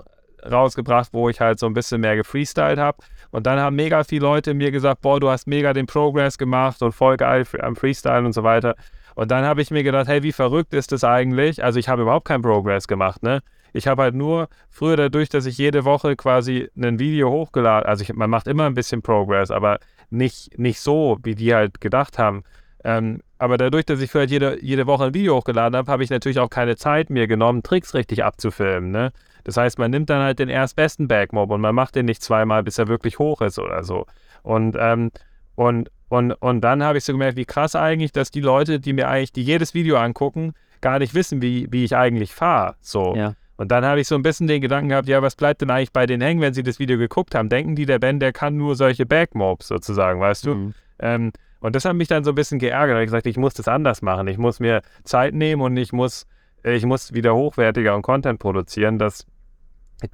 rausgebracht, 0.49 1.09
wo 1.13 1.29
ich 1.29 1.39
halt 1.39 1.59
so 1.59 1.65
ein 1.65 1.73
bisschen 1.73 2.01
mehr 2.01 2.15
gefreestylt 2.15 2.79
habe. 2.79 2.97
Und 3.31 3.45
dann 3.45 3.59
haben 3.59 3.75
mega 3.75 4.03
viele 4.03 4.21
Leute 4.21 4.53
mir 4.53 4.71
gesagt, 4.71 5.01
boah, 5.01 5.19
du 5.19 5.29
hast 5.29 5.47
mega 5.47 5.73
den 5.73 5.87
Progress 5.87 6.37
gemacht 6.37 6.81
und 6.81 6.91
voll 6.91 7.17
geil 7.17 7.45
am 7.59 7.75
Freestyle 7.75 8.25
und 8.25 8.33
so 8.33 8.43
weiter. 8.43 8.75
Und 9.15 9.31
dann 9.31 9.43
habe 9.45 9.61
ich 9.61 9.71
mir 9.71 9.83
gedacht, 9.83 10.07
hey, 10.07 10.23
wie 10.23 10.31
verrückt 10.31 10.73
ist 10.73 10.91
das 10.91 11.03
eigentlich? 11.03 11.63
Also 11.63 11.79
ich 11.79 11.89
habe 11.89 12.03
überhaupt 12.03 12.27
keinen 12.27 12.41
Progress 12.41 12.87
gemacht, 12.87 13.23
ne? 13.23 13.41
Ich 13.73 13.87
habe 13.87 14.01
halt 14.03 14.15
nur 14.15 14.49
früher 14.69 14.97
dadurch, 14.97 15.29
dass 15.29 15.45
ich 15.45 15.57
jede 15.57 15.85
Woche 15.85 16.15
quasi 16.17 16.69
ein 16.75 16.99
Video 16.99 17.29
hochgeladen, 17.31 17.87
also 17.87 18.03
ich, 18.03 18.13
man 18.13 18.29
macht 18.29 18.47
immer 18.47 18.65
ein 18.65 18.73
bisschen 18.73 19.01
Progress, 19.01 19.49
aber 19.49 19.79
nicht, 20.09 20.59
nicht 20.59 20.81
so, 20.81 21.17
wie 21.23 21.35
die 21.35 21.53
halt 21.53 21.79
gedacht 21.79 22.19
haben. 22.19 22.43
Ähm, 22.83 23.21
aber 23.37 23.57
dadurch, 23.57 23.85
dass 23.85 24.01
ich 24.01 24.11
vielleicht 24.11 24.31
jede, 24.31 24.63
jede 24.63 24.87
Woche 24.87 25.05
ein 25.05 25.13
Video 25.13 25.37
hochgeladen 25.37 25.77
habe, 25.77 25.91
habe 25.91 26.03
ich 26.03 26.09
natürlich 26.09 26.39
auch 26.39 26.49
keine 26.49 26.75
Zeit 26.75 27.09
mir 27.09 27.27
genommen, 27.27 27.63
Tricks 27.63 27.93
richtig 27.93 28.23
abzufilmen. 28.23 28.91
Ne? 28.91 29.11
Das 29.43 29.57
heißt, 29.57 29.79
man 29.79 29.91
nimmt 29.91 30.09
dann 30.09 30.21
halt 30.21 30.39
den 30.39 30.49
erstbesten 30.49 31.07
Backmob 31.07 31.51
und 31.51 31.61
man 31.61 31.75
macht 31.75 31.95
den 31.95 32.05
nicht 32.05 32.21
zweimal, 32.21 32.63
bis 32.63 32.77
er 32.77 32.87
wirklich 32.87 33.19
hoch 33.19 33.41
ist 33.41 33.59
oder 33.59 33.83
so. 33.83 34.05
Und, 34.43 34.75
ähm, 34.79 35.11
und, 35.55 35.89
und, 36.09 36.33
und 36.33 36.61
dann 36.61 36.83
habe 36.83 36.97
ich 36.97 37.03
so 37.03 37.13
gemerkt, 37.13 37.37
wie 37.37 37.45
krass 37.45 37.75
eigentlich, 37.75 38.11
dass 38.11 38.31
die 38.31 38.41
Leute, 38.41 38.79
die 38.79 38.93
mir 38.93 39.07
eigentlich, 39.07 39.33
die 39.33 39.43
jedes 39.43 39.73
Video 39.73 39.97
angucken, 39.97 40.53
gar 40.81 40.99
nicht 40.99 41.13
wissen, 41.13 41.41
wie, 41.41 41.67
wie 41.71 41.83
ich 41.83 41.95
eigentlich 41.95 42.33
fahre. 42.33 42.75
So. 42.81 43.15
Ja. 43.15 43.35
Und 43.57 43.71
dann 43.71 43.85
habe 43.85 43.99
ich 43.99 44.07
so 44.07 44.15
ein 44.15 44.23
bisschen 44.23 44.47
den 44.47 44.59
Gedanken 44.59 44.89
gehabt, 44.89 45.07
ja, 45.07 45.21
was 45.21 45.35
bleibt 45.35 45.61
denn 45.61 45.69
eigentlich 45.69 45.93
bei 45.93 46.07
denen 46.07 46.21
hängen, 46.21 46.41
wenn 46.41 46.53
sie 46.53 46.63
das 46.63 46.79
Video 46.79 46.97
geguckt 46.97 47.35
haben? 47.35 47.47
Denken 47.47 47.75
die, 47.75 47.85
der 47.85 47.99
Ben, 47.99 48.19
der 48.19 48.33
kann 48.33 48.57
nur 48.57 48.75
solche 48.75 49.05
Backmobs 49.05 49.67
sozusagen, 49.67 50.19
weißt 50.19 50.47
du? 50.47 50.55
Mhm. 50.55 50.73
Ähm, 50.97 51.31
und 51.59 51.75
das 51.75 51.85
hat 51.85 51.95
mich 51.95 52.07
dann 52.07 52.23
so 52.23 52.31
ein 52.31 52.35
bisschen 52.35 52.57
geärgert. 52.57 52.99
Ich 52.99 53.05
gesagt, 53.05 53.27
ich 53.27 53.37
muss 53.37 53.53
das 53.53 53.67
anders 53.67 54.01
machen. 54.01 54.27
Ich 54.27 54.39
muss 54.39 54.59
mir 54.59 54.81
Zeit 55.03 55.35
nehmen 55.35 55.61
und 55.61 55.77
ich 55.77 55.93
muss, 55.93 56.25
ich 56.63 56.85
muss 56.85 57.13
wieder 57.13 57.35
hochwertiger 57.35 57.95
und 57.95 58.01
Content 58.01 58.39
produzieren, 58.39 58.99
dass 58.99 59.25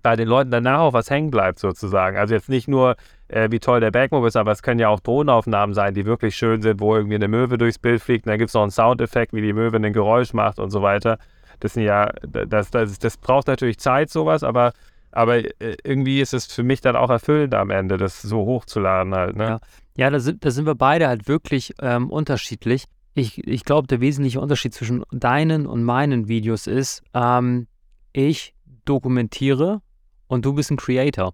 bei 0.03 0.15
den 0.15 0.27
Leuten 0.27 0.51
danach 0.51 0.79
auch 0.79 0.93
was 0.93 1.09
hängen 1.09 1.31
bleibt 1.31 1.59
sozusagen. 1.59 2.17
Also 2.17 2.33
jetzt 2.33 2.49
nicht 2.49 2.67
nur, 2.67 2.95
äh, 3.27 3.49
wie 3.51 3.59
toll 3.59 3.79
der 3.79 3.91
Backmob 3.91 4.25
ist, 4.25 4.35
aber 4.35 4.51
es 4.51 4.61
können 4.61 4.79
ja 4.79 4.89
auch 4.89 4.99
Drohnenaufnahmen 4.99 5.73
sein, 5.73 5.93
die 5.93 6.05
wirklich 6.05 6.35
schön 6.35 6.61
sind, 6.61 6.79
wo 6.79 6.95
irgendwie 6.95 7.15
eine 7.15 7.27
Möwe 7.27 7.57
durchs 7.57 7.79
Bild 7.79 8.01
fliegt 8.01 8.25
und 8.25 8.31
dann 8.31 8.39
gibt 8.39 8.49
es 8.49 8.53
noch 8.53 8.63
einen 8.63 8.71
Soundeffekt, 8.71 9.33
wie 9.33 9.41
die 9.41 9.53
Möwe 9.53 9.77
ein 9.77 9.93
Geräusch 9.93 10.33
macht 10.33 10.59
und 10.59 10.71
so 10.71 10.81
weiter. 10.81 11.17
Das 11.59 11.73
sind 11.73 11.83
ja, 11.83 12.11
das, 12.21 12.69
das, 12.69 12.99
das 12.99 13.17
braucht 13.17 13.47
natürlich 13.47 13.79
Zeit, 13.79 14.09
sowas, 14.09 14.43
aber, 14.43 14.73
aber 15.11 15.37
äh, 15.37 15.77
irgendwie 15.83 16.21
ist 16.21 16.33
es 16.33 16.45
für 16.47 16.63
mich 16.63 16.81
dann 16.81 16.95
auch 16.95 17.09
erfüllend 17.09 17.55
am 17.55 17.69
Ende, 17.69 17.97
das 17.97 18.21
so 18.21 18.45
hochzuladen 18.45 19.15
halt. 19.15 19.35
Ne? 19.35 19.45
Ja, 19.45 19.59
ja 19.95 20.09
da, 20.09 20.19
sind, 20.19 20.43
da 20.45 20.51
sind 20.51 20.65
wir 20.65 20.75
beide 20.75 21.07
halt 21.07 21.27
wirklich 21.27 21.73
ähm, 21.81 22.09
unterschiedlich. 22.09 22.85
Ich, 23.18 23.47
ich 23.47 23.65
glaube, 23.65 23.88
der 23.88 23.99
wesentliche 23.99 24.39
Unterschied 24.39 24.76
zwischen 24.76 25.03
deinen 25.09 25.65
und 25.65 25.84
meinen 25.84 26.28
Videos 26.28 26.68
ist, 26.68 27.01
ähm, 27.15 27.65
ich 28.13 28.53
dokumentiere 28.86 29.82
und 30.28 30.45
du 30.45 30.53
bist 30.53 30.70
ein 30.70 30.78
Creator. 30.78 31.34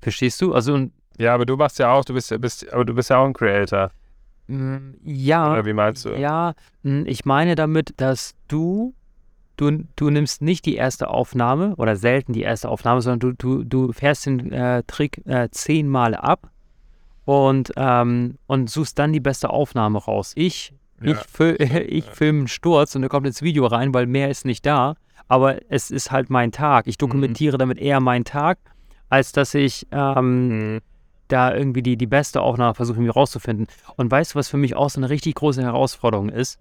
Verstehst 0.00 0.40
du? 0.40 0.54
Also 0.54 0.88
ja, 1.18 1.34
aber 1.34 1.44
du 1.44 1.58
machst 1.58 1.78
ja 1.78 1.92
auch, 1.92 2.06
du 2.06 2.14
bist, 2.14 2.34
bist 2.40 2.72
aber 2.72 2.86
du 2.86 2.94
bist 2.94 3.10
ja 3.10 3.18
auch 3.18 3.26
ein 3.26 3.34
Creator. 3.34 3.90
Mm, 4.46 4.92
ja. 5.04 5.52
Oder 5.52 5.66
wie 5.66 5.74
meinst 5.74 6.06
du? 6.06 6.14
Ja, 6.18 6.54
mm, 6.82 7.02
ich 7.04 7.26
meine 7.26 7.54
damit, 7.54 7.92
dass 7.98 8.34
du, 8.48 8.94
du, 9.58 9.84
du 9.94 10.08
nimmst 10.08 10.40
nicht 10.40 10.64
die 10.64 10.76
erste 10.76 11.08
Aufnahme 11.08 11.76
oder 11.76 11.96
selten 11.96 12.32
die 12.32 12.42
erste 12.42 12.70
Aufnahme, 12.70 13.02
sondern 13.02 13.18
du, 13.18 13.32
du, 13.34 13.62
du 13.62 13.92
fährst 13.92 14.24
den 14.24 14.50
äh, 14.52 14.84
Trick 14.86 15.20
äh, 15.26 15.50
zehnmal 15.50 16.14
ab 16.14 16.50
und, 17.28 17.72
ähm, 17.76 18.38
und 18.46 18.70
suchst 18.70 18.98
dann 18.98 19.12
die 19.12 19.20
beste 19.20 19.50
Aufnahme 19.50 19.98
raus. 19.98 20.32
Ich, 20.34 20.72
ja. 21.02 21.12
ich, 21.12 21.18
fil 21.18 21.56
ich 21.88 22.06
filme 22.06 22.38
einen 22.38 22.48
Sturz 22.48 22.94
und 22.94 23.02
der 23.02 23.10
kommt 23.10 23.26
ins 23.26 23.42
Video 23.42 23.66
rein, 23.66 23.92
weil 23.92 24.06
mehr 24.06 24.30
ist 24.30 24.46
nicht 24.46 24.64
da. 24.64 24.94
Aber 25.28 25.58
es 25.70 25.90
ist 25.90 26.10
halt 26.10 26.30
mein 26.30 26.52
Tag. 26.52 26.86
Ich 26.86 26.96
dokumentiere 26.96 27.56
mhm. 27.56 27.58
damit 27.58 27.78
eher 27.78 28.00
meinen 28.00 28.24
Tag, 28.24 28.58
als 29.10 29.32
dass 29.32 29.52
ich 29.52 29.86
ähm, 29.92 30.48
mhm 30.48 30.80
da 31.28 31.54
irgendwie 31.54 31.82
die, 31.82 31.98
die 31.98 32.06
beste 32.06 32.40
Aufnahme 32.40 32.72
versuche, 32.72 32.98
mir 32.98 33.10
rauszufinden. 33.10 33.66
Und 33.96 34.10
weißt 34.10 34.32
du, 34.32 34.38
was 34.38 34.48
für 34.48 34.56
mich 34.56 34.74
auch 34.74 34.88
so 34.88 34.98
eine 34.98 35.10
richtig 35.10 35.34
große 35.34 35.62
Herausforderung 35.62 36.30
ist? 36.30 36.58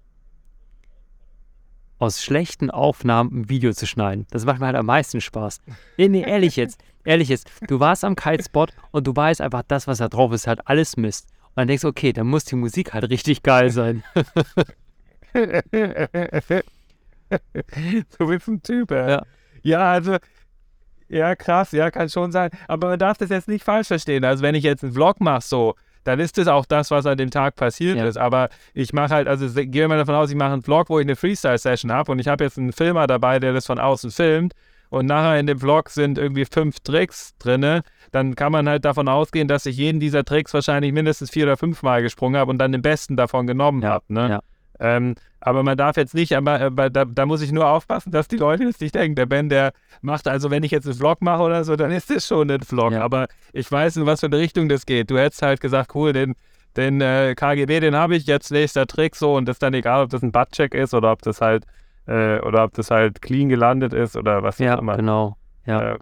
Aus 2.00 2.22
schlechten 2.22 2.70
Aufnahmen 2.70 3.32
ein 3.32 3.50
Video 3.50 3.72
zu 3.72 3.88
schneiden. 3.88 4.28
Das 4.30 4.44
macht 4.44 4.60
mir 4.60 4.66
halt 4.66 4.76
am 4.76 4.88
meisten 4.88 5.22
Spaß. 5.22 5.62
Nee, 5.98 6.10
nee, 6.10 6.24
ehrlich 6.24 6.58
jetzt. 6.58 6.84
Ehrlich 7.08 7.30
jetzt. 7.30 7.50
Du 7.70 7.80
warst 7.80 8.04
am 8.04 8.18
Kitespot 8.18 8.74
und 8.92 9.08
du 9.08 9.16
weißt 9.16 9.40
einfach, 9.40 9.64
das, 9.66 9.88
was 9.88 10.00
da 10.00 10.10
drauf 10.10 10.34
ist, 10.34 10.46
halt 10.46 10.60
alles 10.66 10.98
Mist. 10.98 11.30
Und 11.46 11.54
dann 11.56 11.70
denkst 11.70 11.84
du, 11.84 11.88
okay, 11.88 12.12
dann 12.12 12.28
muss 12.28 12.44
die 12.44 12.58
Musik 12.58 12.94
halt 12.94 13.10
richtig 13.10 13.44
geil 13.44 13.70
sein. 13.70 14.04
du 15.34 15.64
bist 18.28 18.50
ein 18.50 18.62
Typ, 18.62 18.92
ey. 18.92 19.12
Ja. 19.12 19.24
ja, 19.64 19.92
also 19.94 20.18
ja, 21.08 21.34
krass, 21.38 21.72
ja, 21.72 21.92
kann 21.92 22.10
schon 22.10 22.34
sein. 22.34 22.50
Aber 22.68 22.90
man 22.90 23.00
darf 23.00 23.18
das 23.18 23.30
jetzt 23.30 23.48
nicht 23.48 23.64
falsch 23.64 23.88
verstehen. 23.88 24.26
Also 24.26 24.44
wenn 24.44 24.56
ich 24.56 24.66
jetzt 24.66 24.84
einen 24.84 24.92
Vlog 24.92 25.22
mache, 25.22 25.48
so, 25.48 25.76
dann 26.04 26.20
ist 26.20 26.38
das 26.38 26.50
auch 26.50 26.66
das, 26.66 26.92
was 26.92 27.06
an 27.06 27.18
dem 27.18 27.32
Tag 27.32 27.56
passiert 27.56 27.96
ja. 27.96 28.06
ist. 28.06 28.18
Aber 28.18 28.50
ich 28.74 28.92
mache 28.92 29.16
halt, 29.16 29.30
also 29.30 29.48
gehe 29.54 29.88
mal 29.88 29.98
davon 29.98 30.16
aus, 30.16 30.30
ich 30.30 30.36
mache 30.36 30.52
einen 30.52 30.62
Vlog, 30.62 30.90
wo 30.90 31.00
ich 31.00 31.06
eine 31.06 31.16
Freestyle-Session 31.16 31.90
habe 31.90 32.12
und 32.12 32.20
ich 32.20 32.28
habe 32.28 32.44
jetzt 32.44 32.58
einen 32.58 32.74
Filmer 32.74 33.08
dabei, 33.08 33.40
der 33.40 33.54
das 33.54 33.66
von 33.66 33.80
außen 33.80 34.12
filmt 34.12 34.54
und 34.90 35.06
nachher 35.06 35.40
in 35.40 35.48
dem 35.48 35.60
Vlog 35.60 35.90
sind 35.90 36.18
irgendwie 36.18 36.46
fünf 36.46 36.80
Tricks 36.80 37.36
drin, 37.40 37.82
dann 38.12 38.36
kann 38.36 38.52
man 38.52 38.70
halt 38.70 38.86
davon 38.86 39.08
ausgehen, 39.08 39.48
dass 39.48 39.66
ich 39.66 39.78
jeden 39.78 40.00
dieser 40.00 40.24
Tricks 40.24 40.54
wahrscheinlich 40.54 40.94
mindestens 40.94 41.30
vier 41.30 41.46
oder 41.46 41.58
fünf 41.58 41.84
Mal 41.84 42.02
gesprungen 42.02 42.40
habe 42.40 42.52
und 42.52 42.58
dann 42.58 42.72
den 42.72 42.82
besten 42.82 43.18
davon 43.18 43.48
genommen 43.48 43.82
ja. 43.82 43.90
habe. 43.90 44.06
Ne? 44.08 44.30
Ja. 44.30 44.40
Ähm, 44.80 45.16
aber 45.40 45.64
man 45.64 45.78
darf 45.78 45.98
jetzt 45.98 46.14
nicht, 46.14 46.36
aber, 46.36 46.60
aber 46.60 46.90
da, 46.90 47.06
da, 47.06 47.26
muss 47.26 47.42
ich 47.42 47.52
nur 47.52 47.68
aufpassen, 47.68 48.12
dass 48.12 48.28
die 48.28 48.38
Leute 48.38 48.64
jetzt 48.64 48.82
nicht 48.82 48.96
denken, 48.96 49.16
der 49.16 49.26
Ben, 49.26 49.50
der 49.50 49.72
macht, 50.02 50.28
also 50.28 50.52
wenn 50.52 50.64
ich 50.64 50.72
jetzt 50.72 50.86
einen 50.86 50.96
Vlog 50.96 51.22
mache 51.22 51.42
oder 51.42 51.64
so, 51.64 51.76
dann 51.76 51.92
ist 51.92 52.10
das 52.10 52.28
schon 52.28 52.50
ein 52.50 52.62
Vlog. 52.62 52.94
Ja. 52.94 53.02
Aber 53.02 53.28
ich 53.54 53.72
weiß, 53.72 53.98
in 53.98 54.06
was 54.06 54.20
für 54.20 54.28
eine 54.28 54.38
Richtung 54.38 54.70
das 54.70 54.86
geht. 54.86 55.10
Du 55.10 55.18
hättest 55.18 55.42
halt 55.42 55.62
gesagt, 55.62 55.96
cool, 55.96 56.14
den, 56.14 56.36
den 56.76 57.02
äh, 57.02 57.34
KGB, 57.36 57.80
den 57.80 57.96
habe 57.96 58.16
ich, 58.16 58.26
jetzt 58.26 58.52
nächster 58.52 58.86
Trick 58.88 59.16
so 59.16 59.36
und 59.36 59.48
das 59.48 59.56
ist 59.56 59.64
dann 59.64 59.74
egal, 59.74 60.04
ob 60.04 60.10
das 60.10 60.22
ein 60.22 60.32
Buttcheck 60.32 60.74
ist 60.74 60.94
oder 60.94 61.12
ob 61.12 61.22
das 61.22 61.42
halt 61.42 61.66
äh, 62.08 62.40
oder 62.40 62.64
ob 62.64 62.74
das 62.74 62.92
halt 62.92 63.22
clean 63.22 63.50
gelandet 63.50 63.94
ist 63.94 64.16
oder 64.16 64.44
was 64.44 64.58
ja, 64.60 64.76
auch 64.76 64.82
immer. 64.82 64.98
Genau. 64.98 65.38
Ja. 65.66 65.94
Äh, 65.94 66.00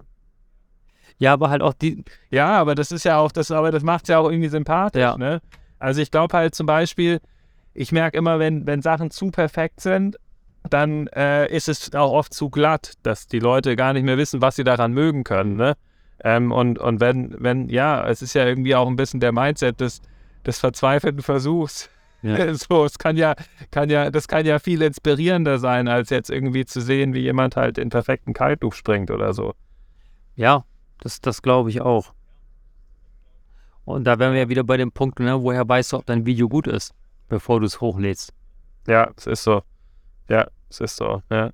ja, 1.18 1.34
aber 1.34 1.50
halt 1.50 1.62
auch 1.62 1.74
die. 1.74 2.04
Ja, 2.30 2.50
aber 2.60 2.76
das 2.76 2.92
ist 2.92 3.06
ja 3.06 3.18
auch, 3.18 3.32
das, 3.32 3.52
aber 3.52 3.72
das 3.72 3.84
macht 3.84 4.04
es 4.04 4.10
ja 4.10 4.20
auch 4.20 4.30
irgendwie 4.30 4.50
sympathisch, 4.50 5.02
ja. 5.02 5.18
ne? 5.18 5.42
Also 5.80 6.02
ich 6.02 6.12
glaube 6.12 6.36
halt 6.36 6.56
zum 6.56 6.66
Beispiel, 6.66 7.20
ich 7.74 7.92
merke 7.92 8.18
immer, 8.18 8.40
wenn, 8.40 8.66
wenn 8.66 8.82
Sachen 8.82 9.12
zu 9.12 9.32
perfekt 9.32 9.82
sind, 9.82 10.18
dann 10.70 11.08
äh, 11.08 11.48
ist 11.48 11.70
es 11.70 11.94
auch 11.94 12.12
oft 12.12 12.34
zu 12.34 12.50
glatt, 12.50 12.94
dass 13.04 13.28
die 13.28 13.40
Leute 13.40 13.76
gar 13.76 13.94
nicht 13.94 14.04
mehr 14.04 14.18
wissen, 14.18 14.42
was 14.42 14.56
sie 14.56 14.64
daran 14.64 14.94
mögen 14.94 15.24
können. 15.24 15.56
Ne? 15.56 15.76
Ähm, 16.24 16.52
und, 16.52 16.80
und 16.80 17.00
wenn, 17.02 17.36
wenn, 17.40 17.70
ja, 17.70 18.08
es 18.08 18.22
ist 18.22 18.34
ja 18.34 18.46
irgendwie 18.46 18.76
auch 18.76 18.88
ein 18.88 18.96
bisschen 18.96 19.20
der 19.20 19.32
Mindset 19.32 19.80
des, 19.80 20.02
des 20.46 20.60
verzweifelten 20.60 21.22
Versuchs. 21.22 21.90
Ja. 22.22 22.54
So, 22.56 22.86
es 22.86 22.98
kann 22.98 23.18
ja, 23.18 23.36
kann 23.72 23.90
ja, 23.90 24.10
das 24.10 24.28
kann 24.28 24.46
ja 24.46 24.60
viel 24.60 24.82
inspirierender 24.82 25.60
sein, 25.60 25.88
als 25.88 26.10
jetzt 26.10 26.30
irgendwie 26.30 26.66
zu 26.66 26.82
sehen, 26.82 27.14
wie 27.14 27.22
jemand 27.22 27.56
halt 27.56 27.78
in 27.78 27.90
perfekten 27.90 28.34
Kaltluft 28.34 28.78
springt 28.78 29.12
oder 29.12 29.34
so. 29.34 29.54
Ja, 30.36 30.66
das, 31.02 31.22
das 31.22 31.42
glaube 31.42 31.70
ich 31.70 31.82
auch. 31.82 32.14
Und 33.84 34.06
da 34.06 34.18
wären 34.18 34.34
wir 34.34 34.42
ja 34.42 34.50
wieder 34.50 34.64
bei 34.64 34.78
dem 34.78 34.92
Punkt, 34.92 35.20
ne, 35.20 35.42
woher 35.42 35.68
weißt 35.68 35.94
du, 35.94 35.98
ob 35.98 36.06
dein 36.06 36.26
Video 36.26 36.50
gut 36.50 36.68
ist? 36.68 36.94
bevor 37.28 37.60
du 37.60 37.66
es 37.66 37.82
hochlädst. 37.82 38.34
Ja, 38.88 39.12
es 39.18 39.28
ist 39.28 39.44
so. 39.44 39.64
Ja, 40.30 40.48
es 40.70 40.80
ist 40.80 40.98
so, 40.98 41.22
ja. 41.30 41.52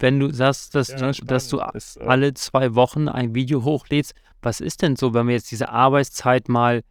Wenn 0.00 0.20
du 0.20 0.32
sagst, 0.32 0.74
dass, 0.74 0.88
ja, 0.88 1.12
du, 1.12 1.24
dass 1.24 1.48
du 1.48 1.60
ist, 1.74 1.96
äh 1.96 2.04
alle 2.04 2.34
zwei 2.34 2.74
Wochen 2.74 3.08
ein 3.08 3.34
Video 3.34 3.64
hochlädst, 3.64 4.14
was 4.42 4.60
ist 4.60 4.82
denn 4.82 4.96
so, 4.96 5.14
wenn 5.14 5.26
wir 5.26 5.34
jetzt 5.34 5.50
diese 5.50 5.70
Arbeitszeit 5.70 6.48
mal, 6.48 6.82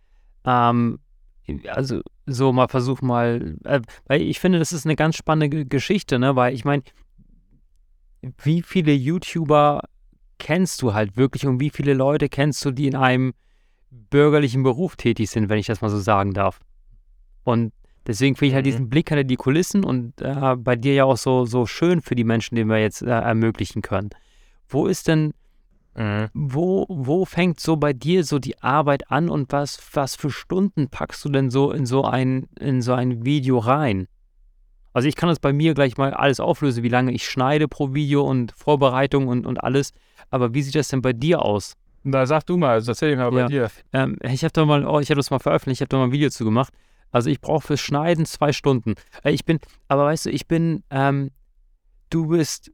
ähm, 0.46 1.00
also 1.68 2.02
so 2.26 2.52
mal 2.52 2.68
versuchen 2.68 3.08
mal, 3.08 3.56
äh, 3.64 3.82
weil 4.06 4.22
ich 4.22 4.40
finde, 4.40 4.60
das 4.60 4.74
ist 4.74 4.86
eine 4.86 4.96
ganz 4.96 5.16
spannende 5.16 5.66
Geschichte, 5.66 6.20
ne, 6.20 6.36
weil 6.36 6.54
ich 6.54 6.66
meine, 6.66 6.84
wie 8.44 8.62
viele 8.62 8.94
YouTuber 8.94 9.82
kennst 10.40 10.82
du 10.82 10.94
halt 10.94 11.18
wirklich 11.18 11.46
und 11.46 11.60
wie 11.60 11.70
viele 11.70 11.94
Leute 11.94 12.30
kennst 12.30 12.64
du, 12.66 12.72
die 12.72 12.88
in 12.88 12.96
einem 12.96 13.34
bürgerlichen 13.90 14.64
Beruf 14.64 14.96
tätig 14.96 15.30
sind, 15.30 15.50
wenn 15.50 15.60
ich 15.60 15.68
das 15.68 15.82
mal 15.82 15.90
so 15.90 16.00
sagen 16.00 16.34
darf? 16.34 16.60
Und 17.44 17.72
Deswegen 18.08 18.38
finde 18.38 18.48
ich 18.48 18.54
halt 18.56 18.66
mhm. 18.66 18.72
diesen 18.72 18.90
Blick 18.90 19.10
hinter 19.10 19.26
die 19.26 19.36
Kulissen 19.36 19.84
und 19.84 20.22
äh, 20.22 20.56
bei 20.56 20.78
dir 20.78 20.94
ja 20.94 21.04
auch 21.04 21.18
so, 21.18 21.46
so 21.46 21.66
schön 21.66 22.02
für 22.02 22.16
die 22.16 22.24
Menschen, 22.24 22.56
den 22.56 22.70
wir 22.70 22.80
jetzt 22.80 23.02
äh, 23.02 23.10
ermöglichen 23.10 23.82
können. 23.82 24.10
Wo 24.70 24.88
ist 24.88 25.10
denn, 25.10 25.34
mhm. 25.98 26.30
wo, 26.34 26.86
wo 26.90 27.26
fängt 27.26 27.60
so 27.60 27.76
bei 27.76 27.94
dir 27.94 28.24
so 28.24 28.40
die 28.40 28.58
Arbeit 28.62 29.12
an 29.12 29.30
und 29.30 29.52
was, 29.52 29.80
was 29.94 30.16
für 30.16 30.30
Stunden 30.30 30.90
packst 30.90 31.24
du 31.26 31.30
denn 31.30 31.50
so 31.50 31.72
in 31.72 31.86
so 31.86 32.04
ein, 32.04 32.48
in 32.60 32.82
so 32.82 32.94
ein 32.94 33.26
Video 33.26 33.58
rein? 33.58 34.08
Also 34.94 35.08
ich 35.08 35.16
kann 35.16 35.30
das 35.30 35.40
bei 35.40 35.54
mir 35.54 35.76
gleich 35.76 35.98
mal 35.98 36.14
alles 36.14 36.40
auflösen, 36.40 36.84
wie 36.84 36.90
lange 36.90 37.12
ich 37.12 37.30
schneide 37.30 37.68
pro 37.68 37.94
Video 37.94 38.24
und 38.24 38.54
Vorbereitung 38.54 39.28
und, 39.28 39.46
und 39.46 39.64
alles. 39.64 39.94
Aber 40.32 40.56
wie 40.56 40.64
sieht 40.64 40.74
das 40.74 40.88
denn 40.88 41.04
bei 41.04 41.14
dir 41.14 41.44
aus? 41.44 41.76
Na, 42.04 42.26
sag 42.26 42.46
du 42.46 42.58
mal, 42.58 42.72
also 42.72 42.94
erzähl 42.94 43.16
mal 43.16 43.30
bei 43.30 43.42
ja. 43.42 43.48
dir. 43.48 43.72
Ähm, 43.94 44.18
ich 44.24 44.44
habe 44.44 44.54
da 44.54 44.66
mal, 44.66 44.88
oh, 44.88 45.00
ich 45.00 45.10
habe 45.10 45.18
das 45.18 45.30
mal 45.30 45.40
veröffentlicht, 45.40 45.80
ich 45.80 45.82
habe 45.82 45.90
da 45.90 45.98
mal 45.98 46.06
ein 46.06 46.12
Video 46.12 46.30
zu 46.30 46.46
gemacht. 46.46 46.74
Also 47.12 47.30
ich 47.30 47.42
brauche 47.42 47.68
fürs 47.68 47.80
Schneiden 47.80 48.26
zwei 48.26 48.54
Stunden. 48.54 48.96
Äh, 49.24 49.32
ich 49.32 49.46
bin, 49.46 49.60
aber 49.88 50.06
weißt 50.06 50.26
du, 50.26 50.30
ich 50.32 50.48
bin, 50.48 50.84
ähm, 50.90 51.32
du 52.10 52.28
bist 52.28 52.72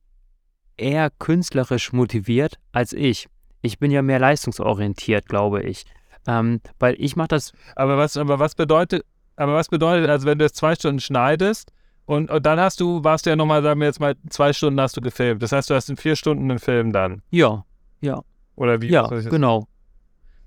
eher 0.78 1.10
künstlerisch 1.10 1.94
motiviert 1.94 2.60
als 2.72 2.94
ich. 2.94 3.28
Ich 3.62 3.80
bin 3.80 3.92
ja 3.92 4.02
mehr 4.02 4.20
leistungsorientiert, 4.20 5.28
glaube 5.28 5.64
ich. 5.64 5.86
Ähm, 6.28 6.62
weil 6.80 6.96
ich 7.00 7.16
mache 7.16 7.30
das. 7.30 7.54
Aber 7.76 7.98
was, 7.98 8.18
aber 8.18 8.40
was 8.40 8.56
bedeutet, 8.56 9.06
aber 9.36 9.56
was 9.56 9.70
bedeutet, 9.70 10.10
also 10.10 10.28
wenn 10.28 10.40
du 10.40 10.46
jetzt 10.46 10.58
zwei 10.58 10.76
Stunden 10.76 11.00
schneidest 11.00 11.72
und, 12.06 12.30
und 12.30 12.46
dann 12.46 12.60
hast 12.60 12.80
du, 12.80 13.04
warst 13.04 13.26
du 13.26 13.30
ja 13.30 13.36
nochmal, 13.36 13.64
sagen 13.64 13.80
wir 13.80 13.88
jetzt 13.88 14.00
mal, 14.00 14.16
zwei 14.30 14.54
Stunden 14.54 14.80
hast 14.80 14.98
du 14.98 15.02
gefilmt. 15.02 15.42
Das 15.42 15.52
heißt, 15.52 15.70
du 15.70 15.76
hast 15.76 15.90
in 15.90 15.98
vier 15.98 16.16
Stunden 16.16 16.50
einen 16.50 16.60
Film 16.60 16.92
dann. 16.92 17.22
Ja, 17.30 17.66
ja. 18.02 18.22
Oder 18.56 18.82
wie? 18.82 18.90
Ja, 18.90 19.08
genau. 19.08 19.68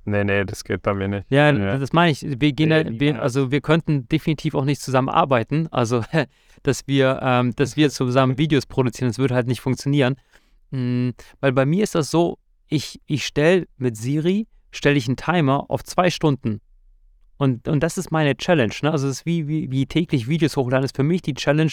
Nee, 0.07 0.24
nee, 0.24 0.44
das 0.44 0.62
geht 0.62 0.82
bei 0.82 0.94
mir 0.94 1.09
nicht. 1.09 1.26
Ja, 1.30 1.52
ja. 1.52 1.78
das 1.78 1.92
meine 1.92 2.12
ich. 2.12 2.22
Wir 2.22 2.52
gehen 2.52 2.68
nee, 2.68 2.84
da, 2.84 3.00
wir, 3.00 3.20
also 3.20 3.50
wir 3.50 3.61
könnten 3.61 4.09
definitiv 4.09 4.54
auch 4.54 4.64
nicht 4.64 4.80
zusammenarbeiten. 4.80 5.68
Also, 5.72 6.04
dass 6.62 6.86
wir, 6.86 7.18
ähm, 7.22 7.54
dass 7.57 7.76
wir 7.76 7.90
zusammen 7.90 8.38
Videos 8.38 8.66
produzieren, 8.66 9.09
das 9.09 9.18
würde 9.18 9.34
halt 9.34 9.48
nicht 9.48 9.61
funktionieren. 9.61 10.16
Mhm, 10.70 11.14
weil 11.40 11.52
bei 11.52 11.66
mir 11.66 11.82
ist 11.82 11.94
das 11.94 12.11
so, 12.11 12.38
ich, 12.68 13.00
ich 13.07 13.26
stelle 13.26 13.66
mit 13.78 13.96
Siri, 13.96 14.46
stelle 14.70 14.96
ich 14.96 15.09
einen 15.09 15.16
Timer 15.16 15.66
auf 15.68 15.82
zwei 15.84 16.11
Stunden. 16.11 16.61
Und, 17.36 17.68
und 17.68 17.82
das 17.82 17.98
ist 17.98 18.11
meine 18.11 18.36
Challenge. 18.36 18.74
Ne? 18.82 18.92
Also 18.92 19.09
es 19.09 19.18
ist 19.18 19.26
wie, 19.26 19.46
wie, 19.48 19.70
wie 19.70 19.86
täglich 19.86 20.28
Videos 20.28 20.57
hochladen, 20.57 20.84
ist 20.84 20.96
für 20.96 21.02
mich 21.02 21.22
die 21.22 21.34
Challenge, 21.34 21.72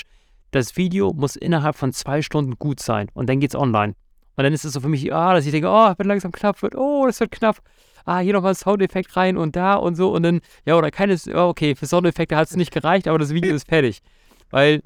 das 0.51 0.77
Video 0.77 1.13
muss 1.13 1.35
innerhalb 1.35 1.75
von 1.75 1.93
zwei 1.93 2.21
Stunden 2.21 2.55
gut 2.59 2.79
sein 2.79 3.07
und 3.13 3.27
dann 3.29 3.39
geht's 3.39 3.55
online. 3.55 3.95
Und 4.35 4.43
dann 4.43 4.53
ist 4.53 4.65
es 4.65 4.73
so 4.73 4.79
für 4.79 4.89
mich, 4.89 5.13
ah, 5.13 5.33
dass 5.33 5.45
ich 5.45 5.51
denke, 5.51 5.69
oh, 5.69 5.93
wenn 5.97 6.07
langsam 6.07 6.31
knapp 6.31 6.61
wird, 6.61 6.75
oh, 6.75 7.05
das 7.05 7.19
wird 7.19 7.31
knapp. 7.31 7.61
Ah, 8.05 8.19
hier 8.19 8.33
nochmal 8.33 8.55
Soundeffekt 8.55 9.15
rein 9.15 9.37
und 9.37 9.55
da 9.55 9.75
und 9.75 9.95
so 9.95 10.11
und 10.11 10.23
dann, 10.23 10.41
ja, 10.65 10.75
oder 10.75 10.91
keines, 10.91 11.27
oh, 11.27 11.47
okay, 11.47 11.75
für 11.75 11.85
Soundeffekte 11.85 12.35
hat 12.35 12.49
es 12.49 12.55
nicht 12.55 12.73
gereicht, 12.73 13.07
aber 13.07 13.19
das 13.19 13.33
Video 13.33 13.55
ist 13.55 13.67
fertig. 13.67 14.01
Weil 14.49 14.81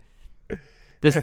das, 1.02 1.20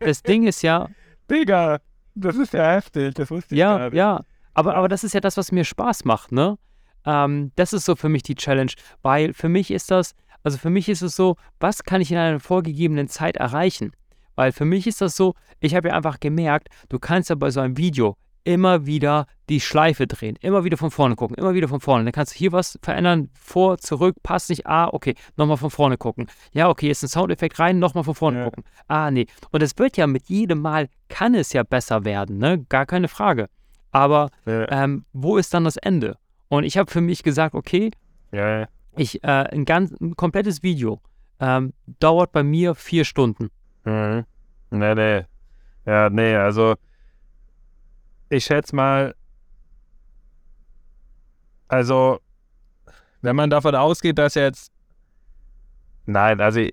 das 0.00 0.22
Ding 0.22 0.46
ist 0.46 0.62
ja. 0.62 0.88
Digga, 1.30 1.80
das 2.14 2.36
ist 2.36 2.52
ja 2.52 2.70
heftig, 2.72 3.14
das 3.14 3.30
wusste 3.30 3.54
ich 3.54 3.58
Ja, 3.58 3.88
ja. 3.88 4.24
Aber, 4.54 4.74
aber 4.74 4.88
das 4.88 5.04
ist 5.04 5.12
ja 5.12 5.20
das, 5.20 5.36
was 5.36 5.52
mir 5.52 5.64
Spaß 5.64 6.04
macht, 6.04 6.32
ne? 6.32 6.58
Ähm, 7.04 7.52
das 7.56 7.72
ist 7.72 7.84
so 7.84 7.94
für 7.94 8.08
mich 8.08 8.22
die 8.22 8.34
Challenge, 8.34 8.72
weil 9.02 9.32
für 9.32 9.48
mich 9.48 9.70
ist 9.70 9.90
das, 9.90 10.14
also 10.42 10.58
für 10.58 10.70
mich 10.70 10.88
ist 10.88 11.02
es 11.02 11.14
so, 11.14 11.36
was 11.60 11.84
kann 11.84 12.00
ich 12.00 12.10
in 12.10 12.18
einer 12.18 12.40
vorgegebenen 12.40 13.08
Zeit 13.08 13.36
erreichen? 13.36 13.92
Weil 14.38 14.52
für 14.52 14.64
mich 14.64 14.86
ist 14.86 15.00
das 15.00 15.16
so, 15.16 15.34
ich 15.58 15.74
habe 15.74 15.88
ja 15.88 15.96
einfach 15.96 16.20
gemerkt, 16.20 16.68
du 16.90 17.00
kannst 17.00 17.28
ja 17.28 17.34
bei 17.34 17.50
so 17.50 17.58
einem 17.58 17.76
Video 17.76 18.16
immer 18.44 18.86
wieder 18.86 19.26
die 19.48 19.60
Schleife 19.60 20.06
drehen, 20.06 20.36
immer 20.40 20.62
wieder 20.62 20.76
von 20.76 20.92
vorne 20.92 21.16
gucken, 21.16 21.36
immer 21.36 21.54
wieder 21.54 21.66
von 21.66 21.80
vorne. 21.80 22.04
Dann 22.04 22.12
kannst 22.12 22.34
du 22.34 22.38
hier 22.38 22.52
was 22.52 22.78
verändern, 22.80 23.30
vor, 23.34 23.78
zurück, 23.78 24.14
passt 24.22 24.50
nicht, 24.50 24.64
ah, 24.64 24.90
okay, 24.92 25.16
nochmal 25.36 25.56
von 25.56 25.70
vorne 25.70 25.96
gucken. 25.98 26.28
Ja, 26.52 26.68
okay, 26.68 26.86
jetzt 26.86 27.02
ein 27.02 27.08
Soundeffekt 27.08 27.58
rein, 27.58 27.80
nochmal 27.80 28.04
von 28.04 28.14
vorne 28.14 28.38
ja. 28.38 28.44
gucken. 28.44 28.62
Ah, 28.86 29.10
nee. 29.10 29.26
Und 29.50 29.60
es 29.60 29.76
wird 29.76 29.96
ja 29.96 30.06
mit 30.06 30.28
jedem 30.28 30.60
Mal, 30.60 30.88
kann 31.08 31.34
es 31.34 31.52
ja 31.52 31.64
besser 31.64 32.04
werden, 32.04 32.38
ne? 32.38 32.64
Gar 32.68 32.86
keine 32.86 33.08
Frage. 33.08 33.48
Aber 33.90 34.30
ja. 34.46 34.70
ähm, 34.70 35.04
wo 35.12 35.36
ist 35.36 35.52
dann 35.52 35.64
das 35.64 35.78
Ende? 35.78 36.16
Und 36.46 36.62
ich 36.62 36.78
habe 36.78 36.88
für 36.88 37.00
mich 37.00 37.24
gesagt, 37.24 37.56
okay, 37.56 37.90
ja, 38.30 38.68
ich, 38.94 39.24
äh, 39.24 39.26
ein 39.26 39.64
ganz, 39.64 39.90
ein 40.00 40.14
komplettes 40.14 40.62
Video 40.62 41.00
ähm, 41.40 41.72
dauert 41.98 42.30
bei 42.30 42.44
mir 42.44 42.76
vier 42.76 43.04
Stunden. 43.04 43.50
Mhm. 43.84 44.24
Nee, 44.70 44.94
nee. 44.94 45.24
Ja, 45.86 46.10
nee, 46.10 46.36
also 46.36 46.74
ich 48.28 48.44
schätze 48.44 48.76
mal, 48.76 49.14
also 51.68 52.20
wenn 53.22 53.36
man 53.36 53.50
davon 53.50 53.74
ausgeht, 53.74 54.18
dass 54.18 54.34
jetzt, 54.34 54.70
nein, 56.06 56.40
also 56.40 56.60
ich, 56.60 56.72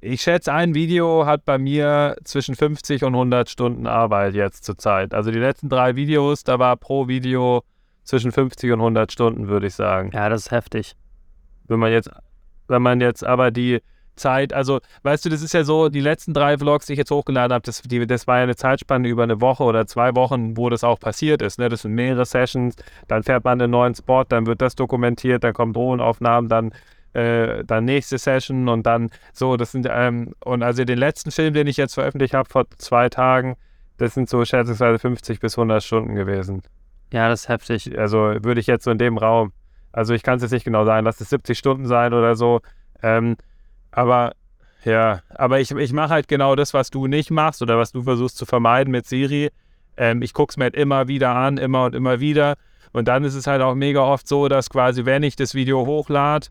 ich 0.00 0.22
schätze, 0.22 0.52
ein 0.52 0.74
Video 0.74 1.26
hat 1.26 1.44
bei 1.44 1.58
mir 1.58 2.16
zwischen 2.24 2.54
50 2.54 3.04
und 3.04 3.14
100 3.14 3.50
Stunden 3.50 3.86
Arbeit 3.86 4.34
jetzt 4.34 4.64
zurzeit. 4.64 5.12
Also 5.12 5.30
die 5.30 5.38
letzten 5.38 5.68
drei 5.68 5.96
Videos, 5.96 6.42
da 6.42 6.58
war 6.58 6.76
pro 6.76 7.06
Video 7.06 7.64
zwischen 8.04 8.32
50 8.32 8.72
und 8.72 8.78
100 8.78 9.12
Stunden, 9.12 9.48
würde 9.48 9.66
ich 9.66 9.74
sagen. 9.74 10.10
Ja, 10.14 10.28
das 10.30 10.46
ist 10.46 10.50
heftig. 10.52 10.94
Wenn 11.66 11.80
man 11.80 11.92
jetzt, 11.92 12.10
wenn 12.68 12.80
man 12.80 13.00
jetzt 13.00 13.24
aber 13.24 13.50
die 13.50 13.82
Zeit, 14.16 14.52
also 14.52 14.80
weißt 15.02 15.24
du, 15.24 15.28
das 15.28 15.42
ist 15.42 15.54
ja 15.54 15.64
so, 15.64 15.88
die 15.88 16.00
letzten 16.00 16.34
drei 16.34 16.58
Vlogs, 16.58 16.86
die 16.86 16.92
ich 16.92 16.98
jetzt 16.98 17.10
hochgeladen 17.10 17.54
habe, 17.54 17.62
das, 17.62 17.82
das 17.82 18.26
war 18.26 18.36
ja 18.38 18.42
eine 18.44 18.56
Zeitspanne 18.56 19.08
über 19.08 19.22
eine 19.22 19.40
Woche 19.40 19.64
oder 19.64 19.86
zwei 19.86 20.14
Wochen, 20.14 20.56
wo 20.56 20.68
das 20.68 20.84
auch 20.84 20.98
passiert 21.00 21.42
ist. 21.42 21.58
Ne? 21.58 21.68
Das 21.68 21.82
sind 21.82 21.94
mehrere 21.94 22.24
Sessions, 22.24 22.76
dann 23.08 23.22
fährt 23.22 23.44
man 23.44 23.60
einen 23.60 23.70
neuen 23.70 23.94
Spot, 23.94 24.24
dann 24.24 24.46
wird 24.46 24.60
das 24.60 24.74
dokumentiert, 24.74 25.44
dann 25.44 25.54
kommen 25.54 25.72
Drohnenaufnahmen, 25.72 26.48
dann 26.48 26.72
äh, 27.12 27.64
dann 27.64 27.84
nächste 27.84 28.18
Session 28.18 28.68
und 28.68 28.84
dann 28.86 29.10
so, 29.32 29.56
das 29.56 29.72
sind, 29.72 29.88
ähm, 29.90 30.34
und 30.44 30.62
also 30.62 30.84
den 30.84 30.98
letzten 30.98 31.30
Film, 31.30 31.54
den 31.54 31.66
ich 31.66 31.76
jetzt 31.76 31.94
veröffentlicht 31.94 32.34
habe 32.34 32.48
vor 32.48 32.66
zwei 32.78 33.08
Tagen, 33.08 33.56
das 33.96 34.14
sind 34.14 34.28
so 34.28 34.44
schätzungsweise 34.44 34.98
50 34.98 35.40
bis 35.40 35.58
100 35.58 35.82
Stunden 35.82 36.14
gewesen. 36.14 36.62
Ja, 37.12 37.28
das 37.28 37.42
ist 37.42 37.48
heftig. 37.48 37.98
Also 37.98 38.18
würde 38.42 38.60
ich 38.60 38.66
jetzt 38.66 38.84
so 38.84 38.90
in 38.90 38.98
dem 38.98 39.18
Raum, 39.18 39.52
also 39.92 40.14
ich 40.14 40.22
kann 40.22 40.36
es 40.36 40.42
jetzt 40.42 40.52
nicht 40.52 40.64
genau 40.64 40.84
sagen, 40.84 41.04
lass 41.04 41.20
es 41.20 41.30
70 41.30 41.58
Stunden 41.58 41.86
sein 41.86 42.14
oder 42.14 42.36
so, 42.36 42.60
ähm, 43.02 43.36
aber 43.92 44.32
ja, 44.84 45.20
aber 45.28 45.60
ich, 45.60 45.70
ich 45.72 45.92
mache 45.92 46.10
halt 46.10 46.28
genau 46.28 46.56
das, 46.56 46.72
was 46.72 46.90
du 46.90 47.06
nicht 47.06 47.30
machst 47.30 47.60
oder 47.60 47.78
was 47.78 47.92
du 47.92 48.02
versuchst 48.02 48.36
zu 48.36 48.46
vermeiden 48.46 48.90
mit 48.90 49.06
Siri. 49.06 49.50
Ähm, 49.96 50.22
ich 50.22 50.32
gucke 50.32 50.52
es 50.52 50.56
mir 50.56 50.64
halt 50.64 50.74
immer 50.74 51.08
wieder 51.08 51.34
an, 51.34 51.58
immer 51.58 51.84
und 51.84 51.94
immer 51.94 52.20
wieder. 52.20 52.56
Und 52.92 53.06
dann 53.06 53.24
ist 53.24 53.34
es 53.34 53.46
halt 53.46 53.62
auch 53.62 53.74
mega 53.74 54.00
oft 54.00 54.26
so, 54.26 54.48
dass 54.48 54.70
quasi, 54.70 55.04
wenn 55.04 55.22
ich 55.22 55.36
das 55.36 55.54
Video 55.54 55.86
hochlade, 55.86 56.48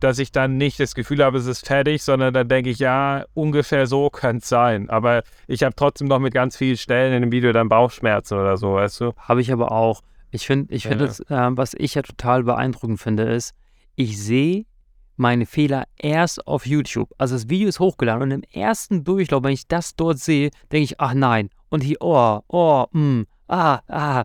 dass 0.00 0.18
ich 0.18 0.32
dann 0.32 0.56
nicht 0.56 0.80
das 0.80 0.94
Gefühl 0.94 1.22
habe, 1.22 1.38
es 1.38 1.46
ist 1.46 1.66
fertig, 1.66 2.02
sondern 2.02 2.34
dann 2.34 2.48
denke 2.48 2.70
ich, 2.70 2.78
ja, 2.78 3.24
ungefähr 3.34 3.86
so 3.86 4.10
könnte 4.10 4.42
es 4.42 4.48
sein. 4.48 4.90
Aber 4.90 5.22
ich 5.46 5.62
habe 5.62 5.74
trotzdem 5.76 6.08
noch 6.08 6.18
mit 6.18 6.34
ganz 6.34 6.56
vielen 6.56 6.76
Stellen 6.76 7.12
in 7.12 7.22
dem 7.22 7.32
Video 7.32 7.52
dann 7.52 7.68
Bauchschmerzen 7.68 8.38
oder 8.38 8.56
so, 8.56 8.74
weißt 8.74 9.00
du? 9.00 9.12
Habe 9.16 9.40
ich 9.40 9.52
aber 9.52 9.70
auch. 9.70 10.02
Ich 10.30 10.46
finde, 10.46 10.72
ich 10.74 10.84
finde, 10.84 11.12
ja. 11.28 11.48
äh, 11.48 11.56
was 11.56 11.74
ich 11.74 11.94
ja 11.94 12.02
total 12.02 12.42
beeindruckend 12.44 13.00
finde, 13.00 13.24
ist, 13.24 13.54
ich 13.94 14.20
sehe 14.20 14.64
meine 15.22 15.46
Fehler 15.46 15.84
erst 15.96 16.46
auf 16.46 16.66
YouTube. 16.66 17.08
Also 17.16 17.36
das 17.36 17.48
Video 17.48 17.68
ist 17.68 17.80
hochgeladen 17.80 18.22
und 18.22 18.30
im 18.30 18.42
ersten 18.52 19.04
Durchlauf, 19.04 19.42
wenn 19.42 19.52
ich 19.52 19.66
das 19.66 19.96
dort 19.96 20.18
sehe, 20.18 20.50
denke 20.70 20.84
ich, 20.84 21.00
ach 21.00 21.14
nein. 21.14 21.48
Und 21.70 21.82
hier, 21.82 21.96
oh, 22.00 22.40
oh, 22.48 22.84
mm, 22.92 23.22
ah, 23.48 23.80
ah, 23.88 24.24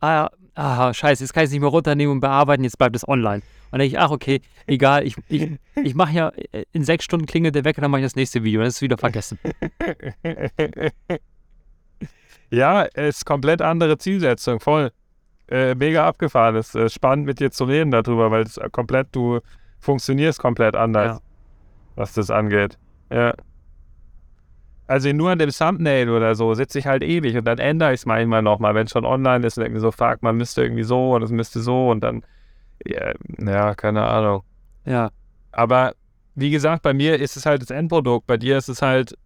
ah, 0.00 0.30
ah, 0.54 0.94
scheiße, 0.94 1.22
jetzt 1.22 1.34
kann 1.34 1.42
ich 1.42 1.48
es 1.48 1.52
nicht 1.52 1.60
mehr 1.60 1.68
runternehmen 1.68 2.12
und 2.12 2.20
bearbeiten, 2.20 2.64
jetzt 2.64 2.78
bleibt 2.78 2.96
es 2.96 3.06
online. 3.06 3.42
Und 3.42 3.72
dann 3.72 3.80
denke 3.80 3.96
ich, 3.96 3.98
ach, 3.98 4.10
okay, 4.10 4.40
egal, 4.66 5.04
ich, 5.04 5.16
ich, 5.28 5.50
ich 5.74 5.94
mache 5.94 6.12
ja, 6.12 6.28
äh, 6.52 6.64
in 6.72 6.84
sechs 6.84 7.04
Stunden 7.04 7.26
klingelt 7.26 7.54
der 7.54 7.66
und 7.66 7.78
dann 7.78 7.90
mache 7.90 8.00
ich 8.00 8.06
das 8.06 8.16
nächste 8.16 8.44
Video. 8.44 8.60
Dann 8.60 8.68
ist 8.68 8.76
es 8.76 8.82
wieder 8.82 8.96
vergessen. 8.96 9.38
ja, 12.50 12.82
ist 12.82 13.26
komplett 13.26 13.60
andere 13.60 13.98
Zielsetzung, 13.98 14.60
voll. 14.60 14.92
Äh, 15.48 15.74
mega 15.74 16.06
abgefahren. 16.06 16.56
Ist 16.56 16.74
äh, 16.74 16.88
spannend 16.88 17.26
mit 17.26 17.40
dir 17.40 17.50
zu 17.50 17.64
reden 17.64 17.90
darüber, 17.90 18.30
weil 18.30 18.42
es 18.42 18.58
komplett, 18.72 19.08
du 19.12 19.40
funktionierst 19.80 20.38
komplett 20.38 20.76
anders, 20.76 21.16
ja. 21.18 21.22
was 21.96 22.12
das 22.14 22.30
angeht. 22.30 22.78
Ja. 23.10 23.34
Also 24.88 25.12
nur 25.12 25.30
an 25.30 25.38
dem 25.38 25.50
Thumbnail 25.50 26.10
oder 26.10 26.34
so 26.34 26.54
sitze 26.54 26.78
ich 26.78 26.86
halt 26.86 27.02
ewig 27.02 27.36
und 27.36 27.44
dann 27.44 27.58
ändere 27.58 27.92
ich 27.92 28.00
es 28.00 28.06
manchmal 28.06 28.42
nochmal, 28.42 28.74
wenn 28.74 28.86
es 28.86 28.92
schon 28.92 29.04
online 29.04 29.44
ist 29.46 29.58
und 29.58 29.64
irgendwie 29.64 29.80
so 29.80 29.90
fragt, 29.90 30.22
man 30.22 30.36
müsste 30.36 30.62
irgendwie 30.62 30.84
so 30.84 31.14
und 31.14 31.22
es 31.22 31.30
müsste 31.30 31.60
so 31.60 31.90
und 31.90 32.00
dann 32.00 32.22
ja, 32.84 33.12
ja, 33.38 33.74
keine 33.74 34.04
Ahnung. 34.04 34.42
Ja. 34.84 35.10
Aber 35.52 35.94
wie 36.34 36.50
gesagt, 36.50 36.82
bei 36.82 36.92
mir 36.92 37.18
ist 37.18 37.36
es 37.36 37.46
halt 37.46 37.62
das 37.62 37.70
Endprodukt. 37.70 38.26
Bei 38.26 38.36
dir 38.36 38.58
ist 38.58 38.68
es 38.68 38.82
halt 38.82 39.16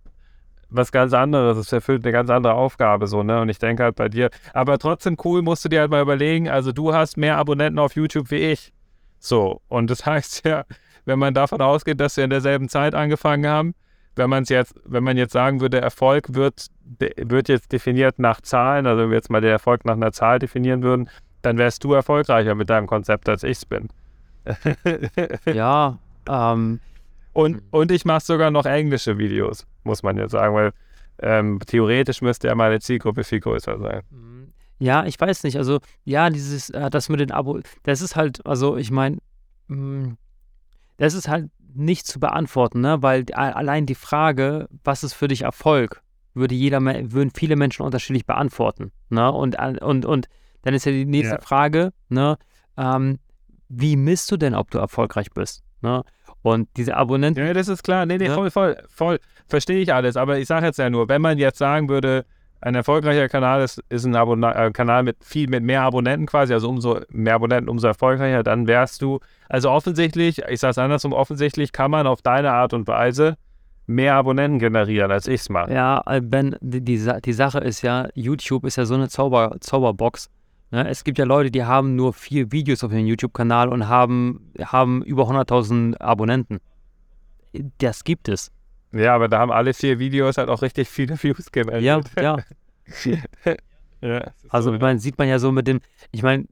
was 0.70 0.92
ganz 0.92 1.12
anderes. 1.12 1.58
Es 1.58 1.72
erfüllt 1.72 2.04
eine 2.04 2.12
ganz 2.12 2.30
andere 2.30 2.54
Aufgabe, 2.54 3.06
so, 3.06 3.22
ne? 3.22 3.40
Und 3.40 3.48
ich 3.48 3.58
denke 3.58 3.82
halt 3.82 3.96
bei 3.96 4.08
dir. 4.08 4.30
Aber 4.54 4.78
trotzdem 4.78 5.16
cool, 5.24 5.42
musst 5.42 5.64
du 5.64 5.68
dir 5.68 5.80
halt 5.80 5.90
mal 5.90 6.00
überlegen. 6.00 6.48
Also, 6.48 6.72
du 6.72 6.94
hast 6.94 7.16
mehr 7.16 7.36
Abonnenten 7.36 7.78
auf 7.78 7.96
YouTube 7.96 8.30
wie 8.30 8.36
ich. 8.36 8.72
So. 9.20 9.60
Und 9.68 9.90
das 9.90 10.04
heißt 10.06 10.44
ja, 10.44 10.64
wenn 11.04 11.18
man 11.18 11.34
davon 11.34 11.60
ausgeht, 11.60 12.00
dass 12.00 12.16
wir 12.16 12.24
in 12.24 12.30
derselben 12.30 12.68
Zeit 12.68 12.94
angefangen 12.94 13.46
haben, 13.46 13.74
wenn 14.16 14.28
man 14.28 14.42
es 14.42 14.48
jetzt, 14.48 14.74
wenn 14.84 15.04
man 15.04 15.16
jetzt 15.16 15.32
sagen 15.32 15.60
würde, 15.60 15.80
Erfolg 15.80 16.34
wird, 16.34 16.66
wird 16.98 17.48
jetzt 17.48 17.72
definiert 17.72 18.18
nach 18.18 18.40
Zahlen, 18.40 18.86
also 18.86 19.02
wenn 19.02 19.10
wir 19.10 19.16
jetzt 19.16 19.30
mal 19.30 19.40
den 19.40 19.50
Erfolg 19.50 19.84
nach 19.84 19.94
einer 19.94 20.12
Zahl 20.12 20.38
definieren 20.38 20.82
würden, 20.82 21.08
dann 21.42 21.58
wärst 21.58 21.84
du 21.84 21.94
erfolgreicher 21.94 22.54
mit 22.54 22.68
deinem 22.68 22.86
Konzept, 22.86 23.28
als 23.28 23.44
ich 23.44 23.58
es 23.58 23.64
bin. 23.64 23.88
ja, 25.46 25.98
ähm. 26.28 26.80
Und, 27.32 27.62
und 27.70 27.92
ich 27.92 28.04
mache 28.04 28.24
sogar 28.24 28.50
noch 28.50 28.66
englische 28.66 29.16
Videos, 29.16 29.64
muss 29.84 30.02
man 30.02 30.18
jetzt 30.18 30.32
sagen, 30.32 30.54
weil 30.54 30.72
ähm, 31.22 31.60
theoretisch 31.64 32.22
müsste 32.22 32.48
ja 32.48 32.54
meine 32.56 32.80
Zielgruppe 32.80 33.22
viel 33.22 33.38
größer 33.38 33.78
sein. 33.78 34.02
Ja, 34.80 35.04
ich 35.04 35.20
weiß 35.20 35.44
nicht. 35.44 35.56
Also, 35.56 35.78
ja, 36.04 36.30
dieses, 36.30 36.70
äh, 36.70 36.90
das 36.90 37.08
mit 37.08 37.20
den 37.20 37.30
Abo, 37.30 37.60
das 37.82 38.00
ist 38.00 38.16
halt, 38.16 38.44
also 38.46 38.76
ich 38.76 38.90
meine, 38.90 39.18
mm, 39.68 40.14
das 40.96 41.14
ist 41.14 41.28
halt 41.28 41.50
nicht 41.72 42.06
zu 42.06 42.18
beantworten, 42.18 42.80
ne? 42.80 43.02
Weil 43.02 43.24
allein 43.32 43.86
die 43.86 43.94
Frage, 43.94 44.68
was 44.82 45.04
ist 45.04 45.12
für 45.12 45.28
dich 45.28 45.42
Erfolg, 45.42 46.02
würde 46.34 46.54
jeder, 46.54 46.80
würden 46.80 47.30
viele 47.34 47.56
Menschen 47.56 47.82
unterschiedlich 47.84 48.26
beantworten. 48.26 48.92
Ne? 49.08 49.30
Und, 49.30 49.56
und, 49.82 50.04
und 50.04 50.28
dann 50.62 50.74
ist 50.74 50.86
ja 50.86 50.92
die 50.92 51.06
nächste 51.06 51.36
ja. 51.36 51.40
Frage, 51.40 51.92
ne, 52.08 52.38
ähm, 52.76 53.18
wie 53.68 53.96
misst 53.96 54.30
du 54.30 54.36
denn, 54.36 54.54
ob 54.54 54.70
du 54.70 54.78
erfolgreich 54.78 55.30
bist? 55.30 55.62
Ne? 55.80 56.02
Und 56.42 56.68
diese 56.76 56.96
Abonnenten. 56.96 57.44
Ja, 57.44 57.52
das 57.52 57.68
ist 57.68 57.82
klar. 57.82 58.06
Nee, 58.06 58.18
nee, 58.18 58.28
ne? 58.28 58.34
voll, 58.34 58.50
voll, 58.50 58.82
voll. 58.88 59.18
Verstehe 59.46 59.80
ich 59.80 59.92
alles. 59.92 60.16
Aber 60.16 60.38
ich 60.38 60.46
sage 60.46 60.66
jetzt 60.66 60.78
ja 60.78 60.90
nur, 60.90 61.08
wenn 61.08 61.22
man 61.22 61.38
jetzt 61.38 61.58
sagen 61.58 61.88
würde, 61.88 62.24
ein 62.60 62.74
erfolgreicher 62.74 63.28
Kanal 63.28 63.62
ist, 63.62 63.82
ist 63.88 64.04
ein 64.04 64.14
Abon 64.14 64.42
äh, 64.42 64.70
Kanal 64.72 65.02
mit 65.02 65.24
viel, 65.24 65.48
mit 65.48 65.64
mehr 65.64 65.82
Abonnenten 65.82 66.26
quasi, 66.26 66.52
also 66.52 66.68
umso 66.68 67.00
mehr 67.08 67.34
Abonnenten, 67.34 67.70
umso 67.70 67.86
erfolgreicher, 67.86 68.42
dann 68.42 68.66
wärst 68.66 69.00
du. 69.02 69.20
Also 69.48 69.70
offensichtlich, 69.70 70.42
ich 70.48 70.60
sage 70.60 70.72
es 70.72 70.78
andersrum, 70.78 71.12
offensichtlich 71.12 71.72
kann 71.72 71.90
man 71.90 72.06
auf 72.06 72.22
deine 72.22 72.52
Art 72.52 72.74
und 72.74 72.86
Weise 72.86 73.36
mehr 73.86 74.14
Abonnenten 74.14 74.58
generieren, 74.58 75.10
als 75.10 75.26
ich 75.26 75.40
es 75.40 75.48
mache. 75.48 75.72
Ja, 75.72 76.02
Ben, 76.22 76.56
die, 76.60 76.80
die, 76.82 77.12
die 77.24 77.32
Sache 77.32 77.58
ist 77.58 77.82
ja, 77.82 78.08
YouTube 78.14 78.64
ist 78.64 78.76
ja 78.76 78.84
so 78.84 78.94
eine 78.94 79.08
Zauber, 79.08 79.56
Zauberbox. 79.60 80.30
Ne? 80.70 80.88
Es 80.88 81.02
gibt 81.02 81.18
ja 81.18 81.24
Leute, 81.24 81.50
die 81.50 81.64
haben 81.64 81.96
nur 81.96 82.12
vier 82.12 82.52
Videos 82.52 82.84
auf 82.84 82.92
ihrem 82.92 83.06
YouTube-Kanal 83.06 83.68
und 83.68 83.88
haben, 83.88 84.52
haben 84.62 85.02
über 85.02 85.24
100.000 85.24 85.98
Abonnenten. 86.00 86.60
Das 87.78 88.04
gibt 88.04 88.28
es. 88.28 88.52
Ja, 88.92 89.14
aber 89.14 89.28
da 89.28 89.38
haben 89.38 89.52
alle 89.52 89.72
vier 89.72 89.98
Videos 89.98 90.36
halt 90.36 90.48
auch 90.48 90.62
richtig 90.62 90.88
viele 90.88 91.20
Views 91.22 91.52
generiert. 91.52 92.10
Ja, 92.20 92.36
ja. 93.04 93.54
ja 94.00 94.32
also, 94.48 94.72
so, 94.72 94.78
man, 94.78 94.98
sieht 94.98 95.18
man 95.18 95.28
ja 95.28 95.38
so 95.38 95.52
mit 95.52 95.66
dem, 95.66 95.80
ich 96.10 96.22
meine, 96.22 96.46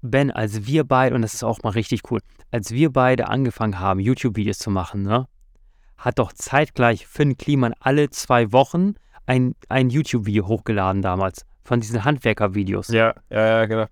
Ben, 0.00 0.30
als 0.30 0.66
wir 0.66 0.84
beide, 0.84 1.14
und 1.14 1.22
das 1.22 1.34
ist 1.34 1.42
auch 1.42 1.62
mal 1.62 1.70
richtig 1.70 2.10
cool, 2.10 2.20
als 2.50 2.70
wir 2.70 2.90
beide 2.92 3.28
angefangen 3.28 3.80
haben, 3.80 4.00
YouTube-Videos 4.00 4.58
zu 4.58 4.70
machen, 4.70 5.02
ne? 5.02 5.26
hat 5.96 6.18
doch 6.18 6.32
zeitgleich 6.32 7.06
Finn 7.06 7.36
Kliman 7.36 7.74
alle 7.80 8.10
zwei 8.10 8.52
Wochen 8.52 8.94
ein, 9.26 9.54
ein 9.68 9.90
YouTube-Video 9.90 10.46
hochgeladen 10.46 11.02
damals 11.02 11.44
von 11.64 11.80
diesen 11.80 12.04
Handwerker-Videos. 12.04 12.88
Ja, 12.88 13.14
ja, 13.30 13.46
ja, 13.46 13.66
genau. 13.66 13.86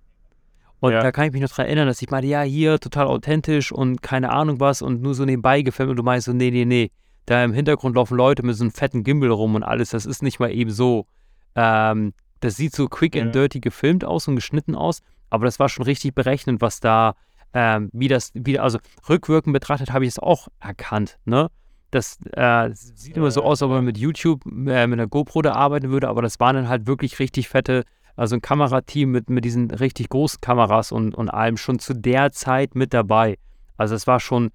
Und 0.85 0.93
Ja. 0.93 1.01
da 1.01 1.11
kann 1.11 1.25
ich 1.25 1.31
mich 1.33 1.41
noch 1.41 1.49
dran 1.49 1.65
erinnern, 1.65 1.87
dass 1.87 2.01
ich 2.01 2.09
meinte, 2.09 2.27
ja, 2.27 2.41
hier 2.43 2.79
total 2.79 3.07
authentisch 3.07 3.71
und 3.71 4.01
keine 4.01 4.31
Ahnung 4.31 4.59
was 4.59 4.81
und 4.81 5.01
nur 5.01 5.15
so 5.15 5.25
nebenbei 5.25 5.61
gefilmt 5.63 5.89
und 5.91 5.97
du 5.97 6.03
meinst 6.03 6.25
so, 6.25 6.33
nee, 6.33 6.51
nee, 6.51 6.65
nee. 6.65 6.91
Da 7.25 7.43
im 7.43 7.53
Hintergrund 7.53 7.95
laufen 7.95 8.15
Leute 8.15 8.43
mit 8.45 8.55
so 8.55 8.63
einem 8.63 8.71
fetten 8.71 9.03
Gimbal 9.03 9.31
rum 9.31 9.55
und 9.55 9.63
alles, 9.63 9.89
das 9.89 10.05
ist 10.05 10.21
nicht 10.21 10.39
mal 10.39 10.51
eben 10.51 10.69
so. 10.69 11.07
Ähm, 11.55 12.13
das 12.39 12.55
sieht 12.57 12.75
so 12.75 12.87
quick 12.87 13.15
and 13.15 13.27
Ja. 13.27 13.31
dirty 13.41 13.59
gefilmt 13.61 14.05
aus 14.05 14.27
und 14.27 14.35
geschnitten 14.35 14.75
aus, 14.75 15.01
aber 15.31 15.45
das 15.45 15.57
war 15.57 15.69
schon 15.69 15.85
richtig 15.85 16.13
berechnet, 16.13 16.61
was 16.61 16.79
da, 16.81 17.15
ähm, 17.53 17.89
wie 17.93 18.07
das, 18.07 18.31
wie, 18.35 18.59
also 18.59 18.77
rückwirkend 19.09 19.53
betrachtet 19.53 19.91
habe 19.91 20.05
ich 20.05 20.09
es 20.09 20.19
auch 20.19 20.49
erkannt, 20.59 21.17
ne? 21.25 21.49
Das 21.91 22.19
äh, 22.33 22.69
sieht 22.73 23.15
immer 23.15 23.31
so 23.31 23.41
aus, 23.41 23.61
als 23.61 23.63
ob 23.63 23.71
man 23.71 23.85
mit 23.85 23.97
YouTube, 23.97 24.45
äh, 24.45 24.49
mit 24.85 24.99
einer 24.99 25.07
GoPro 25.07 25.41
da 25.41 25.53
arbeiten 25.53 25.89
würde, 25.89 26.09
aber 26.09 26.21
das 26.21 26.39
waren 26.39 26.55
dann 26.57 26.67
halt 26.69 26.85
wirklich 26.87 27.17
richtig 27.19 27.47
fette, 27.47 27.85
also 28.15 28.35
ein 28.35 28.41
Kamerateam 28.41 29.11
mit, 29.11 29.29
mit 29.29 29.45
diesen 29.45 29.71
richtig 29.71 30.09
großen 30.09 30.39
Kameras 30.41 30.91
und, 30.91 31.15
und 31.15 31.29
allem 31.29 31.57
schon 31.57 31.79
zu 31.79 31.93
der 31.93 32.31
Zeit 32.31 32.75
mit 32.75 32.93
dabei. 32.93 33.37
Also 33.77 33.95
es 33.95 34.07
war 34.07 34.19
schon, 34.19 34.51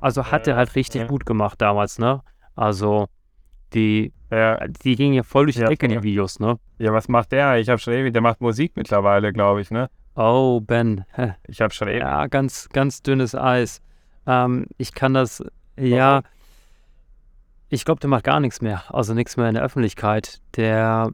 also 0.00 0.26
hat 0.30 0.46
er 0.46 0.56
halt 0.56 0.74
richtig 0.74 1.08
gut 1.08 1.24
gemacht 1.26 1.60
damals, 1.60 1.98
ne? 1.98 2.22
Also 2.54 3.06
die, 3.74 4.12
Ja, 4.30 4.66
die 4.66 4.96
gingen 4.96 5.14
ja 5.14 5.22
voll 5.22 5.46
durch 5.46 5.56
die 5.56 5.62
Ja, 5.62 5.68
Decke, 5.68 5.88
die. 5.88 6.02
Videos, 6.02 6.38
ne? 6.40 6.58
ja, 6.78 6.92
was 6.92 7.08
macht 7.08 7.32
der? 7.32 7.58
Ich 7.58 7.68
habe 7.68 7.78
schon 7.78 7.94
ewig, 7.94 8.12
der 8.12 8.22
macht 8.22 8.40
Musik 8.40 8.72
mittlerweile, 8.76 9.32
glaube 9.32 9.60
ich, 9.60 9.70
ne? 9.70 9.88
Oh, 10.14 10.60
Ben, 10.60 11.04
Ich 11.46 11.60
habe 11.60 11.72
schon 11.72 11.88
ewig. 11.88 12.00
ja, 12.00 12.26
ganz, 12.26 12.68
ganz 12.72 13.02
dünnes 13.02 13.34
Eis. 13.34 13.80
Ähm, 14.26 14.66
ich 14.76 14.92
kann 14.92 15.14
das, 15.14 15.42
ja, 15.78 16.22
ich 17.68 17.84
glaube, 17.84 18.00
der 18.00 18.08
macht 18.10 18.24
gar 18.24 18.40
nichts 18.40 18.60
mehr, 18.62 18.82
also 18.94 19.14
nichts 19.14 19.36
mehr 19.36 19.48
in 19.48 19.54
der 19.54 19.62
Öffentlichkeit. 19.64 20.40
Der, 20.56 21.10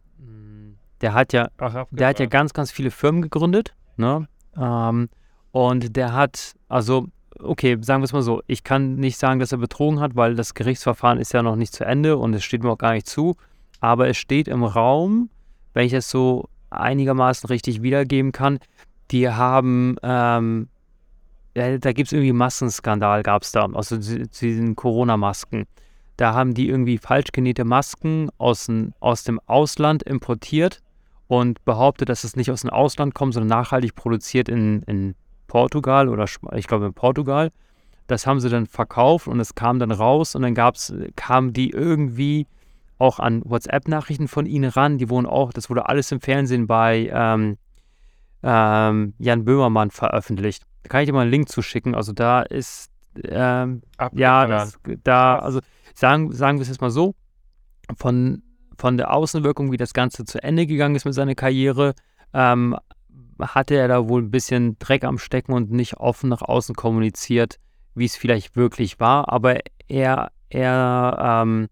der 1.00 1.14
hat 1.14 1.32
ja, 1.32 1.48
Ach, 1.58 1.86
der 1.90 2.08
hat 2.08 2.20
ja 2.20 2.26
ganz, 2.26 2.52
ganz 2.52 2.70
viele 2.70 2.90
Firmen 2.90 3.22
gegründet, 3.22 3.74
ne? 3.96 4.28
Ähm, 4.56 5.08
und 5.50 5.96
der 5.96 6.12
hat, 6.12 6.54
also, 6.68 7.06
okay, 7.38 7.78
sagen 7.80 8.02
wir 8.02 8.06
es 8.06 8.12
mal 8.12 8.22
so, 8.22 8.42
ich 8.46 8.64
kann 8.64 8.96
nicht 8.96 9.18
sagen, 9.18 9.40
dass 9.40 9.52
er 9.52 9.58
betrogen 9.58 10.00
hat, 10.00 10.16
weil 10.16 10.34
das 10.34 10.54
Gerichtsverfahren 10.54 11.18
ist 11.18 11.32
ja 11.32 11.42
noch 11.42 11.56
nicht 11.56 11.72
zu 11.72 11.84
Ende 11.84 12.16
und 12.16 12.34
es 12.34 12.44
steht 12.44 12.62
mir 12.62 12.70
auch 12.70 12.78
gar 12.78 12.94
nicht 12.94 13.06
zu. 13.06 13.36
Aber 13.80 14.08
es 14.08 14.16
steht 14.16 14.48
im 14.48 14.64
Raum, 14.64 15.30
wenn 15.74 15.86
ich 15.86 15.92
es 15.92 16.10
so 16.10 16.48
einigermaßen 16.70 17.48
richtig 17.48 17.82
wiedergeben 17.82 18.32
kann, 18.32 18.58
die 19.10 19.28
haben, 19.28 19.96
ähm, 20.02 20.68
ja, 21.54 21.78
da 21.78 21.92
gibt 21.92 22.08
es 22.08 22.12
irgendwie 22.12 22.30
einen 22.30 22.38
Massenskandal, 22.38 23.22
gab 23.22 23.42
es 23.42 23.52
da, 23.52 23.66
also 23.74 23.98
zu 23.98 24.24
diesen 24.24 24.74
Corona-Masken. 24.74 25.66
Da 26.16 26.34
haben 26.34 26.54
die 26.54 26.68
irgendwie 26.68 26.98
falsch 26.98 27.32
genähte 27.32 27.64
Masken 27.64 28.30
aus, 28.38 28.68
aus 29.00 29.24
dem 29.24 29.40
Ausland 29.46 30.02
importiert 30.04 30.80
und 31.40 31.64
behauptet, 31.64 32.08
dass 32.08 32.24
es 32.24 32.36
nicht 32.36 32.50
aus 32.50 32.60
dem 32.60 32.70
Ausland 32.70 33.14
kommt, 33.14 33.34
sondern 33.34 33.48
nachhaltig 33.48 33.94
produziert 33.94 34.48
in, 34.48 34.82
in 34.82 35.14
Portugal 35.46 36.08
oder 36.08 36.26
ich 36.54 36.66
glaube 36.66 36.86
in 36.86 36.94
Portugal. 36.94 37.50
Das 38.06 38.26
haben 38.26 38.40
sie 38.40 38.50
dann 38.50 38.66
verkauft 38.66 39.28
und 39.28 39.40
es 39.40 39.54
kam 39.54 39.78
dann 39.78 39.90
raus 39.90 40.34
und 40.34 40.42
dann 40.42 40.54
gab's, 40.54 40.92
kamen 41.16 41.52
die 41.52 41.70
irgendwie 41.70 42.46
auch 42.98 43.18
an 43.18 43.42
WhatsApp-Nachrichten 43.44 44.28
von 44.28 44.46
ihnen 44.46 44.70
ran. 44.70 44.98
Die 44.98 45.10
wurden 45.10 45.26
auch, 45.26 45.52
das 45.52 45.70
wurde 45.70 45.88
alles 45.88 46.12
im 46.12 46.20
Fernsehen 46.20 46.66
bei 46.66 47.10
ähm, 47.12 47.56
ähm, 48.42 49.14
Jan 49.18 49.44
Böhmermann 49.44 49.90
veröffentlicht. 49.90 50.64
Da 50.82 50.88
kann 50.90 51.00
ich 51.00 51.06
dir 51.06 51.14
mal 51.14 51.22
einen 51.22 51.30
Link 51.30 51.48
zuschicken. 51.48 51.94
Also 51.94 52.12
da 52.12 52.42
ist, 52.42 52.90
ähm, 53.24 53.82
ja, 54.12 54.46
das, 54.46 54.78
da, 55.02 55.38
also 55.38 55.60
sagen, 55.94 56.30
sagen 56.32 56.58
wir 56.58 56.62
es 56.62 56.68
jetzt 56.68 56.82
mal 56.82 56.90
so, 56.90 57.14
von, 57.96 58.42
von 58.78 58.96
der 58.96 59.12
Außenwirkung, 59.12 59.72
wie 59.72 59.76
das 59.76 59.94
Ganze 59.94 60.24
zu 60.24 60.42
Ende 60.42 60.66
gegangen 60.66 60.94
ist 60.94 61.04
mit 61.04 61.14
seiner 61.14 61.34
Karriere, 61.34 61.94
ähm, 62.32 62.76
hatte 63.40 63.74
er 63.74 63.88
da 63.88 64.08
wohl 64.08 64.22
ein 64.22 64.30
bisschen 64.30 64.78
Dreck 64.78 65.04
am 65.04 65.18
Stecken 65.18 65.52
und 65.52 65.70
nicht 65.70 65.96
offen 65.96 66.28
nach 66.28 66.42
außen 66.42 66.74
kommuniziert, 66.74 67.58
wie 67.94 68.04
es 68.04 68.16
vielleicht 68.16 68.56
wirklich 68.56 69.00
war. 69.00 69.32
Aber 69.32 69.58
er, 69.88 70.30
er, 70.48 71.42
ähm, 71.42 71.68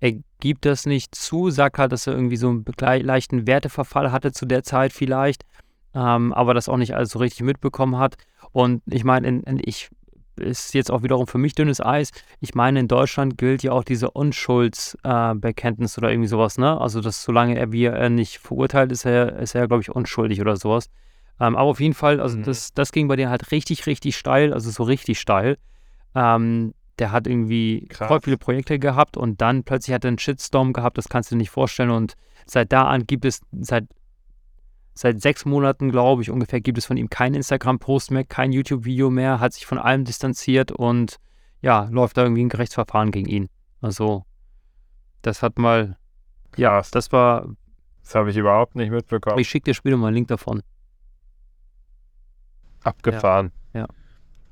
er 0.00 0.12
gibt 0.40 0.64
das 0.64 0.86
nicht 0.86 1.14
zu, 1.14 1.50
sagt 1.50 1.78
halt, 1.78 1.92
dass 1.92 2.06
er 2.06 2.14
irgendwie 2.14 2.36
so 2.36 2.48
einen 2.48 2.64
leichten 3.02 3.46
Werteverfall 3.46 4.12
hatte 4.12 4.32
zu 4.32 4.46
der 4.46 4.62
Zeit 4.62 4.92
vielleicht, 4.92 5.44
ähm, 5.94 6.32
aber 6.32 6.54
das 6.54 6.68
auch 6.68 6.76
nicht 6.76 6.94
alles 6.94 7.10
so 7.10 7.18
richtig 7.18 7.42
mitbekommen 7.42 7.98
hat. 7.98 8.16
Und 8.52 8.82
ich 8.86 9.04
meine, 9.04 9.26
in, 9.26 9.42
in, 9.44 9.60
ich 9.64 9.88
ist 10.38 10.74
jetzt 10.74 10.90
auch 10.90 11.02
wiederum 11.02 11.26
für 11.26 11.38
mich 11.38 11.54
dünnes 11.54 11.80
Eis. 11.80 12.10
Ich 12.40 12.54
meine, 12.54 12.80
in 12.80 12.88
Deutschland 12.88 13.38
gilt 13.38 13.62
ja 13.62 13.72
auch 13.72 13.84
diese 13.84 14.10
Unschuldsbekenntnis 14.10 15.96
äh, 15.96 16.00
oder 16.00 16.10
irgendwie 16.10 16.28
sowas, 16.28 16.58
ne? 16.58 16.80
Also, 16.80 17.00
dass 17.00 17.22
solange 17.22 17.58
er 17.58 17.72
wie 17.72 17.84
er 17.84 18.10
nicht 18.10 18.38
verurteilt 18.38 18.92
ist, 18.92 19.04
er, 19.04 19.38
ist 19.38 19.54
er, 19.54 19.66
glaube 19.68 19.82
ich, 19.82 19.90
unschuldig 19.90 20.40
oder 20.40 20.56
sowas. 20.56 20.88
Ähm, 21.40 21.56
aber 21.56 21.70
auf 21.70 21.80
jeden 21.80 21.94
Fall, 21.94 22.20
also 22.20 22.36
Mhm. 22.38 22.44
das, 22.44 22.72
das 22.72 22.92
ging 22.92 23.08
bei 23.08 23.16
dir 23.16 23.28
halt 23.30 23.50
richtig, 23.52 23.86
richtig 23.86 24.16
steil, 24.16 24.52
also 24.52 24.70
so 24.70 24.82
richtig 24.84 25.20
steil. 25.20 25.58
Ähm, 26.14 26.72
der 26.98 27.12
hat 27.12 27.26
irgendwie 27.26 27.86
Krass. 27.88 28.08
voll 28.08 28.20
viele 28.22 28.38
Projekte 28.38 28.78
gehabt 28.78 29.18
und 29.18 29.40
dann 29.42 29.64
plötzlich 29.64 29.94
hat 29.94 30.04
er 30.04 30.08
einen 30.08 30.18
Shitstorm 30.18 30.72
gehabt, 30.72 30.96
das 30.96 31.08
kannst 31.10 31.30
du 31.30 31.34
dir 31.34 31.40
nicht 31.40 31.50
vorstellen. 31.50 31.90
Und 31.90 32.14
seit 32.46 32.72
da 32.72 32.84
an 32.84 33.06
gibt 33.06 33.26
es, 33.26 33.42
seit, 33.60 33.84
seit 34.96 35.20
sechs 35.20 35.44
Monaten, 35.44 35.90
glaube 35.90 36.22
ich, 36.22 36.30
ungefähr, 36.30 36.60
gibt 36.60 36.78
es 36.78 36.86
von 36.86 36.96
ihm 36.96 37.10
keinen 37.10 37.34
Instagram-Post 37.34 38.10
mehr, 38.10 38.24
kein 38.24 38.50
YouTube-Video 38.50 39.10
mehr, 39.10 39.40
hat 39.40 39.52
sich 39.52 39.66
von 39.66 39.78
allem 39.78 40.04
distanziert 40.04 40.72
und 40.72 41.18
ja, 41.60 41.88
läuft 41.90 42.16
da 42.16 42.22
irgendwie 42.22 42.44
ein 42.44 42.48
Gerichtsverfahren 42.48 43.10
gegen 43.10 43.28
ihn. 43.28 43.48
Also, 43.82 44.24
das 45.20 45.42
hat 45.42 45.58
mal, 45.58 45.98
ja, 46.56 46.82
das 46.90 47.12
war, 47.12 47.46
Das 48.02 48.14
habe 48.14 48.30
ich 48.30 48.36
überhaupt 48.36 48.74
nicht 48.74 48.90
mitbekommen. 48.90 49.38
ich 49.38 49.48
schicke 49.48 49.64
dir 49.64 49.74
später 49.74 49.98
mal 49.98 50.08
einen 50.08 50.16
Link 50.16 50.28
davon. 50.28 50.62
Abgefahren. 52.82 53.52
Ja. 53.74 53.86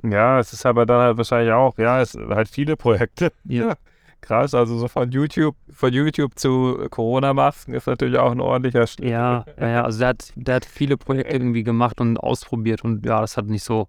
Ja, 0.02 0.38
es 0.38 0.52
ist 0.52 0.66
aber 0.66 0.84
dann 0.84 1.00
halt 1.00 1.16
wahrscheinlich 1.16 1.52
auch, 1.52 1.78
ja, 1.78 2.02
es 2.02 2.12
sind 2.12 2.28
halt 2.34 2.48
viele 2.48 2.76
Projekte. 2.76 3.32
Ja. 3.44 3.76
Krass, 4.24 4.54
also 4.54 4.78
so 4.78 4.88
von 4.88 5.10
YouTube, 5.10 5.54
von 5.70 5.92
YouTube 5.92 6.38
zu 6.38 6.86
Corona-Masken 6.90 7.74
ist 7.74 7.86
natürlich 7.86 8.16
auch 8.16 8.32
ein 8.32 8.40
ordentlicher 8.40 8.86
Schritt. 8.86 9.04
Ja, 9.10 9.44
ja, 9.60 9.68
ja, 9.68 9.84
also 9.84 9.98
der 9.98 10.08
hat, 10.08 10.32
der 10.34 10.54
hat 10.56 10.64
viele 10.64 10.96
Projekte 10.96 11.30
irgendwie 11.30 11.62
gemacht 11.62 12.00
und 12.00 12.16
ausprobiert 12.16 12.82
und 12.84 13.04
ja, 13.04 13.20
das 13.20 13.36
hat 13.36 13.46
nicht 13.46 13.64
so, 13.64 13.88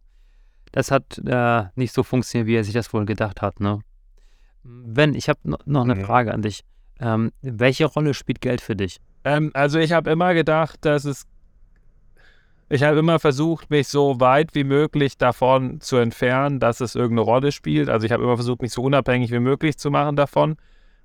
das 0.74 0.92
hat 0.92 1.20
äh, 1.26 1.64
nicht 1.76 1.94
so 1.94 2.04
funktioniert, 2.04 2.48
wie 2.48 2.56
er 2.56 2.66
sich 2.66 2.74
das 2.74 2.94
wohl 2.94 3.06
gedacht 3.06 3.42
hat, 3.42 3.62
ne? 3.62 3.80
Wenn, 4.64 5.14
ich 5.14 5.30
habe 5.30 5.40
no, 5.44 5.58
noch 5.66 5.84
eine 5.84 5.96
Mhm. 5.96 6.02
Frage 6.02 6.34
an 6.34 6.42
dich. 6.42 6.66
Ähm, 7.00 7.32
welche 7.42 7.86
Rolle 7.86 8.14
spielt 8.14 8.42
Geld 8.42 8.60
für 8.62 8.76
dich? 8.76 8.98
Ähm, 9.24 9.52
also 9.54 9.80
ich 9.80 9.94
habe 9.94 10.10
immer 10.12 10.34
gedacht, 10.34 10.80
dass 10.84 11.06
es. 11.06 11.26
Ich 12.76 12.84
habe 12.84 13.00
immer 13.00 13.20
versucht, 13.20 13.70
mich 13.70 13.88
so 13.88 14.20
weit 14.20 14.54
wie 14.54 14.66
möglich 14.66 15.18
davon 15.18 15.80
zu 15.80 15.96
entfernen, 15.96 16.60
dass 16.60 16.82
es 16.82 16.94
irgendeine 16.94 17.22
Rolle 17.22 17.54
spielt. 17.54 17.88
Also 17.88 18.06
ich 18.06 18.12
habe 18.12 18.22
immer 18.22 18.36
versucht, 18.36 18.62
mich 18.62 18.74
so 18.74 18.84
unabhängig 18.84 19.32
wie 19.32 19.40
möglich 19.40 19.78
zu 19.78 19.92
machen 19.92 20.18
davon. 20.18 20.58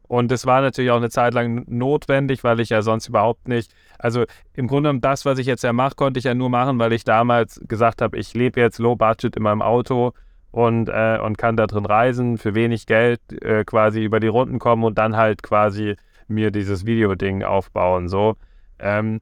Und 0.02 0.32
das 0.32 0.46
war 0.46 0.62
natürlich 0.62 0.90
auch 0.90 0.96
eine 0.96 1.10
Zeit 1.10 1.32
lang 1.32 1.64
notwendig, 1.68 2.42
weil 2.42 2.58
ich 2.58 2.70
ja 2.70 2.82
sonst 2.82 3.06
überhaupt 3.06 3.46
nicht. 3.46 3.72
Also 4.00 4.24
im 4.54 4.66
Grunde 4.66 4.88
genommen 4.88 5.00
das, 5.00 5.24
was 5.24 5.38
ich 5.38 5.46
jetzt 5.46 5.62
ja 5.62 5.72
mache, 5.72 5.94
konnte 5.94 6.18
ich 6.18 6.24
ja 6.24 6.34
nur 6.34 6.50
machen, 6.50 6.80
weil 6.80 6.92
ich 6.92 7.04
damals 7.04 7.60
gesagt 7.68 8.02
habe, 8.02 8.18
ich 8.18 8.34
lebe 8.34 8.58
jetzt 8.58 8.80
low 8.80 8.96
budget 8.96 9.36
in 9.36 9.44
meinem 9.44 9.62
Auto 9.62 10.12
und, 10.50 10.88
äh, 10.88 11.20
und 11.22 11.38
kann 11.38 11.56
da 11.56 11.68
drin 11.68 11.86
reisen, 11.86 12.36
für 12.36 12.56
wenig 12.56 12.86
Geld 12.86 13.20
äh, 13.44 13.62
quasi 13.64 14.02
über 14.02 14.18
die 14.18 14.26
Runden 14.26 14.58
kommen 14.58 14.82
und 14.82 14.98
dann 14.98 15.16
halt 15.16 15.44
quasi 15.44 15.94
mir 16.26 16.50
dieses 16.50 16.84
Videoding 16.84 17.44
aufbauen. 17.44 18.08
So. 18.08 18.34
Ähm, 18.80 19.20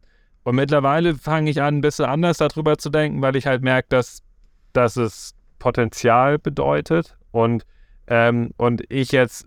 und 0.48 0.54
mittlerweile 0.54 1.14
fange 1.14 1.50
ich 1.50 1.60
an, 1.60 1.76
ein 1.76 1.80
bisschen 1.82 2.06
anders 2.06 2.38
darüber 2.38 2.78
zu 2.78 2.88
denken, 2.88 3.20
weil 3.20 3.36
ich 3.36 3.46
halt 3.46 3.62
merke, 3.62 3.88
dass, 3.90 4.22
dass 4.72 4.96
es 4.96 5.34
Potenzial 5.58 6.38
bedeutet 6.38 7.18
und, 7.32 7.66
ähm, 8.06 8.52
und 8.56 8.82
ich 8.90 9.12
jetzt 9.12 9.46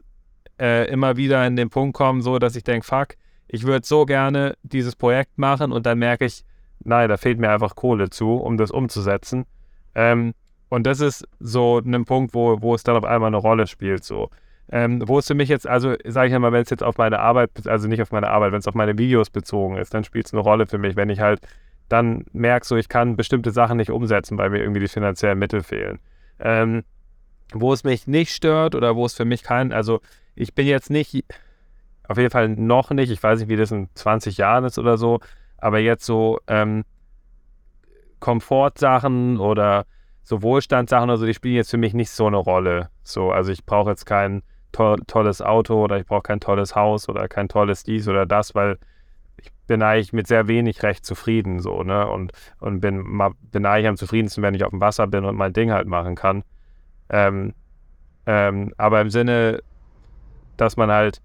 äh, 0.60 0.88
immer 0.92 1.18
wieder 1.18 1.44
in 1.48 1.56
den 1.56 1.72
Punkt 1.72 1.98
komme, 1.98 2.22
so 2.22 2.38
dass 2.38 2.56
ich 2.56 2.64
denke, 2.64 2.86
fuck, 2.86 3.16
ich 3.48 3.64
würde 3.64 3.84
so 3.84 4.06
gerne 4.06 4.56
dieses 4.62 4.96
Projekt 4.96 5.40
machen 5.40 5.72
und 5.72 5.88
dann 5.88 5.98
merke 5.98 6.26
ich, 6.26 6.44
nein, 6.84 7.10
da 7.10 7.18
fehlt 7.18 7.40
mir 7.40 7.50
einfach 7.50 7.76
Kohle 7.76 8.12
zu, 8.12 8.36
um 8.36 8.58
das 8.58 8.70
umzusetzen. 8.70 9.48
Ähm, 9.96 10.36
und 10.70 10.86
das 10.86 11.00
ist 11.00 11.28
so 11.40 11.80
ein 11.80 12.06
Punkt, 12.06 12.36
wo, 12.36 12.62
wo 12.62 12.76
es 12.76 12.84
dann 12.84 12.96
auf 12.96 13.06
einmal 13.06 13.30
eine 13.30 13.38
Rolle 13.38 13.66
spielt. 13.66 14.04
So. 14.04 14.30
Ähm, 14.74 15.04
wo 15.06 15.20
es 15.20 15.28
für 15.28 15.34
mich 15.34 15.50
jetzt, 15.50 15.68
also 15.68 15.96
sage 16.06 16.30
ich 16.30 16.34
einmal, 16.34 16.54
wenn 16.54 16.62
es 16.62 16.70
jetzt 16.70 16.84
auf 16.84 16.98
meine 16.98 17.20
Arbeit, 17.20 17.68
also 17.68 17.90
nicht 17.90 18.02
auf 18.02 18.12
meine 18.12 18.30
Arbeit, 18.30 18.54
wenn 18.54 18.60
es 18.60 18.68
auf 18.68 18.74
meine 18.74 18.98
Videos 18.98 19.30
bezogen 19.30 19.76
ist, 19.76 19.94
dann 19.94 20.06
spielt 20.06 20.28
es 20.28 20.34
eine 20.34 20.42
Rolle 20.42 20.66
für 20.66 20.78
mich, 20.78 20.96
wenn 20.96 21.10
ich 21.10 21.20
halt 21.20 21.42
dann 21.90 22.24
merke, 22.32 22.66
so 22.66 22.78
ich 22.78 22.88
kann 22.88 23.18
bestimmte 23.18 23.52
Sachen 23.52 23.78
nicht 23.78 23.92
umsetzen, 23.92 24.38
weil 24.38 24.50
mir 24.50 24.60
irgendwie 24.60 24.80
die 24.80 24.88
finanziellen 24.88 25.38
Mittel 25.38 25.62
fehlen. 25.62 26.00
Ähm, 26.40 26.84
wo 27.54 27.74
es 27.74 27.84
mich 27.84 28.08
nicht 28.08 28.34
stört 28.34 28.76
oder 28.76 28.96
wo 28.96 29.06
es 29.06 29.14
für 29.14 29.26
mich 29.26 29.44
kein, 29.44 29.74
also 29.74 30.00
ich 30.36 30.56
bin 30.56 30.68
jetzt 30.68 30.90
nicht, 30.90 31.26
auf 32.08 32.18
jeden 32.18 32.30
Fall 32.30 32.48
noch 32.48 32.92
nicht, 32.92 33.12
ich 33.12 33.22
weiß 33.22 33.40
nicht, 33.40 33.50
wie 33.50 33.58
das 33.58 33.72
in 33.72 33.90
20 33.94 34.38
Jahren 34.38 34.64
ist 34.64 34.80
oder 34.80 34.98
so, 34.98 35.20
aber 35.58 35.80
jetzt 35.80 36.06
so 36.06 36.40
ähm, 36.48 36.86
Komfortsachen 38.22 39.38
oder 39.38 39.86
so 40.24 40.42
Wohlstandssachen 40.42 41.10
oder 41.10 41.18
so, 41.18 41.26
die 41.26 41.34
spielen 41.34 41.56
jetzt 41.56 41.72
für 41.72 41.78
mich 41.78 41.94
nicht 41.94 42.12
so 42.12 42.28
eine 42.28 42.38
Rolle. 42.38 42.90
So, 43.04 43.32
also 43.32 43.52
ich 43.52 43.66
brauche 43.66 43.90
jetzt 43.90 44.06
kein 44.06 44.44
to 44.72 44.96
tolles 45.08 45.42
Auto 45.42 45.84
oder 45.84 45.98
ich 45.98 46.06
brauche 46.06 46.24
kein 46.24 46.40
tolles 46.40 46.76
Haus 46.76 47.10
oder 47.10 47.28
kein 47.28 47.48
tolles 47.48 47.84
dies 47.84 48.08
oder 48.08 48.26
das, 48.26 48.56
weil 48.56 48.78
ich 49.38 49.52
bin 49.68 49.82
eigentlich 49.82 50.14
mit 50.14 50.28
sehr 50.28 50.48
wenig 50.48 50.84
recht 50.84 51.06
zufrieden 51.06 51.60
so, 51.60 51.84
ne? 51.84 52.08
Und, 52.08 52.32
und 52.60 52.82
bin, 52.82 53.04
bin 53.52 53.66
eigentlich 53.66 53.88
am 53.88 53.98
zufriedensten, 53.98 54.44
wenn 54.44 54.54
ich 54.54 54.64
auf 54.64 54.72
dem 54.72 54.82
Wasser 54.82 55.08
bin 55.08 55.26
und 55.26 55.36
mein 55.36 55.54
Ding 55.54 55.72
halt 55.72 55.88
machen 55.88 56.16
kann. 56.16 56.44
Ähm, 57.10 57.54
ähm, 58.26 58.74
aber 58.78 59.02
im 59.02 59.10
Sinne, 59.10 59.62
dass 60.58 60.78
man 60.78 60.92
halt 60.92 61.22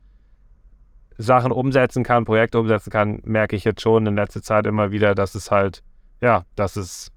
Sachen 1.18 1.52
umsetzen 1.52 2.04
kann, 2.04 2.24
Projekte 2.24 2.58
umsetzen 2.58 2.90
kann, 2.90 3.20
merke 3.24 3.56
ich 3.56 3.64
jetzt 3.64 3.80
schon 3.80 4.06
in 4.06 4.16
letzter 4.16 4.42
Zeit 4.42 4.66
immer 4.66 4.90
wieder, 4.90 5.14
dass 5.14 5.34
es 5.34 5.50
halt, 5.50 5.82
ja, 6.20 6.44
dass 6.56 6.76
es 6.76 7.12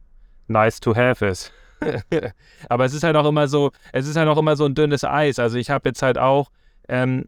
nice 0.47 0.80
to 0.80 0.95
have 0.95 1.26
ist. 1.26 1.53
Aber 2.69 2.85
es 2.85 2.93
ist 2.93 3.03
halt 3.03 3.15
auch 3.15 3.27
immer 3.27 3.47
so, 3.47 3.72
es 3.91 4.07
ist 4.07 4.15
halt 4.15 4.27
auch 4.27 4.38
immer 4.38 4.56
so 4.56 4.65
ein 4.65 4.76
dünnes 4.76 5.03
Eis. 5.03 5.39
Also 5.39 5.57
ich 5.57 5.69
habe 5.69 5.89
jetzt 5.89 6.01
halt 6.01 6.18
auch, 6.18 6.49
ähm, 6.88 7.26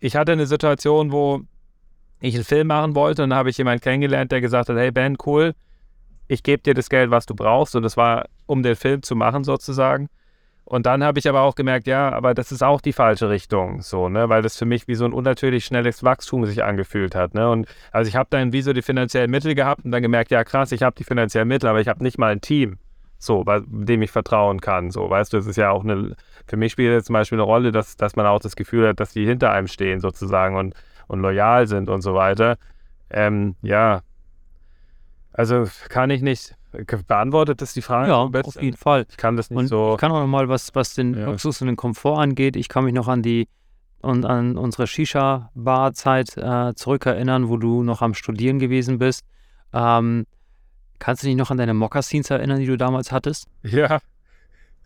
ich 0.00 0.16
hatte 0.16 0.32
eine 0.32 0.46
Situation, 0.46 1.12
wo 1.12 1.42
ich 2.20 2.34
einen 2.34 2.44
Film 2.44 2.68
machen 2.68 2.94
wollte 2.94 3.22
und 3.22 3.30
dann 3.30 3.38
habe 3.38 3.50
ich 3.50 3.58
jemanden 3.58 3.80
kennengelernt, 3.80 4.32
der 4.32 4.40
gesagt 4.40 4.68
hat, 4.68 4.76
hey 4.76 4.90
Ben, 4.90 5.16
cool, 5.26 5.54
ich 6.26 6.42
gebe 6.42 6.62
dir 6.62 6.74
das 6.74 6.88
Geld, 6.88 7.10
was 7.10 7.26
du 7.26 7.34
brauchst. 7.34 7.74
Und 7.74 7.82
das 7.82 7.96
war, 7.96 8.26
um 8.46 8.62
den 8.62 8.76
Film 8.76 9.02
zu 9.02 9.16
machen 9.16 9.44
sozusagen. 9.44 10.08
Und 10.64 10.84
dann 10.84 11.02
habe 11.02 11.18
ich 11.18 11.26
aber 11.26 11.40
auch 11.40 11.54
gemerkt, 11.54 11.86
ja, 11.86 12.12
aber 12.12 12.34
das 12.34 12.52
ist 12.52 12.62
auch 12.62 12.82
die 12.82 12.92
falsche 12.92 13.30
Richtung, 13.30 13.80
so, 13.80 14.10
ne, 14.10 14.28
weil 14.28 14.42
das 14.42 14.58
für 14.58 14.66
mich 14.66 14.86
wie 14.86 14.96
so 14.96 15.06
ein 15.06 15.14
unnatürlich 15.14 15.64
schnelles 15.64 16.04
Wachstum 16.04 16.44
sich 16.44 16.62
angefühlt 16.62 17.14
hat, 17.14 17.32
ne. 17.32 17.48
Und 17.48 17.66
also 17.90 18.06
ich 18.06 18.16
habe 18.16 18.28
dann 18.28 18.52
wie 18.52 18.60
so 18.60 18.74
die 18.74 18.82
finanziellen 18.82 19.30
Mittel 19.30 19.54
gehabt 19.54 19.86
und 19.86 19.92
dann 19.92 20.02
gemerkt, 20.02 20.30
ja 20.30 20.44
krass, 20.44 20.70
ich 20.70 20.82
habe 20.82 20.94
die 20.94 21.04
finanziellen 21.04 21.48
Mittel, 21.48 21.70
aber 21.70 21.80
ich 21.80 21.88
habe 21.88 22.02
nicht 22.02 22.18
mal 22.18 22.32
ein 22.32 22.42
Team, 22.42 22.76
so, 23.18 23.44
dem 23.66 24.02
ich 24.02 24.10
vertrauen 24.10 24.60
kann, 24.60 24.90
so, 24.90 25.08
weißt 25.10 25.32
du, 25.32 25.38
es 25.38 25.46
ist 25.46 25.56
ja 25.56 25.70
auch 25.70 25.82
eine, 25.82 26.16
für 26.46 26.56
mich 26.56 26.72
spielt 26.72 26.92
jetzt 26.92 27.06
zum 27.06 27.14
Beispiel 27.14 27.36
eine 27.36 27.44
Rolle, 27.44 27.72
dass, 27.72 27.96
dass 27.96 28.16
man 28.16 28.26
auch 28.26 28.40
das 28.40 28.56
Gefühl 28.56 28.88
hat, 28.88 29.00
dass 29.00 29.12
die 29.12 29.26
hinter 29.26 29.50
einem 29.50 29.66
stehen 29.66 30.00
sozusagen 30.00 30.56
und, 30.56 30.74
und 31.08 31.20
loyal 31.20 31.66
sind 31.66 31.88
und 31.88 32.02
so 32.02 32.14
weiter. 32.14 32.56
Ähm, 33.10 33.56
ja, 33.62 34.02
also 35.32 35.66
kann 35.88 36.10
ich 36.10 36.22
nicht, 36.22 36.54
Beantwortet 37.06 37.62
das 37.62 37.72
die 37.72 37.82
Frage? 37.82 38.10
Ja, 38.10 38.16
auf 38.16 38.62
jeden 38.62 38.76
Fall. 38.76 39.06
Ich 39.08 39.16
kann 39.16 39.36
das 39.36 39.50
nicht 39.50 39.58
und 39.58 39.66
so. 39.68 39.94
Ich 39.94 40.00
kann 40.00 40.12
auch 40.12 40.20
nochmal, 40.20 40.48
was, 40.48 40.74
was 40.74 40.94
den 40.94 41.14
ja. 41.14 41.26
Luxus 41.26 41.62
und 41.62 41.66
den 41.68 41.76
Komfort 41.76 42.18
angeht, 42.18 42.56
ich 42.56 42.68
kann 42.68 42.84
mich 42.84 42.92
noch 42.92 43.08
an 43.08 43.22
die 43.22 43.48
und 44.00 44.24
an 44.26 44.56
unsere 44.56 44.86
Shisha-Bar-Zeit 44.86 46.36
äh, 46.36 46.74
zurückerinnern, 46.74 47.48
wo 47.48 47.56
du 47.56 47.82
noch 47.82 48.02
am 48.02 48.14
Studieren 48.14 48.58
gewesen 48.58 48.98
bist. 48.98 49.24
Ähm, 49.72 50.26
kannst 50.98 51.22
du 51.22 51.26
dich 51.26 51.36
noch 51.36 51.50
an 51.50 51.58
deine 51.58 51.74
Mokassins 51.74 52.30
erinnern, 52.30 52.58
die 52.60 52.66
du 52.66 52.76
damals 52.76 53.12
hattest? 53.12 53.46
Ja. 53.62 53.98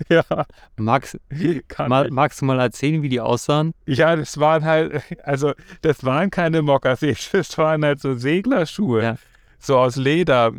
Ja. 0.08 0.24
Magst, 0.76 1.20
mal, 1.86 2.10
magst 2.10 2.40
du 2.40 2.44
mal 2.44 2.58
erzählen, 2.58 3.02
wie 3.02 3.08
die 3.08 3.20
aussahen? 3.20 3.72
Ja, 3.86 4.16
das 4.16 4.40
waren 4.40 4.64
halt, 4.64 5.00
also 5.22 5.52
das 5.82 6.04
waren 6.04 6.30
keine 6.30 6.62
Mokassins, 6.62 7.28
das 7.32 7.56
waren 7.56 7.84
halt 7.84 8.00
so 8.00 8.14
Seglerschuhe. 8.14 9.02
Ja. 9.02 9.16
So 9.60 9.78
aus 9.78 9.94
Leder 9.94 10.52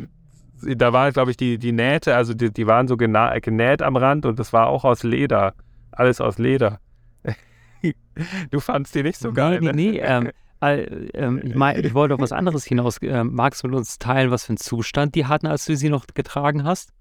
da 0.64 0.92
waren, 0.92 1.12
glaube 1.12 1.30
ich, 1.30 1.36
die, 1.36 1.58
die 1.58 1.72
Nähte, 1.72 2.16
also 2.16 2.34
die, 2.34 2.52
die 2.52 2.66
waren 2.66 2.88
so 2.88 2.96
genäht 2.96 3.82
am 3.82 3.96
Rand 3.96 4.26
und 4.26 4.38
das 4.38 4.52
war 4.52 4.68
auch 4.68 4.84
aus 4.84 5.02
Leder. 5.02 5.54
Alles 5.92 6.20
aus 6.20 6.38
Leder. 6.38 6.80
du 8.50 8.60
fandst 8.60 8.94
die 8.94 9.02
nicht 9.02 9.18
so 9.18 9.32
geil. 9.32 9.60
Nee, 9.60 9.72
nee, 9.72 9.90
nee 9.92 9.98
ähm, 9.98 10.30
ähm, 10.72 11.40
ich, 11.44 11.54
mein, 11.54 11.84
ich, 11.84 11.94
wollte 11.94 12.14
auf 12.14 12.20
was 12.20 12.32
anderes 12.32 12.64
hinaus. 12.64 12.98
Ähm, 13.02 13.34
magst 13.34 13.62
du 13.62 13.68
mit 13.68 13.76
uns 13.76 13.98
teilen, 13.98 14.30
was 14.30 14.44
für 14.44 14.50
einen 14.50 14.58
Zustand 14.58 15.14
die 15.14 15.26
hatten, 15.26 15.46
als 15.46 15.64
du 15.64 15.76
sie 15.76 15.88
noch 15.88 16.06
getragen 16.06 16.64
hast? 16.64 16.92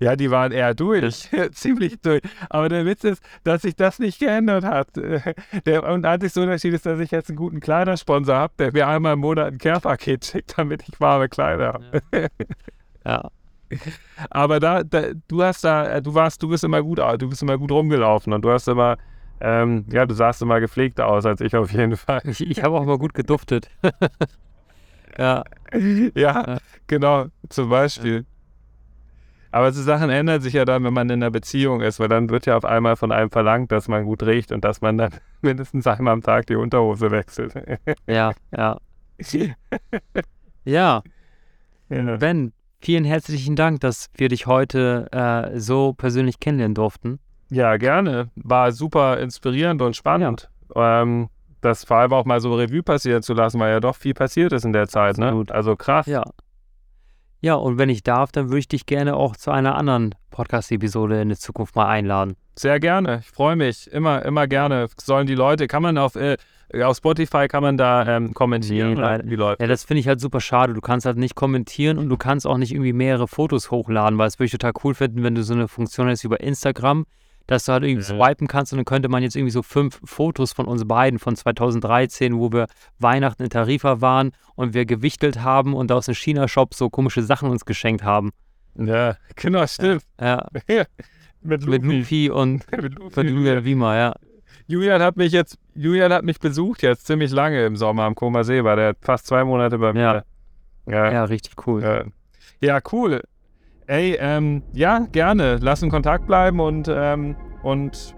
Ja, 0.00 0.14
die 0.14 0.30
waren 0.30 0.52
eher 0.52 0.74
durch, 0.74 1.28
ziemlich 1.52 2.00
durch. 2.00 2.22
Aber 2.50 2.68
der 2.68 2.86
Witz 2.86 3.04
ist, 3.04 3.22
dass 3.42 3.62
sich 3.62 3.74
das 3.74 3.98
nicht 3.98 4.20
geändert 4.20 4.64
hat. 4.64 4.88
Der 5.66 5.82
und 5.82 6.06
einzige 6.06 6.40
Unterschied 6.40 6.74
ist, 6.74 6.86
dass 6.86 7.00
ich 7.00 7.10
jetzt 7.10 7.30
einen 7.30 7.36
guten 7.36 7.60
Kleidersponsor 7.60 8.36
habe, 8.36 8.54
der 8.58 8.72
mir 8.72 8.86
einmal 8.86 9.14
im 9.14 9.20
Monat 9.20 9.48
ein 9.48 9.58
Care-Paket 9.58 10.24
schickt, 10.24 10.56
damit 10.56 10.88
ich 10.88 11.00
warme 11.00 11.28
Kleider 11.28 11.72
habe. 11.74 12.02
Ja. 12.12 12.28
ja. 13.04 13.30
Aber 14.30 14.60
da, 14.60 14.82
da, 14.82 15.08
du 15.26 15.42
hast 15.42 15.64
da, 15.64 16.00
du 16.00 16.14
warst, 16.14 16.42
du 16.42 16.48
bist 16.48 16.64
immer 16.64 16.82
gut, 16.82 16.98
du 16.98 17.28
bist 17.28 17.42
immer 17.42 17.58
gut 17.58 17.70
rumgelaufen 17.70 18.32
und 18.32 18.42
du 18.42 18.50
hast 18.50 18.68
immer, 18.68 18.96
ähm, 19.40 19.84
ja, 19.90 20.06
du 20.06 20.14
sahst 20.14 20.42
immer 20.42 20.60
gepflegter 20.60 21.06
aus 21.06 21.26
als 21.26 21.40
ich 21.40 21.54
auf 21.54 21.72
jeden 21.72 21.96
Fall. 21.96 22.20
Ich, 22.24 22.40
ich 22.40 22.62
habe 22.62 22.76
auch 22.76 22.82
immer 22.82 22.98
gut 22.98 23.14
geduftet. 23.14 23.70
ja. 25.18 25.44
ja. 25.72 26.10
Ja, 26.14 26.58
genau, 26.86 27.26
zum 27.48 27.68
Beispiel. 27.68 28.24
Aber 29.50 29.72
so 29.72 29.82
Sachen 29.82 30.10
ändern 30.10 30.40
sich 30.40 30.52
ja 30.52 30.64
dann, 30.64 30.84
wenn 30.84 30.92
man 30.92 31.08
in 31.08 31.22
einer 31.22 31.30
Beziehung 31.30 31.80
ist, 31.80 32.00
weil 32.00 32.08
dann 32.08 32.28
wird 32.28 32.46
ja 32.46 32.56
auf 32.56 32.64
einmal 32.64 32.96
von 32.96 33.12
einem 33.12 33.30
verlangt, 33.30 33.72
dass 33.72 33.88
man 33.88 34.04
gut 34.04 34.22
riecht 34.22 34.52
und 34.52 34.64
dass 34.64 34.80
man 34.80 34.98
dann 34.98 35.10
mindestens 35.40 35.86
einmal 35.86 36.12
am 36.12 36.22
Tag 36.22 36.46
die 36.46 36.56
Unterhose 36.56 37.10
wechselt. 37.10 37.54
ja, 38.06 38.32
ja. 38.54 38.78
ja. 40.64 41.02
ja. 41.88 42.16
Ben, 42.16 42.52
vielen 42.80 43.04
herzlichen 43.04 43.56
Dank, 43.56 43.80
dass 43.80 44.10
wir 44.14 44.28
dich 44.28 44.46
heute 44.46 45.08
äh, 45.12 45.58
so 45.58 45.94
persönlich 45.94 46.40
kennenlernen 46.40 46.74
durften. 46.74 47.18
Ja, 47.50 47.76
gerne. 47.76 48.30
War 48.36 48.72
super 48.72 49.18
inspirierend 49.18 49.82
und 49.82 49.96
spannend. 49.96 50.50
Ja. 50.74 51.02
Ähm, 51.02 51.28
das 51.60 51.84
vor 51.84 51.96
allem 51.96 52.12
auch 52.12 52.24
mal 52.24 52.40
so 52.40 52.54
Revue 52.54 52.82
passieren 52.82 53.22
zu 53.22 53.34
lassen, 53.34 53.58
weil 53.58 53.72
ja 53.72 53.80
doch 53.80 53.96
viel 53.96 54.14
passiert 54.14 54.52
ist 54.52 54.64
in 54.64 54.72
der 54.72 54.86
Zeit. 54.86 55.18
Ne? 55.18 55.44
Also 55.50 55.74
krass. 55.74 56.06
Ja, 56.06 56.22
ja, 57.40 57.54
und 57.54 57.78
wenn 57.78 57.88
ich 57.88 58.02
darf, 58.02 58.32
dann 58.32 58.48
würde 58.48 58.58
ich 58.58 58.68
dich 58.68 58.86
gerne 58.86 59.14
auch 59.14 59.36
zu 59.36 59.52
einer 59.52 59.76
anderen 59.76 60.14
Podcast-Episode 60.30 61.20
in 61.20 61.28
der 61.28 61.38
Zukunft 61.38 61.76
mal 61.76 61.86
einladen. 61.86 62.34
Sehr 62.56 62.80
gerne. 62.80 63.20
Ich 63.20 63.30
freue 63.30 63.54
mich. 63.54 63.90
Immer, 63.92 64.24
immer 64.24 64.48
gerne. 64.48 64.88
Sollen 65.00 65.28
die 65.28 65.36
Leute, 65.36 65.68
kann 65.68 65.82
man 65.84 65.98
auf, 65.98 66.16
äh, 66.16 66.36
auf 66.82 66.96
Spotify 66.96 67.46
kann 67.46 67.62
man 67.62 67.76
da 67.76 68.16
ähm, 68.16 68.34
kommentieren? 68.34 68.94
Nee, 68.94 69.30
wie 69.30 69.36
läuft 69.36 69.60
ja, 69.60 69.68
das 69.68 69.84
finde 69.84 70.00
ich 70.00 70.08
halt 70.08 70.20
super 70.20 70.40
schade. 70.40 70.74
Du 70.74 70.80
kannst 70.80 71.06
halt 71.06 71.16
nicht 71.16 71.36
kommentieren 71.36 71.98
und 71.98 72.08
du 72.08 72.16
kannst 72.16 72.44
auch 72.44 72.58
nicht 72.58 72.72
irgendwie 72.72 72.92
mehrere 72.92 73.28
Fotos 73.28 73.70
hochladen, 73.70 74.18
weil 74.18 74.26
es 74.26 74.40
würde 74.40 74.46
ich 74.46 74.52
total 74.52 74.72
cool 74.82 74.94
finden, 74.94 75.22
wenn 75.22 75.36
du 75.36 75.44
so 75.44 75.54
eine 75.54 75.68
Funktion 75.68 76.08
hast 76.08 76.24
über 76.24 76.40
Instagram 76.40 77.06
dass 77.48 77.64
du 77.64 77.72
halt 77.72 77.82
irgendwie 77.82 78.04
swipen 78.04 78.46
kannst 78.46 78.72
und 78.72 78.76
dann 78.76 78.84
könnte 78.84 79.08
man 79.08 79.22
jetzt 79.22 79.34
irgendwie 79.34 79.50
so 79.50 79.62
fünf 79.62 80.00
Fotos 80.04 80.52
von 80.52 80.66
uns 80.66 80.86
beiden 80.86 81.18
von 81.18 81.34
2013, 81.34 82.38
wo 82.38 82.52
wir 82.52 82.66
Weihnachten 82.98 83.42
in 83.42 83.50
Tarifa 83.50 84.00
waren 84.00 84.32
und 84.54 84.74
wir 84.74 84.84
gewichtelt 84.84 85.42
haben 85.42 85.74
und 85.74 85.90
aus 85.90 86.06
dem 86.06 86.14
China-Shop 86.14 86.74
so 86.74 86.90
komische 86.90 87.22
Sachen 87.22 87.50
uns 87.50 87.64
geschenkt 87.64 88.04
haben. 88.04 88.30
Ja, 88.76 89.16
genau, 89.34 89.66
stimmt. 89.66 90.02
Ja. 90.20 90.46
ja. 90.68 90.84
Mit, 91.40 91.64
Luffy. 91.64 91.78
Mit 91.78 91.82
Luffy 91.84 92.30
und 92.30 92.66
mit 93.16 93.30
Julian 93.30 93.64
Wiemer, 93.64 93.96
ja. 93.96 94.14
Julian 94.66 95.00
hat 95.00 95.16
mich 95.16 95.32
jetzt, 95.32 95.58
Julian 95.74 96.12
hat 96.12 96.24
mich 96.24 96.38
besucht 96.38 96.82
jetzt 96.82 97.06
ziemlich 97.06 97.30
lange 97.30 97.64
im 97.64 97.76
Sommer 97.76 98.02
am 98.02 98.14
Koma 98.14 98.44
See, 98.44 98.62
war 98.62 98.76
der 98.76 98.94
fast 99.00 99.26
zwei 99.26 99.42
Monate 99.42 99.78
bei 99.78 99.94
mir. 99.94 100.00
Ja, 100.00 100.22
ja. 100.86 101.12
ja 101.12 101.24
richtig 101.24 101.66
cool. 101.66 102.12
Ja, 102.60 102.80
cool. 102.92 103.22
Ey, 103.88 104.18
ähm, 104.20 104.62
ja, 104.74 105.06
gerne. 105.12 105.58
Lass 105.62 105.82
in 105.82 105.88
Kontakt 105.88 106.26
bleiben 106.26 106.60
und, 106.60 106.92
ähm, 106.94 107.34
und 107.62 108.14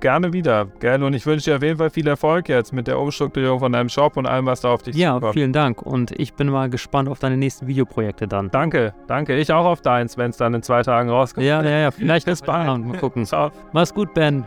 gerne 0.00 0.32
wieder. 0.32 0.68
Gell? 0.80 1.02
Und 1.02 1.12
ich 1.12 1.26
wünsche 1.26 1.50
dir 1.50 1.56
auf 1.56 1.62
jeden 1.62 1.76
Fall 1.76 1.90
viel 1.90 2.08
Erfolg 2.08 2.48
jetzt 2.48 2.72
mit 2.72 2.86
der 2.86 2.98
Umstrukturierung 2.98 3.58
von 3.60 3.72
deinem 3.72 3.90
Shop 3.90 4.16
und 4.16 4.24
allem, 4.24 4.46
was 4.46 4.62
da 4.62 4.70
auf 4.70 4.82
dich 4.82 4.96
ja, 4.96 5.12
zukommt. 5.12 5.24
Ja, 5.24 5.32
vielen 5.32 5.52
Dank. 5.52 5.82
Und 5.82 6.12
ich 6.12 6.32
bin 6.32 6.48
mal 6.48 6.70
gespannt 6.70 7.10
auf 7.10 7.18
deine 7.18 7.36
nächsten 7.36 7.66
Videoprojekte 7.66 8.26
dann. 8.26 8.50
Danke, 8.50 8.94
danke. 9.06 9.36
Ich 9.36 9.52
auch 9.52 9.66
auf 9.66 9.82
deins, 9.82 10.16
wenn 10.16 10.30
es 10.30 10.38
dann 10.38 10.54
in 10.54 10.62
zwei 10.62 10.82
Tagen 10.82 11.10
rauskommt. 11.10 11.46
Ja, 11.46 11.62
ja, 11.62 11.78
ja. 11.78 11.90
Vielleicht 11.90 12.24
bis 12.24 12.40
bald. 12.40 12.82
Mal 12.82 12.96
gucken. 12.96 13.26
Ciao. 13.26 13.50
Mach's 13.72 13.92
gut, 13.92 14.14
Ben. 14.14 14.44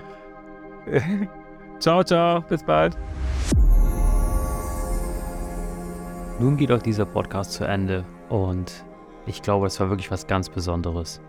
ciao, 1.79 2.03
ciao. 2.03 2.41
Bis 2.41 2.63
bald. 2.63 2.97
Nun 6.39 6.57
geht 6.57 6.71
auch 6.71 6.81
dieser 6.81 7.05
Podcast 7.05 7.53
zu 7.53 7.65
Ende 7.65 8.03
und 8.29 8.84
ich 9.25 9.41
glaube, 9.41 9.67
es 9.67 9.79
war 9.79 9.89
wirklich 9.89 10.11
was 10.11 10.27
ganz 10.27 10.49
Besonderes. 10.49 11.21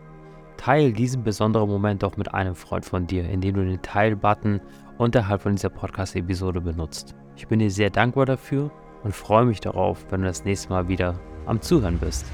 Teil 0.56 0.92
diesen 0.92 1.22
besonderen 1.22 1.68
Moment 1.68 2.02
doch 2.02 2.16
mit 2.16 2.32
einem 2.32 2.54
Freund 2.54 2.84
von 2.84 3.06
dir, 3.06 3.28
indem 3.28 3.56
du 3.56 3.64
den 3.64 3.82
Teil-Button 3.82 4.60
unterhalb 4.98 5.42
von 5.42 5.54
dieser 5.54 5.70
Podcast-Episode 5.70 6.60
benutzt. 6.60 7.14
Ich 7.36 7.46
bin 7.46 7.58
dir 7.58 7.70
sehr 7.70 7.90
dankbar 7.90 8.26
dafür 8.26 8.70
und 9.04 9.14
freue 9.14 9.44
mich 9.44 9.60
darauf, 9.60 10.06
wenn 10.10 10.22
du 10.22 10.26
das 10.26 10.44
nächste 10.44 10.70
Mal 10.70 10.88
wieder 10.88 11.18
am 11.44 11.60
Zuhören 11.60 11.98
bist. 11.98 12.24